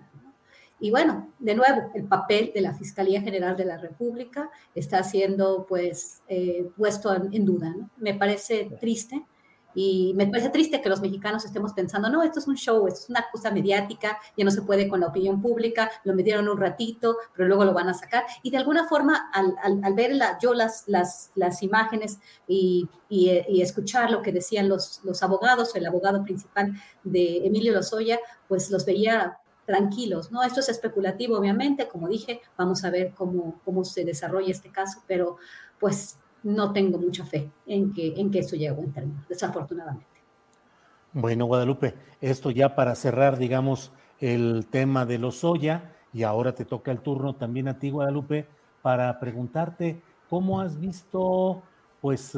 Y 0.80 0.92
bueno, 0.92 1.34
de 1.40 1.56
nuevo, 1.56 1.90
el 1.96 2.06
papel 2.06 2.52
de 2.54 2.62
la 2.62 2.74
Fiscalía 2.74 3.22
General 3.22 3.58
de 3.58 3.66
la 3.66 3.78
República 3.78 4.50
está 4.76 5.04
siendo 5.04 5.66
pues 5.68 6.22
eh, 6.28 6.70
puesto 6.78 7.14
en, 7.16 7.46
duda. 7.46 7.76
Me 7.98 8.14
parece 8.14 8.70
triste 8.80 9.26
Y 9.74 10.14
me 10.16 10.28
parece 10.28 10.50
triste 10.50 10.82
que 10.82 10.90
los 10.90 11.02
mexicanos 11.02 11.46
estemos 11.46 11.74
pensando, 11.74 12.10
no, 12.10 12.22
esto 12.24 12.40
es 12.40 12.48
un 12.48 12.56
show, 12.56 12.88
esto 12.88 13.00
es 13.02 13.10
una 13.10 13.26
cosa 13.32 13.52
mediática, 13.52 14.20
ya 14.36 14.46
no 14.46 14.52
se 14.52 14.62
puede 14.62 14.88
con 14.88 15.00
la 15.00 15.08
opinión 15.08 15.42
pública, 15.42 15.90
lo 16.04 16.14
metieron 16.14 16.48
un 16.48 16.58
ratito, 16.58 17.18
pero 17.36 17.48
luego 17.48 17.66
lo 17.66 17.74
van 17.74 17.90
a 17.90 17.94
sacar. 17.94 18.26
Y 18.44 18.52
de 18.52 18.58
alguna 18.58 18.88
forma, 18.88 19.30
al, 19.34 19.56
al, 19.84 19.94
ver 19.94 20.16
la, 20.16 20.38
yo 20.40 20.54
las, 20.54 20.84
las, 20.88 21.32
las 21.36 21.64
imágenes 21.64 22.20
y, 22.48 22.88
y, 23.10 23.62
escuchar 23.62 24.12
lo 24.12 24.22
que 24.22 24.32
decían 24.32 24.70
los, 24.70 25.02
los 25.04 25.24
abogados, 25.24 25.76
el 25.76 25.86
abogado 25.88 26.24
principal 26.24 26.74
de 27.04 27.46
Emilio 27.48 27.74
Lozoya, 27.74 28.20
pues 28.48 28.70
los 28.70 28.86
veía 28.86 29.40
tranquilos, 29.68 30.32
¿no? 30.32 30.42
Esto 30.44 30.62
es 30.62 30.70
especulativo, 30.70 31.38
obviamente, 31.38 31.90
como 31.90 32.08
dije, 32.08 32.42
vamos 32.58 32.86
a 32.86 32.90
ver 32.90 33.14
cómo, 33.14 33.60
cómo 33.66 33.84
se 33.84 34.06
desarrolla 34.06 34.50
este 34.50 34.72
caso, 34.72 35.04
pero 35.06 35.36
pues 35.78 36.18
no 36.42 36.72
tengo 36.72 36.98
mucha 36.98 37.26
fe 37.26 37.52
en 37.66 37.94
que, 37.94 38.14
en 38.16 38.32
que 38.32 38.40
eso 38.40 38.56
llegue 38.56 38.70
a 38.70 38.74
buen 38.74 38.94
término, 38.94 39.26
desafortunadamente. 39.28 40.08
Bueno, 41.12 41.46
Guadalupe, 41.48 41.96
esto 42.22 42.50
ya 42.50 42.76
para 42.76 42.96
cerrar, 42.96 43.38
digamos, 43.38 43.92
el 44.22 44.68
tema 44.72 45.06
de 45.06 45.20
los 45.20 45.40
Soya, 45.40 45.94
y 46.14 46.24
ahora 46.24 46.54
te 46.54 46.64
toca 46.64 46.92
el 46.92 47.02
turno 47.02 47.36
también 47.36 47.68
a 47.68 47.78
ti, 47.78 47.90
Guadalupe, 47.90 48.48
para 48.82 49.20
preguntarte 49.20 50.02
cómo 50.30 50.62
has 50.62 50.80
visto, 50.80 51.62
pues, 52.00 52.38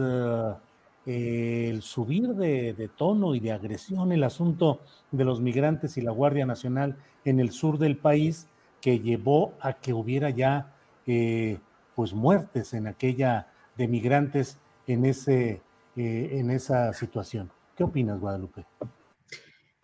eh, 1.12 1.72
el 1.72 1.82
subir 1.82 2.36
de, 2.36 2.88
tono 2.96 3.34
y 3.34 3.40
de 3.40 3.52
agresión 3.52 4.12
el 4.12 4.24
asunto 4.24 4.82
de 5.10 5.26
los 5.26 5.42
migrantes 5.42 5.98
y 5.98 6.02
la 6.02 6.12
Guardia 6.12 6.46
Nacional 6.46 6.98
en 7.26 7.40
el 7.40 7.50
sur 7.50 7.80
del 7.80 7.98
país, 7.98 8.48
que 8.80 9.00
llevó 9.00 9.56
a 9.60 9.74
que 9.74 9.92
hubiera 9.92 10.30
ya, 10.30 10.72
eh, 11.08 11.58
pues, 11.96 12.14
muertes 12.14 12.76
en 12.76 12.86
aquella 12.86 13.48
de 13.76 13.88
migrantes 13.88 14.60
en, 14.86 15.04
ese, 15.04 15.64
eh, 15.96 16.30
en 16.34 16.52
esa 16.52 16.94
situación. 16.94 17.50
¿Qué 17.76 17.84
opinas, 17.84 18.20
Guadalupe? 18.20 18.68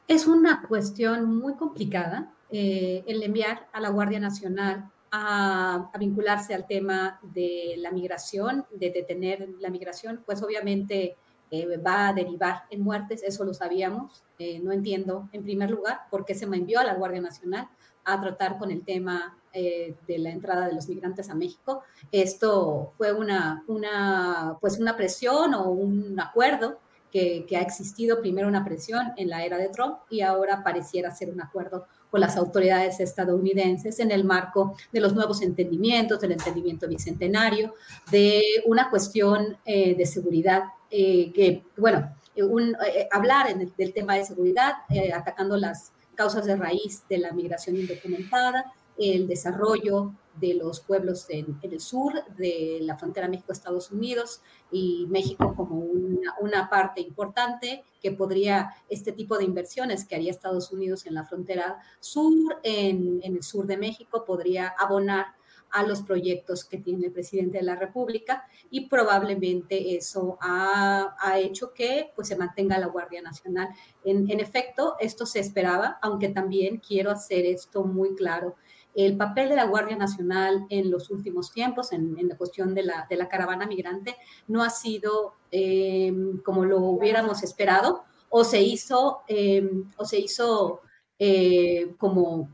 Es 0.08 0.28
una 0.28 0.62
cuestión 0.68 1.40
muy 1.40 1.56
complicada 1.56 2.32
el 2.52 3.24
enviar 3.24 3.68
a 3.74 3.80
la 3.80 3.90
Guardia 3.90 4.20
Nacional 4.20 4.92
a, 5.16 5.92
vincularse 5.98 6.54
al 6.54 6.68
tema 6.68 7.20
de 7.22 7.76
la 7.78 7.92
migración, 7.92 8.66
de 8.72 8.90
detener 8.90 9.50
la 9.60 9.70
migración, 9.70 10.24
pues 10.26 10.42
obviamente 10.44 11.16
eh, 11.52 11.78
va 11.78 12.10
a 12.10 12.14
derivar 12.14 12.64
en 12.70 12.82
muertes, 12.82 13.24
eso 13.24 13.44
lo 13.44 13.54
sabíamos. 13.54 14.24
no 14.64 14.72
entiendo, 14.72 15.30
en 15.32 15.44
primer 15.44 15.72
lugar, 15.72 16.02
por 16.10 16.26
qué 16.26 16.36
se 16.36 16.48
me 16.48 16.58
envió 16.58 16.80
a 16.80 16.84
la 16.84 16.96
Guardia 16.96 17.22
Nacional 17.22 17.70
a 18.06 18.22
tratar 18.22 18.58
con 18.58 18.72
el 18.72 18.84
tema 18.84 19.38
eh, 19.52 19.96
de 20.08 20.20
la 20.20 20.30
entrada 20.32 20.68
de 20.68 20.74
los 20.74 20.88
migrantes 20.88 21.30
a 21.30 21.36
México. 21.36 21.84
Esto 22.12 22.94
fue 22.98 23.14
una, 23.14 23.64
una, 23.68 24.58
pues 24.60 24.80
una 24.80 24.96
presión 24.96 25.54
o 25.54 25.70
un 25.70 26.20
acuerdo 26.20 26.80
que, 27.12 27.46
que, 27.48 27.56
ha 27.56 27.62
existido, 27.62 28.20
primero 28.20 28.48
una 28.48 28.66
presión 28.66 29.14
en 29.16 29.30
la 29.30 29.46
era 29.46 29.58
de 29.58 29.70
Trump 29.70 30.00
y 30.10 30.22
ahora 30.22 30.62
pareciera 30.64 31.10
ser 31.12 31.30
un 31.30 31.42
acuerdo 31.42 31.88
con 32.16 32.22
las 32.22 32.38
autoridades 32.38 33.02
estadounidenses 33.02 34.00
en 34.00 34.10
el 34.10 34.24
marco 34.24 34.78
de 34.94 35.02
los 35.02 35.14
nuevos 35.14 35.42
entendimientos, 35.42 36.22
del 36.22 36.32
entendimiento 36.32 36.88
bicentenario, 36.88 37.74
de 38.10 38.42
una 38.68 38.90
cuestión 38.90 39.58
eh, 39.66 39.96
de 39.96 40.06
seguridad 40.06 40.64
eh, 40.90 41.34
que, 41.34 41.66
bueno, 41.76 42.16
un, 42.38 42.74
hablar 43.12 43.50
en 43.50 43.70
del 43.78 43.92
tema 43.92 44.16
de 44.16 44.24
seguridad, 44.24 44.76
atacando 45.14 45.58
las 45.58 45.92
causas 46.16 46.46
de 46.46 46.56
raíz 46.56 47.04
de 47.10 47.18
la 47.18 47.34
migración 47.34 47.76
indocumentada, 47.76 48.72
el 48.98 49.28
desarrollo 49.28 50.14
de 50.40 50.54
los 50.54 50.82
pueblos 50.82 51.26
en, 51.30 51.58
el 51.62 51.80
sur 51.80 52.14
de 52.38 52.80
la 52.82 52.98
frontera 52.98 53.28
México-Estados 53.28 53.92
Unidos 53.92 54.42
y 54.72 55.06
México 55.10 55.54
como 55.56 55.78
una, 55.80 56.70
parte 56.70 57.02
importante 57.02 57.84
que 58.02 58.12
podría, 58.12 58.74
este 58.90 59.12
tipo 59.12 59.38
de 59.38 59.46
inversiones 59.46 60.06
que 60.06 60.16
haría 60.16 60.32
Estados 60.32 60.72
Unidos 60.72 61.06
en 61.06 61.14
la 61.14 61.24
frontera 61.24 61.78
sur, 62.00 62.60
en, 62.64 63.22
el 63.24 63.44
sur 63.44 63.66
de 63.66 63.78
México, 63.78 64.26
podría 64.26 64.68
abonar 64.68 65.28
a 65.72 65.84
los 65.84 66.02
proyectos 66.02 66.64
que 66.64 66.78
tiene 66.78 67.08
el 67.08 67.12
presidente 67.12 67.58
de 67.58 67.64
la 67.64 67.76
República 67.76 68.46
y 68.70 68.88
probablemente 68.88 69.96
eso 69.96 70.38
ha, 70.40 71.16
hecho 71.38 71.74
que 71.74 72.12
pues, 72.16 72.30
se 72.30 72.38
mantenga 72.38 72.78
la 72.78 72.88
Guardia 72.88 73.22
Nacional. 73.22 73.70
En, 74.04 74.30
en 74.30 74.40
efecto, 74.40 74.96
esto 75.00 75.26
se 75.26 75.40
esperaba, 75.40 76.00
aunque 76.02 76.30
también 76.30 76.78
quiero 76.78 77.12
hacer 77.12 77.46
esto 77.46 77.84
muy 77.84 78.16
claro 78.16 78.56
el 78.96 79.18
papel 79.18 79.50
de 79.50 79.58
la 79.58 79.66
Guardia 79.66 79.98
Nacional 79.98 80.66
en 80.70 80.90
los 80.90 81.10
últimos 81.10 81.52
tiempos, 81.52 81.92
en, 81.92 82.16
la 82.28 82.38
cuestión 82.38 82.74
de 82.74 82.84
la, 82.84 83.28
caravana 83.30 83.68
migrante, 83.68 84.16
no 84.48 84.64
ha 84.64 84.70
sido 84.70 85.34
em, 85.52 86.42
como 86.42 86.66
lo 86.66 86.80
hubiéramos 86.80 87.44
esperado, 87.44 88.04
o 88.30 88.44
se 88.44 88.62
hizo, 88.62 89.22
em, 89.28 89.90
o 89.98 90.06
se 90.06 90.20
hizo 90.20 90.82
eh, 91.20 91.94
como, 91.98 92.50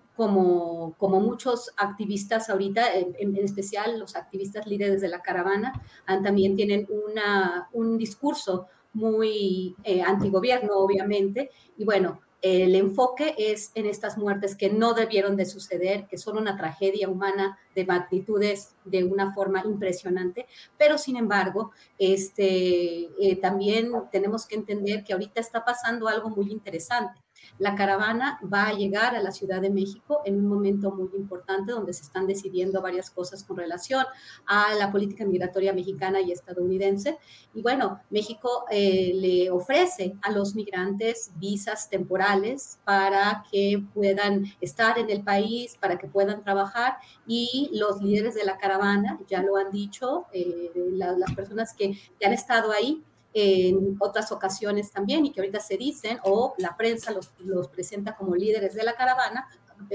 muchos 0.99 1.71
activistas 1.77 2.49
ahorita, 2.49 2.93
en, 2.95 3.35
especial 3.37 3.99
los 3.99 4.15
activistas 4.15 4.67
líderes 4.67 5.01
de 5.01 5.09
la 5.09 5.21
caravana, 5.21 5.73
también 6.05 6.55
tienen 6.55 6.87
un 7.71 7.97
discurso 7.97 8.67
muy 8.93 9.75
eh, 9.83 10.01
antigobierno, 10.01 10.73
obviamente, 10.75 11.49
y 11.77 11.85
bueno, 11.85 12.19
el 12.41 12.75
enfoque 12.75 13.35
es 13.37 13.71
en 13.75 13.85
estas 13.85 14.17
muertes 14.17 14.55
que 14.55 14.69
no 14.69 14.93
debieron 14.93 15.35
de 15.35 15.45
suceder, 15.45 16.07
que 16.07 16.17
son 16.17 16.37
una 16.37 16.57
tragedia 16.57 17.07
humana 17.07 17.59
de 17.75 17.85
magnitudes 17.85 18.75
de 18.83 19.03
una 19.03 19.33
forma 19.33 19.61
impresionante, 19.63 20.47
pero 20.77 20.97
sin 20.97 21.17
embargo, 21.17 21.71
este, 21.99 23.09
eh, 23.19 23.35
también 23.39 23.91
tenemos 24.11 24.47
que 24.47 24.55
entender 24.55 25.03
que 25.03 25.13
ahorita 25.13 25.39
está 25.39 25.63
pasando 25.63 26.07
algo 26.07 26.29
muy 26.29 26.51
interesante. 26.51 27.20
La 27.59 27.75
caravana 27.75 28.39
va 28.41 28.67
a 28.67 28.73
llegar 28.73 29.15
a 29.15 29.21
la 29.21 29.31
Ciudad 29.31 29.61
de 29.61 29.69
México 29.69 30.21
en 30.25 30.37
un 30.37 30.47
momento 30.47 30.91
muy 30.91 31.09
importante 31.15 31.71
donde 31.71 31.93
se 31.93 32.03
están 32.03 32.27
decidiendo 32.27 32.81
varias 32.81 33.09
cosas 33.09 33.43
con 33.43 33.57
relación 33.57 34.05
a 34.45 34.73
la 34.75 34.91
política 34.91 35.25
migratoria 35.25 35.73
mexicana 35.73 36.21
y 36.21 36.31
estadounidense. 36.31 37.17
Y 37.53 37.61
bueno, 37.61 38.01
México 38.09 38.65
eh, 38.69 39.11
le 39.15 39.51
ofrece 39.51 40.15
a 40.21 40.31
los 40.31 40.55
migrantes 40.55 41.31
visas 41.35 41.89
temporales 41.89 42.79
para 42.83 43.43
que 43.51 43.83
puedan 43.93 44.45
estar 44.59 44.97
en 44.97 45.09
el 45.09 45.23
país, 45.23 45.77
para 45.79 45.97
que 45.97 46.07
puedan 46.07 46.43
trabajar 46.43 46.97
y 47.27 47.69
los 47.73 48.01
líderes 48.01 48.35
de 48.35 48.45
la 48.45 48.57
caravana 48.57 49.19
ya 49.27 49.41
lo 49.41 49.57
han 49.57 49.71
dicho, 49.71 50.25
eh, 50.33 50.71
las 50.93 51.33
personas 51.33 51.73
que, 51.73 51.97
que 52.19 52.25
han 52.25 52.33
estado 52.33 52.71
ahí 52.71 53.03
en 53.33 53.97
otras 53.99 54.31
ocasiones 54.31 54.91
también 54.91 55.25
y 55.25 55.31
que 55.31 55.41
ahorita 55.41 55.59
se 55.59 55.77
dicen 55.77 56.19
o 56.23 56.53
la 56.57 56.75
prensa 56.75 57.11
los, 57.11 57.67
presenta 57.69 58.15
como 58.15 58.35
líderes 58.35 58.73
de 58.73 58.83
la 58.83 58.95
caravana, 58.95 59.47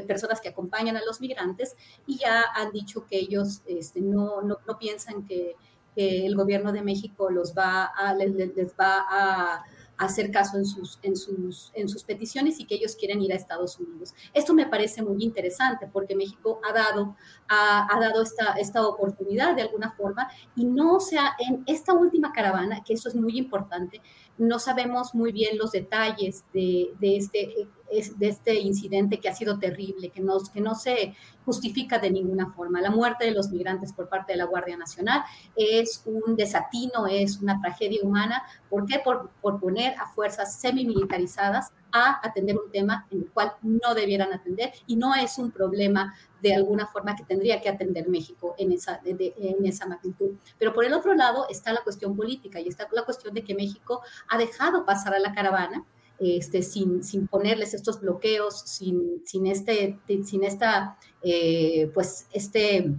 personas 0.07 0.41
que 0.41 0.49
acompañan 0.49 0.97
a 0.97 1.05
los 1.05 1.21
migrantes 1.21 1.77
y 2.07 2.19
ya 2.19 2.43
han 2.55 2.73
dicho 2.73 3.07
que 3.07 3.19
ellos 3.19 3.63
este, 3.67 4.01
no, 4.01 4.43
no, 4.43 4.79
piensan 4.79 5.25
que, 5.25 5.55
el 5.99 6.37
gobierno 6.37 6.73
de 6.73 6.83
México 6.83 7.31
los 7.31 7.55
va 7.55 7.91
les, 8.19 8.35
les 8.35 8.75
va 8.75 9.03
a 9.09 9.65
hacer 9.99 10.31
caso 10.31 10.59
en 10.59 10.67
sus, 10.67 10.99
en, 11.03 11.17
sus, 11.17 11.71
en 11.75 11.89
sus 11.89 12.05
peticiones 12.05 12.61
y 12.61 12.67
que 12.67 12.75
ellos 12.75 12.97
quieren 12.97 13.21
ir 13.23 13.33
a 13.33 13.37
Estados 13.37 13.79
Unidos. 13.79 14.15
Esto 14.35 14.55
me 14.55 14.67
parece 14.67 15.03
muy 15.03 15.23
interesante 15.23 15.89
porque 15.91 16.15
México 16.15 16.61
ha 16.69 16.73
dado, 16.73 17.17
ha, 17.49 17.99
dado 18.01 18.23
esta, 18.23 18.53
esta 18.53 18.87
oportunidad 18.87 19.55
de 19.57 19.63
alguna 19.63 19.93
forma 19.93 20.29
y 20.55 20.65
no 20.65 21.01
sea 21.01 21.35
en 21.39 21.63
esta 21.67 21.95
última 21.95 22.33
caravana, 22.33 22.83
que 22.85 22.95
eso 22.95 23.09
es 23.09 23.15
muy 23.15 23.39
importante, 23.39 24.01
no 24.39 24.59
sabemos 24.59 25.15
muy 25.15 25.33
bien 25.33 25.59
los 25.59 25.73
detalles 25.73 26.45
de, 26.53 26.93
de 27.01 27.17
este 27.17 27.69
de 28.17 28.29
este 28.29 28.55
incidente 28.61 29.21
que 29.21 29.29
ha 29.29 29.35
sido 29.35 29.59
terrible, 29.59 30.11
que 30.11 30.21
no, 30.21 30.39
que 30.53 30.61
no 30.61 30.75
se 30.75 31.15
justifica 31.45 31.99
de 31.99 32.11
ninguna 32.11 32.53
forma. 32.53 32.81
La 32.81 32.91
muerte 32.91 33.25
de 33.25 33.31
los 33.31 33.51
migrantes 33.51 33.93
por 33.93 34.09
parte 34.09 34.33
de 34.33 34.39
la 34.39 34.45
Guardia 34.45 34.77
Nacional 34.77 35.23
es 35.55 36.03
un 36.05 36.35
desatino, 36.35 37.07
es 37.07 37.41
una 37.41 37.61
tragedia 37.61 38.01
humana. 38.03 38.43
¿Por 38.69 38.87
qué? 38.87 38.99
Por, 38.99 39.31
por 39.41 39.61
poner 39.61 39.95
a 40.01 40.09
fuerzas 40.09 40.61
semi-militarizadas 40.61 41.73
a 41.93 42.21
atender 42.27 42.57
un 42.57 42.71
tema 42.73 43.07
en 43.11 43.21
el 43.21 43.31
cual 43.31 43.53
no 43.63 43.95
debieran 43.95 44.33
atender 44.33 44.73
y 44.87 44.97
no 44.97 45.15
es 45.15 45.39
un 45.39 45.53
problema 45.53 46.15
de 46.49 46.55
alguna 46.55 46.87
forma 46.87 47.17
que 47.17 47.25
tendría 47.25 47.61
que 47.61 47.69
atender 47.69 48.09
México 48.09 48.55
en 48.59 48.73
esa, 48.73 49.01
en 49.05 49.67
esa 49.67 49.87
magnitud. 49.87 50.33
Pero 50.59 50.73
por 50.73 50.85
el 50.85 50.93
otro 50.93 51.15
lado 51.15 51.47
está 51.49 51.73
la 51.73 51.83
cuestión 51.83 52.17
política 52.17 52.61
y 52.61 52.69
está 52.69 52.89
la 52.93 53.05
cuestión 53.05 53.35
de 53.35 53.45
que 53.45 53.55
México 53.55 54.03
ha 54.29 54.39
dejado 54.39 54.85
pasar 54.85 55.15
a 55.15 55.19
la 55.19 55.33
caravana 55.33 55.85
este, 56.19 56.63
sin, 56.63 57.05
sin, 57.05 57.27
ponerles 57.27 57.75
estos 57.75 58.01
bloqueos, 58.01 58.61
sin, 58.61 59.23
sin, 59.27 59.47
este, 59.47 59.99
sin 60.25 60.45
esta, 60.45 60.97
eh, 61.23 61.91
pues, 61.93 62.27
este, 62.33 62.95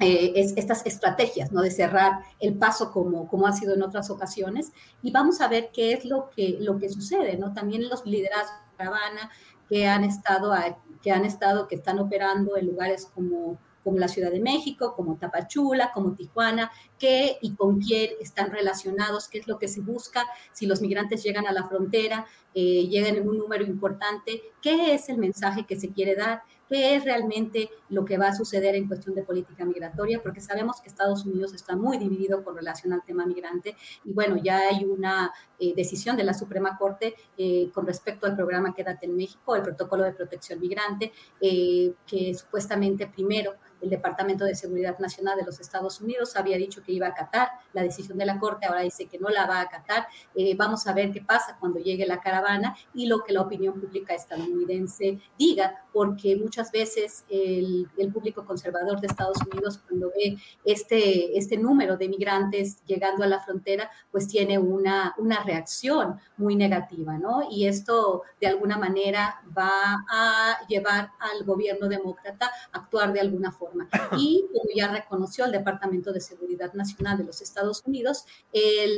eh, 0.00 0.32
estas 0.34 0.86
estrategias, 0.86 1.52
¿no? 1.52 1.60
De 1.60 1.70
cerrar 1.70 2.22
el 2.40 2.54
paso 2.54 2.90
como, 2.90 3.28
como 3.28 3.46
ha 3.46 3.52
sido 3.52 3.74
en 3.74 3.82
otras 3.82 4.10
ocasiones. 4.10 4.72
Y 5.02 5.10
vamos 5.10 5.40
a 5.40 5.48
ver 5.48 5.70
qué 5.72 5.92
es 5.92 6.04
lo 6.04 6.30
que, 6.30 6.56
lo 6.58 6.78
que 6.78 6.88
sucede, 6.88 7.36
¿no? 7.36 7.52
También 7.52 7.88
los 7.88 8.04
liderazgos 8.06 8.58
de 8.70 8.76
caravana 8.78 9.30
que 9.70 9.86
han 9.86 10.04
estado, 10.04 10.52
que 11.00 11.12
han 11.12 11.24
estado, 11.24 11.68
que 11.68 11.76
están 11.76 11.98
operando 11.98 12.58
en 12.58 12.66
lugares 12.66 13.06
como 13.06 13.58
como 13.82 13.98
la 13.98 14.08
Ciudad 14.08 14.30
de 14.30 14.40
México, 14.40 14.94
como 14.94 15.16
Tapachula, 15.16 15.92
como 15.92 16.14
Tijuana, 16.14 16.70
qué 16.98 17.38
y 17.40 17.54
con 17.54 17.80
quién 17.80 18.10
están 18.20 18.50
relacionados, 18.50 19.28
qué 19.28 19.38
es 19.38 19.48
lo 19.48 19.58
que 19.58 19.68
se 19.68 19.80
busca, 19.80 20.26
si 20.52 20.66
los 20.66 20.80
migrantes 20.80 21.22
llegan 21.22 21.46
a 21.46 21.52
la 21.52 21.66
frontera, 21.66 22.26
eh, 22.54 22.86
llegan 22.88 23.16
en 23.16 23.28
un 23.28 23.38
número 23.38 23.64
importante, 23.64 24.42
qué 24.60 24.94
es 24.94 25.08
el 25.08 25.18
mensaje 25.18 25.64
que 25.64 25.78
se 25.78 25.90
quiere 25.90 26.14
dar, 26.14 26.42
qué 26.70 26.94
es 26.94 27.04
realmente 27.04 27.68
lo 27.88 28.04
que 28.04 28.16
va 28.16 28.28
a 28.28 28.34
suceder 28.34 28.76
en 28.76 28.86
cuestión 28.86 29.16
de 29.16 29.24
política 29.24 29.64
migratoria, 29.64 30.22
porque 30.22 30.40
sabemos 30.40 30.80
que 30.80 30.88
Estados 30.88 31.26
Unidos 31.26 31.52
está 31.52 31.74
muy 31.74 31.98
dividido 31.98 32.44
con 32.44 32.54
relación 32.54 32.92
al 32.92 33.02
tema 33.04 33.26
migrante 33.26 33.76
y 34.04 34.12
bueno, 34.12 34.36
ya 34.36 34.68
hay 34.68 34.84
una 34.84 35.32
eh, 35.58 35.74
decisión 35.74 36.16
de 36.16 36.22
la 36.22 36.32
Suprema 36.32 36.78
Corte 36.78 37.16
eh, 37.36 37.70
con 37.74 37.86
respecto 37.86 38.26
al 38.26 38.36
programa 38.36 38.72
Quédate 38.72 39.06
en 39.06 39.16
México, 39.16 39.56
el 39.56 39.62
protocolo 39.62 40.04
de 40.04 40.12
protección 40.12 40.60
migrante, 40.60 41.12
eh, 41.40 41.92
que 42.06 42.32
supuestamente 42.34 43.08
primero 43.08 43.54
el 43.80 43.90
Departamento 43.90 44.44
de 44.44 44.54
Seguridad 44.54 44.98
Nacional 44.98 45.36
de 45.36 45.44
los 45.44 45.60
Estados 45.60 46.00
Unidos 46.00 46.36
había 46.36 46.56
dicho 46.56 46.82
que 46.82 46.92
iba 46.92 47.06
a 47.06 47.10
acatar 47.10 47.48
la 47.72 47.82
decisión 47.82 48.18
de 48.18 48.26
la 48.26 48.38
Corte, 48.38 48.66
ahora 48.66 48.82
dice 48.82 49.06
que 49.06 49.18
no 49.18 49.28
la 49.28 49.46
va 49.46 49.58
a 49.58 49.62
acatar. 49.62 50.06
Eh, 50.34 50.54
vamos 50.56 50.86
a 50.86 50.92
ver 50.92 51.12
qué 51.12 51.20
pasa 51.20 51.56
cuando 51.58 51.78
llegue 51.78 52.06
la 52.06 52.20
caravana 52.20 52.76
y 52.94 53.06
lo 53.06 53.22
que 53.22 53.32
la 53.32 53.42
opinión 53.42 53.80
pública 53.80 54.14
estadounidense 54.14 55.20
diga, 55.38 55.84
porque 55.92 56.36
muchas 56.36 56.70
veces 56.72 57.24
el, 57.28 57.88
público 58.12 58.44
conservador 58.44 59.00
de 59.00 59.06
Estados 59.06 59.38
Unidos 59.52 59.80
cuando 59.86 60.08
ve 60.08 60.36
este, 60.64 61.38
este 61.38 61.56
número 61.56 61.96
de 61.96 62.08
migrantes 62.08 62.84
llegando 62.84 63.22
a 63.22 63.28
la 63.28 63.38
frontera, 63.40 63.88
pues 64.10 64.26
tiene 64.26 64.58
una, 64.58 65.14
una 65.16 65.44
reacción 65.44 66.18
muy 66.36 66.56
negativa, 66.56 67.18
¿no? 67.18 67.48
Y 67.50 67.66
esto 67.66 68.22
de 68.40 68.48
alguna 68.48 68.78
manera 68.78 69.42
va 69.56 70.04
a 70.08 70.66
llevar 70.66 71.10
al 71.20 71.44
gobierno 71.44 71.88
demócrata 71.88 72.50
a 72.72 72.78
actuar 72.78 73.12
de 73.12 73.20
alguna 73.20 73.52
forma 73.52 73.69
y 74.16 74.46
como 74.52 74.70
ya 74.74 74.92
reconoció 74.92 75.44
el 75.44 75.52
Departamento 75.52 76.12
de 76.12 76.20
Seguridad 76.20 76.72
Nacional 76.74 77.18
de 77.18 77.24
los 77.24 77.40
Estados 77.40 77.82
Unidos, 77.84 78.24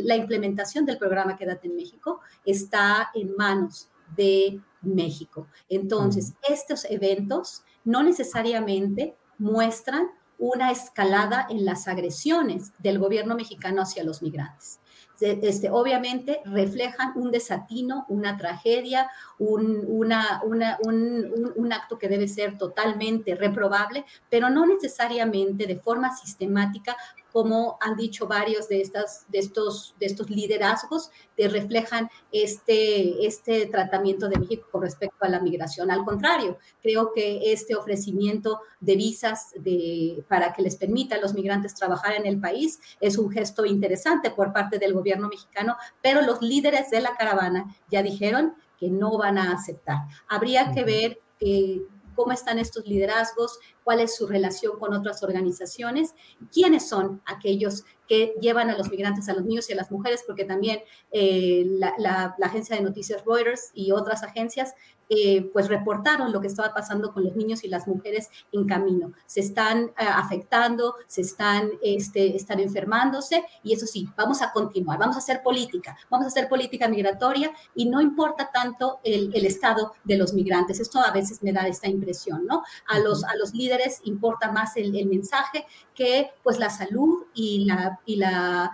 la 0.04 0.16
implementación 0.16 0.84
del 0.86 0.98
programa 0.98 1.36
Quédate 1.36 1.68
en 1.68 1.76
México 1.76 2.20
está 2.44 3.10
en 3.14 3.34
manos 3.36 3.88
de 4.16 4.60
México. 4.82 5.46
Entonces, 5.68 6.34
estos 6.48 6.84
eventos 6.84 7.62
no 7.84 8.02
necesariamente 8.02 9.16
muestran 9.38 10.10
una 10.38 10.70
escalada 10.70 11.46
en 11.48 11.64
las 11.64 11.88
agresiones 11.88 12.72
del 12.78 12.98
gobierno 12.98 13.36
mexicano 13.36 13.82
hacia 13.82 14.04
los 14.04 14.22
migrantes. 14.22 14.80
Este, 15.20 15.70
obviamente 15.70 16.40
reflejan 16.44 17.12
un 17.14 17.30
desatino, 17.30 18.06
una 18.08 18.36
tragedia, 18.36 19.08
un, 19.38 19.84
un, 19.86 21.72
acto 21.72 21.98
que 21.98 22.08
debe 22.08 22.26
ser 22.26 22.58
totalmente 22.58 23.34
reprobable, 23.36 24.04
pero 24.28 24.50
no 24.50 24.66
necesariamente 24.66 25.66
de 25.66 25.76
forma 25.76 26.14
sistemática 26.16 26.96
como 27.32 27.78
han 27.80 27.96
dicho 27.96 28.26
varios 28.26 28.68
de, 28.68 28.80
estas, 28.80 29.24
de, 29.28 29.38
estos, 29.38 29.94
de 29.98 30.06
estos 30.06 30.28
liderazgos, 30.30 31.10
que 31.36 31.48
reflejan 31.48 32.10
este, 32.30 33.26
este 33.26 33.66
tratamiento 33.66 34.28
de 34.28 34.38
México 34.38 34.68
con 34.70 34.82
respecto 34.82 35.16
a 35.24 35.28
la 35.28 35.40
migración. 35.40 35.90
Al 35.90 36.04
contrario, 36.04 36.58
creo 36.82 37.12
que 37.12 37.52
este 37.52 37.74
ofrecimiento 37.74 38.60
de 38.80 38.96
visas 38.96 39.50
de, 39.56 40.24
para 40.28 40.52
que 40.52 40.62
les 40.62 40.76
permita 40.76 41.16
a 41.16 41.20
los 41.20 41.34
migrantes 41.34 41.74
trabajar 41.74 42.14
en 42.14 42.26
el 42.26 42.38
país 42.38 42.80
es 43.00 43.16
un 43.16 43.30
gesto 43.30 43.64
interesante 43.64 44.30
por 44.30 44.52
parte 44.52 44.78
del 44.78 44.92
gobierno 44.92 45.28
mexicano, 45.28 45.76
pero 46.02 46.22
los 46.22 46.42
líderes 46.42 46.90
de 46.90 47.00
la 47.00 47.16
caravana 47.16 47.74
ya 47.90 48.02
dijeron 48.02 48.54
que 48.78 48.90
no 48.90 49.16
van 49.16 49.38
a 49.38 49.52
aceptar. 49.52 49.98
Habría 50.28 50.72
que 50.72 50.84
ver 50.84 51.20
eh, 51.40 51.82
cómo 52.14 52.32
están 52.32 52.58
estos 52.58 52.86
liderazgos, 52.86 53.58
cuál 53.84 54.00
es 54.00 54.16
su 54.16 54.26
relación 54.26 54.78
con 54.78 54.94
otras 54.94 55.22
organizaciones, 55.22 56.14
quiénes 56.52 56.88
son 56.88 57.22
aquellos 57.26 57.84
que 58.08 58.34
llevan 58.40 58.68
a 58.70 58.76
los 58.76 58.90
migrantes, 58.90 59.28
a 59.28 59.34
los 59.34 59.44
niños 59.44 59.68
y 59.70 59.72
a 59.72 59.76
las 59.76 59.90
mujeres, 59.90 60.22
porque 60.26 60.44
también 60.44 60.80
eh, 61.10 61.64
la, 61.66 62.36
agencia 62.42 62.76
de 62.76 62.82
noticias 62.82 63.24
Reuters 63.24 63.70
y 63.74 63.92
otras 63.92 64.22
agencias 64.22 64.74
eh, 65.14 65.50
pues 65.52 65.68
reportaron 65.68 66.32
lo 66.32 66.40
que 66.40 66.46
estaba 66.46 66.72
pasando 66.72 67.12
con 67.12 67.22
los 67.22 67.36
niños 67.36 67.64
y 67.64 67.68
las 67.68 67.86
mujeres 67.86 68.30
en 68.50 68.66
camino. 68.66 69.12
Se 69.26 69.40
están 69.40 69.88
eh, 69.88 69.92
afectando, 69.98 70.94
se 71.06 71.20
están, 71.20 71.70
este, 71.82 72.34
están 72.34 72.60
enfermándose 72.60 73.44
y 73.62 73.74
eso 73.74 73.86
sí, 73.86 74.08
vamos 74.16 74.40
a 74.40 74.52
continuar, 74.52 74.98
vamos 74.98 75.16
a 75.16 75.18
hacer 75.18 75.42
política, 75.42 75.94
vamos 76.08 76.24
a 76.24 76.28
hacer 76.28 76.48
política 76.48 76.88
migratoria 76.88 77.52
y 77.74 77.90
no 77.90 78.00
importa 78.00 78.50
tanto 78.50 79.00
el, 79.04 79.44
estado 79.44 79.92
de 80.02 80.16
los 80.16 80.32
migrantes. 80.32 80.80
Esto 80.80 81.00
a 81.00 81.10
veces 81.10 81.42
me 81.42 81.52
da 81.52 81.68
esta 81.68 81.88
impresión, 81.88 82.46
¿no? 82.46 82.62
A 82.86 82.98
los, 82.98 83.22
a 83.24 83.36
los 83.36 83.52
líderes 83.52 84.00
importa 84.04 84.50
más 84.50 84.78
el, 84.78 84.92
mensaje 85.06 85.66
que 85.94 86.30
pues 86.42 86.58
la 86.58 86.70
salud 86.70 87.24
y 87.34 87.66
la... 87.66 88.00
Y 88.06 88.16
la 88.16 88.72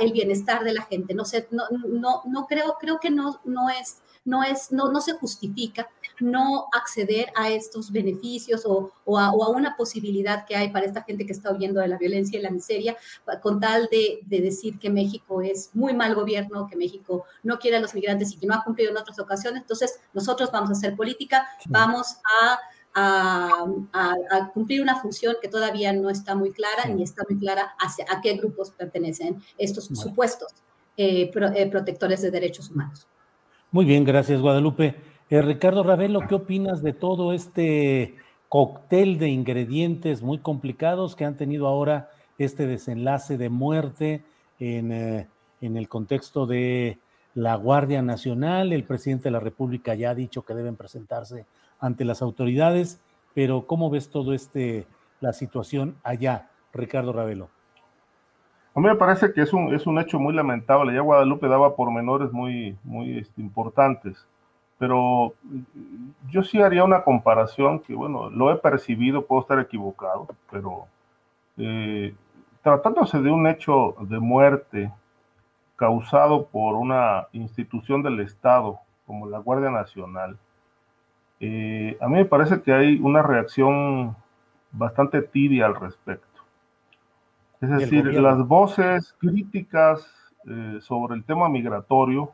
el 0.00 0.12
bienestar 0.12 0.64
de 0.64 0.72
la 0.72 0.80
gente. 0.80 1.12
No 1.12 1.26
sé, 1.26 1.46
no, 1.50 1.64
no, 1.70 2.22
no 2.24 2.46
creo, 2.46 2.78
creo 2.80 2.98
que 2.98 3.10
no, 3.10 3.38
no 3.44 3.68
es 3.68 3.98
no, 4.28 4.44
es, 4.44 4.70
no, 4.70 4.92
no 4.92 5.00
se 5.00 5.14
justifica 5.14 5.88
no 6.20 6.66
acceder 6.72 7.28
a 7.34 7.48
estos 7.50 7.90
beneficios 7.90 8.64
o, 8.66 8.92
o, 9.04 9.18
a, 9.18 9.48
una 9.50 9.76
posibilidad 9.76 10.44
que 10.44 10.56
hay 10.56 10.68
para 10.70 10.86
esta 10.86 11.02
gente 11.02 11.24
que 11.24 11.32
está 11.32 11.52
huyendo 11.52 11.80
de 11.80 11.88
la 11.88 11.96
violencia 11.96 12.38
y 12.38 12.42
la 12.42 12.50
miseria, 12.50 12.96
con 13.42 13.60
tal 13.60 13.88
de, 13.90 14.20
de, 14.26 14.40
decir 14.40 14.78
que 14.78 14.90
México 14.90 15.40
es 15.40 15.70
muy 15.74 15.94
mal 15.94 16.14
gobierno, 16.14 16.66
que 16.68 16.76
México 16.76 17.24
no 17.42 17.58
quiere 17.58 17.78
a 17.78 17.80
los 17.80 17.94
migrantes 17.94 18.32
y 18.32 18.36
que 18.36 18.46
no 18.46 18.54
ha 18.54 18.64
cumplido 18.64 18.90
en 18.90 18.98
otras 18.98 19.18
ocasiones. 19.18 19.62
Entonces, 19.62 19.98
nosotros 20.12 20.50
vamos 20.52 20.70
a 20.70 20.72
hacer 20.72 20.94
política, 20.94 21.46
vamos 21.66 22.16
a... 22.42 22.58
A, 23.00 23.64
a, 23.92 24.50
cumplir 24.52 24.82
una 24.82 25.00
función 25.00 25.36
que 25.40 25.46
todavía 25.46 25.92
no 25.92 26.10
está 26.10 26.34
muy 26.34 26.50
clara 26.50 26.86
ni 26.86 27.04
está 27.04 27.22
muy 27.28 27.38
clara 27.38 27.76
hacia 27.78 28.04
a 28.08 28.20
qué 28.20 28.32
grupos 28.32 28.72
pertenecen 28.72 29.40
estos 29.56 29.84
supuestos 29.84 30.52
eh, 30.96 31.30
eh, 31.54 31.70
protectores 31.70 32.22
de 32.22 32.32
derechos 32.32 32.70
humanos. 32.70 33.06
Muy 33.70 33.84
bien, 33.84 34.04
gracias 34.04 34.40
Guadalupe. 34.40 34.94
Eh, 35.28 35.42
Ricardo 35.42 35.82
Ravelo, 35.82 36.20
¿qué 36.26 36.34
opinas 36.34 36.82
de 36.82 36.94
todo 36.94 37.34
este 37.34 38.14
cóctel 38.48 39.18
de 39.18 39.28
ingredientes 39.28 40.22
muy 40.22 40.38
complicados 40.38 41.14
que 41.14 41.26
han 41.26 41.36
tenido 41.36 41.66
ahora 41.66 42.08
este 42.38 42.66
desenlace 42.66 43.36
de 43.36 43.50
muerte 43.50 44.24
en, 44.58 44.90
eh, 44.90 45.28
en 45.60 45.76
el 45.76 45.86
contexto 45.86 46.46
de 46.46 46.98
la 47.34 47.56
Guardia 47.56 48.00
Nacional? 48.00 48.72
El 48.72 48.84
presidente 48.84 49.24
de 49.24 49.32
la 49.32 49.40
República 49.40 49.94
ya 49.94 50.10
ha 50.10 50.14
dicho 50.14 50.46
que 50.46 50.54
deben 50.54 50.76
presentarse 50.76 51.44
ante 51.78 52.06
las 52.06 52.22
autoridades, 52.22 53.02
pero 53.34 53.66
¿cómo 53.66 53.90
ves 53.90 54.08
todo 54.08 54.32
este, 54.32 54.86
la 55.20 55.34
situación 55.34 55.96
allá, 56.04 56.48
Ricardo 56.72 57.12
Ravelo? 57.12 57.50
A 58.74 58.80
mí 58.80 58.86
me 58.86 58.94
parece 58.94 59.32
que 59.32 59.42
es 59.42 59.52
un, 59.52 59.74
es 59.74 59.86
un 59.86 59.98
hecho 59.98 60.18
muy 60.18 60.34
lamentable. 60.34 60.94
Ya 60.94 61.00
Guadalupe 61.00 61.48
daba 61.48 61.74
pormenores 61.74 62.32
muy, 62.32 62.76
muy 62.84 63.18
este, 63.18 63.40
importantes, 63.40 64.26
pero 64.78 65.34
yo 66.30 66.42
sí 66.42 66.62
haría 66.62 66.84
una 66.84 67.02
comparación 67.02 67.80
que, 67.80 67.94
bueno, 67.94 68.30
lo 68.30 68.52
he 68.52 68.56
percibido, 68.56 69.26
puedo 69.26 69.42
estar 69.42 69.58
equivocado, 69.58 70.28
pero 70.50 70.86
eh, 71.56 72.14
tratándose 72.62 73.20
de 73.20 73.30
un 73.30 73.46
hecho 73.48 73.96
de 74.00 74.20
muerte 74.20 74.92
causado 75.76 76.46
por 76.46 76.74
una 76.74 77.26
institución 77.32 78.02
del 78.02 78.20
Estado 78.20 78.78
como 79.06 79.28
la 79.28 79.38
Guardia 79.38 79.70
Nacional, 79.70 80.38
eh, 81.40 81.96
a 82.00 82.08
mí 82.08 82.14
me 82.14 82.24
parece 82.24 82.62
que 82.62 82.72
hay 82.72 82.98
una 83.00 83.22
reacción 83.22 84.16
bastante 84.72 85.22
tibia 85.22 85.66
al 85.66 85.74
respecto. 85.74 86.27
Es 87.60 87.70
decir, 87.70 88.06
las 88.14 88.46
voces 88.46 89.14
críticas 89.18 90.06
eh, 90.46 90.78
sobre 90.80 91.16
el 91.16 91.24
tema 91.24 91.48
migratorio, 91.48 92.32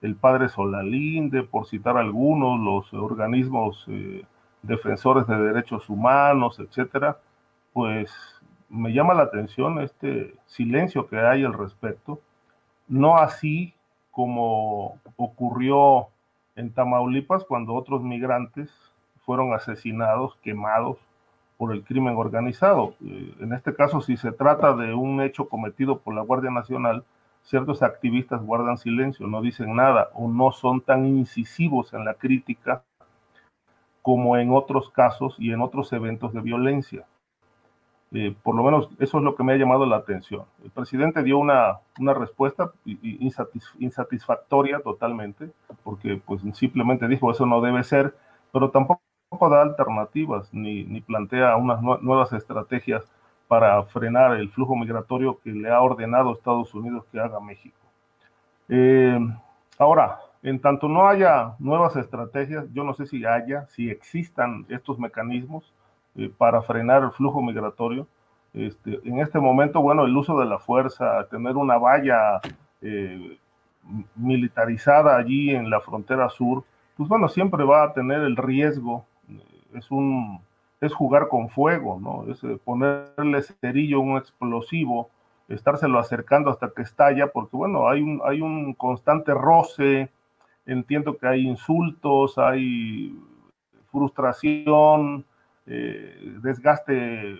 el 0.00 0.14
padre 0.14 0.48
Solalinde, 0.48 1.42
por 1.42 1.66
citar 1.66 1.96
algunos, 1.96 2.60
los 2.60 2.94
organismos 2.94 3.84
eh, 3.88 4.24
defensores 4.62 5.26
de 5.26 5.36
derechos 5.36 5.88
humanos, 5.88 6.60
etcétera, 6.60 7.18
pues 7.72 8.12
me 8.68 8.92
llama 8.92 9.14
la 9.14 9.24
atención 9.24 9.80
este 9.80 10.36
silencio 10.46 11.08
que 11.08 11.18
hay 11.18 11.44
al 11.44 11.54
respecto. 11.54 12.20
No 12.86 13.18
así 13.18 13.74
como 14.12 15.00
ocurrió 15.16 16.08
en 16.54 16.72
Tamaulipas 16.72 17.44
cuando 17.44 17.74
otros 17.74 18.02
migrantes 18.02 18.70
fueron 19.24 19.52
asesinados, 19.52 20.36
quemados 20.42 20.98
por 21.60 21.74
el 21.74 21.84
crimen 21.84 22.16
organizado. 22.16 22.94
Eh, 23.04 23.34
en 23.38 23.52
este 23.52 23.74
caso, 23.74 24.00
si 24.00 24.16
se 24.16 24.32
trata 24.32 24.74
de 24.74 24.94
un 24.94 25.20
hecho 25.20 25.46
cometido 25.46 25.98
por 25.98 26.14
la 26.14 26.22
Guardia 26.22 26.50
Nacional, 26.50 27.04
ciertos 27.42 27.82
activistas 27.82 28.42
guardan 28.42 28.78
silencio, 28.78 29.26
no 29.26 29.42
dicen 29.42 29.76
nada 29.76 30.08
o 30.14 30.26
no 30.26 30.52
son 30.52 30.80
tan 30.80 31.04
incisivos 31.04 31.92
en 31.92 32.06
la 32.06 32.14
crítica 32.14 32.82
como 34.00 34.38
en 34.38 34.52
otros 34.52 34.88
casos 34.88 35.36
y 35.38 35.52
en 35.52 35.60
otros 35.60 35.92
eventos 35.92 36.32
de 36.32 36.40
violencia. 36.40 37.04
Eh, 38.12 38.34
por 38.42 38.54
lo 38.54 38.62
menos 38.62 38.88
eso 38.98 39.18
es 39.18 39.22
lo 39.22 39.36
que 39.36 39.44
me 39.44 39.52
ha 39.52 39.58
llamado 39.58 39.84
la 39.84 39.96
atención. 39.96 40.44
El 40.64 40.70
presidente 40.70 41.22
dio 41.22 41.36
una, 41.36 41.80
una 41.98 42.14
respuesta 42.14 42.72
insatisfactoria 43.78 44.80
totalmente, 44.80 45.50
porque 45.84 46.22
pues 46.24 46.40
simplemente 46.54 47.06
dijo 47.06 47.30
eso 47.30 47.44
no 47.44 47.60
debe 47.60 47.84
ser, 47.84 48.14
pero 48.50 48.70
tampoco 48.70 49.02
da 49.38 49.62
alternativas 49.62 50.52
ni, 50.52 50.84
ni 50.84 51.00
plantea 51.00 51.56
unas 51.56 51.80
nuevas 51.80 52.32
estrategias 52.32 53.04
para 53.46 53.82
frenar 53.84 54.36
el 54.36 54.50
flujo 54.50 54.76
migratorio 54.76 55.38
que 55.42 55.50
le 55.50 55.70
ha 55.70 55.80
ordenado 55.80 56.32
Estados 56.32 56.74
Unidos 56.74 57.04
que 57.10 57.20
haga 57.20 57.38
México. 57.40 57.76
Eh, 58.68 59.18
ahora, 59.78 60.18
en 60.42 60.60
tanto 60.60 60.88
no 60.88 61.08
haya 61.08 61.54
nuevas 61.58 61.96
estrategias, 61.96 62.66
yo 62.72 62.82
no 62.84 62.94
sé 62.94 63.06
si 63.06 63.24
haya, 63.24 63.66
si 63.68 63.88
existan 63.88 64.66
estos 64.68 64.98
mecanismos 64.98 65.72
eh, 66.16 66.30
para 66.36 66.62
frenar 66.62 67.02
el 67.04 67.10
flujo 67.12 67.40
migratorio. 67.40 68.06
Este, 68.52 68.98
en 69.04 69.20
este 69.20 69.38
momento, 69.38 69.80
bueno, 69.80 70.04
el 70.04 70.16
uso 70.16 70.38
de 70.40 70.46
la 70.46 70.58
fuerza, 70.58 71.24
tener 71.30 71.56
una 71.56 71.78
valla 71.78 72.40
eh, 72.82 73.38
militarizada 74.16 75.16
allí 75.16 75.50
en 75.50 75.70
la 75.70 75.80
frontera 75.80 76.28
sur, 76.28 76.64
pues 76.96 77.08
bueno, 77.08 77.28
siempre 77.28 77.64
va 77.64 77.84
a 77.84 77.92
tener 77.92 78.20
el 78.22 78.36
riesgo, 78.36 79.06
es 79.74 79.90
un 79.90 80.40
es 80.80 80.94
jugar 80.94 81.28
con 81.28 81.50
fuego, 81.50 81.98
¿no? 82.00 82.30
Es 82.32 82.42
eh, 82.44 82.58
ponerle 82.64 83.42
cerillo 83.42 84.00
un 84.00 84.16
explosivo, 84.16 85.10
estárselo 85.48 85.98
acercando 85.98 86.50
hasta 86.50 86.70
que 86.70 86.82
estalla, 86.82 87.28
porque 87.28 87.56
bueno, 87.56 87.88
hay 87.88 88.00
un, 88.00 88.20
hay 88.24 88.40
un 88.40 88.72
constante 88.74 89.34
roce, 89.34 90.10
entiendo 90.66 91.18
que 91.18 91.26
hay 91.26 91.46
insultos, 91.46 92.38
hay 92.38 93.14
frustración, 93.90 95.24
eh, 95.66 96.38
desgaste 96.42 97.36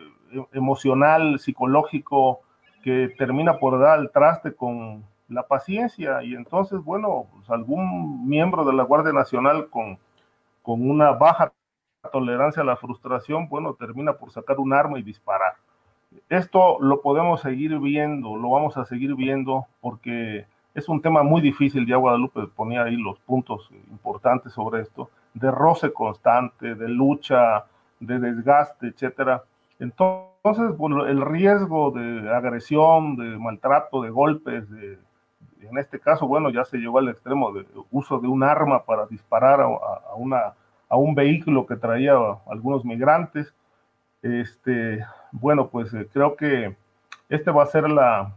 emocional, 0.53 1.39
psicológico, 1.39 2.41
que 2.83 3.13
termina 3.19 3.59
por 3.59 3.79
dar 3.79 3.99
al 3.99 4.11
traste 4.11 4.55
con 4.55 5.05
la 5.29 5.47
paciencia 5.47 6.23
y 6.23 6.35
entonces, 6.35 6.83
bueno, 6.83 7.27
pues 7.33 7.49
algún 7.51 8.29
miembro 8.29 8.65
de 8.65 8.73
la 8.73 8.83
Guardia 8.83 9.13
Nacional 9.13 9.69
con, 9.71 9.99
con 10.63 10.89
una 10.89 11.13
baja 11.13 11.53
tolerancia 12.09 12.63
a 12.63 12.67
la 12.67 12.77
frustración, 12.77 13.49
bueno, 13.49 13.75
termina 13.75 14.15
por 14.15 14.31
sacar 14.31 14.59
un 14.59 14.73
arma 14.73 14.99
y 14.99 15.03
disparar. 15.03 15.55
Esto 16.29 16.79
lo 16.81 17.03
podemos 17.03 17.41
seguir 17.41 17.79
viendo, 17.79 18.37
lo 18.37 18.51
vamos 18.51 18.77
a 18.77 18.85
seguir 18.85 19.15
viendo 19.15 19.67
porque 19.81 20.47
es 20.75 20.89
un 20.89 21.03
tema 21.03 21.23
muy 21.23 21.41
difícil, 21.41 21.87
ya 21.87 21.97
Guadalupe 21.97 22.47
ponía 22.49 22.85
ahí 22.85 22.97
los 22.97 23.19
puntos 23.21 23.71
importantes 23.91 24.53
sobre 24.53 24.83
esto, 24.83 25.11
de 25.35 25.51
roce 25.51 25.93
constante, 25.93 26.75
de 26.75 26.89
lucha, 26.89 27.65
de 28.01 28.19
desgaste, 28.19 28.89
etcétera. 28.89 29.45
Entonces, 29.79 30.77
bueno, 30.77 31.07
el 31.07 31.21
riesgo 31.21 31.91
de 31.91 32.35
agresión, 32.35 33.17
de 33.17 33.39
maltrato, 33.39 34.03
de 34.03 34.11
golpes, 34.11 34.65
en 35.63 35.79
este 35.79 36.01
caso, 36.01 36.27
bueno, 36.27 36.51
ya 36.51 36.65
se 36.65 36.79
llegó 36.79 36.99
al 36.99 37.09
extremo 37.09 37.53
de 37.53 37.67
uso 37.91 38.19
de 38.19 38.29
un 38.29 38.43
arma 38.43 38.85
para 38.85 39.07
disparar 39.07 39.61
a, 39.61 40.15
una, 40.17 40.55
a 40.91 40.97
un 40.97 41.15
vehículo 41.15 41.65
que 41.65 41.77
traía 41.77 42.15
algunos 42.47 42.85
migrantes. 42.85 43.55
Este, 44.23 45.03
bueno, 45.33 45.69
pues 45.69 45.95
eh, 45.95 46.07
creo 46.13 46.37
que 46.37 46.77
este 47.31 47.51
va 47.51 47.63
a 47.63 47.67
ser 47.67 47.89
la, 47.89 48.35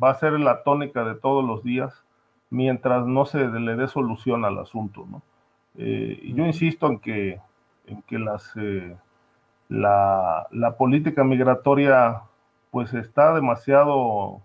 va 0.00 0.10
a 0.10 0.14
ser 0.14 0.32
la 0.40 0.62
tónica 0.62 1.04
de 1.04 1.16
todos 1.16 1.44
los 1.44 1.62
días 1.62 2.04
mientras 2.50 3.04
no 3.04 3.26
se 3.26 3.46
le 3.46 3.76
dé 3.76 3.88
solución 3.88 4.44
al 4.44 4.58
asunto. 4.58 5.04
¿no? 5.10 5.22
Eh, 5.76 6.32
yo 6.34 6.46
insisto 6.46 6.86
en 6.86 7.00
que, 7.00 7.40
en 7.86 8.00
que 8.02 8.18
las, 8.18 8.52
eh, 8.56 8.96
la, 9.68 10.46
la, 10.52 10.76
política 10.76 11.24
migratoria 11.24 12.22
pues 12.70 12.94
está 12.94 13.34
demasiado, 13.34 14.40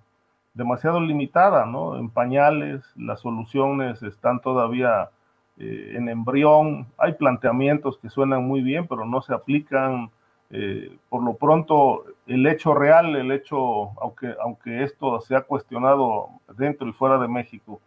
demasiado 0.53 0.99
limitada, 0.99 1.65
¿no? 1.65 1.97
En 1.97 2.09
pañales, 2.09 2.84
las 2.95 3.19
soluciones 3.19 4.01
están 4.01 4.39
todavía 4.39 5.09
eh, 5.57 5.93
en 5.95 6.09
embrión, 6.09 6.88
hay 6.97 7.13
planteamientos 7.13 7.97
que 7.97 8.09
suenan 8.09 8.43
muy 8.43 8.61
bien, 8.61 8.88
pero 8.88 9.05
no 9.05 9.21
se 9.21 9.34
aplican 9.34 10.09
eh, 10.55 10.95
por 11.09 11.23
lo 11.23 11.34
pronto, 11.35 12.05
el 12.27 12.45
hecho 12.45 12.75
real, 12.75 13.15
el 13.15 13.31
hecho, 13.31 13.99
aunque, 13.99 14.35
aunque 14.39 14.84
esto 14.84 15.19
se 15.19 15.35
ha 15.35 15.41
cuestionado 15.41 16.30
dentro 16.55 16.88
y 16.88 16.93
fuera 16.93 17.17
de 17.17 17.27
México, 17.27 17.81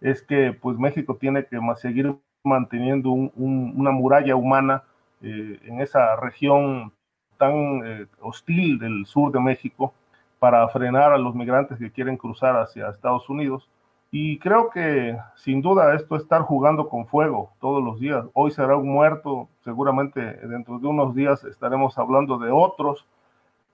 es 0.00 0.22
que 0.22 0.52
pues 0.52 0.78
México 0.78 1.16
tiene 1.16 1.46
que 1.46 1.58
seguir 1.74 2.14
manteniendo 2.44 3.10
una 3.10 3.90
muralla 3.90 4.36
humana 4.36 4.84
eh, 5.20 5.58
en 5.64 5.80
esa 5.80 6.14
región 6.14 6.92
tan 7.38 7.82
eh, 7.84 8.06
hostil 8.20 8.78
del 8.78 9.04
sur 9.04 9.32
de 9.32 9.40
México 9.40 9.92
para 10.38 10.68
frenar 10.68 11.12
a 11.12 11.18
los 11.18 11.34
migrantes 11.34 11.76
que 11.76 11.90
quieren 11.90 12.16
cruzar 12.16 12.54
hacia 12.56 12.90
Estados 12.90 13.28
Unidos 13.28 13.68
y 14.10 14.38
creo 14.38 14.70
que 14.70 15.18
sin 15.34 15.60
duda 15.62 15.94
esto 15.94 16.16
es 16.16 16.22
estar 16.22 16.42
jugando 16.42 16.88
con 16.88 17.06
fuego 17.06 17.50
todos 17.60 17.82
los 17.82 17.98
días. 17.98 18.24
Hoy 18.34 18.50
será 18.50 18.76
un 18.76 18.88
muerto, 18.88 19.48
seguramente 19.64 20.20
dentro 20.20 20.78
de 20.78 20.86
unos 20.86 21.14
días 21.14 21.44
estaremos 21.44 21.98
hablando 21.98 22.38
de 22.38 22.50
otros. 22.50 23.06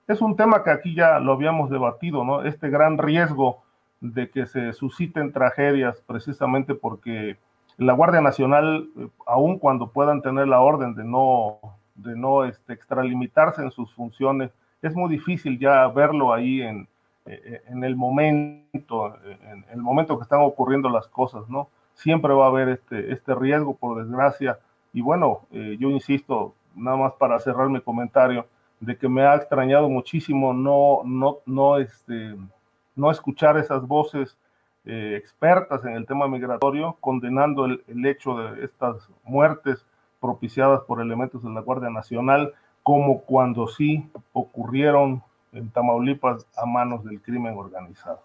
Es 0.07 0.21
un 0.21 0.35
tema 0.35 0.63
que 0.63 0.71
aquí 0.71 0.95
ya 0.95 1.19
lo 1.19 1.33
habíamos 1.33 1.69
debatido, 1.69 2.25
¿no? 2.25 2.43
Este 2.43 2.69
gran 2.69 2.97
riesgo 2.97 3.61
de 4.01 4.29
que 4.29 4.45
se 4.45 4.73
susciten 4.73 5.31
tragedias 5.31 6.01
precisamente 6.05 6.75
porque 6.75 7.37
la 7.77 7.93
Guardia 7.93 8.21
Nacional, 8.21 8.89
eh, 8.97 9.07
aun 9.25 9.59
cuando 9.59 9.91
puedan 9.91 10.21
tener 10.21 10.47
la 10.47 10.61
orden 10.61 10.93
de 10.95 11.03
no, 11.03 11.59
de 11.95 12.15
no 12.15 12.43
este, 12.43 12.73
extralimitarse 12.73 13.61
en 13.61 13.71
sus 13.71 13.93
funciones, 13.93 14.51
es 14.81 14.93
muy 14.95 15.09
difícil 15.09 15.57
ya 15.57 15.87
verlo 15.87 16.33
ahí 16.33 16.61
en, 16.61 16.87
en 17.25 17.83
el 17.83 17.95
momento, 17.95 19.15
en 19.23 19.65
el 19.71 19.81
momento 19.81 20.17
que 20.17 20.23
están 20.23 20.41
ocurriendo 20.41 20.89
las 20.89 21.07
cosas, 21.07 21.47
¿no? 21.49 21.69
Siempre 21.93 22.33
va 22.33 22.45
a 22.45 22.49
haber 22.49 22.69
este, 22.69 23.13
este 23.13 23.35
riesgo, 23.35 23.75
por 23.75 24.03
desgracia. 24.03 24.59
Y 24.93 25.01
bueno, 25.01 25.41
eh, 25.51 25.77
yo 25.79 25.89
insisto, 25.89 26.53
nada 26.75 26.97
más 26.97 27.13
para 27.13 27.39
cerrar 27.39 27.69
mi 27.69 27.81
comentario, 27.81 28.47
de 28.79 28.97
que 28.97 29.07
me 29.07 29.23
ha 29.23 29.35
extrañado 29.35 29.89
muchísimo 29.89 30.53
no, 30.53 31.01
no, 31.05 31.37
no, 31.45 31.77
este, 31.77 32.35
no 32.95 33.11
escuchar 33.11 33.57
esas 33.57 33.87
voces 33.87 34.37
eh, 34.85 35.15
expertas 35.17 35.85
en 35.85 35.93
el 35.93 36.05
tema 36.05 36.27
migratorio, 36.27 36.97
condenando 36.99 37.65
el, 37.65 37.83
el, 37.87 38.05
hecho 38.05 38.35
de 38.35 38.65
estas 38.65 39.09
muertes 39.23 39.85
propiciadas 40.19 40.81
por 40.81 40.99
elementos 40.99 41.41
de 41.43 41.49
la 41.49 41.61
Guardia 41.61 41.89
Nacional, 41.89 42.53
como 42.81 43.21
cuando 43.21 43.67
sí 43.67 44.09
ocurrieron 44.33 45.23
en 45.53 45.69
Tamaulipas 45.69 46.47
a 46.55 46.65
manos 46.65 47.03
del 47.03 47.21
crimen 47.21 47.57
organizado. 47.57 48.21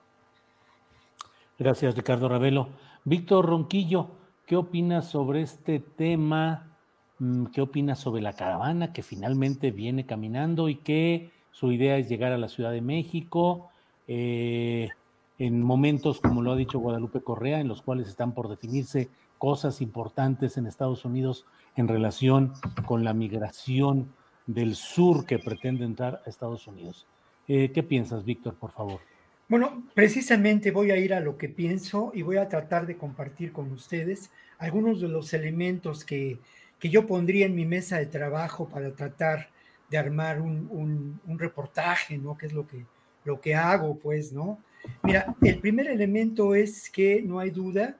Gracias, 1.58 1.96
Ricardo 1.96 2.28
Ravelo. 2.28 2.68
Víctor 3.04 3.46
Ronquillo, 3.46 4.08
¿qué 4.46 4.56
opinas 4.56 5.08
sobre 5.08 5.42
este 5.42 5.80
tema? 5.80 6.76
Mm, 7.18 7.46
¿Qué 7.46 7.60
opinas 7.60 7.98
sobre 7.98 8.22
la 8.22 8.32
caravana 8.32 8.92
que 8.92 9.02
finalmente 9.02 9.70
viene 9.70 10.06
caminando 10.06 10.68
y 10.68 10.76
que 10.76 11.30
su 11.50 11.72
idea 11.72 11.96
es 11.96 12.08
llegar 12.08 12.32
a 12.32 12.38
la 12.38 12.48
Ciudad 12.48 12.70
de 12.70 12.80
México 12.80 13.70
eh, 14.06 14.90
en 15.38 15.62
momentos, 15.62 16.20
como 16.20 16.42
lo 16.42 16.52
ha 16.52 16.56
dicho 16.56 16.78
Guadalupe 16.78 17.20
Correa, 17.20 17.60
en 17.60 17.68
los 17.68 17.82
cuales 17.82 18.08
están 18.08 18.32
por 18.32 18.48
definirse 18.48 19.08
cosas 19.38 19.80
importantes 19.80 20.56
en 20.56 20.66
Estados 20.66 21.04
Unidos 21.04 21.46
en 21.76 21.88
relación 21.88 22.52
con 22.86 23.04
la 23.04 23.14
migración 23.14 24.12
del 24.46 24.74
sur 24.74 25.26
que 25.26 25.38
pretende 25.38 25.84
entrar 25.84 26.22
a 26.24 26.28
Estados 26.28 26.66
Unidos? 26.66 27.06
Eh, 27.48 27.72
¿Qué 27.72 27.82
piensas, 27.82 28.24
Víctor, 28.24 28.54
por 28.54 28.70
favor? 28.70 29.00
Bueno, 29.48 29.82
precisamente 29.94 30.70
voy 30.70 30.90
a 30.90 30.98
ir 30.98 31.14
a 31.14 31.20
lo 31.20 31.38
que 31.38 31.48
pienso 31.48 32.12
y 32.14 32.20
voy 32.20 32.36
a 32.36 32.48
tratar 32.48 32.86
de 32.86 32.98
compartir 32.98 33.50
con 33.50 33.72
ustedes 33.72 34.30
algunos 34.58 35.00
de 35.00 35.08
los 35.08 35.32
elementos 35.32 36.04
que, 36.04 36.38
yo 36.80 37.06
pondría 37.06 37.46
en 37.46 37.54
mi 37.54 37.64
mesa 37.64 37.96
de 37.96 38.06
trabajo 38.06 38.68
para 38.68 38.92
tratar 38.92 39.48
de 39.90 39.96
armar 39.96 40.40
un, 40.40 41.18
reportaje, 41.38 42.18
¿no? 42.18 42.36
Que 42.36 42.46
es 42.46 42.52
lo 42.52 42.66
que, 42.66 42.84
lo 43.24 43.40
que 43.40 43.54
hago, 43.54 43.98
pues, 43.98 44.32
¿no? 44.32 44.58
Mira, 45.02 45.34
el 45.40 45.58
primer 45.58 45.88
elemento 45.88 46.54
es 46.54 46.90
que 46.90 47.22
no 47.22 47.40
hay 47.40 47.50
duda 47.50 47.98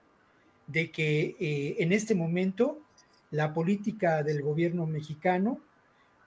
de 0.67 0.91
que 0.91 1.35
eh, 1.41 1.77
en 1.79 1.93
este 1.93 2.15
momento 2.15 2.79
la 3.31 3.55
política 3.55 4.23
del 4.23 4.43
gobierno 4.43 4.87
mexicano 4.87 5.59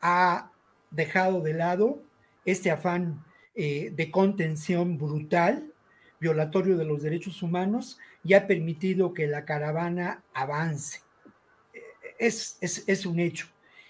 ha 0.01 0.51
dejado 0.89 1.41
de 1.41 1.53
lado 1.53 2.01
este 2.45 2.71
afán 2.71 3.23
eh, 3.53 3.91
de 3.95 4.09
contención 4.11 4.97
brutal, 4.97 5.73
violatorio 6.19 6.77
de 6.77 6.85
los 6.85 7.01
derechos 7.01 7.41
humanos, 7.43 7.99
y 8.23 8.33
ha 8.33 8.47
permitido 8.47 9.13
que 9.13 9.27
la 9.27 9.45
caravana 9.45 10.23
avance. 10.33 11.01
Es, 12.17 12.57
es, 12.61 13.05
un 13.07 13.19
hecho. 13.19 13.47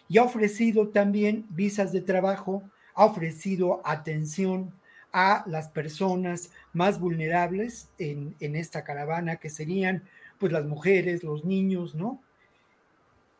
Y 0.07 0.17
ha 0.17 0.23
ofrecido 0.23 0.87
también 0.87 1.45
visas 1.49 1.91
de 1.91 1.99
trabajo, 1.99 2.63
ha 2.95 3.05
ofrecido 3.05 3.81
atención 3.83 4.73
a 5.11 5.43
las 5.47 5.67
personas 5.67 6.51
más 6.71 6.97
vulnerables 6.97 7.89
en, 7.97 8.33
en, 8.39 8.55
esta 8.55 8.85
caravana, 8.85 9.35
que 9.35 9.49
serían 9.49 10.03
pues 10.39 10.53
las 10.53 10.65
mujeres, 10.65 11.23
los 11.23 11.43
niños, 11.43 11.93
¿no? 11.93 12.21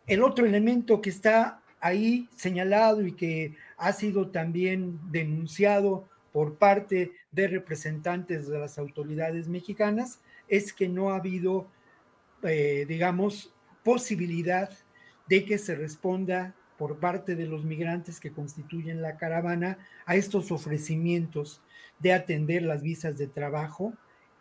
El 0.08 0.24
otro 0.24 0.46
elemento 0.46 1.02
que 1.02 1.10
está 1.10 1.62
ahí 1.80 2.30
señalado 2.36 3.06
y 3.06 3.14
que 3.14 3.56
ha 3.82 3.94
sido 3.94 4.30
también 4.30 4.99
denunciado 5.12 6.08
por 6.32 6.56
parte 6.58 7.14
de 7.32 7.48
representantes 7.48 8.48
de 8.48 8.60
las 8.60 8.78
autoridades 8.78 9.48
mexicanas 9.48 10.22
es 10.48 10.72
que 10.72 10.88
no 10.88 11.10
ha 11.10 11.16
habido, 11.16 11.68
eh, 12.44 12.86
digamos, 12.88 13.52
posibilidad 13.84 14.70
de 15.28 15.45
que 15.45 15.58
se 15.58 15.74
responda 15.74 16.53
por 16.78 16.99
parte 16.99 17.36
de 17.36 17.48
los 17.48 17.66
migrantes 17.66 18.20
que 18.20 18.32
constituyen 18.32 19.02
la 19.02 19.18
caravana 19.18 19.80
a 20.06 20.16
estos 20.16 20.52
ofrecimientos 20.52 21.60
de 21.98 22.14
atender 22.14 22.62
las 22.62 22.84
visas 22.84 23.18
de 23.18 23.26
trabajo, 23.26 23.94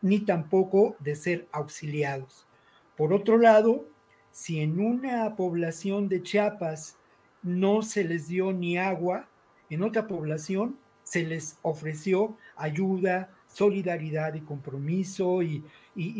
ni 0.02 0.20
tampoco 0.20 0.96
de 1.00 1.16
ser 1.16 1.48
auxiliados. 1.50 2.46
Por 2.94 3.14
otro 3.14 3.38
lado, 3.38 3.88
si 4.32 4.60
en 4.60 4.80
una 4.80 5.34
población 5.34 6.10
de 6.10 6.22
Chiapas 6.22 6.98
no 7.42 7.80
se 7.80 8.04
les 8.04 8.28
dio 8.28 8.52
ni 8.52 8.76
agua, 8.76 9.29
en 9.70 9.82
otra 9.82 10.06
población 10.06 10.76
se 11.04 11.24
les 11.24 11.58
ofreció 11.62 12.36
ayuda, 12.56 13.30
solidaridad 13.46 14.34
y 14.34 14.40
compromiso 14.40 15.42
y, 15.42 15.64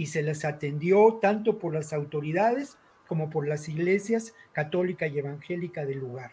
se 0.06 0.22
les 0.22 0.44
atendió 0.44 1.18
tanto 1.22 1.58
por 1.58 1.72
las 1.72 1.92
autoridades 1.92 2.76
como 3.06 3.30
por 3.30 3.46
las 3.46 3.68
iglesias 3.68 4.34
católica 4.52 5.06
y 5.06 5.18
evangélica 5.18 5.84
del 5.84 5.98
lugar. 5.98 6.32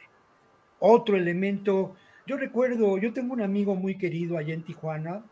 Otro 0.80 1.16
elemento, 1.16 1.96
yo 2.26 2.38
recuerdo, 2.38 2.98
yo 2.98 3.14
tengo 3.14 3.34
un 3.34 3.42
amigo 3.42 3.76
muy 3.76 3.98
querido 3.98 4.38
allá 4.38 4.54
en 4.54 4.64
Tijuana, 4.64 5.24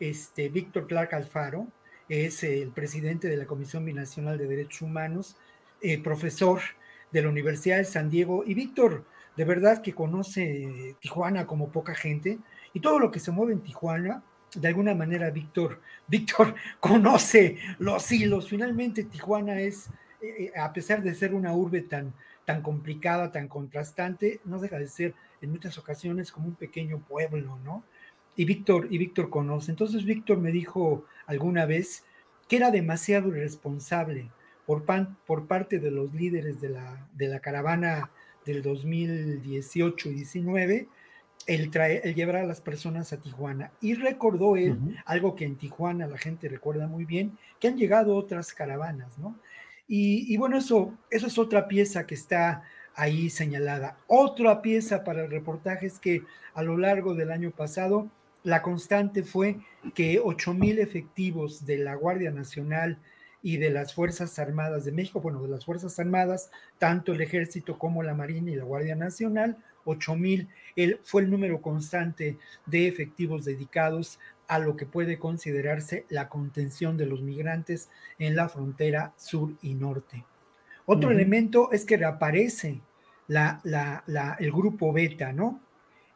este 0.00 0.48
Víctor 0.48 0.86
Clark 0.86 1.14
Alfaro, 1.14 1.66
es 2.08 2.42
el 2.42 2.70
presidente 2.70 3.28
de 3.28 3.36
la 3.36 3.46
Comisión 3.46 3.84
Binacional 3.84 4.38
de 4.38 4.46
Derechos 4.46 4.82
Humanos, 4.82 5.36
eh, 5.80 6.02
profesor 6.02 6.60
de 7.12 7.22
la 7.22 7.28
Universidad 7.28 7.78
de 7.78 7.84
San 7.84 8.10
Diego, 8.10 8.44
y 8.46 8.54
Víctor, 8.54 9.04
de 9.38 9.44
verdad 9.44 9.82
que 9.82 9.92
conoce 9.92 10.96
Tijuana 10.98 11.46
como 11.46 11.70
poca 11.70 11.94
gente, 11.94 12.40
y 12.74 12.80
todo 12.80 12.98
lo 12.98 13.12
que 13.12 13.20
se 13.20 13.30
mueve 13.30 13.52
en 13.52 13.60
Tijuana, 13.60 14.24
de 14.56 14.66
alguna 14.66 14.96
manera 14.96 15.30
Víctor, 15.30 15.80
Víctor 16.08 16.56
conoce 16.80 17.56
los 17.78 18.10
hilos. 18.10 18.48
Finalmente 18.48 19.04
Tijuana 19.04 19.60
es, 19.60 19.90
eh, 20.20 20.50
eh, 20.52 20.58
a 20.58 20.72
pesar 20.72 21.04
de 21.04 21.14
ser 21.14 21.34
una 21.34 21.52
urbe 21.52 21.82
tan, 21.82 22.12
tan 22.44 22.62
complicada, 22.62 23.30
tan 23.30 23.46
contrastante, 23.46 24.40
no 24.44 24.58
deja 24.58 24.76
de 24.76 24.88
ser 24.88 25.14
en 25.40 25.52
muchas 25.52 25.78
ocasiones 25.78 26.32
como 26.32 26.48
un 26.48 26.56
pequeño 26.56 26.98
pueblo, 26.98 27.60
¿no? 27.62 27.84
Y 28.34 28.44
Víctor, 28.44 28.88
y 28.90 28.98
Víctor 28.98 29.30
conoce. 29.30 29.70
Entonces 29.70 30.04
Víctor 30.04 30.38
me 30.38 30.50
dijo 30.50 31.04
alguna 31.26 31.64
vez 31.64 32.02
que 32.48 32.56
era 32.56 32.72
demasiado 32.72 33.28
irresponsable 33.28 34.32
por, 34.66 34.84
por 35.24 35.46
parte 35.46 35.78
de 35.78 35.92
los 35.92 36.12
líderes 36.12 36.60
de 36.60 36.70
la, 36.70 37.06
de 37.14 37.28
la 37.28 37.38
caravana 37.38 38.10
del 38.48 38.62
2018 38.62 40.08
y 40.08 40.14
19 40.14 40.88
el, 41.46 41.70
el 41.76 42.14
llevar 42.14 42.36
a 42.36 42.46
las 42.46 42.60
personas 42.62 43.12
a 43.12 43.20
Tijuana. 43.20 43.72
Y 43.80 43.94
recordó 43.94 44.56
él 44.56 44.96
algo 45.04 45.34
que 45.34 45.44
en 45.44 45.56
Tijuana 45.56 46.06
la 46.06 46.18
gente 46.18 46.48
recuerda 46.48 46.86
muy 46.86 47.04
bien, 47.04 47.36
que 47.60 47.68
han 47.68 47.76
llegado 47.76 48.16
otras 48.16 48.52
caravanas, 48.52 49.18
¿no? 49.18 49.38
Y, 49.90 50.36
bueno, 50.36 50.58
eso, 50.58 50.92
eso 51.10 51.26
es 51.26 51.38
otra 51.38 51.66
pieza 51.66 52.06
que 52.06 52.14
está 52.14 52.62
ahí 52.94 53.30
señalada. 53.30 53.96
Otra 54.06 54.60
pieza 54.60 55.02
para 55.02 55.24
el 55.24 55.30
reportaje 55.30 55.86
es 55.86 55.98
que 55.98 56.24
a 56.52 56.62
lo 56.62 56.76
largo 56.76 57.14
del 57.14 57.30
año 57.30 57.50
pasado, 57.50 58.10
la 58.42 58.60
constante 58.60 59.22
fue 59.22 59.60
que 59.94 60.20
8 60.22 60.52
mil 60.52 60.78
efectivos 60.78 61.64
de 61.64 61.78
la 61.78 61.94
Guardia 61.94 62.30
Nacional 62.30 62.98
y 63.42 63.58
de 63.58 63.70
las 63.70 63.94
Fuerzas 63.94 64.38
Armadas 64.38 64.84
de 64.84 64.92
México, 64.92 65.20
bueno, 65.20 65.42
de 65.42 65.48
las 65.48 65.64
Fuerzas 65.64 65.98
Armadas, 65.98 66.50
tanto 66.78 67.12
el 67.12 67.20
Ejército 67.20 67.78
como 67.78 68.02
la 68.02 68.14
Marina 68.14 68.50
y 68.50 68.56
la 68.56 68.64
Guardia 68.64 68.96
Nacional, 68.96 69.56
8 69.84 70.16
mil, 70.16 70.48
fue 71.02 71.22
el 71.22 71.30
número 71.30 71.62
constante 71.62 72.38
de 72.66 72.88
efectivos 72.88 73.44
dedicados 73.44 74.18
a 74.46 74.58
lo 74.58 74.76
que 74.76 74.86
puede 74.86 75.18
considerarse 75.18 76.04
la 76.08 76.28
contención 76.28 76.96
de 76.96 77.06
los 77.06 77.22
migrantes 77.22 77.90
en 78.18 78.34
la 78.36 78.48
frontera 78.48 79.12
sur 79.16 79.52
y 79.62 79.74
norte. 79.74 80.24
Otro 80.86 81.10
elemento 81.10 81.70
es 81.70 81.84
que 81.84 81.98
reaparece 81.98 82.80
la, 83.26 83.60
el 84.38 84.50
grupo 84.50 84.92
beta, 84.92 85.32
¿no? 85.32 85.60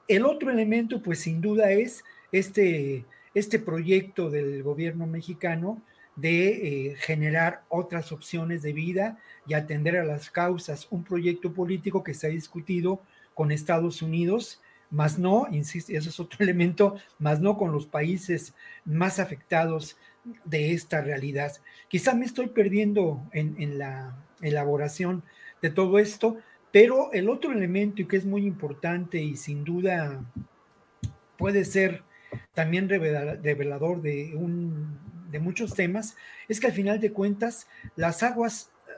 El 0.09 0.25
otro 0.25 0.51
elemento, 0.51 1.03
pues 1.03 1.21
sin 1.21 1.41
duda, 1.41 1.71
es 1.71 2.05
este, 2.33 3.05
este 3.35 3.59
proyecto 3.59 4.31
del 4.31 4.63
gobierno 4.63 5.07
mexicano 5.07 5.83
de 6.17 6.91
eh, 6.91 6.97
generar 6.97 7.65
otras 7.69 8.13
opciones 8.13 8.63
de 8.63 8.73
vida 8.73 9.19
y 9.47 9.55
atender 9.55 9.97
a 9.97 10.05
las 10.05 10.31
causas, 10.31 10.87
un 10.91 11.05
proyecto 11.05 11.53
político 11.53 12.03
que 12.03 12.15
se 12.15 12.27
ha 12.27 12.31
discutido 12.31 13.03
con 13.35 13.51
Estados 13.51 14.03
Unidos, 14.03 14.61
más 14.91 15.19
no, 15.19 15.47
insisto, 15.51 15.93
eso 15.93 16.11
es 16.11 16.21
otro 16.21 16.39
elemento, 16.45 16.97
más 17.19 17.41
no 17.41 17.57
con 17.57 17.73
los 17.73 17.87
países 17.87 18.55
más 18.85 19.19
afectados 19.19 19.97
de 20.45 20.73
esta 20.73 21.01
realidad. 21.01 21.53
Quizá 21.89 22.15
me 22.15 22.27
estoy 22.27 22.49
perdiendo 22.49 23.27
en, 23.33 23.57
en 23.59 23.79
la 23.79 24.17
elaboración 24.41 25.25
de 25.63 25.71
todo 25.71 25.99
esto, 25.99 26.37
pero 26.71 27.13
el 27.13 27.29
otro 27.29 27.53
elemento 27.53 28.03
y 28.03 28.07
que 28.07 28.17
es 28.17 28.25
muy 28.25 28.47
importante 28.47 29.21
y 29.23 29.37
sin 29.37 29.65
duda 29.65 30.25
puede 31.37 31.65
ser 31.65 32.03
también 32.55 32.89
revelador 32.89 34.01
de, 34.03 34.35
un, 34.37 34.99
de 35.33 35.41
muchos 35.41 35.75
temas, 35.75 36.15
es 36.47 36.61
que 36.61 36.69
al 36.69 36.73
final 36.73 37.01
de 37.01 37.13
cuentas 37.13 37.67
las 37.97 38.23
aguas 38.23 38.71
eh, 38.87 38.93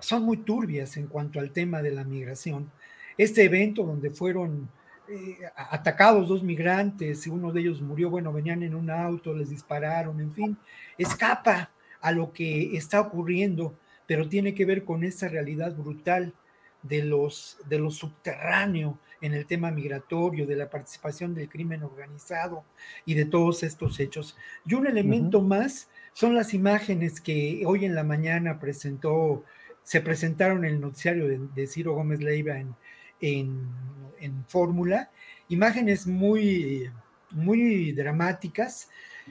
son 0.00 0.24
muy 0.24 0.38
turbias 0.38 0.96
en 0.96 1.06
cuanto 1.06 1.38
al 1.38 1.52
tema 1.52 1.82
de 1.82 1.92
la 1.92 2.02
migración. 2.02 2.72
Este 3.16 3.44
evento 3.44 3.84
donde 3.84 4.10
fueron 4.10 4.68
eh, 5.08 5.38
atacados 5.54 6.28
dos 6.28 6.42
migrantes, 6.42 7.26
y 7.26 7.30
uno 7.30 7.52
de 7.52 7.60
ellos 7.60 7.82
murió, 7.82 8.10
bueno, 8.10 8.32
venían 8.32 8.62
en 8.62 8.74
un 8.74 8.90
auto, 8.90 9.34
les 9.34 9.50
dispararon, 9.50 10.20
en 10.20 10.32
fin, 10.32 10.58
escapa 10.96 11.70
a 12.00 12.12
lo 12.12 12.32
que 12.32 12.76
está 12.76 13.00
ocurriendo, 13.00 13.76
pero 14.06 14.28
tiene 14.28 14.54
que 14.54 14.64
ver 14.64 14.84
con 14.84 15.04
esa 15.04 15.28
realidad 15.28 15.76
brutal 15.76 16.32
de 16.82 17.02
los 17.02 17.58
de 17.68 17.78
lo 17.78 17.90
subterráneo 17.90 18.98
en 19.20 19.34
el 19.34 19.46
tema 19.46 19.70
migratorio, 19.70 20.46
de 20.46 20.56
la 20.56 20.70
participación 20.70 21.34
del 21.34 21.48
crimen 21.48 21.82
organizado 21.82 22.64
y 23.04 23.14
de 23.14 23.26
todos 23.26 23.62
estos 23.62 24.00
hechos. 24.00 24.36
Y 24.66 24.74
un 24.74 24.86
elemento 24.86 25.40
más 25.42 25.88
son 26.12 26.34
las 26.34 26.54
imágenes 26.54 27.20
que 27.20 27.62
hoy 27.66 27.84
en 27.84 27.94
la 27.94 28.04
mañana 28.04 28.58
presentó, 28.58 29.44
se 29.82 30.00
presentaron 30.00 30.64
en 30.64 30.74
el 30.74 30.80
noticiario 30.80 31.26
de, 31.28 31.66
Ciro 31.66 31.94
Gómez 31.94 32.20
Leiva 32.20 32.58
en, 32.58 32.74
en, 33.20 34.44
Fórmula, 34.48 35.10
imágenes 35.48 36.06
muy, 36.06 36.90
muy 37.30 37.92
dramáticas 37.92 38.88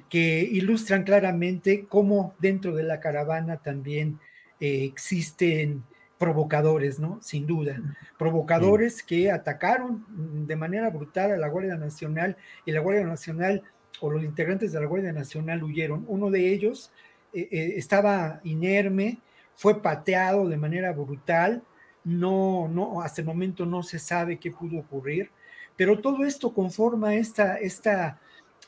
que 0.10 0.42
ilustran 0.42 1.04
claramente 1.04 1.86
cómo 1.88 2.36
dentro 2.40 2.76
de 2.76 2.84
la 2.84 3.00
caravana 3.00 3.58
también 3.58 4.20
eh, 4.60 4.84
existen 4.84 5.84
provocadores, 6.20 7.00
¿no? 7.00 7.18
Sin 7.24 7.48
duda. 7.48 7.82
Provocadores 8.18 9.02
que 9.02 9.32
atacaron 9.32 10.06
de 10.46 10.56
manera 10.58 10.90
brutal 10.90 11.32
a 11.32 11.38
la 11.38 11.48
Guardia 11.48 11.78
Nacional 11.78 12.38
y 12.66 12.74
la 12.74 12.82
Guardia 12.82 13.06
Nacional 13.06 13.64
o 14.02 14.12
los 14.12 14.24
integrantes 14.24 14.74
de 14.74 14.82
la 14.82 14.86
Guardia 14.86 15.14
Nacional 15.14 15.64
huyeron. 15.64 16.06
Uno 16.08 16.30
de 16.30 16.54
ellos 16.54 16.92
eh, 17.34 17.48
eh, 17.50 17.74
estaba 17.78 18.42
inerme, 18.44 19.18
fue 19.56 19.82
pateado 19.82 20.48
de 20.50 20.58
manera 20.58 20.92
brutal, 20.92 21.64
no, 22.04 22.68
no, 22.68 23.02
hasta 23.02 23.22
el 23.22 23.28
momento 23.28 23.66
no 23.66 23.82
se 23.82 23.98
sabe 23.98 24.40
qué 24.40 24.52
pudo 24.52 24.80
ocurrir, 24.80 25.32
pero 25.78 26.00
todo 26.00 26.26
esto 26.26 26.54
conforma 26.54 27.16
esta, 27.16 27.58
esta, 27.58 28.20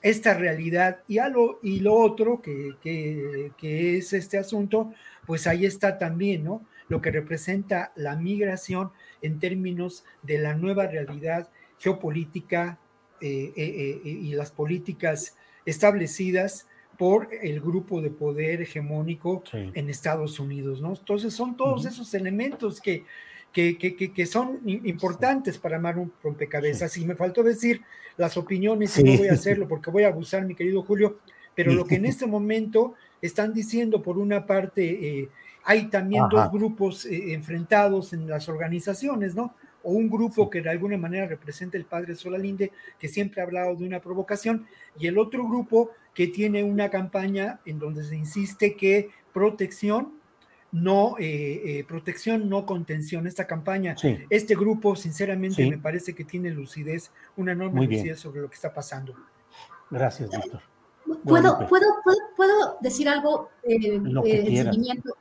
esta 0.01 0.33
realidad 0.33 0.99
y, 1.07 1.17
a 1.17 1.27
lo, 1.27 1.59
y 1.61 1.81
lo 1.81 1.95
otro 1.95 2.41
que, 2.41 2.75
que, 2.81 3.51
que 3.57 3.97
es 3.97 4.13
este 4.13 4.37
asunto, 4.37 4.93
pues 5.25 5.47
ahí 5.47 5.65
está 5.65 5.97
también, 5.97 6.45
¿no? 6.45 6.61
Lo 6.91 7.01
que 7.01 7.09
representa 7.09 7.93
la 7.95 8.17
migración 8.17 8.91
en 9.21 9.39
términos 9.39 10.03
de 10.23 10.39
la 10.39 10.55
nueva 10.55 10.87
realidad 10.87 11.49
geopolítica 11.79 12.79
eh, 13.21 13.53
eh, 13.55 14.01
eh, 14.03 14.09
y 14.09 14.33
las 14.33 14.51
políticas 14.51 15.37
establecidas 15.65 16.67
por 16.97 17.29
el 17.41 17.61
grupo 17.61 18.01
de 18.01 18.09
poder 18.09 18.61
hegemónico 18.61 19.41
en 19.53 19.89
Estados 19.89 20.37
Unidos, 20.37 20.81
¿no? 20.81 20.89
Entonces 20.89 21.33
son 21.33 21.55
todos 21.55 21.85
esos 21.85 22.13
elementos 22.13 22.81
que, 22.81 23.05
que, 23.53 23.77
que, 23.77 24.25
son 24.25 24.59
importantes 24.65 25.57
para 25.57 25.77
armar 25.77 25.97
un 25.97 26.11
rompecabezas. 26.21 26.97
Y 26.97 27.05
me 27.05 27.15
faltó 27.15 27.41
decir 27.41 27.81
las 28.17 28.35
opiniones, 28.35 28.99
y 28.99 29.03
no 29.03 29.17
voy 29.17 29.29
a 29.29 29.33
hacerlo 29.33 29.67
porque 29.67 29.89
voy 29.89 30.03
a 30.03 30.09
abusar, 30.09 30.45
mi 30.45 30.55
querido 30.55 30.83
Julio, 30.83 31.19
pero 31.55 31.73
lo 31.73 31.85
que 31.85 31.95
en 31.95 32.05
este 32.13 32.27
momento 32.27 32.95
están 33.21 33.53
diciendo, 33.53 34.01
por 34.01 34.17
una 34.17 34.45
parte, 34.45 35.29
hay 35.63 35.85
también 35.89 36.25
dos 36.29 36.51
grupos 36.51 37.05
eh, 37.05 37.33
enfrentados 37.33 38.13
en 38.13 38.27
las 38.27 38.49
organizaciones, 38.49 39.35
¿no? 39.35 39.55
O 39.83 39.93
un 39.93 40.09
grupo 40.09 40.49
que 40.49 40.61
de 40.61 40.69
alguna 40.69 40.97
manera 40.97 41.25
representa 41.27 41.77
el 41.77 41.85
padre 41.85 42.15
Solalinde, 42.15 42.71
que 42.99 43.07
siempre 43.07 43.41
ha 43.41 43.45
hablado 43.45 43.75
de 43.75 43.85
una 43.85 43.99
provocación, 43.99 44.67
y 44.99 45.07
el 45.07 45.17
otro 45.17 45.47
grupo 45.47 45.91
que 46.13 46.27
tiene 46.27 46.63
una 46.63 46.89
campaña 46.89 47.59
en 47.65 47.79
donde 47.79 48.03
se 48.03 48.15
insiste 48.15 48.75
que 48.75 49.09
protección, 49.33 50.13
no 50.71 51.15
eh, 51.19 51.79
eh, 51.79 51.83
protección, 51.83 52.47
no 52.49 52.65
contención. 52.65 53.27
Esta 53.27 53.45
campaña, 53.45 53.95
este 54.29 54.55
grupo, 54.55 54.95
sinceramente, 54.95 55.69
me 55.69 55.77
parece 55.77 56.13
que 56.13 56.23
tiene 56.23 56.51
lucidez, 56.51 57.11
una 57.35 57.51
enorme 57.51 57.85
lucidez 57.85 58.19
sobre 58.19 58.41
lo 58.41 58.49
que 58.49 58.55
está 58.55 58.73
pasando. 58.73 59.15
Gracias, 59.89 60.29
Víctor. 60.29 60.61
¿Puedo, 61.25 61.67
¿puedo, 61.67 61.85
puedo, 62.37 62.77
decir 62.81 63.09
algo 63.09 63.49
eh, 63.63 63.99
seguimiento? 64.63 65.15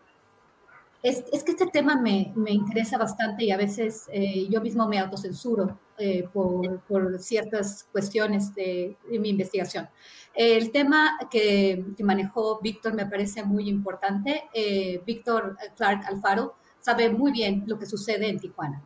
Es, 1.02 1.24
es, 1.32 1.43
que 1.44 1.52
este 1.52 1.66
tema 1.66 1.97
me, 1.97 2.32
me, 2.36 2.51
interesa 2.51 2.98
bastante 2.98 3.44
y 3.44 3.51
a 3.51 3.56
veces 3.56 4.06
eh, 4.12 4.47
yo 4.51 4.60
mismo 4.60 4.86
me 4.86 4.98
autocensuro 4.98 5.78
eh, 5.98 6.28
por, 6.31 6.81
por, 6.81 7.18
ciertas 7.18 7.89
cuestiones 7.90 8.55
de, 8.55 8.98
de, 9.10 9.18
mi 9.18 9.31
investigación. 9.31 9.89
El 10.35 10.70
tema 10.70 11.18
que, 11.31 11.86
que 11.97 12.05
manejó 12.05 12.60
Víctor 12.60 12.93
me 12.94 13.06
parece 13.06 13.43
muy 13.43 13.68
importante. 13.68 14.44
Eh, 14.52 15.02
Víctor 15.06 15.56
Clark 15.77 16.05
Alfaro 16.06 16.56
sabe 16.81 17.09
muy 17.09 17.32
bien 17.32 17.64
lo 17.66 17.78
que 17.78 17.86
sucede 17.86 18.28
en 18.28 18.39
Tijuana. 18.39 18.82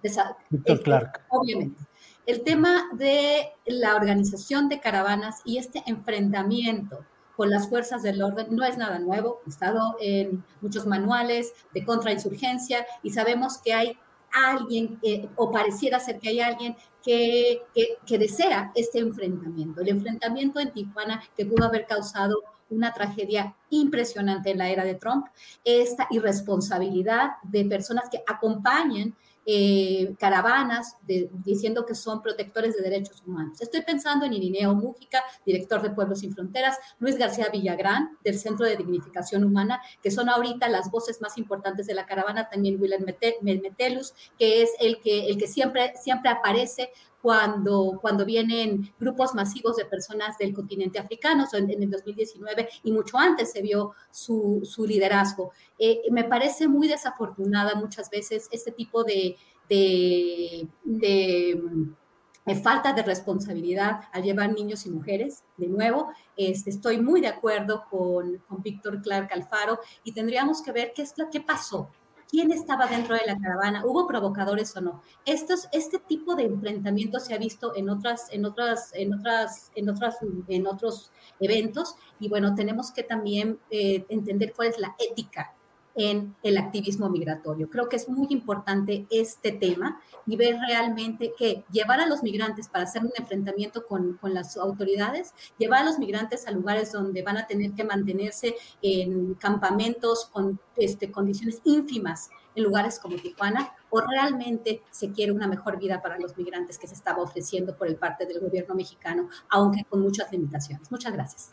Víctor 0.51 0.83
Clark. 0.83 1.27
Obviamente. 1.31 1.83
El 2.27 2.43
tema 2.43 2.89
de 2.95 3.51
la 3.67 3.97
organización 3.97 4.69
de 4.69 4.81
caravanas 4.81 5.43
y 5.45 5.59
este 5.59 5.83
enfrentamiento 5.87 7.05
con 7.37 7.51
las 7.51 7.69
fuerzas 7.69 8.03
del 8.03 8.23
orden 8.23 8.47
no 8.51 8.65
es 8.65 8.77
nada 8.77 8.99
nuevo, 8.99 9.41
ha 9.47 9.49
estado 9.49 9.97
en 10.01 10.45
muchos 10.61 10.87
manuales 10.87 11.53
de 11.73 11.85
contrainsurgencia 11.85 12.87
y 13.03 13.11
sabemos 13.11 13.59
que 13.59 13.75
hay 13.75 13.99
alguien, 14.33 14.99
o 15.37 15.51
pareciera 15.51 16.01
ser 16.01 16.19
que 16.19 16.29
hay 16.29 16.41
alguien 16.41 16.77
que, 17.03 17.63
que, 17.73 17.99
que, 18.05 18.19
desea 18.19 18.73
este 18.75 18.99
enfrentamiento, 18.99 19.81
el 19.81 19.89
enfrentamiento 19.89 20.59
en 20.59 20.73
Tijuana 20.73 21.23
que 21.37 21.47
pudo 21.47 21.67
haber 21.67 21.87
causado 21.87 22.43
una 22.71 22.93
tragedia 22.93 23.55
impresionante 23.71 24.51
en 24.51 24.59
la 24.59 24.71
era 24.71 24.85
de 24.85 24.95
Trump, 24.95 25.27
esta 25.65 26.09
irresponsabilidad 26.11 27.33
de 27.43 27.65
personas 27.65 28.09
que 28.11 28.23
acompañan 28.27 29.15
eh, 29.47 30.15
caravanas 30.19 30.97
de, 31.03 31.29
diciendo 31.45 31.85
que 31.85 31.95
son 31.95 32.23
protectores 32.23 32.77
de 32.77 32.83
derechos 32.83 33.23
humanos. 33.27 33.61
Estoy 33.61 33.83
pensando 33.83 34.25
en 34.25 34.33
Irineo 34.33 34.75
Mújica, 34.75 35.23
director 35.45 35.83
de 35.83 35.91
Pueblos 35.91 36.21
Sin 36.21 36.33
Fronteras, 36.35 36.79
Luis 36.99 37.17
García 37.17 37.49
Villagrán, 37.53 38.19
del 38.25 38.39
Centro 38.39 38.67
de 38.67 38.77
Dignificación 38.77 39.45
Humana, 39.45 39.81
que 40.03 40.11
son 40.11 40.29
ahorita 40.29 40.69
las 40.69 40.91
voces 40.91 41.21
más 41.21 41.37
importantes 41.39 41.87
de 41.87 41.95
la 41.95 42.07
caravana, 42.07 42.49
también 42.49 42.81
Willem 42.81 43.05
Metelus, 43.43 44.15
que 44.39 44.63
es 44.63 44.71
el 44.81 45.01
que, 45.01 45.27
el 45.27 45.39
que 45.39 45.47
siempre, 45.47 45.93
siempre 46.03 46.31
aparece 46.31 46.91
cuando, 47.25 47.99
cuando 48.03 48.27
vienen 48.27 48.93
grupos 49.01 49.35
masivos 49.35 49.77
de 49.77 49.87
personas 49.87 50.37
del 50.37 50.53
continente 50.53 50.99
africano, 50.99 51.47
en, 51.55 51.71
en 51.71 51.83
el 51.85 51.91
2019 51.91 52.69
y 52.83 52.93
mucho 52.93 53.17
antes 53.17 53.51
se 53.51 53.63
vio 53.63 53.93
su, 54.11 54.61
su 54.63 54.85
liderazgo. 54.85 55.53
Eh, 55.79 56.03
me 56.11 56.25
parece 56.25 56.69
muy 56.69 56.87
desafortunada 56.87 57.77
muchas 57.77 58.11
veces 58.11 58.47
este 58.53 58.73
tipo 58.73 59.05
de, 59.05 59.39
de, 59.71 60.69
de 60.83 62.55
falta 62.63 62.93
de 62.93 63.03
responsabilidad 63.03 64.01
al 64.13 64.23
llevar 64.23 64.53
niños 64.53 64.85
y 64.85 64.91
mujeres. 64.91 65.45
De 65.57 65.69
nuevo, 65.69 66.11
este, 66.37 66.69
estoy 66.69 67.01
muy 67.01 67.23
de 67.23 67.29
acuerdo 67.29 67.85
con, 67.89 68.37
con 68.47 68.63
Víctor 68.63 69.01
Clark 69.01 69.33
Alfaro 69.33 69.79
y 70.05 70.13
tendríamos 70.13 70.61
que 70.61 70.73
ver 70.73 70.93
qué 70.95 71.01
es 71.01 71.17
lo 71.17 71.31
que 71.31 71.41
pasó 71.41 71.89
quién 72.35 72.51
estaba 72.51 72.87
dentro 72.89 73.15
de 73.15 73.21
la 73.27 73.39
caravana, 73.39 73.85
hubo 73.87 74.09
provocadores 74.09 74.77
o 74.77 74.81
no. 74.81 75.03
Estos, 75.25 75.69
este 75.71 76.01
tipo 76.01 76.35
de 76.35 76.43
enfrentamiento 76.43 77.21
se 77.21 77.33
ha 77.33 77.39
visto 77.39 77.77
en 77.77 77.89
otras, 77.89 78.27
en 78.33 78.45
otras, 78.45 78.91
en 78.93 79.15
otras, 79.15 79.71
en 79.77 79.89
otras, 79.89 80.17
en 80.49 80.67
otros 80.67 81.13
eventos 81.39 81.95
y 82.19 82.29
bueno, 82.29 82.57
tenemos 82.57 82.91
que 82.91 83.05
también 83.05 83.61
eh, 83.71 84.05
entender 84.09 84.53
cuál 84.53 84.69
es 84.69 84.81
la 84.81 84.97
ética 84.99 85.55
en 85.95 86.35
el 86.43 86.59
activismo 86.59 87.09
migratorio. 87.09 87.71
Creo 87.71 87.89
que 87.89 87.97
es 87.97 88.09
muy 88.09 88.27
importante 88.31 89.07
este 89.11 89.53
tema 89.53 90.01
y 90.27 90.37
ver 90.37 90.57
realmente 90.59 91.33
que 91.37 91.65
llevar 91.71 92.01
a 92.01 92.07
los 92.07 92.23
migrantes 92.23 92.69
para 92.69 92.85
hacer 92.85 93.03
un 93.05 93.13
enfrentamiento 93.17 93.87
con, 93.87 94.15
con, 94.15 94.35
las 94.35 94.57
autoridades, 94.57 95.35
llevar 95.59 95.83
a 95.83 95.85
los 95.85 95.99
migrantes 95.99 96.47
a 96.47 96.51
lugares 96.51 96.93
donde 96.93 97.23
van 97.23 97.37
a 97.37 97.47
tener 97.47 97.73
que 97.73 97.85
mantenerse 97.85 98.57
en 98.83 99.35
campamentos 99.35 100.27
con 100.33 100.59
este, 100.77 101.11
condiciones 101.11 101.61
ínfimas 101.65 102.31
en 102.55 102.65
lugares 102.65 102.99
como 103.01 103.17
Tijuana, 103.17 103.73
o 103.91 104.01
realmente 104.01 104.83
se 104.91 105.11
quiere 105.11 105.33
una 105.33 105.49
mejor 105.49 105.79
vida 105.79 106.01
para 106.01 106.19
los 106.19 106.37
migrantes 106.37 106.79
que 106.79 106.87
se 106.87 106.95
estaba 106.95 107.23
ofreciendo 107.23 107.77
por 107.77 107.89
el 107.89 107.97
parte 107.97 108.27
del 108.27 108.41
gobierno 108.41 108.75
mexicano, 108.75 109.29
aunque 109.49 109.85
con 109.85 110.01
muchas 110.01 110.31
limitaciones. 110.31 110.91
Muchas 110.91 111.13
gracias. 111.13 111.51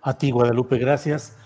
A 0.00 0.16
ti, 0.16 0.30
Guadalupe, 0.30 0.78
gracias. 0.78 1.36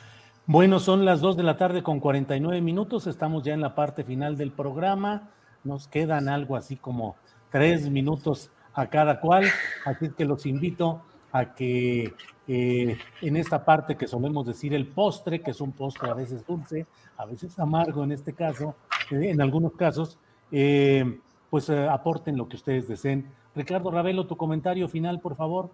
Bueno, 0.48 0.78
son 0.78 1.05
las 1.05 1.20
2 1.20 1.36
de 1.36 1.43
la 1.43 1.56
tarde 1.56 1.82
con 1.82 1.98
49 1.98 2.60
minutos. 2.60 3.09
Estamos 3.09 3.43
ya 3.43 3.52
en 3.52 3.60
la 3.60 3.74
parte 3.74 4.05
final 4.05 4.36
del 4.36 4.52
programa. 4.52 5.31
Nos 5.64 5.89
quedan 5.89 6.28
algo 6.28 6.55
así 6.55 6.77
como 6.77 7.16
tres 7.51 7.90
minutos 7.90 8.52
a 8.73 8.86
cada 8.86 9.18
cual. 9.18 9.47
Así 9.85 10.10
que 10.10 10.24
los 10.24 10.47
invito 10.47 11.02
a 11.32 11.52
que 11.52 12.14
eh, 12.47 12.97
en 13.23 13.36
esta 13.36 13.64
parte 13.64 13.97
que 13.97 14.06
solemos 14.06 14.47
decir 14.47 14.73
el 14.73 14.86
postre, 14.86 15.40
que 15.40 15.51
es 15.51 15.60
un 15.60 15.73
postre 15.73 16.10
a 16.10 16.14
veces 16.14 16.47
dulce, 16.47 16.86
a 17.16 17.27
veces 17.27 17.59
amargo 17.59 18.05
en 18.05 18.12
este 18.12 18.32
caso, 18.32 18.77
eh, 19.10 19.31
en 19.31 19.40
algunos 19.40 19.73
casos, 19.73 20.16
eh, 20.52 21.18
pues 21.51 21.68
eh, 21.70 21.89
aporten 21.89 22.36
lo 22.36 22.48
que 22.48 22.55
ustedes 22.55 22.86
deseen. 22.86 23.27
Ricardo 23.56 23.90
Ravelo, 23.90 24.28
tu 24.28 24.36
comentario 24.36 24.89
final, 24.89 25.18
por 25.18 25.35
favor. 25.35 25.70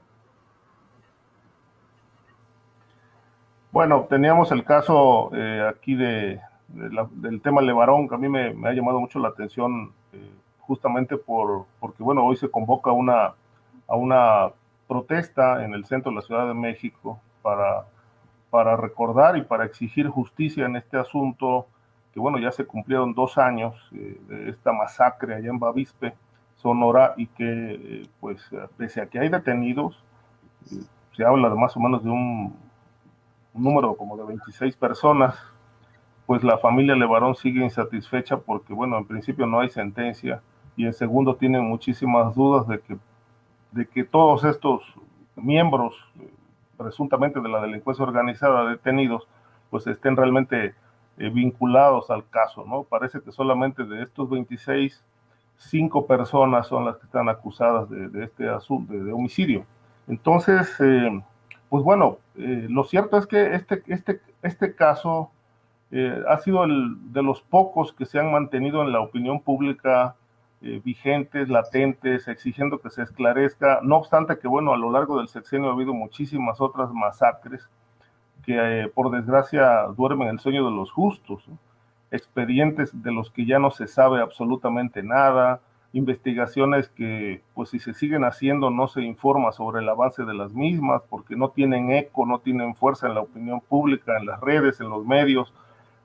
Bueno, 3.73 4.07
teníamos 4.11 4.53
el 4.53 4.65
caso 4.65 5.31
eh, 5.35 5.66
aquí 5.66 5.94
de, 5.94 6.39
la, 6.74 7.09
del 7.11 7.40
tema 7.40 7.62
Levarón, 7.62 8.07
que 8.07 8.15
a 8.15 8.19
mí 8.19 8.28
me, 8.28 8.49
ha 8.69 8.73
llamado 8.74 9.01
mucho 9.01 9.19
la 9.19 9.28
atención 9.28 9.93
eh, 10.12 10.31
justamente 10.59 11.16
por, 11.16 11.65
porque, 11.81 12.03
bueno, 12.03 12.23
hoy 12.23 12.36
se 12.36 12.51
convoca 12.51 12.93
una, 12.93 13.32
a 13.89 13.97
una 13.97 14.51
protesta 14.86 15.65
en 15.65 15.73
el 15.73 15.86
centro 15.86 16.11
de 16.11 16.16
la 16.16 16.23
Ciudad 16.23 16.47
de 16.47 16.53
México 16.53 17.19
para, 17.40 17.86
para 18.51 18.77
recordar 18.77 19.39
y 19.39 19.43
para 19.43 19.65
exigir 19.65 20.07
justicia 20.07 20.66
en 20.66 20.77
este 20.77 20.99
asunto, 20.99 21.66
que, 22.12 22.20
bueno, 22.20 22.39
ya 22.39 22.53
se 22.53 22.66
cumplieron 22.66 23.15
dos 23.15 23.39
años 23.39 23.74
eh, 23.94 24.20
de 24.28 24.51
esta 24.51 24.74
masacre 24.74 25.35
allá 25.35 25.49
en 25.49 25.59
Bavispe, 25.59 26.12
Sonora, 26.57 27.15
y 27.16 27.27
que, 27.27 27.44
eh, 27.49 28.07
pues, 28.20 28.51
pese 28.77 29.01
a 29.01 29.07
que 29.07 29.19
hay 29.19 29.31
detenidos, 29.31 30.05
se 31.16 31.24
habla 31.24 31.49
de 31.49 31.57
más 31.57 31.74
o 31.74 31.81
menos 31.81 32.05
de 32.05 32.11
un 32.11 32.55
un 33.54 33.64
número 33.64 33.94
como 33.96 34.16
de 34.16 34.24
26 34.24 34.76
personas, 34.76 35.36
pues 36.26 36.42
la 36.42 36.58
familia 36.58 36.94
Levarón 36.94 37.34
sigue 37.34 37.62
insatisfecha 37.62 38.38
porque, 38.38 38.72
bueno, 38.72 38.98
en 38.98 39.06
principio 39.06 39.46
no 39.46 39.60
hay 39.60 39.70
sentencia 39.70 40.42
y 40.76 40.86
en 40.86 40.92
segundo 40.92 41.36
tienen 41.36 41.64
muchísimas 41.64 42.34
dudas 42.34 42.66
de 42.68 42.80
que, 42.80 42.96
de 43.72 43.86
que 43.86 44.04
todos 44.04 44.44
estos 44.44 44.82
miembros 45.36 45.94
presuntamente 46.76 47.40
de 47.40 47.48
la 47.48 47.60
delincuencia 47.60 48.04
organizada 48.04 48.68
detenidos, 48.68 49.28
pues 49.70 49.86
estén 49.86 50.16
realmente 50.16 50.74
eh, 51.18 51.30
vinculados 51.30 52.10
al 52.10 52.28
caso, 52.28 52.64
¿no? 52.66 52.84
Parece 52.84 53.20
que 53.20 53.32
solamente 53.32 53.84
de 53.84 54.02
estos 54.02 54.28
26, 54.30 55.04
cinco 55.56 56.06
personas 56.06 56.66
son 56.66 56.84
las 56.84 56.96
que 56.96 57.06
están 57.06 57.28
acusadas 57.28 57.88
de, 57.88 58.08
de 58.08 58.24
este 58.24 58.48
asunto, 58.48 58.92
de, 58.92 59.04
de 59.04 59.12
homicidio. 59.12 59.64
Entonces, 60.08 60.74
eh, 60.80 61.22
pues 61.73 61.85
bueno, 61.85 62.19
eh, 62.36 62.66
lo 62.69 62.85
cierto 62.85 63.16
es 63.16 63.27
que 63.27 63.55
este, 63.55 63.82
este, 63.86 64.20
este 64.43 64.74
caso 64.74 65.31
eh, 65.90 66.23
ha 66.28 66.36
sido 66.36 66.65
el 66.65 66.97
de 67.15 67.23
los 67.23 67.40
pocos 67.40 67.94
que 67.94 68.05
se 68.05 68.19
han 68.19 68.31
mantenido 68.31 68.82
en 68.82 68.93
la 68.93 69.01
opinión 69.01 69.40
pública 69.40 70.15
eh, 70.61 70.82
vigentes, 70.85 71.49
latentes, 71.49 72.28
exigiendo 72.28 72.78
que 72.78 72.90
se 72.90 73.01
esclarezca. 73.01 73.81
No 73.82 73.97
obstante 73.97 74.39
que, 74.39 74.49
bueno, 74.49 74.74
a 74.74 74.77
lo 74.77 74.90
largo 74.90 75.16
del 75.16 75.28
sexenio 75.28 75.70
ha 75.70 75.73
habido 75.73 75.94
muchísimas 75.94 76.61
otras 76.61 76.93
masacres 76.93 77.66
que, 78.44 78.90
por 78.94 79.11
desgracia, 79.11 79.85
duermen 79.97 80.28
el 80.28 80.40
sueño 80.40 80.66
de 80.66 80.77
los 80.77 80.93
justos. 80.93 81.43
Expedientes 82.11 83.03
de 83.03 83.12
los 83.12 83.31
que 83.31 83.47
ya 83.47 83.59
no 83.59 83.70
se 83.70 83.86
sabe 83.86 84.20
absolutamente 84.20 85.03
nada, 85.03 85.62
investigaciones 85.93 86.89
que, 86.89 87.43
pues 87.55 87.70
si 87.70 87.78
se 87.78 87.93
siguen 87.94 88.24
haciendo, 88.24 88.70
no 88.70 88.89
se 88.89 89.02
informa 89.02 89.52
sobre 89.52 89.82
el 89.82 89.89
avance 89.89 90.24
de 90.24 90.35
las 90.35 90.52
mismas, 90.52 91.02
porque 91.09 91.36
no 91.36 91.51
tienen 91.51 91.93
eco, 91.93 92.24
no 92.24 92.40
tienen 92.40 92.74
fuerza 92.74 93.06
en 93.06 93.14
la 93.14 93.20
opinión 93.20 93.60
pública, 93.60 94.16
en 94.19 94.27
las 94.27 94.40
redes, 94.40 94.81
en 94.81 94.89
los 94.89 95.05
medios. 95.05 95.52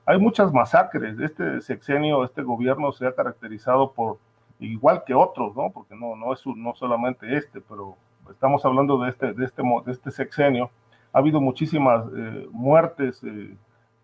Hay 0.05 0.19
muchas 0.19 0.51
masacres. 0.51 1.17
Este 1.19 1.61
sexenio, 1.61 2.23
este 2.25 2.41
gobierno 2.41 2.91
se 2.91 3.07
ha 3.07 3.15
caracterizado 3.15 3.93
por, 3.93 4.17
igual 4.59 5.03
que 5.05 5.13
otros, 5.13 5.55
¿no? 5.55 5.71
Porque 5.71 5.95
no, 5.95 6.15
no 6.15 6.33
es 6.33 6.45
no 6.45 6.75
solamente 6.75 7.37
este, 7.37 7.61
pero 7.61 7.95
estamos 8.29 8.65
hablando 8.65 8.97
de 8.99 9.09
este, 9.09 9.33
de 9.33 9.45
este, 9.45 9.61
de 9.85 9.91
este 9.91 10.11
sexenio. 10.11 10.69
Ha 11.13 11.19
habido 11.19 11.39
muchísimas 11.39 12.05
eh, 12.15 12.47
muertes 12.51 13.23
eh, 13.23 13.55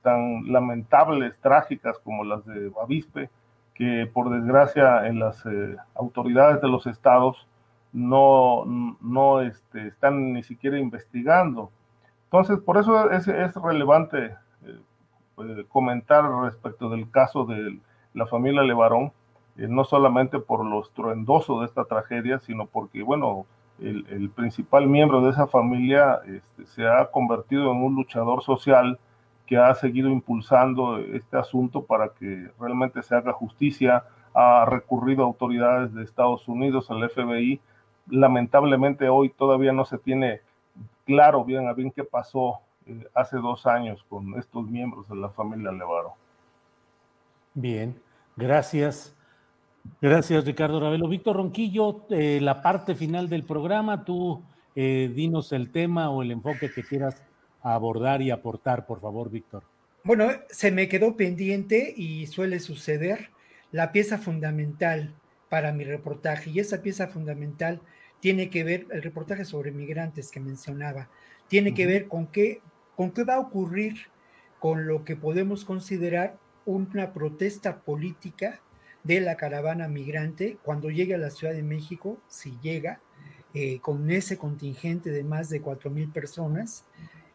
tan 0.01 0.51
lamentables, 0.51 1.39
trágicas 1.39 1.99
como 1.99 2.23
las 2.23 2.45
de 2.45 2.69
Bavispe, 2.69 3.29
que 3.73 4.09
por 4.11 4.29
desgracia 4.29 5.07
en 5.07 5.19
las 5.19 5.45
eh, 5.45 5.75
autoridades 5.95 6.61
de 6.61 6.67
los 6.67 6.85
estados 6.87 7.47
no, 7.91 8.65
no 9.01 9.41
este, 9.41 9.87
están 9.87 10.33
ni 10.33 10.43
siquiera 10.43 10.77
investigando. 10.79 11.71
Entonces, 12.25 12.59
por 12.59 12.77
eso 12.77 13.11
es, 13.11 13.27
es 13.27 13.55
relevante 13.55 14.35
eh, 14.65 14.79
eh, 15.39 15.65
comentar 15.69 16.23
respecto 16.43 16.89
del 16.89 17.09
caso 17.09 17.45
de 17.45 17.79
la 18.13 18.25
familia 18.27 18.61
Levarón, 18.63 19.11
no 19.55 19.83
solamente 19.83 20.39
por 20.39 20.65
lo 20.65 20.81
estruendoso 20.81 21.59
de 21.59 21.67
esta 21.67 21.85
tragedia, 21.85 22.39
sino 22.39 22.65
porque, 22.65 23.03
bueno, 23.03 23.45
el, 23.79 24.05
el 24.09 24.29
principal 24.31 24.87
miembro 24.87 25.21
de 25.21 25.29
esa 25.29 25.45
familia 25.45 26.21
este, 26.25 26.65
se 26.65 26.87
ha 26.87 27.05
convertido 27.11 27.71
en 27.71 27.83
un 27.83 27.95
luchador 27.95 28.41
social 28.41 28.99
que 29.45 29.57
ha 29.57 29.73
seguido 29.75 30.09
impulsando 30.09 30.97
este 30.97 31.37
asunto 31.37 31.83
para 31.83 32.09
que 32.09 32.49
realmente 32.59 33.01
se 33.03 33.15
haga 33.15 33.33
justicia. 33.33 34.03
Ha 34.33 34.65
recurrido 34.65 35.23
a 35.23 35.27
autoridades 35.27 35.93
de 35.93 36.03
Estados 36.03 36.47
Unidos, 36.47 36.89
al 36.89 37.09
FBI. 37.09 37.59
Lamentablemente 38.09 39.09
hoy 39.09 39.29
todavía 39.29 39.71
no 39.71 39.85
se 39.85 39.97
tiene 39.97 40.41
claro 41.05 41.43
bien 41.43 41.67
a 41.67 41.73
bien 41.73 41.91
qué 41.91 42.03
pasó 42.03 42.59
eh, 42.85 43.07
hace 43.13 43.37
dos 43.37 43.65
años 43.65 44.03
con 44.09 44.37
estos 44.37 44.65
miembros 44.67 45.07
de 45.09 45.15
la 45.15 45.29
familia 45.29 45.71
Levaro. 45.71 46.13
Bien, 47.53 47.95
gracias. 48.35 49.15
Gracias, 50.01 50.45
Ricardo 50.45 50.79
Ravelo. 50.79 51.07
Víctor 51.07 51.35
Ronquillo, 51.35 52.05
eh, 52.09 52.39
la 52.41 52.61
parte 52.61 52.95
final 52.95 53.29
del 53.29 53.43
programa, 53.43 54.05
tú 54.05 54.41
eh, 54.75 55.11
dinos 55.13 55.51
el 55.51 55.71
tema 55.71 56.09
o 56.09 56.23
el 56.23 56.31
enfoque 56.31 56.71
que 56.71 56.83
quieras 56.83 57.21
abordar 57.63 58.21
y 58.21 58.31
aportar, 58.31 58.85
por 58.85 58.99
favor, 58.99 59.29
Víctor. 59.29 59.63
Bueno, 60.03 60.29
se 60.49 60.71
me 60.71 60.89
quedó 60.89 61.15
pendiente 61.15 61.93
y 61.95 62.27
suele 62.27 62.59
suceder 62.59 63.29
la 63.71 63.91
pieza 63.91 64.17
fundamental 64.17 65.15
para 65.49 65.71
mi 65.71 65.85
reportaje 65.85 66.49
y 66.49 66.59
esa 66.59 66.81
pieza 66.81 67.07
fundamental 67.07 67.81
tiene 68.19 68.49
que 68.49 68.63
ver, 68.63 68.87
el 68.91 69.01
reportaje 69.01 69.45
sobre 69.45 69.71
migrantes 69.71 70.29
que 70.29 70.39
mencionaba, 70.39 71.09
tiene 71.47 71.73
que 71.73 71.85
ver 71.85 72.07
con 72.07 72.27
qué, 72.27 72.61
con 72.95 73.11
qué 73.11 73.23
va 73.23 73.35
a 73.35 73.39
ocurrir 73.39 74.07
con 74.59 74.87
lo 74.87 75.03
que 75.03 75.15
podemos 75.15 75.65
considerar 75.65 76.37
una 76.65 77.13
protesta 77.13 77.81
política 77.81 78.61
de 79.03 79.19
la 79.19 79.35
caravana 79.35 79.87
migrante 79.87 80.57
cuando 80.63 80.89
llegue 80.89 81.15
a 81.15 81.17
la 81.17 81.29
Ciudad 81.29 81.53
de 81.53 81.63
México, 81.63 82.17
si 82.27 82.57
llega, 82.61 83.01
eh, 83.53 83.79
con 83.81 84.09
ese 84.09 84.37
contingente 84.37 85.11
de 85.11 85.23
más 85.23 85.49
de 85.49 85.61
cuatro 85.61 85.91
mil 85.91 86.09
personas, 86.09 86.85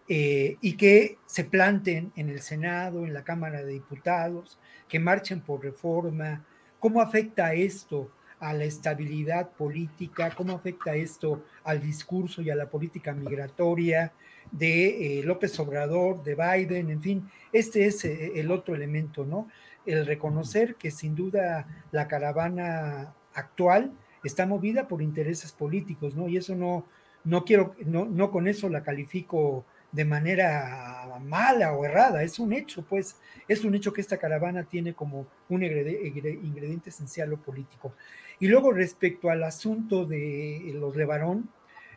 eh, 0.09 0.57
y 0.61 0.77
que 0.77 1.19
se 1.27 1.45
planten 1.45 2.13
en 2.17 2.29
el 2.29 2.41
Senado, 2.41 3.05
en 3.05 3.15
la 3.15 3.25
Cámara 3.25 3.63
de 3.63 3.73
Diputados, 3.73 4.59
que 4.89 4.99
marchen 4.99 5.41
por 5.41 5.63
reforma. 5.63 6.45
¿Cómo 6.79 7.01
afecta 7.01 7.53
esto 7.55 8.11
a 8.41 8.53
la 8.55 8.65
estabilidad 8.65 9.51
política? 9.51 10.33
¿Cómo 10.35 10.55
afecta 10.55 10.95
esto 10.95 11.45
al 11.65 11.81
discurso 11.81 12.41
y 12.43 12.51
a 12.51 12.57
la 12.57 12.71
política 12.71 13.13
migratoria 13.13 14.13
de 14.51 15.19
eh, 15.19 15.23
López 15.25 15.59
Obrador, 15.61 16.23
de 16.23 16.35
Biden? 16.35 16.91
En 16.91 17.03
fin, 17.03 17.31
este 17.53 17.87
es 17.87 18.05
el 18.05 18.51
otro 18.51 18.75
elemento, 18.75 19.25
¿no? 19.25 19.49
el 19.89 20.07
reconocer 20.07 20.75
que 20.75 20.91
sin 20.91 21.15
duda 21.15 21.67
la 21.93 22.09
caravana 22.09 23.15
actual 23.33 23.93
está 24.23 24.47
movida 24.47 24.87
por 24.87 25.01
intereses 25.01 25.53
políticos, 25.53 26.15
¿no? 26.15 26.29
Y 26.29 26.37
eso 26.37 26.55
no, 26.55 26.85
no 27.25 27.45
quiero, 27.45 27.75
no, 27.87 28.05
no 28.05 28.31
con 28.31 28.49
eso 28.49 28.69
la 28.69 28.83
califico 28.83 29.65
de 29.93 30.05
manera 30.05 31.19
mala 31.25 31.73
o 31.73 31.85
errada, 31.85 32.23
es 32.23 32.39
un 32.39 32.53
hecho, 32.53 32.83
pues, 32.83 33.17
es 33.49 33.65
un 33.65 33.75
hecho 33.75 33.93
que 33.93 34.01
esta 34.01 34.19
caravana 34.19 34.65
tiene 34.65 34.95
como 34.95 35.27
un 35.49 35.63
ingrediente 35.63 36.91
esencial 36.91 37.31
lo 37.31 37.39
político. 37.39 37.95
Y 38.41 38.49
luego 38.49 38.73
respecto 38.73 39.31
al 39.31 39.43
asunto 39.43 40.05
de 40.07 40.73
los 40.75 40.95
Levarón, 40.95 41.51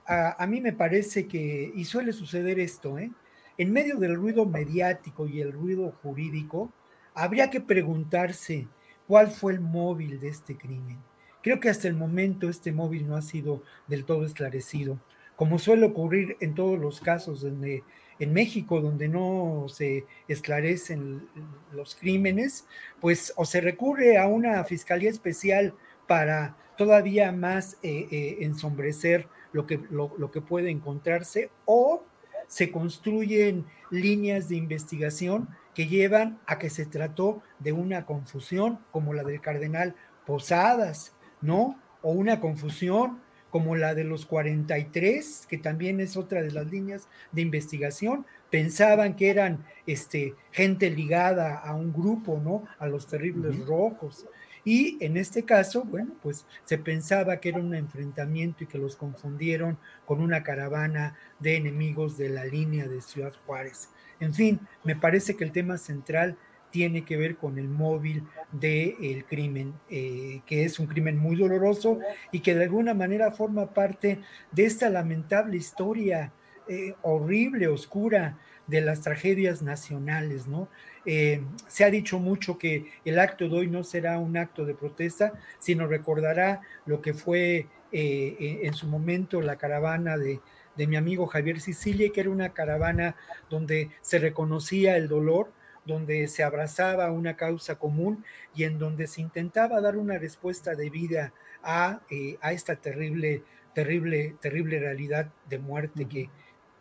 a, 0.05 0.41
a 0.41 0.47
mí 0.47 0.61
me 0.61 0.73
parece 0.73 1.27
que, 1.27 1.71
y 1.75 1.85
suele 1.85 2.13
suceder 2.13 2.59
esto, 2.59 2.97
¿eh? 2.97 3.11
en 3.57 3.71
medio 3.71 3.97
del 3.97 4.15
ruido 4.15 4.45
mediático 4.45 5.27
y 5.27 5.41
el 5.41 5.51
ruido 5.51 5.93
jurídico, 6.01 6.71
habría 7.13 7.49
que 7.49 7.61
preguntarse 7.61 8.67
cuál 9.07 9.27
fue 9.29 9.53
el 9.53 9.59
móvil 9.59 10.19
de 10.19 10.29
este 10.29 10.57
crimen. 10.57 10.97
Creo 11.43 11.59
que 11.59 11.69
hasta 11.69 11.87
el 11.87 11.95
momento 11.95 12.49
este 12.49 12.71
móvil 12.71 13.07
no 13.07 13.15
ha 13.15 13.21
sido 13.21 13.63
del 13.87 14.05
todo 14.05 14.25
esclarecido, 14.25 14.99
como 15.41 15.57
suele 15.57 15.87
ocurrir 15.87 16.37
en 16.39 16.53
todos 16.53 16.77
los 16.77 17.01
casos 17.01 17.43
en 17.43 18.31
México 18.31 18.79
donde 18.79 19.07
no 19.07 19.65
se 19.69 20.05
esclarecen 20.27 21.27
los 21.71 21.95
crímenes, 21.95 22.67
pues 22.99 23.33
o 23.35 23.43
se 23.43 23.59
recurre 23.59 24.19
a 24.19 24.27
una 24.27 24.63
fiscalía 24.65 25.09
especial 25.09 25.73
para 26.05 26.57
todavía 26.77 27.31
más 27.31 27.79
eh, 27.81 28.07
eh, 28.11 28.37
ensombrecer 28.41 29.27
lo 29.51 29.65
que, 29.65 29.79
lo 29.89 30.29
que 30.29 30.41
puede 30.41 30.69
encontrarse, 30.69 31.49
o 31.65 32.03
se 32.45 32.69
construyen 32.69 33.65
líneas 33.89 34.47
de 34.47 34.57
investigación 34.57 35.49
que 35.73 35.87
llevan 35.87 36.39
a 36.45 36.59
que 36.59 36.69
se 36.69 36.85
trató 36.85 37.41
de 37.57 37.71
una 37.71 38.05
confusión 38.05 38.77
como 38.91 39.15
la 39.15 39.23
del 39.23 39.41
cardenal 39.41 39.95
Posadas, 40.23 41.15
¿no? 41.41 41.79
O 42.03 42.11
una 42.11 42.39
confusión 42.39 43.21
como 43.51 43.75
la 43.75 43.93
de 43.93 44.05
los 44.05 44.25
43, 44.25 45.45
que 45.47 45.57
también 45.57 45.99
es 45.99 46.17
otra 46.17 46.41
de 46.41 46.51
las 46.51 46.71
líneas 46.71 47.07
de 47.31 47.41
investigación, 47.41 48.25
pensaban 48.49 49.15
que 49.15 49.29
eran 49.29 49.65
este, 49.85 50.35
gente 50.51 50.89
ligada 50.89 51.57
a 51.57 51.75
un 51.75 51.93
grupo, 51.93 52.39
¿no? 52.43 52.63
A 52.79 52.87
los 52.87 53.07
terribles 53.07 53.65
rojos. 53.67 54.25
Y 54.63 55.03
en 55.03 55.17
este 55.17 55.43
caso, 55.43 55.83
bueno, 55.83 56.13
pues 56.21 56.45
se 56.65 56.77
pensaba 56.77 57.37
que 57.37 57.49
era 57.49 57.59
un 57.59 57.73
enfrentamiento 57.73 58.63
y 58.63 58.67
que 58.67 58.77
los 58.77 58.95
confundieron 58.95 59.77
con 60.05 60.21
una 60.21 60.43
caravana 60.43 61.17
de 61.39 61.55
enemigos 61.55 62.17
de 62.17 62.29
la 62.29 62.45
línea 62.45 62.87
de 62.87 63.01
Ciudad 63.01 63.33
Juárez. 63.45 63.89
En 64.19 64.33
fin, 64.33 64.59
me 64.83 64.95
parece 64.95 65.35
que 65.35 65.43
el 65.43 65.51
tema 65.51 65.77
central 65.77 66.37
tiene 66.71 67.03
que 67.03 67.17
ver 67.17 67.35
con 67.35 67.59
el 67.59 67.67
móvil 67.67 68.23
del 68.51 69.25
crimen, 69.25 69.73
eh, 69.89 70.41
que 70.45 70.63
es 70.63 70.79
un 70.79 70.87
crimen 70.87 71.17
muy 71.17 71.35
doloroso 71.35 71.99
y 72.31 72.39
que 72.39 72.55
de 72.55 72.63
alguna 72.63 72.93
manera 72.93 73.31
forma 73.31 73.73
parte 73.73 74.19
de 74.51 74.65
esta 74.65 74.89
lamentable 74.89 75.57
historia 75.57 76.31
eh, 76.67 76.95
horrible, 77.01 77.67
oscura 77.67 78.37
de 78.67 78.81
las 78.81 79.01
tragedias 79.01 79.61
nacionales, 79.61 80.47
¿no? 80.47 80.69
Eh, 81.05 81.41
se 81.67 81.83
ha 81.83 81.89
dicho 81.89 82.19
mucho 82.19 82.57
que 82.57 82.85
el 83.03 83.19
acto 83.19 83.49
de 83.49 83.57
hoy 83.57 83.67
no 83.67 83.83
será 83.83 84.17
un 84.19 84.37
acto 84.37 84.65
de 84.65 84.75
protesta, 84.75 85.33
sino 85.59 85.87
recordará 85.87 86.61
lo 86.85 87.01
que 87.01 87.13
fue 87.13 87.67
en 87.93 88.73
su 88.73 88.87
momento 88.87 89.41
la 89.41 89.57
caravana 89.57 90.17
de, 90.17 90.39
de 90.77 90.87
mi 90.87 90.95
amigo 90.95 91.27
Javier 91.27 91.59
Sicilia, 91.59 92.09
que 92.13 92.21
era 92.21 92.29
una 92.29 92.53
caravana 92.53 93.15
donde 93.49 93.89
se 94.01 94.19
reconocía 94.19 94.95
el 94.95 95.09
dolor, 95.09 95.51
donde 95.85 96.27
se 96.27 96.43
abrazaba 96.43 97.11
una 97.11 97.35
causa 97.35 97.77
común 97.79 98.23
y 98.53 98.63
en 98.63 98.77
donde 98.77 99.07
se 99.07 99.21
intentaba 99.21 99.81
dar 99.81 99.97
una 99.97 100.17
respuesta 100.17 100.75
de 100.75 100.89
vida 100.89 101.33
a, 101.63 102.01
eh, 102.09 102.37
a 102.41 102.51
esta 102.53 102.75
terrible, 102.75 103.43
terrible, 103.73 104.35
terrible 104.39 104.79
realidad 104.79 105.31
de 105.49 105.59
muerte 105.59 106.05
que, 106.05 106.29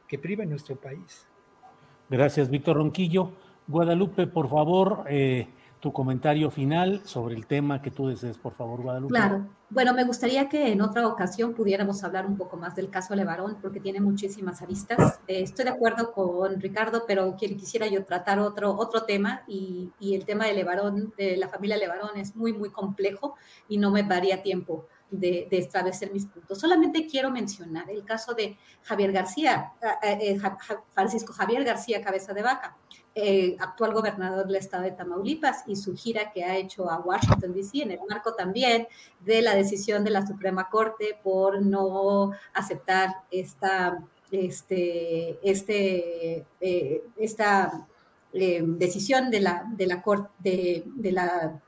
que 0.07 0.19
priva 0.19 0.43
en 0.43 0.51
nuestro 0.51 0.77
país. 0.77 1.27
Gracias, 2.09 2.51
Víctor 2.51 2.77
Ronquillo. 2.77 3.33
Guadalupe, 3.67 4.27
por 4.27 4.49
favor, 4.49 5.05
eh, 5.09 5.47
tu 5.81 5.93
comentario 5.93 6.51
final 6.51 7.01
sobre 7.05 7.35
el 7.35 7.47
tema 7.47 7.81
que 7.81 7.91
tú 7.91 8.09
desees, 8.09 8.37
por 8.37 8.53
favor, 8.53 8.83
Guadalupe. 8.83 9.13
Claro. 9.13 9.49
Bueno, 9.71 9.95
me 9.95 10.05
gustaría 10.05 10.49
que 10.49 10.73
en 10.73 10.83
otra 10.83 11.07
ocasión 11.07 11.55
pudiéramos 11.55 12.05
hablar 12.05 12.27
un 12.27 12.37
poco 12.37 12.57
más 12.57 12.75
del 12.75 12.91
caso 12.91 13.15
Levarón, 13.15 13.57
porque 13.63 13.81
tiene 13.81 14.01
muchísimas 14.01 14.61
aristas. 14.61 15.21
Eh, 15.27 15.43
estoy 15.43 15.65
de 15.65 15.71
acuerdo 15.71 16.13
con 16.13 16.61
Ricardo, 16.61 17.05
pero 17.07 17.35
quisiera 17.37 17.87
yo 17.87 18.05
tratar 18.05 18.41
otro, 18.41 18.77
otro 18.77 19.05
tema, 19.05 19.43
y, 19.47 19.91
el 20.01 20.25
tema 20.27 20.47
de 20.47 20.55
Levarón, 20.55 21.15
de 21.17 21.37
la 21.37 21.49
familia 21.49 21.77
Levarón, 21.77 22.11
es 22.17 22.37
muy, 22.37 22.53
muy 22.53 22.71
complejo 22.71 23.37
y 23.69 23.79
no 23.79 23.91
me 23.91 24.03
daría 24.03 24.43
tiempo 24.43 24.87
de, 25.11 25.49
establecer 25.51 26.13
mis 26.13 26.27
puntos. 26.27 26.59
Solamente 26.59 27.07
quiero 27.07 27.31
mencionar 27.31 27.89
el 27.91 28.05
caso 28.05 28.35
de 28.35 28.59
Javier 28.83 29.13
García, 29.13 29.73
eh, 30.03 30.19
eh, 30.21 30.41
Francisco 30.93 31.33
Javier 31.33 31.65
García 31.65 32.03
Cabeza 32.03 32.35
de 32.35 32.43
Vaca. 32.43 32.77
Actual 33.59 33.93
gobernador 33.93 34.47
del 34.47 34.57
estado 34.57 34.85
de 34.85 34.93
Tamaulipas 34.93 35.65
y 35.67 35.77
su 35.77 35.95
gira 35.95 36.31
que 36.33 36.45
ha 36.45 36.57
hecho 36.57 36.89
a 36.89 37.01
Washington, 37.01 37.53
D.C., 37.53 37.83
en 37.83 37.91
el 37.91 37.99
marco 38.09 38.35
también 38.35 38.87
de 39.21 39.43
la 39.43 39.55
decisión 39.55 40.05
de 40.05 40.11
la 40.11 40.27
Suprema 40.27 40.69
Corte 40.71 41.19
por 41.23 41.61
no 41.61 42.33
aceptar 42.55 43.11
esta, 43.31 44.03
este, 44.31 45.39
este, 45.43 46.47
eh, 46.61 47.03
esta 47.17 47.87
eh, 48.33 48.63
decisión 48.65 49.31
de 49.31 49.41
la, 49.41 49.65
de 49.77 49.87
la 49.87 50.03
Corte, 50.03 50.31
de, 50.39 50.85
de 50.87 51.13
la, 51.13 51.61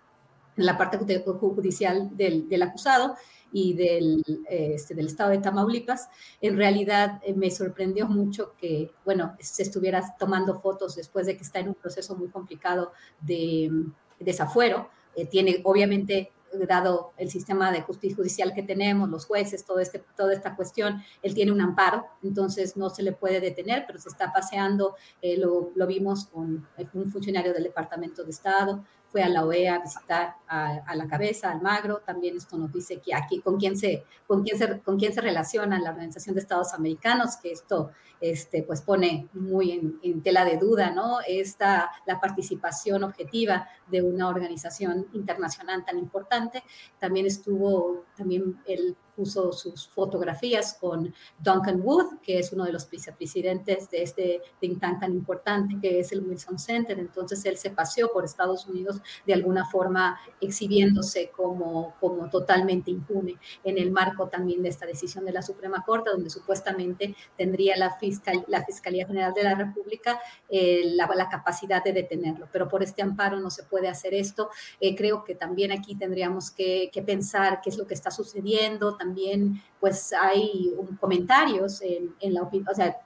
la 0.56 0.78
parte 0.78 1.22
judicial 1.24 2.16
del, 2.16 2.48
del 2.48 2.62
acusado 2.62 3.16
y 3.52 3.74
del, 3.74 4.24
este, 4.48 4.94
del 4.94 5.06
estado 5.06 5.30
de 5.30 5.38
Tamaulipas, 5.38 6.08
en 6.40 6.56
realidad 6.56 7.20
eh, 7.24 7.34
me 7.34 7.50
sorprendió 7.50 8.08
mucho 8.08 8.54
que, 8.56 8.90
bueno, 9.04 9.36
se 9.40 9.62
estuviera 9.62 10.02
tomando 10.18 10.58
fotos 10.58 10.96
después 10.96 11.26
de 11.26 11.36
que 11.36 11.42
está 11.42 11.60
en 11.60 11.68
un 11.68 11.74
proceso 11.74 12.16
muy 12.16 12.28
complicado 12.28 12.92
de, 13.20 13.70
desafuero. 14.18 14.88
Eh, 15.14 15.26
tiene, 15.26 15.60
obviamente, 15.64 16.32
dado 16.68 17.12
el 17.16 17.30
sistema 17.30 17.72
de 17.72 17.82
justicia 17.82 18.16
judicial 18.16 18.52
que 18.54 18.62
tenemos, 18.62 19.08
los 19.08 19.24
jueces, 19.24 19.64
todo 19.64 19.78
este, 19.78 20.04
toda 20.16 20.32
esta 20.34 20.54
cuestión, 20.54 21.02
él 21.22 21.34
tiene 21.34 21.52
un 21.52 21.60
amparo, 21.60 22.04
entonces 22.22 22.76
no 22.76 22.90
se 22.90 23.02
le 23.02 23.12
puede 23.12 23.40
detener, 23.40 23.84
pero 23.86 23.98
se 23.98 24.08
está 24.08 24.32
paseando, 24.32 24.96
eh, 25.22 25.38
lo, 25.38 25.72
lo, 25.74 25.86
vimos 25.86 26.26
con 26.26 26.66
un 26.92 27.10
funcionario 27.10 27.52
del 27.52 27.64
Departamento 27.64 28.22
de 28.24 28.30
Estado, 28.30 28.84
fue 29.12 29.22
a 29.22 29.28
la 29.28 29.44
OEA 29.44 29.74
a 29.74 29.78
visitar 29.80 30.36
a, 30.48 30.94
la 30.96 31.06
cabeza, 31.06 31.50
Almagro. 31.50 31.98
También 31.98 32.38
esto 32.38 32.56
nos 32.56 32.72
dice 32.72 33.00
que 33.00 33.14
aquí 33.14 33.40
con 33.40 33.58
quién 33.58 33.76
se, 33.76 34.04
con 34.26 34.42
quién 34.42 34.58
se, 34.58 34.80
con 34.80 34.98
quién 34.98 35.12
se 35.12 35.20
relaciona 35.20 35.78
la 35.78 35.90
Organización 35.90 36.34
de 36.34 36.40
Estados 36.40 36.72
Americanos, 36.72 37.36
que 37.36 37.52
esto 37.52 37.90
este, 38.20 38.62
pues 38.62 38.80
pone 38.80 39.28
muy 39.34 39.72
en, 39.72 39.98
en, 40.02 40.22
tela 40.22 40.46
de 40.46 40.56
duda, 40.56 40.90
¿no? 40.90 41.18
Esta, 41.28 41.90
la 42.06 42.20
participación 42.20 43.04
objetiva 43.04 43.68
de 43.88 44.00
una 44.00 44.28
organización 44.28 45.06
internacional 45.12 45.84
tan 45.84 45.98
importante. 45.98 46.62
También 46.98 47.26
estuvo, 47.26 48.04
también 48.16 48.60
el 48.66 48.96
puso 49.14 49.52
sus 49.52 49.88
fotografías 49.88 50.76
con 50.80 51.14
Duncan 51.38 51.80
Wood, 51.82 52.20
que 52.22 52.38
es 52.38 52.52
uno 52.52 52.64
de 52.64 52.72
los 52.72 52.88
vicepresidentes 52.88 53.90
de 53.90 54.02
este 54.02 54.40
think 54.60 54.80
tank 54.80 55.00
tan 55.00 55.12
importante 55.12 55.76
que 55.80 56.00
es 56.00 56.12
el 56.12 56.20
Wilson 56.20 56.58
Center. 56.58 56.98
Entonces 56.98 57.44
él 57.44 57.56
se 57.56 57.70
paseó 57.70 58.12
por 58.12 58.24
Estados 58.24 58.66
Unidos 58.66 59.00
de 59.26 59.34
alguna 59.34 59.64
forma 59.66 60.18
exhibiéndose 60.40 61.30
como, 61.30 61.94
como 62.00 62.28
totalmente 62.30 62.90
impune 62.90 63.36
en 63.64 63.78
el 63.78 63.90
marco 63.90 64.28
también 64.28 64.62
de 64.62 64.68
esta 64.68 64.86
decisión 64.86 65.24
de 65.24 65.32
la 65.32 65.42
Suprema 65.42 65.82
Corte, 65.84 66.10
donde 66.10 66.30
supuestamente 66.30 67.14
tendría 67.36 67.76
la, 67.76 67.96
fiscal, 67.98 68.44
la 68.48 68.64
Fiscalía 68.64 69.06
General 69.06 69.32
de 69.34 69.44
la 69.44 69.54
República 69.54 70.20
eh, 70.48 70.82
la, 70.94 71.10
la, 71.14 71.28
capacidad 71.28 71.82
de 71.82 71.92
detenerlo. 71.92 72.48
Pero 72.52 72.68
por 72.68 72.82
este 72.82 73.02
amparo 73.02 73.40
no 73.40 73.50
se 73.50 73.62
puede 73.62 73.88
hacer 73.88 74.14
esto. 74.14 74.50
Eh, 74.80 74.94
creo 74.94 75.24
que 75.24 75.34
también 75.34 75.72
aquí 75.72 75.94
tendríamos 75.94 76.50
que, 76.50 76.90
que 76.92 77.02
pensar 77.02 77.60
qué 77.62 77.70
es 77.70 77.76
lo 77.76 77.86
que 77.86 77.94
está 77.94 78.10
sucediendo 78.10 78.96
también 79.02 79.60
pues 79.80 80.12
hay 80.12 80.72
comentarios 81.00 81.82
en, 81.82 82.34
la 82.34 82.42
opinión, 82.42 82.68
o 82.70 82.74
sea, 82.74 82.96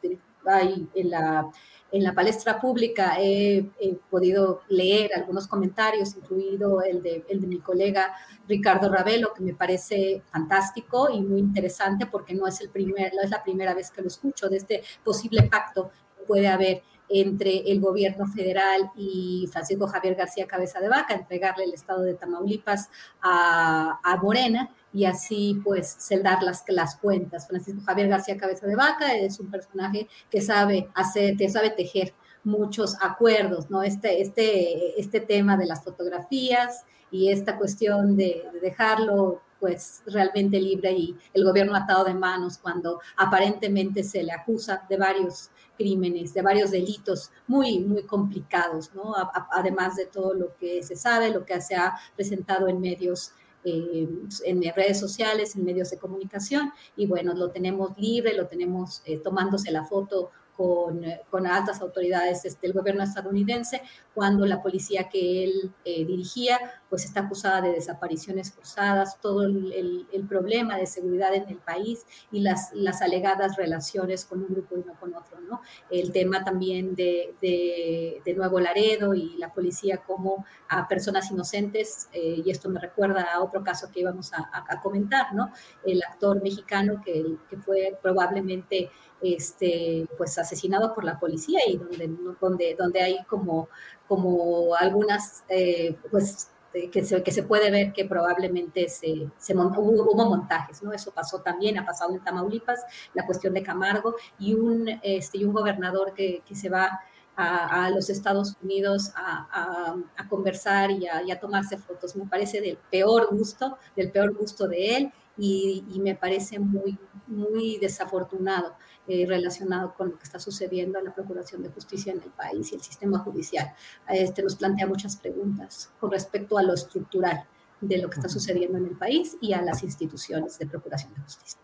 hay 0.47 0.87
en 0.95 1.11
la, 1.11 1.51
en 1.91 2.03
la 2.05 2.13
palestra 2.13 2.61
pública 2.61 3.17
he, 3.19 3.67
podido 4.11 4.61
leer 4.69 5.11
algunos 5.15 5.49
comentarios, 5.49 6.15
incluido 6.17 6.83
el 6.83 7.03
de, 7.03 7.25
el 7.29 7.41
de 7.41 7.47
mi 7.47 7.59
colega 7.61 8.15
Ricardo 8.47 8.93
Ravelo, 8.93 9.33
que 9.35 9.43
me 9.43 9.55
parece 9.55 10.23
fantástico 10.31 11.09
y 11.11 11.23
muy 11.23 11.41
interesante 11.41 12.07
porque 12.07 12.35
no 12.35 12.47
es, 12.47 12.61
el 12.61 12.69
primer, 12.69 13.15
no 13.15 13.23
es 13.23 13.31
la 13.31 13.43
primera 13.43 13.73
vez 13.75 13.91
que 13.91 14.03
lo 14.03 14.09
escucho 14.09 14.49
de 14.49 14.59
este 14.59 14.83
posible 15.03 15.45
pacto 15.45 15.91
que 16.19 16.25
puede 16.25 16.49
haber 16.49 16.83
entre 17.09 17.71
el 17.71 17.81
gobierno 17.81 18.27
federal 18.27 18.91
y 18.97 19.49
Francisco 19.53 19.87
Javier 19.87 20.15
García 20.15 20.47
Cabeza 20.47 20.81
de 20.81 20.89
Vaca, 20.89 21.15
entregarle 21.15 21.65
el 21.65 21.75
estado 21.75 22.03
de 22.03 22.15
Tamaulipas 22.15 22.91
a, 23.23 24.01
a 24.03 24.17
Morena 24.17 24.71
y 24.93 25.05
así 25.05 25.61
pues 25.63 25.97
celdar 26.01 26.43
las, 26.43 26.65
las 26.69 26.97
cuentas. 26.97 27.47
Francisco 27.47 27.83
Javier 27.85 28.09
García 28.09 28.37
Cabeza 28.37 28.67
de 28.67 28.77
Vaca 28.77 29.15
es 29.15 29.39
un 29.39 29.51
personaje 29.51 30.09
que 30.31 30.41
sabe 30.41 30.89
hacer, 30.95 31.37
que 31.37 31.49
sabe 31.49 31.71
tejer 31.71 32.15
muchos 32.45 32.97
acuerdos, 33.03 33.71
¿no? 33.71 33.83
Este, 33.83 34.23
este, 34.23 34.99
este 35.01 35.21
tema 35.21 35.57
de 35.57 35.67
las 35.67 35.83
fotografías 35.83 36.85
y 37.11 37.31
esta 37.31 37.59
cuestión 37.59 38.17
de, 38.17 38.45
de 38.53 38.61
dejarlo 38.61 39.43
pues 39.61 40.03
realmente 40.07 40.61
libre 40.61 40.93
y 40.93 41.17
el 41.33 41.45
gobierno 41.45 41.75
atado 41.75 42.05
de 42.05 42.15
manos 42.15 42.59
cuando 42.59 43.01
aparentemente 43.17 44.05
se 44.05 44.23
le 44.23 44.33
acusa 44.33 44.85
de 44.89 44.97
varios 44.97 45.51
crímenes, 45.77 46.35
de 46.35 46.43
varios 46.43 46.71
delitos 46.71 47.31
muy, 47.47 47.81
muy 47.81 48.03
complicados, 48.05 48.95
¿no? 48.95 49.15
además 49.51 49.97
de 49.97 50.07
todo 50.07 50.35
lo 50.35 50.57
que 50.57 50.83
se 50.83 50.97
sabe, 50.97 51.31
lo 51.31 51.45
que 51.45 51.61
se 51.61 51.75
ha 51.75 51.95
presentado 52.15 52.69
en 52.69 52.81
medios 52.81 53.33
eh, 53.65 54.09
en 54.45 54.63
redes 54.77 55.01
sociales, 55.01 55.57
en 55.57 55.65
medios 55.65 55.91
de 55.91 55.99
comunicación, 55.99 56.73
y 56.97 57.07
bueno, 57.07 57.35
lo 57.35 57.51
tenemos 57.51 57.99
libre, 57.99 58.33
lo 58.35 58.47
tenemos 58.47 59.03
eh, 59.05 59.19
tomándose 59.19 59.73
la 59.73 59.85
foto 59.85 60.31
con, 60.57 61.05
eh, 61.05 61.23
con, 61.31 61.47
altas 61.47 61.81
autoridades 61.81 62.43
del 62.43 62.53
este, 62.53 62.73
gobierno 62.73 63.03
estadounidense, 63.03 63.83
cuando 64.15 64.47
la 64.47 64.63
policía 64.63 65.09
que 65.09 65.45
él 65.45 65.73
dirigía 65.85 66.59
pues 66.89 67.05
está 67.05 67.21
acusada 67.21 67.61
de 67.61 67.73
desapariciones 67.73 68.53
forzadas, 68.53 69.21
todo 69.21 69.43
el, 69.45 70.07
el, 70.13 70.27
problema 70.27 70.77
de 70.77 70.87
seguridad 70.87 71.35
en 71.35 71.49
el 71.49 71.59
país 71.59 72.07
y 72.33 72.41
las, 72.41 72.73
las 72.73 73.03
alegadas 73.03 73.57
relaciones 73.57 74.25
con 74.25 74.43
un 74.43 74.49
grupo 74.49 74.77
y 74.77 74.85
no 74.85 74.95
con 74.99 75.15
otro, 75.15 75.41
¿no? 75.41 75.61
El 75.91 76.13
tema 76.13 76.45
también 76.45 76.95
de, 76.95 77.35
de, 77.41 78.23
de 78.25 78.35
Nuevo 78.35 78.61
Laredo 78.61 79.15
y 79.15 79.37
la 79.37 79.53
policía 79.53 79.99
como 79.99 80.45
a 80.69 80.89
personas 80.89 81.31
inocentes, 81.31 82.09
eh, 82.13 82.43
y 82.45 82.51
esto 82.51 82.69
me 82.69 82.81
recuerda 82.81 83.27
a 83.35 83.43
otro 83.43 83.63
caso 83.63 83.91
que 83.93 84.01
íbamos 84.01 84.33
a, 84.33 84.51
a, 84.53 84.81
comentar, 84.81 85.35
¿no? 85.35 85.51
El 85.85 86.03
actor 86.03 86.43
mexicano 86.43 87.01
que, 87.05 87.37
que 87.49 87.57
fue 87.57 87.99
probablemente 88.03 88.91
este, 89.23 90.07
pues 90.17 90.39
asesinado 90.39 90.95
por 90.95 91.05
la 91.05 91.19
policía 91.19 91.61
y 91.67 91.77
donde, 91.77 92.11
donde, 92.41 92.77
donde 92.79 93.01
hay 93.01 93.25
como, 93.25 93.69
como 94.07 94.75
algunas, 94.75 95.45
eh, 95.49 95.97
pues 96.11 96.51
este, 96.77 96.91
que, 96.91 97.05
se, 97.05 97.23
que 97.23 97.33
se 97.33 97.43
puede 97.43 97.71
ver 97.71 97.93
que 97.93 98.05
probablemente 98.05 98.89
se, 98.89 99.31
se 99.39 99.55
hubo, 99.55 100.15
montajes, 100.15 100.83
¿no? 100.83 100.93
Eso 100.93 101.11
pasó 101.13 101.41
también, 101.41 101.79
ha 101.79 101.87
pasado 101.87 102.15
en 102.15 102.23
Tamaulipas, 102.23 102.85
la 103.15 103.25
cuestión 103.27 103.55
de 103.55 103.63
Camargo, 103.63 104.17
y 104.39 104.55
un, 104.55 104.89
este, 105.03 105.39
y 105.39 105.45
un 105.45 105.53
gobernador 105.53 106.13
que, 106.15 106.43
que 106.47 106.55
se 106.55 106.69
va 106.69 107.01
a, 107.37 107.91
los 107.91 108.09
Estados 108.09 108.57
Unidos 108.63 109.13
a, 109.15 109.95
conversar 110.29 110.91
y, 110.91 111.07
y 111.27 111.31
a, 111.31 111.41
tomarse 111.41 111.77
fotos. 111.77 112.17
Me 112.17 112.27
parece 112.27 112.61
del 112.61 112.79
peor 112.91 113.29
gusto, 113.31 113.79
del 113.95 114.11
peor 114.11 114.35
gusto 114.35 114.67
de 114.69 114.97
él, 114.97 115.13
y, 115.39 115.85
y 115.93 116.01
me 116.01 116.15
parece 116.15 116.59
muy, 116.59 116.99
muy 117.27 117.79
desafortunado. 117.79 118.75
Eh, 119.09 119.25
relacionado 119.25 119.95
con 119.95 120.11
lo 120.11 120.19
que 120.19 120.25
está 120.25 120.41
sucediendo 120.41 120.99
en 120.99 121.05
la 121.05 121.15
Procuración 121.15 121.63
de 121.63 121.69
Justicia 121.69 122.13
en 122.13 122.21
el 122.21 122.31
país 122.31 122.73
y 122.73 122.75
el 122.75 122.81
sistema 122.81 123.21
judicial. 123.21 123.73
Este 124.09 124.43
nos 124.43 124.57
plantea 124.57 124.89
muchas 124.89 125.17
preguntas 125.17 125.93
con 126.01 126.11
respecto 126.11 126.59
a 126.59 126.65
lo 126.65 126.75
estructural 126.75 127.45
de 127.81 127.99
lo 127.99 128.11
que 128.11 128.17
está 128.17 128.29
sucediendo 128.29 128.79
en 128.79 128.87
el 128.87 128.97
país 128.97 129.37
y 129.41 129.53
a 129.53 129.63
las 129.63 129.85
instituciones 129.85 130.59
de 130.59 130.67
Procuración 130.67 131.15
de 131.15 131.21
Justicia. 131.21 131.61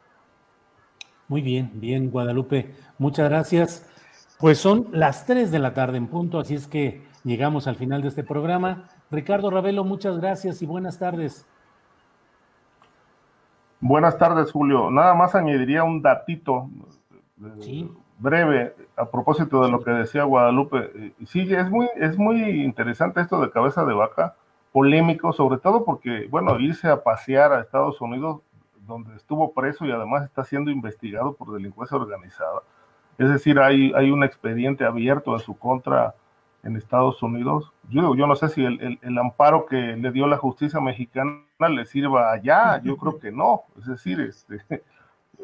Muy 1.27 1.43
bien, 1.43 1.73
bien, 1.75 2.13
Guadalupe. 2.13 2.77
Muchas 2.99 3.29
gracias. 3.29 3.87
Pues 4.39 4.59
son 4.59 4.87
las 4.93 5.27
3 5.27 5.51
de 5.51 5.59
la 5.59 5.75
tarde 5.75 5.97
en 5.97 6.07
punto, 6.07 6.39
así 6.39 6.55
es 6.55 6.69
que 6.69 7.03
llegamos 7.25 7.67
al 7.67 7.75
final 7.75 8.03
de 8.03 8.09
este 8.09 8.23
programa. 8.23 8.89
Ricardo 9.11 9.51
Ravelo, 9.51 9.83
muchas 9.83 10.17
gracias 10.19 10.63
y 10.63 10.67
buenas 10.67 11.01
tardes. 11.01 11.45
Buenas 13.81 14.17
tardes, 14.17 14.53
Julio. 14.53 14.93
Nada 14.93 15.13
más 15.15 15.35
añadiría 15.35 15.83
un 15.83 16.03
datito 16.03 16.71
breve 18.19 18.75
a 18.97 19.11
propósito 19.11 19.63
de 19.65 19.71
lo 19.71 19.83
que 19.83 19.91
decía 19.91 20.25
Guadalupe. 20.25 21.15
Sí, 21.27 21.53
es 21.53 21.71
muy, 21.71 21.89
es 21.97 22.17
muy 22.17 22.63
interesante 22.63 23.21
esto 23.21 23.41
de 23.41 23.51
cabeza 23.51 23.85
de 23.85 23.95
vaca, 23.95 24.37
polémico, 24.73 25.33
sobre 25.33 25.59
todo 25.59 25.85
porque, 25.85 26.27
bueno, 26.31 26.59
irse 26.59 26.89
a 26.89 27.03
pasear 27.03 27.53
a 27.53 27.61
Estados 27.61 28.01
Unidos, 28.01 28.41
donde 28.87 29.15
estuvo 29.17 29.53
preso 29.53 29.85
y 29.87 29.91
además 29.91 30.25
está 30.25 30.45
siendo 30.45 30.71
investigado 30.71 31.35
por 31.35 31.53
delincuencia 31.53 31.97
organizada. 31.97 32.63
Es 33.19 33.29
decir, 33.29 33.59
hay, 33.59 33.93
hay 33.95 34.11
un 34.11 34.25
expediente 34.25 34.85
abierto 34.85 35.35
en 35.35 35.41
su 35.41 35.57
contra 35.57 36.15
en 36.63 36.77
Estados 36.77 37.23
Unidos. 37.23 37.73
Yo, 37.91 38.15
yo 38.15 38.27
no 38.27 38.37
sé 38.37 38.49
si 38.49 38.65
el, 38.65 38.99
el, 39.01 39.19
amparo 39.19 39.67
que 39.67 39.77
le 39.77 40.11
dio 40.13 40.27
la 40.27 40.37
justicia 40.37 40.81
mexicana 40.81 41.43
le 41.59 41.85
sirva 41.85 42.33
allá, 42.33 42.81
yo 42.83 42.97
creo 42.97 43.19
que 43.19 43.33
no. 43.33 43.63
Es 43.79 43.87
decir, 43.87 44.21
este, 44.21 44.63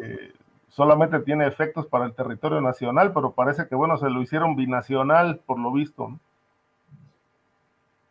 eh, 0.00 0.32
solamente 0.68 1.18
tiene 1.20 1.46
efectos 1.46 1.86
para 1.86 2.06
el 2.06 2.14
territorio 2.14 2.60
nacional, 2.60 3.12
pero 3.12 3.32
parece 3.32 3.66
que, 3.68 3.74
bueno, 3.74 3.98
se 3.98 4.08
lo 4.10 4.22
hicieron 4.22 4.56
binacional, 4.56 5.40
por 5.46 5.58
lo 5.58 5.72
visto. 5.72 6.18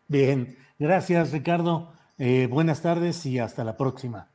Bien, 0.07 0.57
gracias, 0.79 1.31
Ricardo. 1.31 1.93
Eh, 2.17 2.47
buenas 2.49 2.81
tardes 2.81 3.25
y 3.25 3.39
hasta 3.39 3.63
la 3.63 3.77
próxima. 3.77 4.29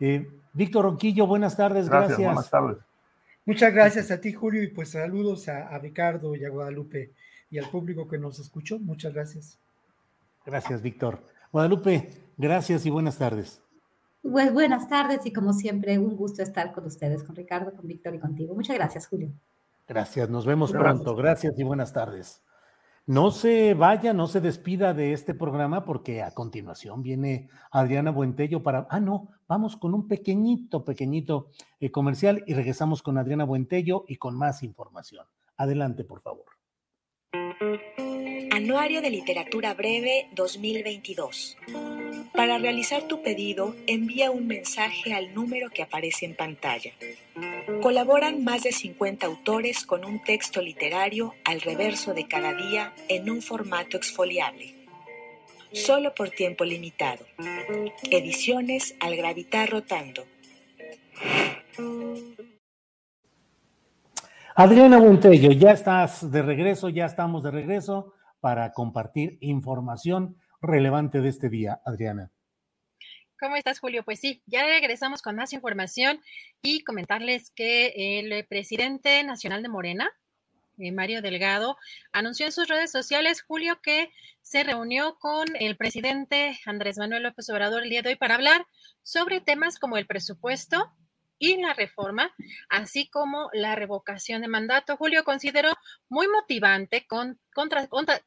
Eh, 0.00 0.28
Víctor 0.52 0.84
Ronquillo, 0.84 1.26
buenas 1.26 1.56
tardes, 1.56 1.88
gracias, 1.88 2.18
Buenas 2.18 2.50
tardes. 2.50 2.78
Muchas 3.44 3.72
gracias 3.72 4.10
a 4.10 4.20
ti, 4.20 4.32
Julio, 4.32 4.62
y 4.62 4.68
pues 4.68 4.90
saludos 4.90 5.48
a, 5.48 5.68
a 5.68 5.78
Ricardo 5.78 6.34
y 6.34 6.44
a 6.44 6.50
Guadalupe 6.50 7.12
y 7.50 7.58
al 7.58 7.70
público 7.70 8.08
que 8.08 8.18
nos 8.18 8.38
escuchó. 8.38 8.78
Muchas 8.78 9.14
gracias. 9.14 9.58
Gracias, 10.44 10.82
Víctor. 10.82 11.22
Guadalupe, 11.52 12.10
gracias 12.36 12.84
y 12.84 12.90
buenas 12.90 13.18
tardes. 13.18 13.62
Pues 14.22 14.52
buenas 14.52 14.88
tardes 14.88 15.24
y 15.26 15.32
como 15.32 15.52
siempre, 15.52 15.98
un 15.98 16.16
gusto 16.16 16.42
estar 16.42 16.72
con 16.72 16.84
ustedes, 16.86 17.22
con 17.22 17.36
Ricardo, 17.36 17.72
con 17.74 17.86
Víctor 17.86 18.14
y 18.14 18.18
contigo. 18.18 18.54
Muchas 18.54 18.76
gracias, 18.76 19.06
Julio. 19.06 19.30
Gracias, 19.86 20.28
nos 20.28 20.44
vemos 20.44 20.72
pronto. 20.72 21.14
Gracias 21.14 21.58
y 21.58 21.62
buenas 21.62 21.92
tardes. 21.92 22.42
No 23.06 23.30
se 23.30 23.72
vaya, 23.72 24.12
no 24.12 24.26
se 24.26 24.42
despida 24.42 24.92
de 24.92 25.14
este 25.14 25.32
programa 25.32 25.86
porque 25.86 26.22
a 26.22 26.32
continuación 26.32 27.02
viene 27.02 27.48
Adriana 27.70 28.10
Buentello 28.10 28.62
para... 28.62 28.86
Ah, 28.90 29.00
no, 29.00 29.30
vamos 29.46 29.78
con 29.78 29.94
un 29.94 30.06
pequeñito, 30.08 30.84
pequeñito 30.84 31.48
eh, 31.80 31.90
comercial 31.90 32.44
y 32.46 32.52
regresamos 32.52 33.02
con 33.02 33.16
Adriana 33.16 33.44
Buentello 33.44 34.04
y 34.08 34.16
con 34.16 34.36
más 34.36 34.62
información. 34.62 35.26
Adelante, 35.56 36.04
por 36.04 36.20
favor. 36.20 36.44
Anuario 38.58 39.00
de 39.00 39.10
Literatura 39.10 39.72
Breve 39.74 40.26
2022. 40.32 41.56
Para 42.34 42.58
realizar 42.58 43.04
tu 43.04 43.22
pedido, 43.22 43.76
envía 43.86 44.32
un 44.32 44.48
mensaje 44.48 45.14
al 45.14 45.32
número 45.32 45.70
que 45.70 45.84
aparece 45.84 46.26
en 46.26 46.34
pantalla. 46.34 46.90
Colaboran 47.80 48.42
más 48.42 48.64
de 48.64 48.72
50 48.72 49.24
autores 49.24 49.86
con 49.86 50.04
un 50.04 50.20
texto 50.24 50.60
literario 50.60 51.36
al 51.44 51.60
reverso 51.60 52.14
de 52.14 52.26
cada 52.26 52.52
día 52.52 52.92
en 53.08 53.30
un 53.30 53.42
formato 53.42 53.96
exfoliable. 53.96 54.74
solo 55.72 56.12
por 56.12 56.30
tiempo 56.30 56.64
limitado. 56.64 57.24
Ediciones 58.10 58.96
al 58.98 59.14
gravitar 59.14 59.70
rotando. 59.70 60.24
Adriana 64.56 64.98
Montello, 64.98 65.52
ya 65.52 65.70
estás 65.70 66.28
de 66.32 66.42
regreso, 66.42 66.88
ya 66.88 67.06
estamos 67.06 67.44
de 67.44 67.52
regreso 67.52 68.14
para 68.40 68.72
compartir 68.72 69.38
información 69.40 70.36
relevante 70.60 71.20
de 71.20 71.28
este 71.28 71.48
día, 71.48 71.80
Adriana. 71.84 72.30
¿Cómo 73.40 73.54
estás, 73.54 73.78
Julio? 73.78 74.04
Pues 74.04 74.18
sí, 74.18 74.42
ya 74.46 74.64
regresamos 74.64 75.22
con 75.22 75.36
más 75.36 75.52
información 75.52 76.20
y 76.60 76.82
comentarles 76.82 77.50
que 77.50 78.18
el 78.18 78.44
presidente 78.46 79.22
nacional 79.22 79.62
de 79.62 79.68
Morena, 79.68 80.10
eh, 80.78 80.90
Mario 80.90 81.22
Delgado, 81.22 81.76
anunció 82.10 82.46
en 82.46 82.52
sus 82.52 82.66
redes 82.66 82.90
sociales, 82.90 83.42
Julio, 83.42 83.80
que 83.80 84.10
se 84.42 84.64
reunió 84.64 85.18
con 85.20 85.46
el 85.60 85.76
presidente 85.76 86.58
Andrés 86.66 86.98
Manuel 86.98 87.22
López 87.22 87.48
Obrador 87.50 87.84
el 87.84 87.90
día 87.90 88.02
de 88.02 88.10
hoy 88.10 88.16
para 88.16 88.34
hablar 88.34 88.66
sobre 89.02 89.40
temas 89.40 89.78
como 89.78 89.98
el 89.98 90.06
presupuesto, 90.06 90.92
y 91.38 91.56
la 91.56 91.74
reforma, 91.74 92.34
así 92.68 93.08
como 93.08 93.48
la 93.52 93.74
revocación 93.74 94.42
de 94.42 94.48
mandato. 94.48 94.96
Julio 94.96 95.24
consideró 95.24 95.72
muy 96.08 96.26
motivante 96.28 97.06
con, 97.06 97.40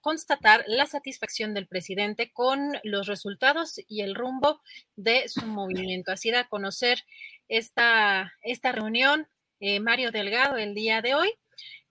constatar 0.01 0.63
la 0.67 0.85
satisfacción 0.85 1.53
del 1.53 1.67
presidente 1.67 2.31
con 2.31 2.77
los 2.83 3.07
resultados 3.07 3.79
y 3.87 4.01
el 4.01 4.15
rumbo 4.15 4.61
de 4.95 5.27
su 5.27 5.45
movimiento. 5.45 6.11
Así 6.11 6.31
da 6.31 6.41
a 6.41 6.47
conocer 6.47 7.03
esta, 7.47 8.33
esta 8.43 8.71
reunión 8.71 9.27
eh, 9.59 9.79
Mario 9.79 10.11
Delgado 10.11 10.57
el 10.57 10.73
día 10.73 11.01
de 11.01 11.15
hoy. 11.15 11.33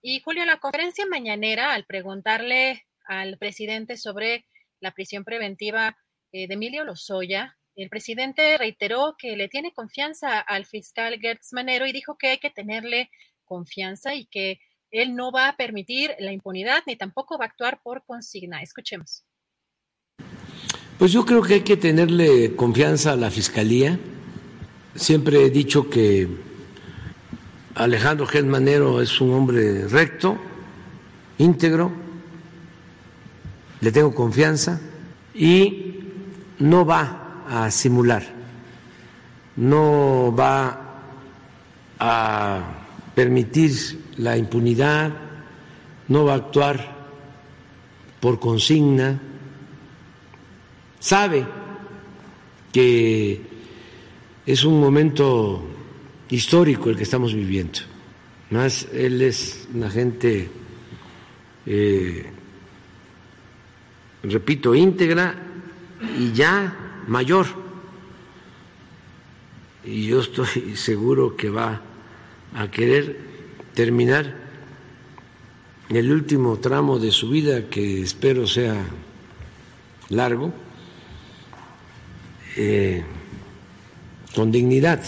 Y 0.01 0.19
Julio, 0.21 0.45
la 0.45 0.57
conferencia 0.57 1.05
mañanera, 1.05 1.73
al 1.73 1.85
preguntarle 1.85 2.87
al 3.05 3.37
presidente 3.37 3.97
sobre 3.97 4.47
la 4.79 4.91
prisión 4.91 5.23
preventiva 5.23 5.97
eh, 6.31 6.47
de 6.47 6.53
Emilio 6.55 6.83
Lozoya, 6.83 7.57
el 7.81 7.89
presidente 7.89 8.57
reiteró 8.57 9.15
que 9.17 9.35
le 9.35 9.47
tiene 9.47 9.73
confianza 9.73 10.39
al 10.39 10.65
fiscal 10.65 11.19
Gertz 11.19 11.53
Manero 11.53 11.85
y 11.85 11.91
dijo 11.91 12.17
que 12.17 12.29
hay 12.29 12.37
que 12.37 12.49
tenerle 12.49 13.09
confianza 13.45 14.15
y 14.15 14.25
que 14.25 14.59
él 14.91 15.15
no 15.15 15.31
va 15.31 15.47
a 15.47 15.57
permitir 15.57 16.15
la 16.19 16.31
impunidad 16.31 16.83
ni 16.85 16.95
tampoco 16.95 17.37
va 17.37 17.45
a 17.45 17.47
actuar 17.47 17.81
por 17.81 18.03
consigna. 18.05 18.61
Escuchemos. 18.61 19.23
Pues 20.97 21.11
yo 21.11 21.25
creo 21.25 21.41
que 21.41 21.55
hay 21.55 21.61
que 21.61 21.77
tenerle 21.77 22.55
confianza 22.55 23.13
a 23.13 23.15
la 23.15 23.31
fiscalía. 23.31 23.99
Siempre 24.95 25.45
he 25.45 25.49
dicho 25.49 25.89
que 25.89 26.27
Alejandro 27.75 28.27
Gertz 28.27 28.47
Manero 28.47 29.01
es 29.01 29.19
un 29.21 29.33
hombre 29.33 29.87
recto, 29.87 30.37
íntegro, 31.37 31.91
le 33.79 33.91
tengo 33.91 34.13
confianza 34.13 34.79
y 35.33 35.95
no 36.59 36.85
va 36.85 37.30
a 37.47 37.71
simular, 37.71 38.23
no 39.55 40.33
va 40.37 40.91
a 41.99 42.59
permitir 43.13 43.71
la 44.17 44.37
impunidad, 44.37 45.11
no 46.07 46.25
va 46.25 46.33
a 46.33 46.37
actuar 46.37 47.01
por 48.19 48.39
consigna, 48.39 49.19
sabe 50.99 51.45
que 52.71 53.41
es 54.45 54.63
un 54.63 54.79
momento 54.79 55.63
histórico 56.29 56.89
el 56.89 56.97
que 56.97 57.03
estamos 57.03 57.33
viviendo. 57.33 57.79
Más 58.49 58.87
él 58.93 59.21
es 59.21 59.67
una 59.73 59.89
gente, 59.89 60.49
eh, 61.65 62.25
repito, 64.23 64.75
íntegra 64.75 65.35
y 66.19 66.31
ya 66.33 66.80
mayor. 67.11 67.45
Y 69.83 70.07
yo 70.07 70.21
estoy 70.21 70.75
seguro 70.75 71.35
que 71.35 71.49
va 71.49 71.81
a 72.55 72.71
querer 72.71 73.19
terminar 73.73 74.35
el 75.89 76.11
último 76.11 76.57
tramo 76.59 76.99
de 76.99 77.11
su 77.11 77.29
vida, 77.29 77.69
que 77.69 78.01
espero 78.01 78.47
sea 78.47 78.85
largo, 80.07 80.53
eh, 82.55 83.03
con 84.33 84.51
dignidad. 84.51 85.01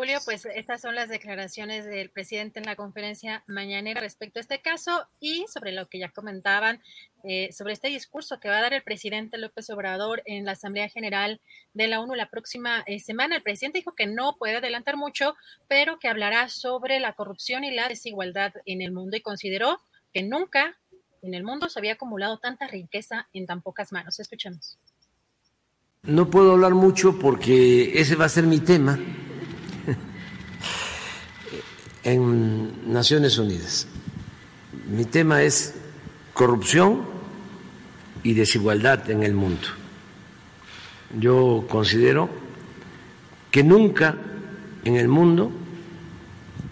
Julio, 0.00 0.18
pues 0.24 0.46
estas 0.46 0.80
son 0.80 0.94
las 0.94 1.10
declaraciones 1.10 1.84
del 1.84 2.08
presidente 2.08 2.58
en 2.58 2.64
la 2.64 2.74
conferencia 2.74 3.44
mañanera 3.46 4.00
respecto 4.00 4.38
a 4.38 4.40
este 4.40 4.62
caso 4.62 5.06
y 5.20 5.44
sobre 5.52 5.72
lo 5.72 5.90
que 5.90 5.98
ya 5.98 6.08
comentaban, 6.08 6.80
eh, 7.22 7.52
sobre 7.52 7.74
este 7.74 7.88
discurso 7.88 8.40
que 8.40 8.48
va 8.48 8.56
a 8.56 8.62
dar 8.62 8.72
el 8.72 8.82
presidente 8.82 9.36
López 9.36 9.68
Obrador 9.68 10.22
en 10.24 10.46
la 10.46 10.52
Asamblea 10.52 10.88
General 10.88 11.38
de 11.74 11.86
la 11.86 12.00
ONU 12.00 12.14
la 12.14 12.30
próxima 12.30 12.82
eh, 12.86 12.98
semana. 12.98 13.36
El 13.36 13.42
presidente 13.42 13.80
dijo 13.80 13.94
que 13.94 14.06
no 14.06 14.36
puede 14.38 14.56
adelantar 14.56 14.96
mucho, 14.96 15.36
pero 15.68 15.98
que 15.98 16.08
hablará 16.08 16.48
sobre 16.48 16.98
la 16.98 17.12
corrupción 17.12 17.62
y 17.64 17.70
la 17.70 17.86
desigualdad 17.86 18.54
en 18.64 18.80
el 18.80 18.92
mundo 18.92 19.18
y 19.18 19.20
consideró 19.20 19.82
que 20.14 20.22
nunca 20.22 20.78
en 21.20 21.34
el 21.34 21.44
mundo 21.44 21.68
se 21.68 21.78
había 21.78 21.92
acumulado 21.92 22.38
tanta 22.38 22.66
riqueza 22.68 23.28
en 23.34 23.44
tan 23.44 23.60
pocas 23.60 23.92
manos. 23.92 24.18
Escuchemos. 24.18 24.78
No 26.04 26.30
puedo 26.30 26.52
hablar 26.52 26.72
mucho 26.72 27.18
porque 27.18 28.00
ese 28.00 28.16
va 28.16 28.24
a 28.24 28.30
ser 28.30 28.44
mi 28.44 28.60
tema 28.60 28.98
en 32.04 32.92
Naciones 32.92 33.38
Unidas. 33.38 33.86
Mi 34.88 35.04
tema 35.04 35.42
es 35.42 35.74
corrupción 36.32 37.02
y 38.22 38.34
desigualdad 38.34 39.10
en 39.10 39.22
el 39.22 39.34
mundo. 39.34 39.68
Yo 41.18 41.66
considero 41.68 42.30
que 43.50 43.64
nunca 43.64 44.16
en 44.84 44.96
el 44.96 45.08
mundo 45.08 45.50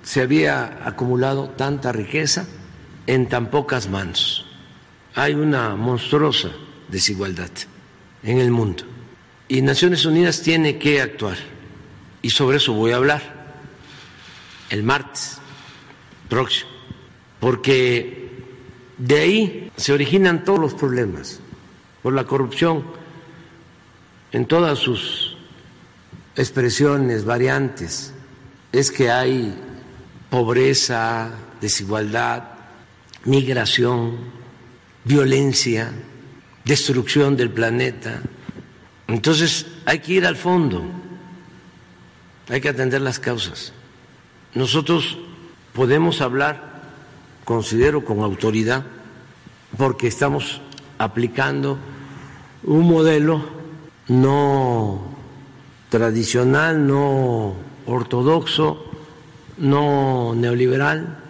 se 0.03 0.23
había 0.23 0.87
acumulado 0.87 1.51
tanta 1.51 1.93
riqueza 1.93 2.47
en 3.07 3.29
tan 3.29 3.51
pocas 3.51 3.89
manos. 3.89 4.47
Hay 5.15 5.35
una 5.35 5.75
monstruosa 5.75 6.51
desigualdad 6.89 7.51
en 8.23 8.39
el 8.39 8.51
mundo 8.51 8.85
y 9.49 9.63
Naciones 9.63 10.05
Unidas 10.05 10.43
tiene 10.43 10.79
que 10.79 11.01
actuar 11.01 11.37
y 12.23 12.31
sobre 12.31 12.59
eso 12.59 12.73
voy 12.75 12.93
a 12.93 12.97
hablar 12.97 13.38
el 14.71 14.83
martes 14.83 15.39
próximo, 16.29 16.71
porque 17.41 18.31
de 18.99 19.19
ahí 19.19 19.73
se 19.77 19.93
originan 19.93 20.45
todos 20.45 20.59
los 20.59 20.75
problemas, 20.75 21.41
por 22.03 22.13
la 22.13 22.25
corrupción 22.25 22.85
en 24.33 24.47
todas 24.47 24.79
sus 24.79 25.37
expresiones, 26.37 27.25
variantes, 27.25 28.13
es 28.73 28.91
que 28.91 29.11
hay 29.11 29.55
pobreza, 30.31 31.31
desigualdad, 31.61 32.45
migración, 33.25 34.19
violencia, 35.05 35.93
destrucción 36.65 37.37
del 37.37 37.51
planeta. 37.51 38.21
Entonces 39.07 39.67
hay 39.87 40.01
que 40.01 40.13
ir 40.15 40.27
al 40.27 40.37
fondo, 40.37 40.85
hay 42.49 42.61
que 42.61 42.69
atender 42.69 43.01
las 43.01 43.19
causas. 43.19 43.73
Nosotros 44.55 45.19
podemos 45.75 46.21
hablar, 46.21 46.83
considero, 47.45 48.05
con 48.05 48.21
autoridad, 48.21 48.85
porque 49.77 50.07
estamos 50.07 50.61
aplicando 50.99 51.79
un 52.65 52.89
modelo 52.89 53.49
no 54.09 55.17
tradicional, 55.91 56.87
no 56.87 57.55
ortodoxo, 57.87 58.85
no 59.59 60.35
neoliberal. 60.35 61.25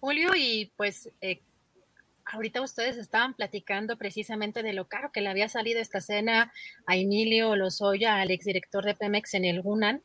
Julio, 0.00 0.30
y 0.36 0.72
pues 0.76 1.10
eh, 1.20 1.40
ahorita 2.24 2.62
ustedes 2.62 2.96
estaban 2.96 3.34
platicando 3.34 3.96
precisamente 3.96 4.62
de 4.62 4.72
lo 4.72 4.86
caro 4.86 5.10
que 5.12 5.20
le 5.20 5.28
había 5.28 5.48
salido 5.48 5.80
esta 5.80 6.00
cena 6.00 6.52
a 6.86 6.96
Emilio 6.96 7.56
Lozoya, 7.56 8.20
al 8.20 8.30
exdirector 8.30 8.84
de 8.84 8.94
Pemex 8.94 9.34
en 9.34 9.44
el 9.44 9.60
Hunan. 9.62 10.02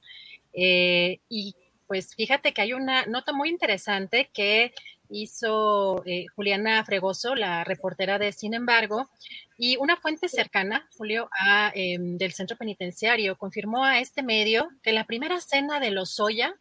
Eh, 0.54 1.20
y 1.30 1.56
pues 1.88 2.16
fíjate 2.16 2.54
que 2.54 2.62
hay 2.62 2.74
una 2.74 3.06
nota 3.06 3.34
muy 3.34 3.50
interesante 3.50 4.30
que 4.34 4.74
hizo 5.10 6.04
eh, 6.06 6.26
Juliana 6.36 6.84
Fregoso, 6.86 7.36
la 7.36 7.64
reportera 7.64 8.18
de 8.20 8.32
Sin 8.32 8.54
embargo, 8.54 9.10
y 9.58 9.78
una 9.78 9.98
fuente 9.98 10.28
cercana, 10.28 10.88
Julio, 10.98 11.30
a, 11.40 11.72
em, 11.76 12.18
del 12.18 12.34
centro 12.34 12.58
penitenciario, 12.58 13.38
confirmó 13.38 13.84
a 13.84 14.00
este 14.00 14.24
medio 14.24 14.70
que 14.82 14.92
la 14.92 15.06
primera 15.06 15.40
cena 15.40 15.80
de 15.80 15.92
los 15.92 16.18
Lozoya 16.18 16.56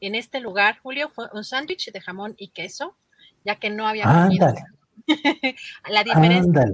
en 0.00 0.14
este 0.14 0.40
lugar, 0.40 0.78
Julio, 0.82 1.08
fue 1.08 1.26
un 1.32 1.44
sándwich 1.44 1.92
de 1.92 2.00
jamón 2.00 2.34
y 2.36 2.48
queso, 2.48 2.96
ya 3.44 3.56
que 3.56 3.70
no 3.70 3.86
había 3.86 4.04
comido. 4.04 4.52
la 5.88 6.04
diferencia 6.04 6.66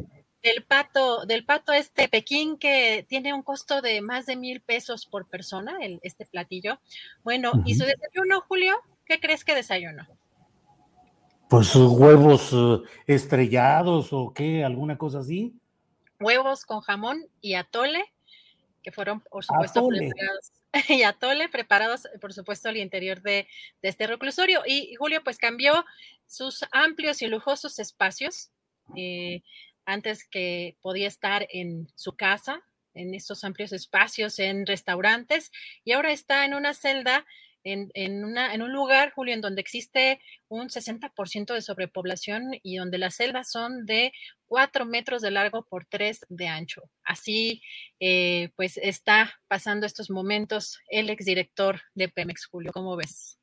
del 0.49 0.65
pato, 0.65 1.27
del 1.27 1.45
pato 1.45 1.73
este 1.73 2.09
Pekín 2.09 2.59
que 2.59 3.05
tiene 3.09 3.35
un 3.35 3.43
costo 3.43 3.83
de 3.83 4.01
más 4.01 4.27
de 4.27 4.37
mil 4.37 4.61
pesos 4.61 5.07
por 5.07 5.27
persona, 5.27 5.77
el, 5.81 6.01
este 6.03 6.27
platillo. 6.27 6.81
Bueno, 7.23 7.53
¿y 7.65 7.75
su 7.75 7.85
desayuno, 7.85 8.41
Julio? 8.49 8.77
¿Qué 9.05 9.21
crees 9.21 9.45
que 9.45 9.55
desayuno? 9.55 10.07
Pues 11.49 11.75
huevos 11.75 12.51
eh, 12.53 12.83
estrellados 13.07 14.13
o 14.13 14.33
qué, 14.35 14.65
alguna 14.65 14.99
cosa 14.99 15.21
así. 15.21 15.55
Huevos 16.21 16.65
con 16.65 16.81
jamón 16.81 17.27
y 17.41 17.55
atole, 17.55 18.05
que 18.83 18.93
fueron, 18.93 19.21
por 19.21 19.45
supuesto, 19.45 19.87
preparados. 19.87 20.53
Y 20.89 21.03
atole 21.03 21.49
preparados, 21.49 22.07
por 22.21 22.35
supuesto, 22.35 22.69
al 22.69 22.77
interior 22.77 23.23
de, 23.23 23.49
este 23.81 24.07
reclusorio. 24.07 24.63
Y, 24.67 24.95
Julio, 24.97 25.25
pues 25.25 25.39
cambió 25.39 25.85
sus 26.27 26.65
amplios 26.73 27.23
y 27.23 27.27
lujosos 27.27 27.79
espacios. 27.79 28.51
Eh, 28.95 29.43
antes 29.89 30.29
que 30.29 30.77
podía 30.83 31.09
estar 31.09 31.49
en 31.51 31.89
su 31.95 32.15
casa, 32.15 32.63
en 32.93 33.15
estos 33.15 33.43
amplios 33.43 33.73
espacios, 33.73 34.39
en 34.39 34.67
restaurantes, 34.67 35.51
y 35.83 35.93
ahora 35.93 36.13
está 36.13 36.45
en 36.45 36.53
una 36.53 36.75
celda 36.75 37.25
en, 37.65 38.25
una, 38.25 38.55
en 38.55 38.63
un 38.63 38.73
lugar, 38.73 39.13
Julio, 39.15 39.35
en 39.35 39.41
donde 39.41 39.61
existe 39.61 40.21
un 40.49 40.69
60% 40.69 41.53
de 41.53 41.61
sobrepoblación 41.61 42.53
y 42.63 42.77
donde 42.77 42.99
las 42.99 43.17
celdas 43.17 43.51
son 43.51 43.85
de 43.85 44.13
4 44.47 44.87
metros 44.87 45.21
de 45.21 45.31
largo 45.31 45.65
por 45.65 45.85
3 45.85 46.27
de 46.29 46.49
ancho. 46.49 46.83
Así, 47.05 47.63
eh, 48.01 48.51
pues 48.57 48.79
está 48.79 49.35
pasando 49.49 49.87
estos 49.87 50.09
momentos 50.09 50.79
el 50.89 51.11
exdirector 51.11 51.83
de 51.95 52.09
Pemex, 52.09 52.47
Julio. 52.47 52.73
¿Cómo 52.73 52.97
ves? 52.97 53.39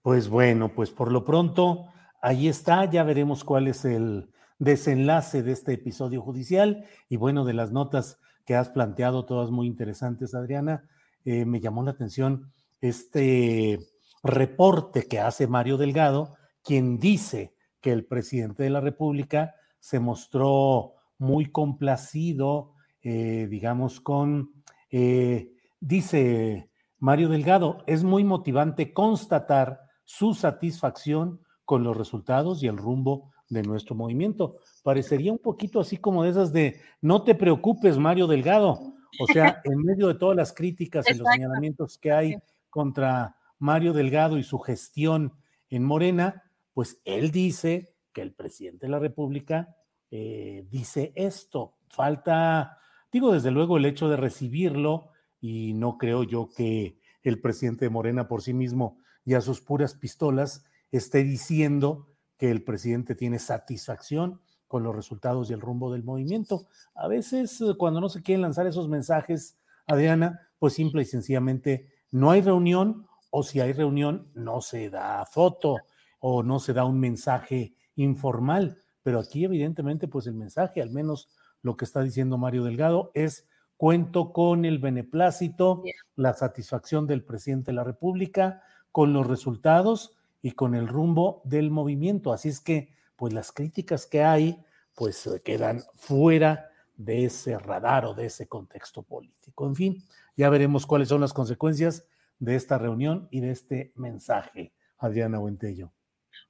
Pues 0.00 0.28
bueno, 0.28 0.72
pues 0.72 0.90
por 0.90 1.12
lo 1.12 1.24
pronto, 1.24 1.92
ahí 2.22 2.48
está, 2.48 2.88
ya 2.88 3.02
veremos 3.02 3.44
cuál 3.44 3.68
es 3.68 3.84
el 3.84 4.30
desenlace 4.58 5.42
de 5.42 5.52
este 5.52 5.74
episodio 5.74 6.22
judicial. 6.22 6.84
Y 7.08 7.16
bueno, 7.16 7.44
de 7.44 7.54
las 7.54 7.72
notas 7.72 8.18
que 8.44 8.56
has 8.56 8.70
planteado, 8.70 9.24
todas 9.24 9.50
muy 9.50 9.66
interesantes, 9.66 10.34
Adriana, 10.34 10.88
eh, 11.24 11.44
me 11.44 11.60
llamó 11.60 11.82
la 11.82 11.90
atención 11.90 12.52
este 12.80 13.78
reporte 14.22 15.04
que 15.04 15.20
hace 15.20 15.46
Mario 15.46 15.76
Delgado, 15.76 16.36
quien 16.62 16.98
dice 16.98 17.54
que 17.80 17.92
el 17.92 18.04
presidente 18.04 18.62
de 18.62 18.70
la 18.70 18.80
República 18.80 19.54
se 19.78 20.00
mostró 20.00 20.94
muy 21.18 21.46
complacido, 21.50 22.72
eh, 23.02 23.46
digamos, 23.50 24.00
con, 24.00 24.52
eh, 24.90 25.52
dice 25.80 26.70
Mario 26.98 27.28
Delgado, 27.28 27.84
es 27.86 28.02
muy 28.02 28.24
motivante 28.24 28.92
constatar 28.92 29.80
su 30.04 30.34
satisfacción 30.34 31.40
con 31.64 31.84
los 31.84 31.96
resultados 31.96 32.62
y 32.62 32.66
el 32.66 32.76
rumbo 32.76 33.30
de 33.48 33.62
nuestro 33.62 33.94
movimiento. 33.94 34.58
Parecería 34.82 35.32
un 35.32 35.38
poquito 35.38 35.80
así 35.80 35.96
como 35.96 36.24
de 36.24 36.30
esas 36.30 36.52
de, 36.52 36.80
no 37.00 37.22
te 37.22 37.34
preocupes, 37.34 37.98
Mario 37.98 38.26
Delgado. 38.26 38.78
O 39.20 39.26
sea, 39.32 39.60
en 39.64 39.78
medio 39.82 40.08
de 40.08 40.14
todas 40.14 40.36
las 40.36 40.52
críticas 40.52 41.06
y 41.10 41.14
los 41.14 41.28
señalamientos 41.28 41.98
que 41.98 42.12
hay 42.12 42.36
contra 42.70 43.36
Mario 43.58 43.92
Delgado 43.92 44.38
y 44.38 44.42
su 44.42 44.58
gestión 44.58 45.32
en 45.70 45.84
Morena, 45.84 46.44
pues 46.74 47.00
él 47.04 47.30
dice 47.30 47.94
que 48.12 48.22
el 48.22 48.32
presidente 48.32 48.86
de 48.86 48.92
la 48.92 48.98
República 48.98 49.76
eh, 50.10 50.66
dice 50.70 51.12
esto. 51.14 51.74
Falta, 51.88 52.78
digo, 53.10 53.32
desde 53.32 53.50
luego 53.50 53.76
el 53.76 53.86
hecho 53.86 54.08
de 54.08 54.16
recibirlo 54.16 55.10
y 55.40 55.72
no 55.74 55.98
creo 55.98 56.24
yo 56.24 56.50
que 56.54 56.98
el 57.22 57.40
presidente 57.40 57.84
de 57.84 57.90
Morena 57.90 58.28
por 58.28 58.42
sí 58.42 58.54
mismo 58.54 58.98
y 59.24 59.34
a 59.34 59.40
sus 59.40 59.60
puras 59.60 59.94
pistolas 59.94 60.64
esté 60.90 61.22
diciendo 61.22 62.07
que 62.38 62.50
el 62.50 62.62
presidente 62.62 63.14
tiene 63.14 63.38
satisfacción 63.38 64.40
con 64.68 64.82
los 64.82 64.94
resultados 64.94 65.50
y 65.50 65.54
el 65.54 65.60
rumbo 65.60 65.92
del 65.92 66.04
movimiento. 66.04 66.66
A 66.94 67.08
veces 67.08 67.60
eh, 67.60 67.74
cuando 67.76 68.00
no 68.00 68.08
se 68.08 68.22
quieren 68.22 68.42
lanzar 68.42 68.66
esos 68.66 68.88
mensajes, 68.88 69.56
Adriana, 69.86 70.48
pues 70.58 70.74
simple 70.74 71.02
y 71.02 71.06
sencillamente 71.06 71.92
no 72.10 72.30
hay 72.30 72.42
reunión 72.42 73.06
o 73.30 73.42
si 73.42 73.60
hay 73.60 73.72
reunión 73.72 74.28
no 74.34 74.60
se 74.60 74.88
da 74.90 75.24
foto 75.26 75.76
o 76.20 76.42
no 76.42 76.60
se 76.60 76.72
da 76.72 76.84
un 76.84 77.00
mensaje 77.00 77.74
informal. 77.96 78.78
Pero 79.02 79.18
aquí 79.20 79.44
evidentemente 79.44 80.06
pues 80.08 80.26
el 80.26 80.34
mensaje, 80.34 80.82
al 80.82 80.90
menos 80.90 81.28
lo 81.62 81.76
que 81.76 81.84
está 81.84 82.02
diciendo 82.02 82.38
Mario 82.38 82.64
Delgado, 82.64 83.10
es 83.14 83.48
cuento 83.76 84.32
con 84.32 84.64
el 84.64 84.78
beneplácito, 84.78 85.82
la 86.16 86.34
satisfacción 86.34 87.06
del 87.06 87.24
presidente 87.24 87.70
de 87.70 87.76
la 87.76 87.84
República, 87.84 88.62
con 88.92 89.12
los 89.12 89.26
resultados 89.26 90.17
y 90.42 90.52
con 90.52 90.74
el 90.74 90.88
rumbo 90.88 91.42
del 91.44 91.70
movimiento. 91.70 92.32
Así 92.32 92.48
es 92.48 92.60
que 92.60 92.94
pues 93.16 93.32
las 93.32 93.52
críticas 93.52 94.06
que 94.06 94.22
hay 94.22 94.64
pues 94.94 95.28
quedan 95.44 95.82
fuera 95.94 96.70
de 96.96 97.24
ese 97.24 97.58
radar 97.58 98.04
o 98.04 98.14
de 98.14 98.26
ese 98.26 98.48
contexto 98.48 99.02
político. 99.02 99.66
En 99.66 99.76
fin, 99.76 100.04
ya 100.36 100.50
veremos 100.50 100.86
cuáles 100.86 101.08
son 101.08 101.20
las 101.20 101.32
consecuencias 101.32 102.06
de 102.38 102.56
esta 102.56 102.78
reunión 102.78 103.28
y 103.30 103.40
de 103.40 103.50
este 103.50 103.92
mensaje, 103.94 104.72
Adriana 104.98 105.38
Buentello. 105.38 105.92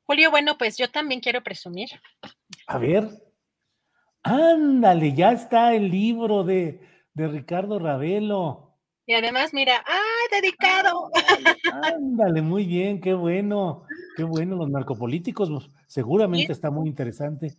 Julio, 0.04 0.30
bueno, 0.30 0.56
pues 0.56 0.76
yo 0.78 0.90
también 0.90 1.20
quiero 1.20 1.42
presumir. 1.42 1.88
A 2.66 2.78
ver, 2.78 3.08
ándale, 4.22 5.12
ya 5.12 5.32
está 5.32 5.74
el 5.74 5.90
libro 5.90 6.44
de, 6.44 6.80
de 7.12 7.28
Ricardo 7.28 7.78
Ravelo. 7.78 8.67
Y 9.08 9.14
además, 9.14 9.54
mira, 9.54 9.82
¡ah, 9.86 10.36
dedicado! 10.38 11.10
Ándale, 11.82 12.42
muy 12.42 12.66
bien, 12.66 13.00
qué 13.00 13.14
bueno, 13.14 13.84
qué 14.18 14.22
bueno, 14.22 14.54
los 14.56 14.68
narcopolíticos, 14.68 15.48
pues, 15.48 15.70
seguramente 15.86 16.52
está 16.52 16.70
muy 16.70 16.90
interesante. 16.90 17.56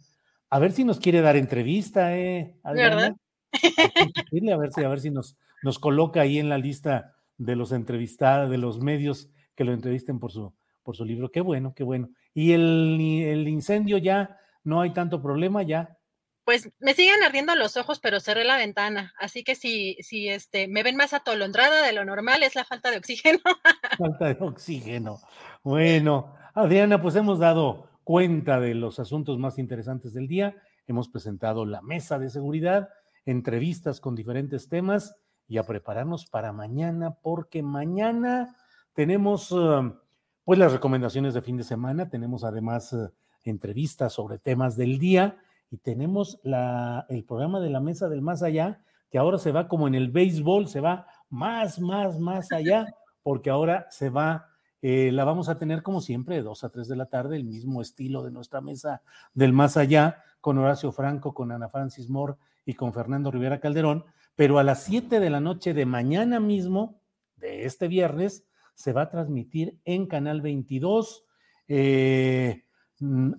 A 0.51 0.59
ver 0.59 0.73
si 0.73 0.83
nos 0.83 0.99
quiere 0.99 1.21
dar 1.21 1.35
entrevista, 1.35 2.15
¿eh? 2.15 2.55
¿Verdad? 2.63 3.15
A 3.51 4.57
ver 4.57 4.71
si, 4.71 4.83
a 4.83 4.89
ver 4.89 4.99
si 4.99 5.09
nos, 5.09 5.37
nos 5.63 5.79
coloca 5.79 6.21
ahí 6.21 6.37
en 6.37 6.49
la 6.49 6.59
lista 6.59 7.15
de 7.39 7.55
los 7.55 7.71
entrevistados, 7.71 8.51
de 8.51 8.59
los 8.59 8.79
medios 8.79 9.31
que 9.55 9.63
lo 9.63 9.73
entrevisten 9.73 10.19
por 10.19 10.31
su, 10.31 10.53
por 10.83 10.95
su 10.95 11.03
libro. 11.03 11.31
Qué 11.31 11.41
bueno, 11.41 11.73
qué 11.73 11.83
bueno. 11.83 12.09
Y 12.31 12.51
el, 12.51 12.95
el 13.23 13.47
incendio 13.47 13.97
ya, 13.97 14.37
no 14.63 14.81
hay 14.81 14.93
tanto 14.93 15.19
problema 15.19 15.63
ya. 15.63 15.97
Pues 16.49 16.71
me 16.79 16.95
siguen 16.95 17.21
ardiendo 17.21 17.53
los 17.53 17.77
ojos, 17.77 17.99
pero 17.99 18.19
cerré 18.19 18.43
la 18.43 18.57
ventana. 18.57 19.13
Así 19.19 19.43
que 19.43 19.53
si, 19.53 19.97
si 20.01 20.29
este, 20.29 20.67
me 20.67 20.81
ven 20.81 20.95
más 20.95 21.13
atolondrada 21.13 21.85
de 21.85 21.93
lo 21.93 22.03
normal, 22.05 22.41
es 22.41 22.55
la 22.55 22.65
falta 22.65 22.89
de 22.89 22.97
oxígeno. 22.97 23.37
Falta 23.99 24.33
de 24.33 24.37
oxígeno. 24.43 25.19
Bueno, 25.61 26.33
Adriana, 26.55 27.03
pues 27.03 27.15
hemos 27.17 27.37
dado 27.37 27.87
cuenta 28.03 28.59
de 28.59 28.73
los 28.73 28.97
asuntos 28.97 29.37
más 29.37 29.59
interesantes 29.59 30.11
del 30.11 30.27
día. 30.27 30.55
Hemos 30.87 31.07
presentado 31.07 31.67
la 31.67 31.83
mesa 31.83 32.17
de 32.17 32.31
seguridad, 32.31 32.89
entrevistas 33.27 33.99
con 33.99 34.15
diferentes 34.15 34.69
temas 34.69 35.15
y 35.47 35.59
a 35.59 35.63
prepararnos 35.67 36.25
para 36.25 36.51
mañana, 36.51 37.11
porque 37.21 37.61
mañana 37.61 38.55
tenemos 38.93 39.51
um, 39.51 39.99
pues 40.45 40.57
las 40.57 40.73
recomendaciones 40.73 41.35
de 41.35 41.43
fin 41.43 41.57
de 41.57 41.63
semana, 41.63 42.09
tenemos 42.09 42.43
además 42.43 42.91
uh, 42.93 43.11
entrevistas 43.43 44.13
sobre 44.13 44.39
temas 44.39 44.75
del 44.77 44.97
día 44.97 45.37
y 45.71 45.77
tenemos 45.77 46.39
la, 46.43 47.05
el 47.09 47.23
programa 47.23 47.59
de 47.59 47.69
la 47.69 47.79
mesa 47.79 48.09
del 48.09 48.21
más 48.21 48.43
allá, 48.43 48.81
que 49.09 49.17
ahora 49.17 49.37
se 49.37 49.51
va 49.51 49.67
como 49.67 49.87
en 49.87 49.95
el 49.95 50.09
béisbol, 50.11 50.67
se 50.67 50.81
va 50.81 51.07
más, 51.29 51.79
más, 51.79 52.19
más 52.19 52.51
allá, 52.51 52.87
porque 53.23 53.49
ahora 53.49 53.87
se 53.89 54.09
va, 54.09 54.49
eh, 54.81 55.11
la 55.11 55.25
vamos 55.25 55.49
a 55.49 55.57
tener 55.57 55.83
como 55.83 56.01
siempre 56.01 56.35
de 56.35 56.41
2 56.43 56.63
a 56.63 56.69
3 56.69 56.87
de 56.87 56.95
la 56.95 57.05
tarde, 57.05 57.35
el 57.35 57.45
mismo 57.45 57.81
estilo 57.81 58.23
de 58.23 58.31
nuestra 58.31 58.61
mesa 58.61 59.01
del 59.33 59.53
más 59.53 59.77
allá, 59.77 60.23
con 60.41 60.57
Horacio 60.57 60.91
Franco, 60.91 61.33
con 61.33 61.51
Ana 61.51 61.69
Francis 61.69 62.09
Moore 62.09 62.35
y 62.65 62.73
con 62.73 62.93
Fernando 62.93 63.29
Rivera 63.31 63.59
Calderón, 63.59 64.05
pero 64.35 64.57
a 64.57 64.63
las 64.63 64.83
7 64.83 65.19
de 65.19 65.29
la 65.29 65.41
noche 65.41 65.73
de 65.73 65.85
mañana 65.85 66.39
mismo, 66.39 67.01
de 67.35 67.65
este 67.65 67.87
viernes, 67.87 68.45
se 68.73 68.93
va 68.93 69.03
a 69.03 69.09
transmitir 69.09 69.77
en 69.83 70.07
Canal 70.07 70.41
22. 70.41 71.25
Eh, 71.67 72.63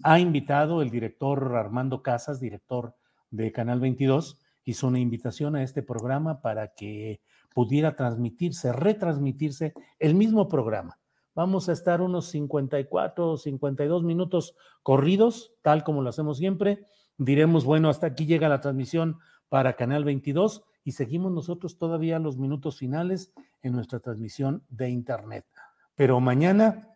ha 0.02 0.18
invitado 0.18 0.82
el 0.82 0.90
director 0.90 1.56
Armando 1.56 2.02
Casas, 2.02 2.40
director 2.40 2.94
de 3.30 3.52
Canal 3.52 3.80
22, 3.80 4.40
hizo 4.64 4.86
una 4.86 4.98
invitación 4.98 5.56
a 5.56 5.62
este 5.62 5.82
programa 5.82 6.40
para 6.40 6.74
que 6.74 7.20
pudiera 7.54 7.96
transmitirse, 7.96 8.72
retransmitirse 8.72 9.74
el 9.98 10.14
mismo 10.14 10.48
programa. 10.48 10.98
Vamos 11.34 11.68
a 11.68 11.72
estar 11.72 12.00
unos 12.00 12.26
54 12.30 13.30
o 13.30 13.36
52 13.36 14.04
minutos 14.04 14.56
corridos, 14.82 15.52
tal 15.62 15.84
como 15.84 16.02
lo 16.02 16.10
hacemos 16.10 16.38
siempre. 16.38 16.84
Diremos, 17.18 17.64
bueno, 17.64 17.88
hasta 17.88 18.06
aquí 18.06 18.26
llega 18.26 18.48
la 18.48 18.60
transmisión 18.60 19.18
para 19.48 19.76
Canal 19.76 20.04
22 20.04 20.64
y 20.84 20.92
seguimos 20.92 21.32
nosotros 21.32 21.78
todavía 21.78 22.18
los 22.18 22.38
minutos 22.38 22.78
finales 22.78 23.32
en 23.62 23.72
nuestra 23.72 24.00
transmisión 24.00 24.64
de 24.68 24.90
Internet. 24.90 25.46
Pero 25.94 26.20
mañana, 26.20 26.88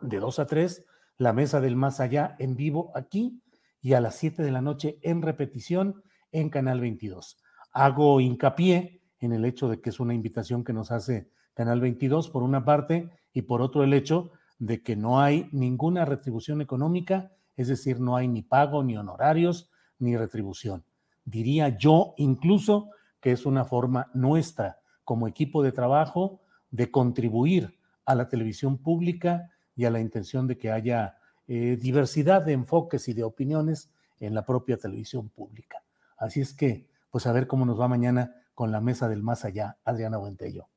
de 0.00 0.18
2 0.18 0.38
a 0.38 0.46
3, 0.46 0.84
la 1.18 1.32
mesa 1.32 1.60
del 1.60 1.76
más 1.76 2.00
allá 2.00 2.36
en 2.38 2.56
vivo 2.56 2.92
aquí 2.94 3.42
y 3.80 3.92
a 3.92 4.00
las 4.00 4.16
7 4.16 4.42
de 4.42 4.50
la 4.50 4.60
noche 4.60 4.98
en 5.02 5.22
repetición 5.22 6.02
en 6.32 6.50
Canal 6.50 6.80
22. 6.80 7.38
Hago 7.72 8.20
hincapié 8.20 9.02
en 9.20 9.32
el 9.32 9.44
hecho 9.44 9.68
de 9.68 9.80
que 9.80 9.90
es 9.90 10.00
una 10.00 10.14
invitación 10.14 10.64
que 10.64 10.72
nos 10.72 10.90
hace 10.90 11.30
Canal 11.54 11.80
22 11.80 12.30
por 12.30 12.42
una 12.42 12.64
parte 12.64 13.10
y 13.32 13.42
por 13.42 13.62
otro 13.62 13.84
el 13.84 13.94
hecho 13.94 14.32
de 14.58 14.82
que 14.82 14.96
no 14.96 15.20
hay 15.20 15.48
ninguna 15.52 16.04
retribución 16.04 16.60
económica, 16.60 17.32
es 17.56 17.68
decir, 17.68 18.00
no 18.00 18.16
hay 18.16 18.28
ni 18.28 18.42
pago, 18.42 18.82
ni 18.82 18.96
honorarios, 18.96 19.70
ni 19.98 20.16
retribución 20.16 20.84
diría 21.24 21.76
yo 21.76 22.14
incluso 22.16 22.88
que 23.20 23.32
es 23.32 23.46
una 23.46 23.64
forma 23.64 24.10
nuestra 24.14 24.78
como 25.04 25.26
equipo 25.26 25.62
de 25.62 25.72
trabajo 25.72 26.42
de 26.70 26.90
contribuir 26.90 27.78
a 28.04 28.14
la 28.14 28.28
televisión 28.28 28.78
pública 28.78 29.50
y 29.76 29.84
a 29.84 29.90
la 29.90 30.00
intención 30.00 30.46
de 30.46 30.58
que 30.58 30.70
haya 30.70 31.18
eh, 31.46 31.76
diversidad 31.80 32.42
de 32.44 32.52
enfoques 32.52 33.08
y 33.08 33.12
de 33.12 33.24
opiniones 33.24 33.90
en 34.20 34.34
la 34.34 34.44
propia 34.44 34.76
televisión 34.76 35.28
pública. 35.28 35.82
Así 36.16 36.40
es 36.40 36.54
que, 36.54 36.86
pues 37.10 37.26
a 37.26 37.32
ver 37.32 37.46
cómo 37.46 37.66
nos 37.66 37.80
va 37.80 37.88
mañana 37.88 38.36
con 38.54 38.72
la 38.72 38.80
mesa 38.80 39.08
del 39.08 39.22
más 39.22 39.44
allá, 39.44 39.76
Adriana 39.84 40.16
Buentello. 40.16 40.68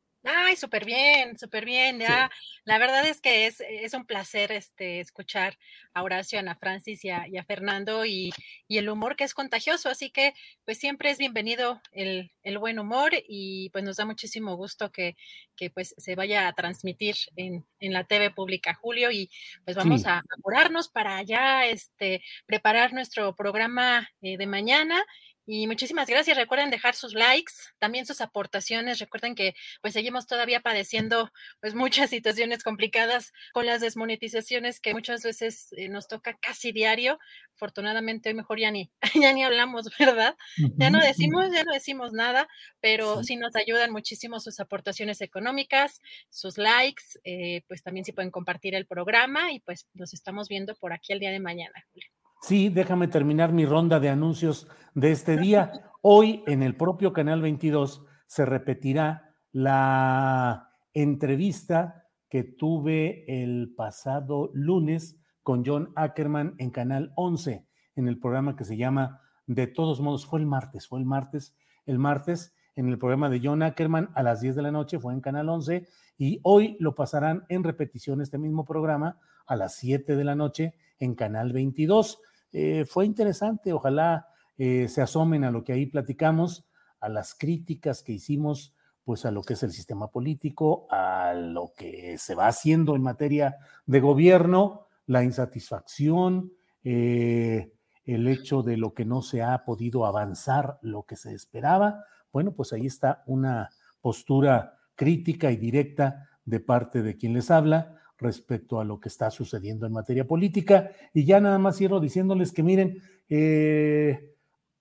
Súper 0.58 0.86
bien, 0.86 1.38
súper 1.38 1.66
bien. 1.66 2.00
Ya, 2.00 2.32
la 2.66 2.80
verdad 2.80 3.06
es 3.08 3.22
que 3.22 3.46
es, 3.46 3.62
es, 3.62 3.94
un 3.94 4.06
placer 4.06 4.52
este, 4.52 5.00
escuchar 5.00 5.58
a 5.94 6.04
Horacio, 6.04 6.40
a 6.40 6.42
Ana 6.42 6.56
Francis 6.56 7.06
y 7.06 7.10
a, 7.10 7.44
Fernando 7.46 8.06
y, 8.06 8.32
y, 8.68 8.78
el 8.78 8.90
humor 8.90 9.16
que 9.16 9.24
es 9.24 9.34
contagioso. 9.34 9.90
Así 9.90 10.10
que, 10.10 10.34
pues 10.66 10.80
siempre 10.80 11.12
es 11.12 11.18
bienvenido 11.18 11.82
el, 11.92 12.32
el 12.44 12.58
buen 12.58 12.80
humor 12.80 13.12
y 13.28 13.70
pues 13.70 13.84
nos 13.84 13.98
da 13.98 14.06
muchísimo 14.06 14.56
gusto 14.56 14.92
que, 14.92 15.16
que 15.56 15.70
pues 15.70 15.94
se 15.98 16.16
vaya 16.16 16.48
a 16.48 16.54
transmitir 16.54 17.16
en, 17.36 17.66
en, 17.80 17.94
la 17.94 18.06
TV 18.06 18.32
pública, 18.32 18.74
Julio. 18.74 19.12
Y 19.12 19.30
pues 19.64 19.78
vamos 19.78 20.06
a 20.06 20.24
apurarnos 20.38 20.90
para 20.90 21.22
ya 21.22 21.66
este, 21.66 22.24
preparar 22.46 22.94
nuestro 22.94 23.36
programa 23.36 24.10
eh, 24.22 24.38
de 24.38 24.48
mañana 24.48 25.04
y 25.50 25.66
muchísimas 25.66 26.10
gracias. 26.10 26.36
Recuerden 26.36 26.70
dejar 26.70 26.94
sus 26.94 27.14
likes, 27.14 27.54
también 27.80 28.06
sus 28.06 28.20
aportaciones. 28.20 29.00
Recuerden 29.00 29.34
que 29.34 29.56
pues 29.82 29.94
seguimos 29.94 30.28
todavía 30.28 30.60
padeciendo 30.60 31.32
pues 31.62 31.74
muchas 31.74 32.10
situaciones 32.10 32.64
complicadas 32.64 33.32
con 33.54 33.66
las 33.66 33.80
desmonetizaciones 33.80 34.82
que 34.82 34.94
muchas 34.94 35.24
veces 35.24 35.70
eh, 35.78 35.88
nos 35.88 36.10
toca 36.10 36.38
casi 36.38 36.74
diario. 36.74 37.18
Afortunadamente 37.56 38.28
hoy 38.28 38.36
mejor 38.36 38.60
ya 38.60 38.72
ni, 38.72 38.92
ya 39.16 39.32
ni 39.32 39.46
hablamos, 39.46 39.90
¿verdad? 39.98 40.36
Ya 40.76 40.90
no 40.90 41.00
decimos, 41.00 41.50
ya 41.54 41.64
no 41.64 41.72
decimos 41.72 42.12
nada, 42.12 42.50
pero 42.82 43.24
sí, 43.24 43.38
nos 43.38 43.56
ayudan 43.56 43.92
muchísimo 43.92 44.42
sus 44.42 44.60
aportaciones 44.60 45.22
económicas, 45.22 46.02
sus 46.30 46.58
likes, 46.58 47.04
eh, 47.24 47.62
pues 47.70 47.84
también 47.84 48.04
si 48.04 48.12
pueden 48.12 48.32
compartir 48.32 48.76
el 48.76 48.86
programa 48.86 49.54
y 49.54 49.62
pues 49.62 49.88
nos 49.94 50.14
estamos 50.14 50.50
viendo 50.50 50.76
por 50.76 50.92
aquí 50.92 51.14
el 51.14 51.20
día 51.20 51.32
de 51.32 51.40
mañana, 51.40 51.86
Julio. 51.94 52.17
Sí, 52.42 52.70
déjame 52.70 53.08
terminar 53.08 53.52
mi 53.52 53.66
ronda 53.66 54.00
de 54.00 54.10
anuncios 54.10 54.68
de 54.94 55.12
este 55.12 55.38
día. 55.38 55.72
Hoy 56.02 56.44
en 56.46 56.62
el 56.62 56.76
propio 56.76 57.12
Canal 57.12 57.42
22 57.42 58.06
se 58.28 58.46
repetirá 58.46 59.34
la 59.52 60.70
entrevista 60.94 62.06
que 62.30 62.44
tuve 62.44 63.26
el 63.28 63.74
pasado 63.76 64.52
lunes 64.54 65.20
con 65.42 65.66
John 65.66 65.92
Ackerman 65.96 66.56
en 66.60 66.70
Canal 66.70 67.12
11, 67.16 67.68
en 67.96 68.08
el 68.08 68.20
programa 68.20 68.56
que 68.56 68.66
se 68.66 68.78
llama 68.78 69.20
De 69.48 69.66
todos 69.66 70.00
modos, 70.00 70.26
fue 70.26 70.40
el 70.40 70.46
martes, 70.46 70.88
fue 70.88 71.00
el 71.00 71.06
martes, 71.06 71.56
el 71.86 71.98
martes 71.98 72.54
en 72.76 72.88
el 72.88 73.00
programa 73.00 73.30
de 73.30 73.42
John 73.44 73.64
Ackerman 73.64 74.12
a 74.14 74.22
las 74.22 74.42
10 74.42 74.56
de 74.56 74.62
la 74.62 74.72
noche, 74.72 75.00
fue 75.00 75.14
en 75.14 75.22
Canal 75.22 75.50
11, 75.50 75.88
y 76.18 76.40
hoy 76.44 76.78
lo 76.80 76.94
pasarán 76.94 77.46
en 77.50 77.64
repetición 77.64 78.22
este 78.22 78.38
mismo 78.38 78.64
programa 78.64 79.20
a 79.48 79.56
las 79.56 79.76
7 79.76 80.16
de 80.16 80.24
la 80.24 80.36
noche 80.36 80.76
en 81.00 81.16
Canal 81.16 81.54
22. 81.54 82.20
Eh, 82.52 82.86
fue 82.86 83.06
interesante, 83.06 83.74
ojalá 83.74 84.28
eh, 84.58 84.88
se 84.88 85.02
asomen 85.02 85.44
a 85.44 85.52
lo 85.52 85.64
que 85.64 85.74
ahí 85.74 85.86
platicamos, 85.86 86.68
a 87.00 87.10
las 87.10 87.36
críticas 87.36 88.02
que 88.02 88.14
hicimos, 88.14 88.76
pues 89.04 89.26
a 89.26 89.32
lo 89.32 89.42
que 89.42 89.54
es 89.54 89.64
el 89.64 89.72
sistema 89.72 90.10
político, 90.10 90.88
a 90.90 91.34
lo 91.34 91.74
que 91.76 92.18
se 92.18 92.36
va 92.36 92.48
haciendo 92.48 92.96
en 92.96 93.04
materia 93.04 93.58
de 93.86 94.00
gobierno, 94.00 94.88
la 95.06 95.24
insatisfacción, 95.24 96.52
eh, 96.84 97.72
el 98.04 98.28
hecho 98.28 98.64
de 98.64 98.78
lo 98.78 98.94
que 98.94 99.06
no 99.06 99.22
se 99.22 99.44
ha 99.44 99.64
podido 99.64 100.06
avanzar, 100.06 100.80
lo 100.82 101.04
que 101.04 101.16
se 101.16 101.34
esperaba. 101.34 102.04
Bueno, 102.34 102.54
pues 102.54 102.74
ahí 102.74 102.86
está 102.86 103.24
una 103.28 103.70
postura 104.02 104.80
crítica 104.96 105.52
y 105.52 105.58
directa 105.58 106.28
de 106.44 106.60
parte 106.60 107.02
de 107.02 107.18
quien 107.18 107.34
les 107.34 107.52
habla 107.52 107.96
respecto 108.18 108.80
a 108.80 108.86
lo 108.86 109.00
que 109.00 109.10
está 109.10 109.30
sucediendo 109.30 109.86
en 109.86 109.94
materia 109.94 110.26
política. 110.26 110.92
Y 111.14 111.26
ya 111.26 111.40
nada 111.40 111.60
más 111.60 111.78
cierro 111.78 112.00
diciéndoles 112.00 112.52
que 112.52 112.64
miren, 112.64 113.02
eh, 113.30 114.34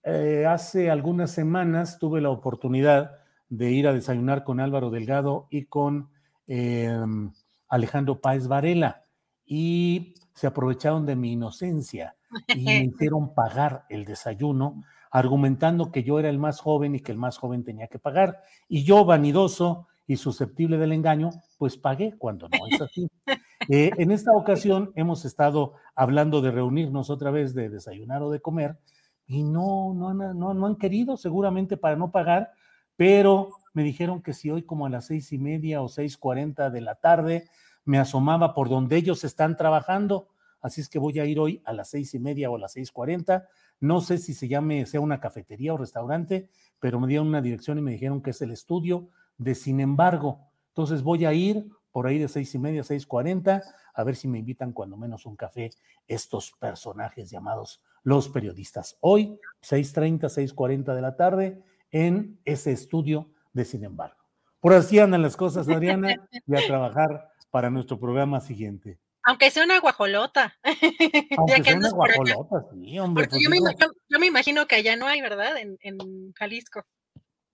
eh, 0.04 0.46
hace 0.46 0.90
algunas 0.90 1.30
semanas 1.30 1.98
tuve 1.98 2.20
la 2.20 2.30
oportunidad 2.30 3.18
de 3.48 3.70
ir 3.70 3.86
a 3.86 3.92
desayunar 3.92 4.44
con 4.44 4.60
Álvaro 4.60 4.90
Delgado 4.90 5.48
y 5.50 5.64
con 5.66 6.10
em, 6.46 7.32
Alejandro 7.68 8.20
Páez 8.20 8.48
Varela 8.48 9.04
y 9.44 10.14
se 10.34 10.46
aprovecharon 10.46 11.06
de 11.06 11.16
mi 11.16 11.32
inocencia 11.32 12.16
y 12.48 12.64
me 12.64 12.84
hicieron 12.84 13.34
pagar 13.34 13.84
el 13.88 14.04
desayuno 14.04 14.82
argumentando 15.10 15.92
que 15.92 16.02
yo 16.02 16.18
era 16.18 16.28
el 16.28 16.38
más 16.38 16.60
joven 16.60 16.94
y 16.94 17.00
que 17.00 17.12
el 17.12 17.18
más 17.18 17.38
joven 17.38 17.64
tenía 17.64 17.88
que 17.88 17.98
pagar. 17.98 18.42
Y 18.68 18.84
yo, 18.84 19.04
vanidoso, 19.04 19.88
y 20.06 20.16
susceptible 20.16 20.78
del 20.78 20.92
engaño, 20.92 21.30
pues 21.58 21.76
pagué 21.76 22.14
cuando 22.16 22.48
no 22.48 22.66
es 22.70 22.80
así. 22.80 23.08
Eh, 23.68 23.90
en 23.96 24.12
esta 24.12 24.30
ocasión 24.32 24.92
hemos 24.94 25.24
estado 25.24 25.72
hablando 25.96 26.40
de 26.40 26.52
reunirnos 26.52 27.10
otra 27.10 27.32
vez, 27.32 27.52
de 27.52 27.68
desayunar 27.68 28.22
o 28.22 28.30
de 28.30 28.38
comer, 28.38 28.78
y 29.26 29.42
no, 29.42 29.92
no, 29.92 30.14
no, 30.14 30.54
no 30.54 30.66
han 30.66 30.76
querido, 30.76 31.16
seguramente 31.16 31.76
para 31.76 31.96
no 31.96 32.12
pagar, 32.12 32.52
pero 32.96 33.48
me 33.74 33.82
dijeron 33.82 34.22
que 34.22 34.34
si 34.34 34.50
hoy 34.50 34.62
como 34.62 34.86
a 34.86 34.90
las 34.90 35.06
seis 35.06 35.32
y 35.32 35.38
media 35.38 35.82
o 35.82 35.88
seis 35.88 36.16
cuarenta 36.16 36.70
de 36.70 36.80
la 36.80 36.94
tarde 36.94 37.48
me 37.84 37.98
asomaba 37.98 38.54
por 38.54 38.68
donde 38.68 38.96
ellos 38.96 39.24
están 39.24 39.56
trabajando, 39.56 40.28
así 40.60 40.80
es 40.80 40.88
que 40.88 40.98
voy 40.98 41.18
a 41.18 41.24
ir 41.24 41.40
hoy 41.40 41.60
a 41.64 41.72
las 41.72 41.90
seis 41.90 42.14
y 42.14 42.18
media 42.18 42.50
o 42.50 42.56
a 42.56 42.58
las 42.60 42.72
seis 42.72 42.92
cuarenta. 42.92 43.48
No 43.80 44.00
sé 44.00 44.18
si 44.18 44.32
se 44.32 44.48
llame, 44.48 44.86
sea 44.86 45.00
una 45.00 45.20
cafetería 45.20 45.74
o 45.74 45.76
restaurante, 45.76 46.48
pero 46.80 47.00
me 47.00 47.08
dieron 47.08 47.26
una 47.26 47.42
dirección 47.42 47.78
y 47.78 47.82
me 47.82 47.92
dijeron 47.92 48.22
que 48.22 48.30
es 48.30 48.40
el 48.42 48.50
estudio 48.50 49.08
de 49.38 49.54
sin 49.54 49.80
embargo. 49.80 50.40
Entonces 50.68 51.02
voy 51.02 51.24
a 51.24 51.32
ir 51.32 51.66
por 51.90 52.06
ahí 52.06 52.18
de 52.18 52.28
seis 52.28 52.54
y 52.54 52.58
media, 52.58 52.84
seis 52.84 53.06
cuarenta, 53.06 53.62
a 53.94 54.04
ver 54.04 54.16
si 54.16 54.28
me 54.28 54.38
invitan 54.38 54.72
cuando 54.72 54.96
menos 54.96 55.24
un 55.24 55.36
café 55.36 55.70
estos 56.06 56.52
personajes 56.52 57.30
llamados 57.30 57.82
los 58.02 58.28
periodistas. 58.28 58.98
Hoy, 59.00 59.38
seis 59.60 59.92
treinta, 59.92 60.28
seis 60.28 60.52
cuarenta 60.52 60.94
de 60.94 61.02
la 61.02 61.16
tarde, 61.16 61.62
en 61.90 62.38
ese 62.44 62.72
estudio 62.72 63.30
de 63.52 63.64
Sin 63.64 63.84
embargo. 63.84 64.18
Por 64.60 64.74
así 64.74 64.98
andan 64.98 65.22
las 65.22 65.36
cosas, 65.36 65.68
Adriana, 65.68 66.28
y 66.46 66.54
a 66.54 66.66
trabajar 66.66 67.30
para 67.50 67.70
nuestro 67.70 67.98
programa 67.98 68.40
siguiente. 68.40 68.98
Aunque 69.22 69.50
sea 69.50 69.64
una 69.64 69.80
guajolota. 69.80 70.54
Aunque 71.38 71.64
sea 71.64 71.76
una 71.76 71.90
guajolota, 71.90 72.66
sí, 72.72 72.98
hombre. 72.98 73.28
Pues 73.28 73.42
yo, 73.42 73.50
me 73.50 73.56
imagino, 73.56 73.92
yo, 74.08 74.18
me 74.18 74.26
imagino, 74.26 74.66
que 74.66 74.76
allá 74.76 74.96
no 74.96 75.06
hay, 75.06 75.20
¿verdad? 75.20 75.56
En, 75.58 75.78
en 75.80 76.32
Jalisco. 76.34 76.84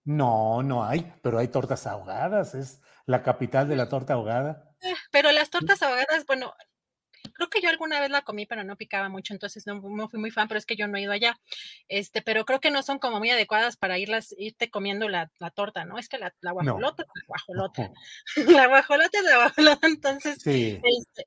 No, 0.05 0.63
no 0.63 0.85
hay, 0.85 1.13
pero 1.23 1.39
hay 1.39 1.49
tortas 1.49 1.87
ahogadas, 1.87 2.55
es 2.55 2.81
la 3.07 3.23
capital 3.23 3.69
de 3.69 3.77
la 3.77 3.89
torta 3.89 4.15
ahogada. 4.15 4.75
Eh, 4.81 4.95
pero 5.11 5.31
las 5.31 5.51
tortas 5.51 5.83
ahogadas, 5.83 6.27
bueno, 6.27 6.53
creo 7.35 7.49
que 7.49 7.61
yo 7.61 7.69
alguna 7.69 8.01
vez 8.01 8.11
la 8.11 8.23
comí, 8.23 8.47
pero 8.47 8.65
no 8.65 8.77
picaba 8.77 9.09
mucho, 9.09 9.33
entonces 9.33 9.65
no, 9.67 10.09
fui 10.09 10.21
muy 10.21 10.31
fan, 10.31 10.49
pero 10.49 10.59
es 10.59 10.67
que 10.67 10.77
yo 10.77 10.89
no 10.89 10.99
he 10.99 11.03
ido 11.03 11.13
allá. 11.13 11.39
Este, 11.89 12.23
pero 12.23 12.45
creo 12.45 12.61
que 12.61 12.71
no 12.71 12.83
son 12.83 12.99
como 12.99 13.19
muy 13.19 13.31
adecuadas 13.31 13.77
para 13.77 13.99
irlas, 13.99 14.35
irte 14.39 14.71
comiendo 14.71 15.09
la, 15.09 15.31
torta, 15.55 15.85
¿no? 15.85 15.99
Es 15.99 16.09
que 16.09 16.19
la, 16.19 16.35
la 16.41 16.53
guajolota, 16.53 17.05
la 17.15 17.25
guajolota, 17.27 17.91
la 18.63 18.67
guajolota 18.67 19.19
es 19.19 19.25
la 19.25 19.37
guajolota, 19.37 19.87
entonces 19.87 20.43
sí. 20.43 20.81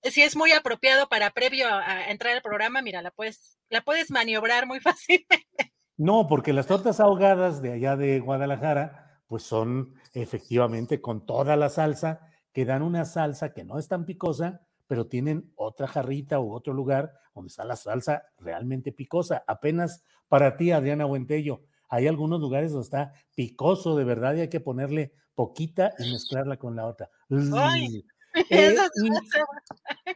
si 0.04 0.22
es 0.22 0.36
muy 0.36 0.52
apropiado 0.52 1.08
para 1.08 1.32
previo 1.32 1.68
a, 1.68 1.80
a, 1.80 2.12
entrar 2.12 2.34
al 2.34 2.42
programa, 2.42 2.82
mira, 2.82 3.02
la 3.02 3.12
puedes, 3.12 3.58
la 3.70 3.82
puedes 3.82 4.12
maniobrar 4.12 4.68
muy 4.68 4.80
fácilmente. 4.82 5.75
No, 5.98 6.28
porque 6.28 6.54
las 6.54 6.68
tortas 6.68 7.00
ahogadas 7.00 7.62
de 7.62 7.72
allá 7.74 7.96
de 7.96 8.20
Guadalajara, 8.20 9.22
pues 9.28 9.44
son 9.44 9.94
efectivamente 10.14 11.02
con 11.02 11.26
toda 11.26 11.56
la 11.56 11.70
salsa, 11.70 12.28
que 12.52 12.66
dan 12.66 12.82
una 12.82 13.06
salsa 13.06 13.54
que 13.54 13.64
no 13.64 13.80
es 13.80 13.88
tan 13.88 14.06
picosa, 14.06 14.62
pero 14.88 15.08
tienen 15.08 15.52
otra 15.56 15.88
jarrita 15.88 16.40
u 16.40 16.54
otro 16.54 16.74
lugar 16.74 17.14
donde 17.34 17.48
está 17.48 17.66
la 17.66 17.76
salsa 17.76 18.24
realmente 18.38 18.92
picosa. 18.92 19.44
Apenas 19.48 20.04
para 20.28 20.58
ti, 20.58 20.72
Adriana 20.72 21.06
Buentello, 21.06 21.62
hay 21.90 22.08
algunos 22.08 22.40
lugares 22.40 22.72
donde 22.72 22.86
está 22.86 23.14
picoso 23.36 23.96
de 23.96 24.04
verdad 24.04 24.36
y 24.36 24.42
hay 24.42 24.50
que 24.50 24.60
ponerle 24.60 25.14
poquita 25.34 25.94
y 26.00 26.12
mezclarla 26.12 26.58
con 26.58 26.76
la 26.76 26.86
otra. 26.86 27.10
Eh, 28.50 28.76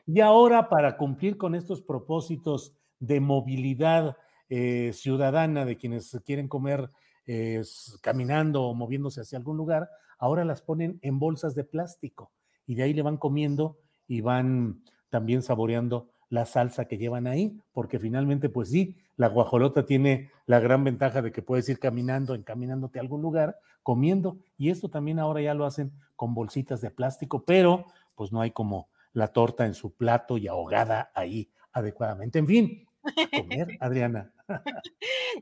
y 0.06 0.20
ahora, 0.20 0.68
para 0.68 0.98
cumplir 0.98 1.38
con 1.38 1.56
estos 1.56 1.82
propósitos 1.82 2.74
de 3.00 3.22
movilidad, 3.22 4.18
eh, 4.50 4.92
ciudadana 4.94 5.66
de 5.66 5.78
quienes 5.78 6.20
quieren 6.26 6.48
comer 6.48 6.90
eh, 7.26 7.62
caminando 8.02 8.64
o 8.64 8.74
moviéndose 8.74 9.22
hacia 9.22 9.38
algún 9.38 9.58
lugar, 9.58 9.90
ahora 10.18 10.44
las 10.46 10.62
ponen 10.62 11.00
en 11.02 11.20
bolsas 11.20 11.56
de 11.56 11.64
plástico 11.64 12.32
y 12.66 12.76
de 12.76 12.84
ahí 12.84 12.94
le 12.94 13.04
van 13.04 13.18
comiendo 13.18 13.78
y 14.08 14.22
van 14.22 14.84
también 15.10 15.42
saboreando 15.42 16.10
la 16.30 16.46
salsa 16.46 16.86
que 16.86 16.98
llevan 16.98 17.28
ahí, 17.28 17.60
porque 17.72 18.00
finalmente, 18.00 18.50
pues 18.50 18.70
sí, 18.70 18.98
la 19.16 19.28
guajolota 19.28 19.86
tiene 19.86 20.32
la 20.46 20.60
gran 20.60 20.84
ventaja 20.84 21.22
de 21.22 21.32
que 21.32 21.42
puedes 21.42 21.68
ir 21.70 21.80
caminando, 21.80 22.36
encaminándote 22.36 23.00
a 23.00 23.02
algún 23.02 23.22
lugar, 23.22 23.58
comiendo, 23.84 24.38
y 24.58 24.70
esto 24.70 24.90
también 24.90 25.20
ahora 25.20 25.42
ya 25.42 25.54
lo 25.54 25.66
hacen 25.66 25.92
con 26.16 26.34
bolsitas 26.34 26.82
de 26.82 26.92
plástico, 26.92 27.44
pero 27.46 27.86
pues 28.16 28.32
no 28.32 28.42
hay 28.42 28.52
como 28.52 28.90
la 29.14 29.30
torta 29.30 29.66
en 29.66 29.74
su 29.74 29.96
plato 29.96 30.38
y 30.38 30.48
ahogada 30.48 31.12
ahí 31.16 31.50
adecuadamente. 31.72 32.40
En 32.40 32.48
fin, 32.48 32.88
comer, 33.32 33.68
Adriana. 33.80 34.32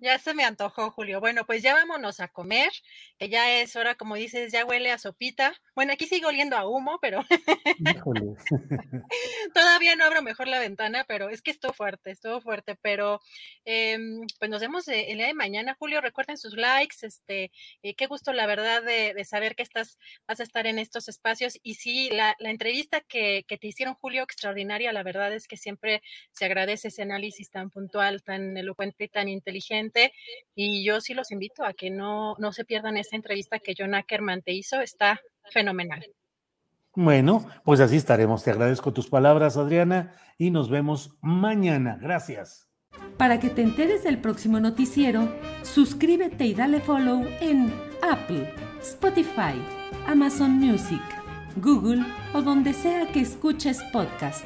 Ya 0.01 0.19
se 0.19 0.33
me 0.33 0.43
antojó, 0.43 0.91
Julio. 0.91 1.19
Bueno, 1.19 1.45
pues 1.45 1.63
ya 1.63 1.73
vámonos 1.73 2.19
a 2.19 2.27
comer, 2.27 2.71
que 3.17 3.29
ya 3.29 3.61
es 3.61 3.75
hora, 3.75 3.95
como 3.95 4.15
dices, 4.15 4.51
ya 4.51 4.65
huele 4.65 4.91
a 4.91 4.97
sopita. 4.97 5.53
Bueno, 5.75 5.93
aquí 5.93 6.07
sigo 6.07 6.29
oliendo 6.29 6.57
a 6.57 6.67
humo, 6.67 6.99
pero 7.01 7.23
todavía 9.53 9.95
no 9.95 10.05
abro 10.05 10.21
mejor 10.21 10.47
la 10.47 10.59
ventana, 10.59 11.05
pero 11.07 11.29
es 11.29 11.41
que 11.41 11.51
estuvo 11.51 11.73
fuerte, 11.73 12.11
estuvo 12.11 12.41
fuerte. 12.41 12.75
Pero 12.81 13.19
em, 13.65 14.25
pues 14.39 14.51
nos 14.51 14.61
vemos 14.61 14.87
eh, 14.87 15.11
el 15.11 15.17
día 15.17 15.27
de 15.27 15.33
mañana, 15.33 15.75
Julio. 15.77 16.01
Recuerden 16.01 16.37
sus 16.37 16.55
likes, 16.55 16.97
este, 17.01 17.51
eh, 17.83 17.95
qué 17.95 18.07
gusto, 18.07 18.33
la 18.33 18.45
verdad, 18.45 18.83
de, 18.83 19.13
saber 19.25 19.55
que 19.55 19.63
estás, 19.63 19.97
vas 20.27 20.39
a 20.39 20.43
estar 20.43 20.67
en 20.67 20.79
estos 20.79 21.09
espacios. 21.09 21.59
Y 21.63 21.75
sí, 21.75 22.09
la, 22.11 22.35
entrevista 22.39 23.01
que, 23.01 23.45
que 23.47 23.57
te 23.57 23.67
hicieron, 23.67 23.95
Julio, 23.95 24.23
extraordinaria, 24.23 24.93
la 24.93 25.03
verdad 25.03 25.33
es 25.33 25.47
que 25.47 25.57
siempre 25.57 26.01
se 26.31 26.45
agradece 26.45 26.89
ese 26.89 27.01
análisis 27.01 27.51
tan 27.51 27.69
puntual, 27.69 28.23
tan 28.23 28.57
elocuente 28.57 28.96
y 29.05 29.09
tan 29.09 29.27
inteligente. 29.27 30.13
Y 30.55 30.83
yo 30.83 31.01
sí 31.01 31.13
los 31.13 31.31
invito 31.31 31.63
a 31.63 31.73
que 31.73 31.89
no, 31.89 32.35
no 32.39 32.51
se 32.53 32.65
pierdan 32.65 32.97
esta 32.97 33.15
entrevista 33.15 33.59
que 33.59 33.73
John 33.77 33.95
Ackerman 33.95 34.41
te 34.41 34.53
hizo. 34.53 34.81
Está 34.81 35.19
fenomenal. 35.51 36.05
Bueno, 36.93 37.47
pues 37.63 37.79
así 37.79 37.95
estaremos. 37.95 38.43
Te 38.43 38.51
agradezco 38.51 38.91
tus 38.91 39.07
palabras, 39.07 39.55
Adriana, 39.57 40.15
y 40.37 40.49
nos 40.49 40.69
vemos 40.69 41.15
mañana. 41.21 41.99
Gracias. 42.01 42.67
Para 43.17 43.39
que 43.39 43.49
te 43.49 43.61
enteres 43.61 44.03
del 44.03 44.19
próximo 44.19 44.59
noticiero, 44.59 45.31
suscríbete 45.63 46.45
y 46.45 46.53
dale 46.53 46.79
follow 46.79 47.23
en 47.39 47.73
Apple, 48.01 48.51
Spotify, 48.81 49.61
Amazon 50.07 50.51
Music, 50.53 51.01
Google 51.57 52.03
o 52.33 52.41
donde 52.41 52.73
sea 52.73 53.11
que 53.11 53.21
escuches 53.21 53.81
podcast 53.91 54.45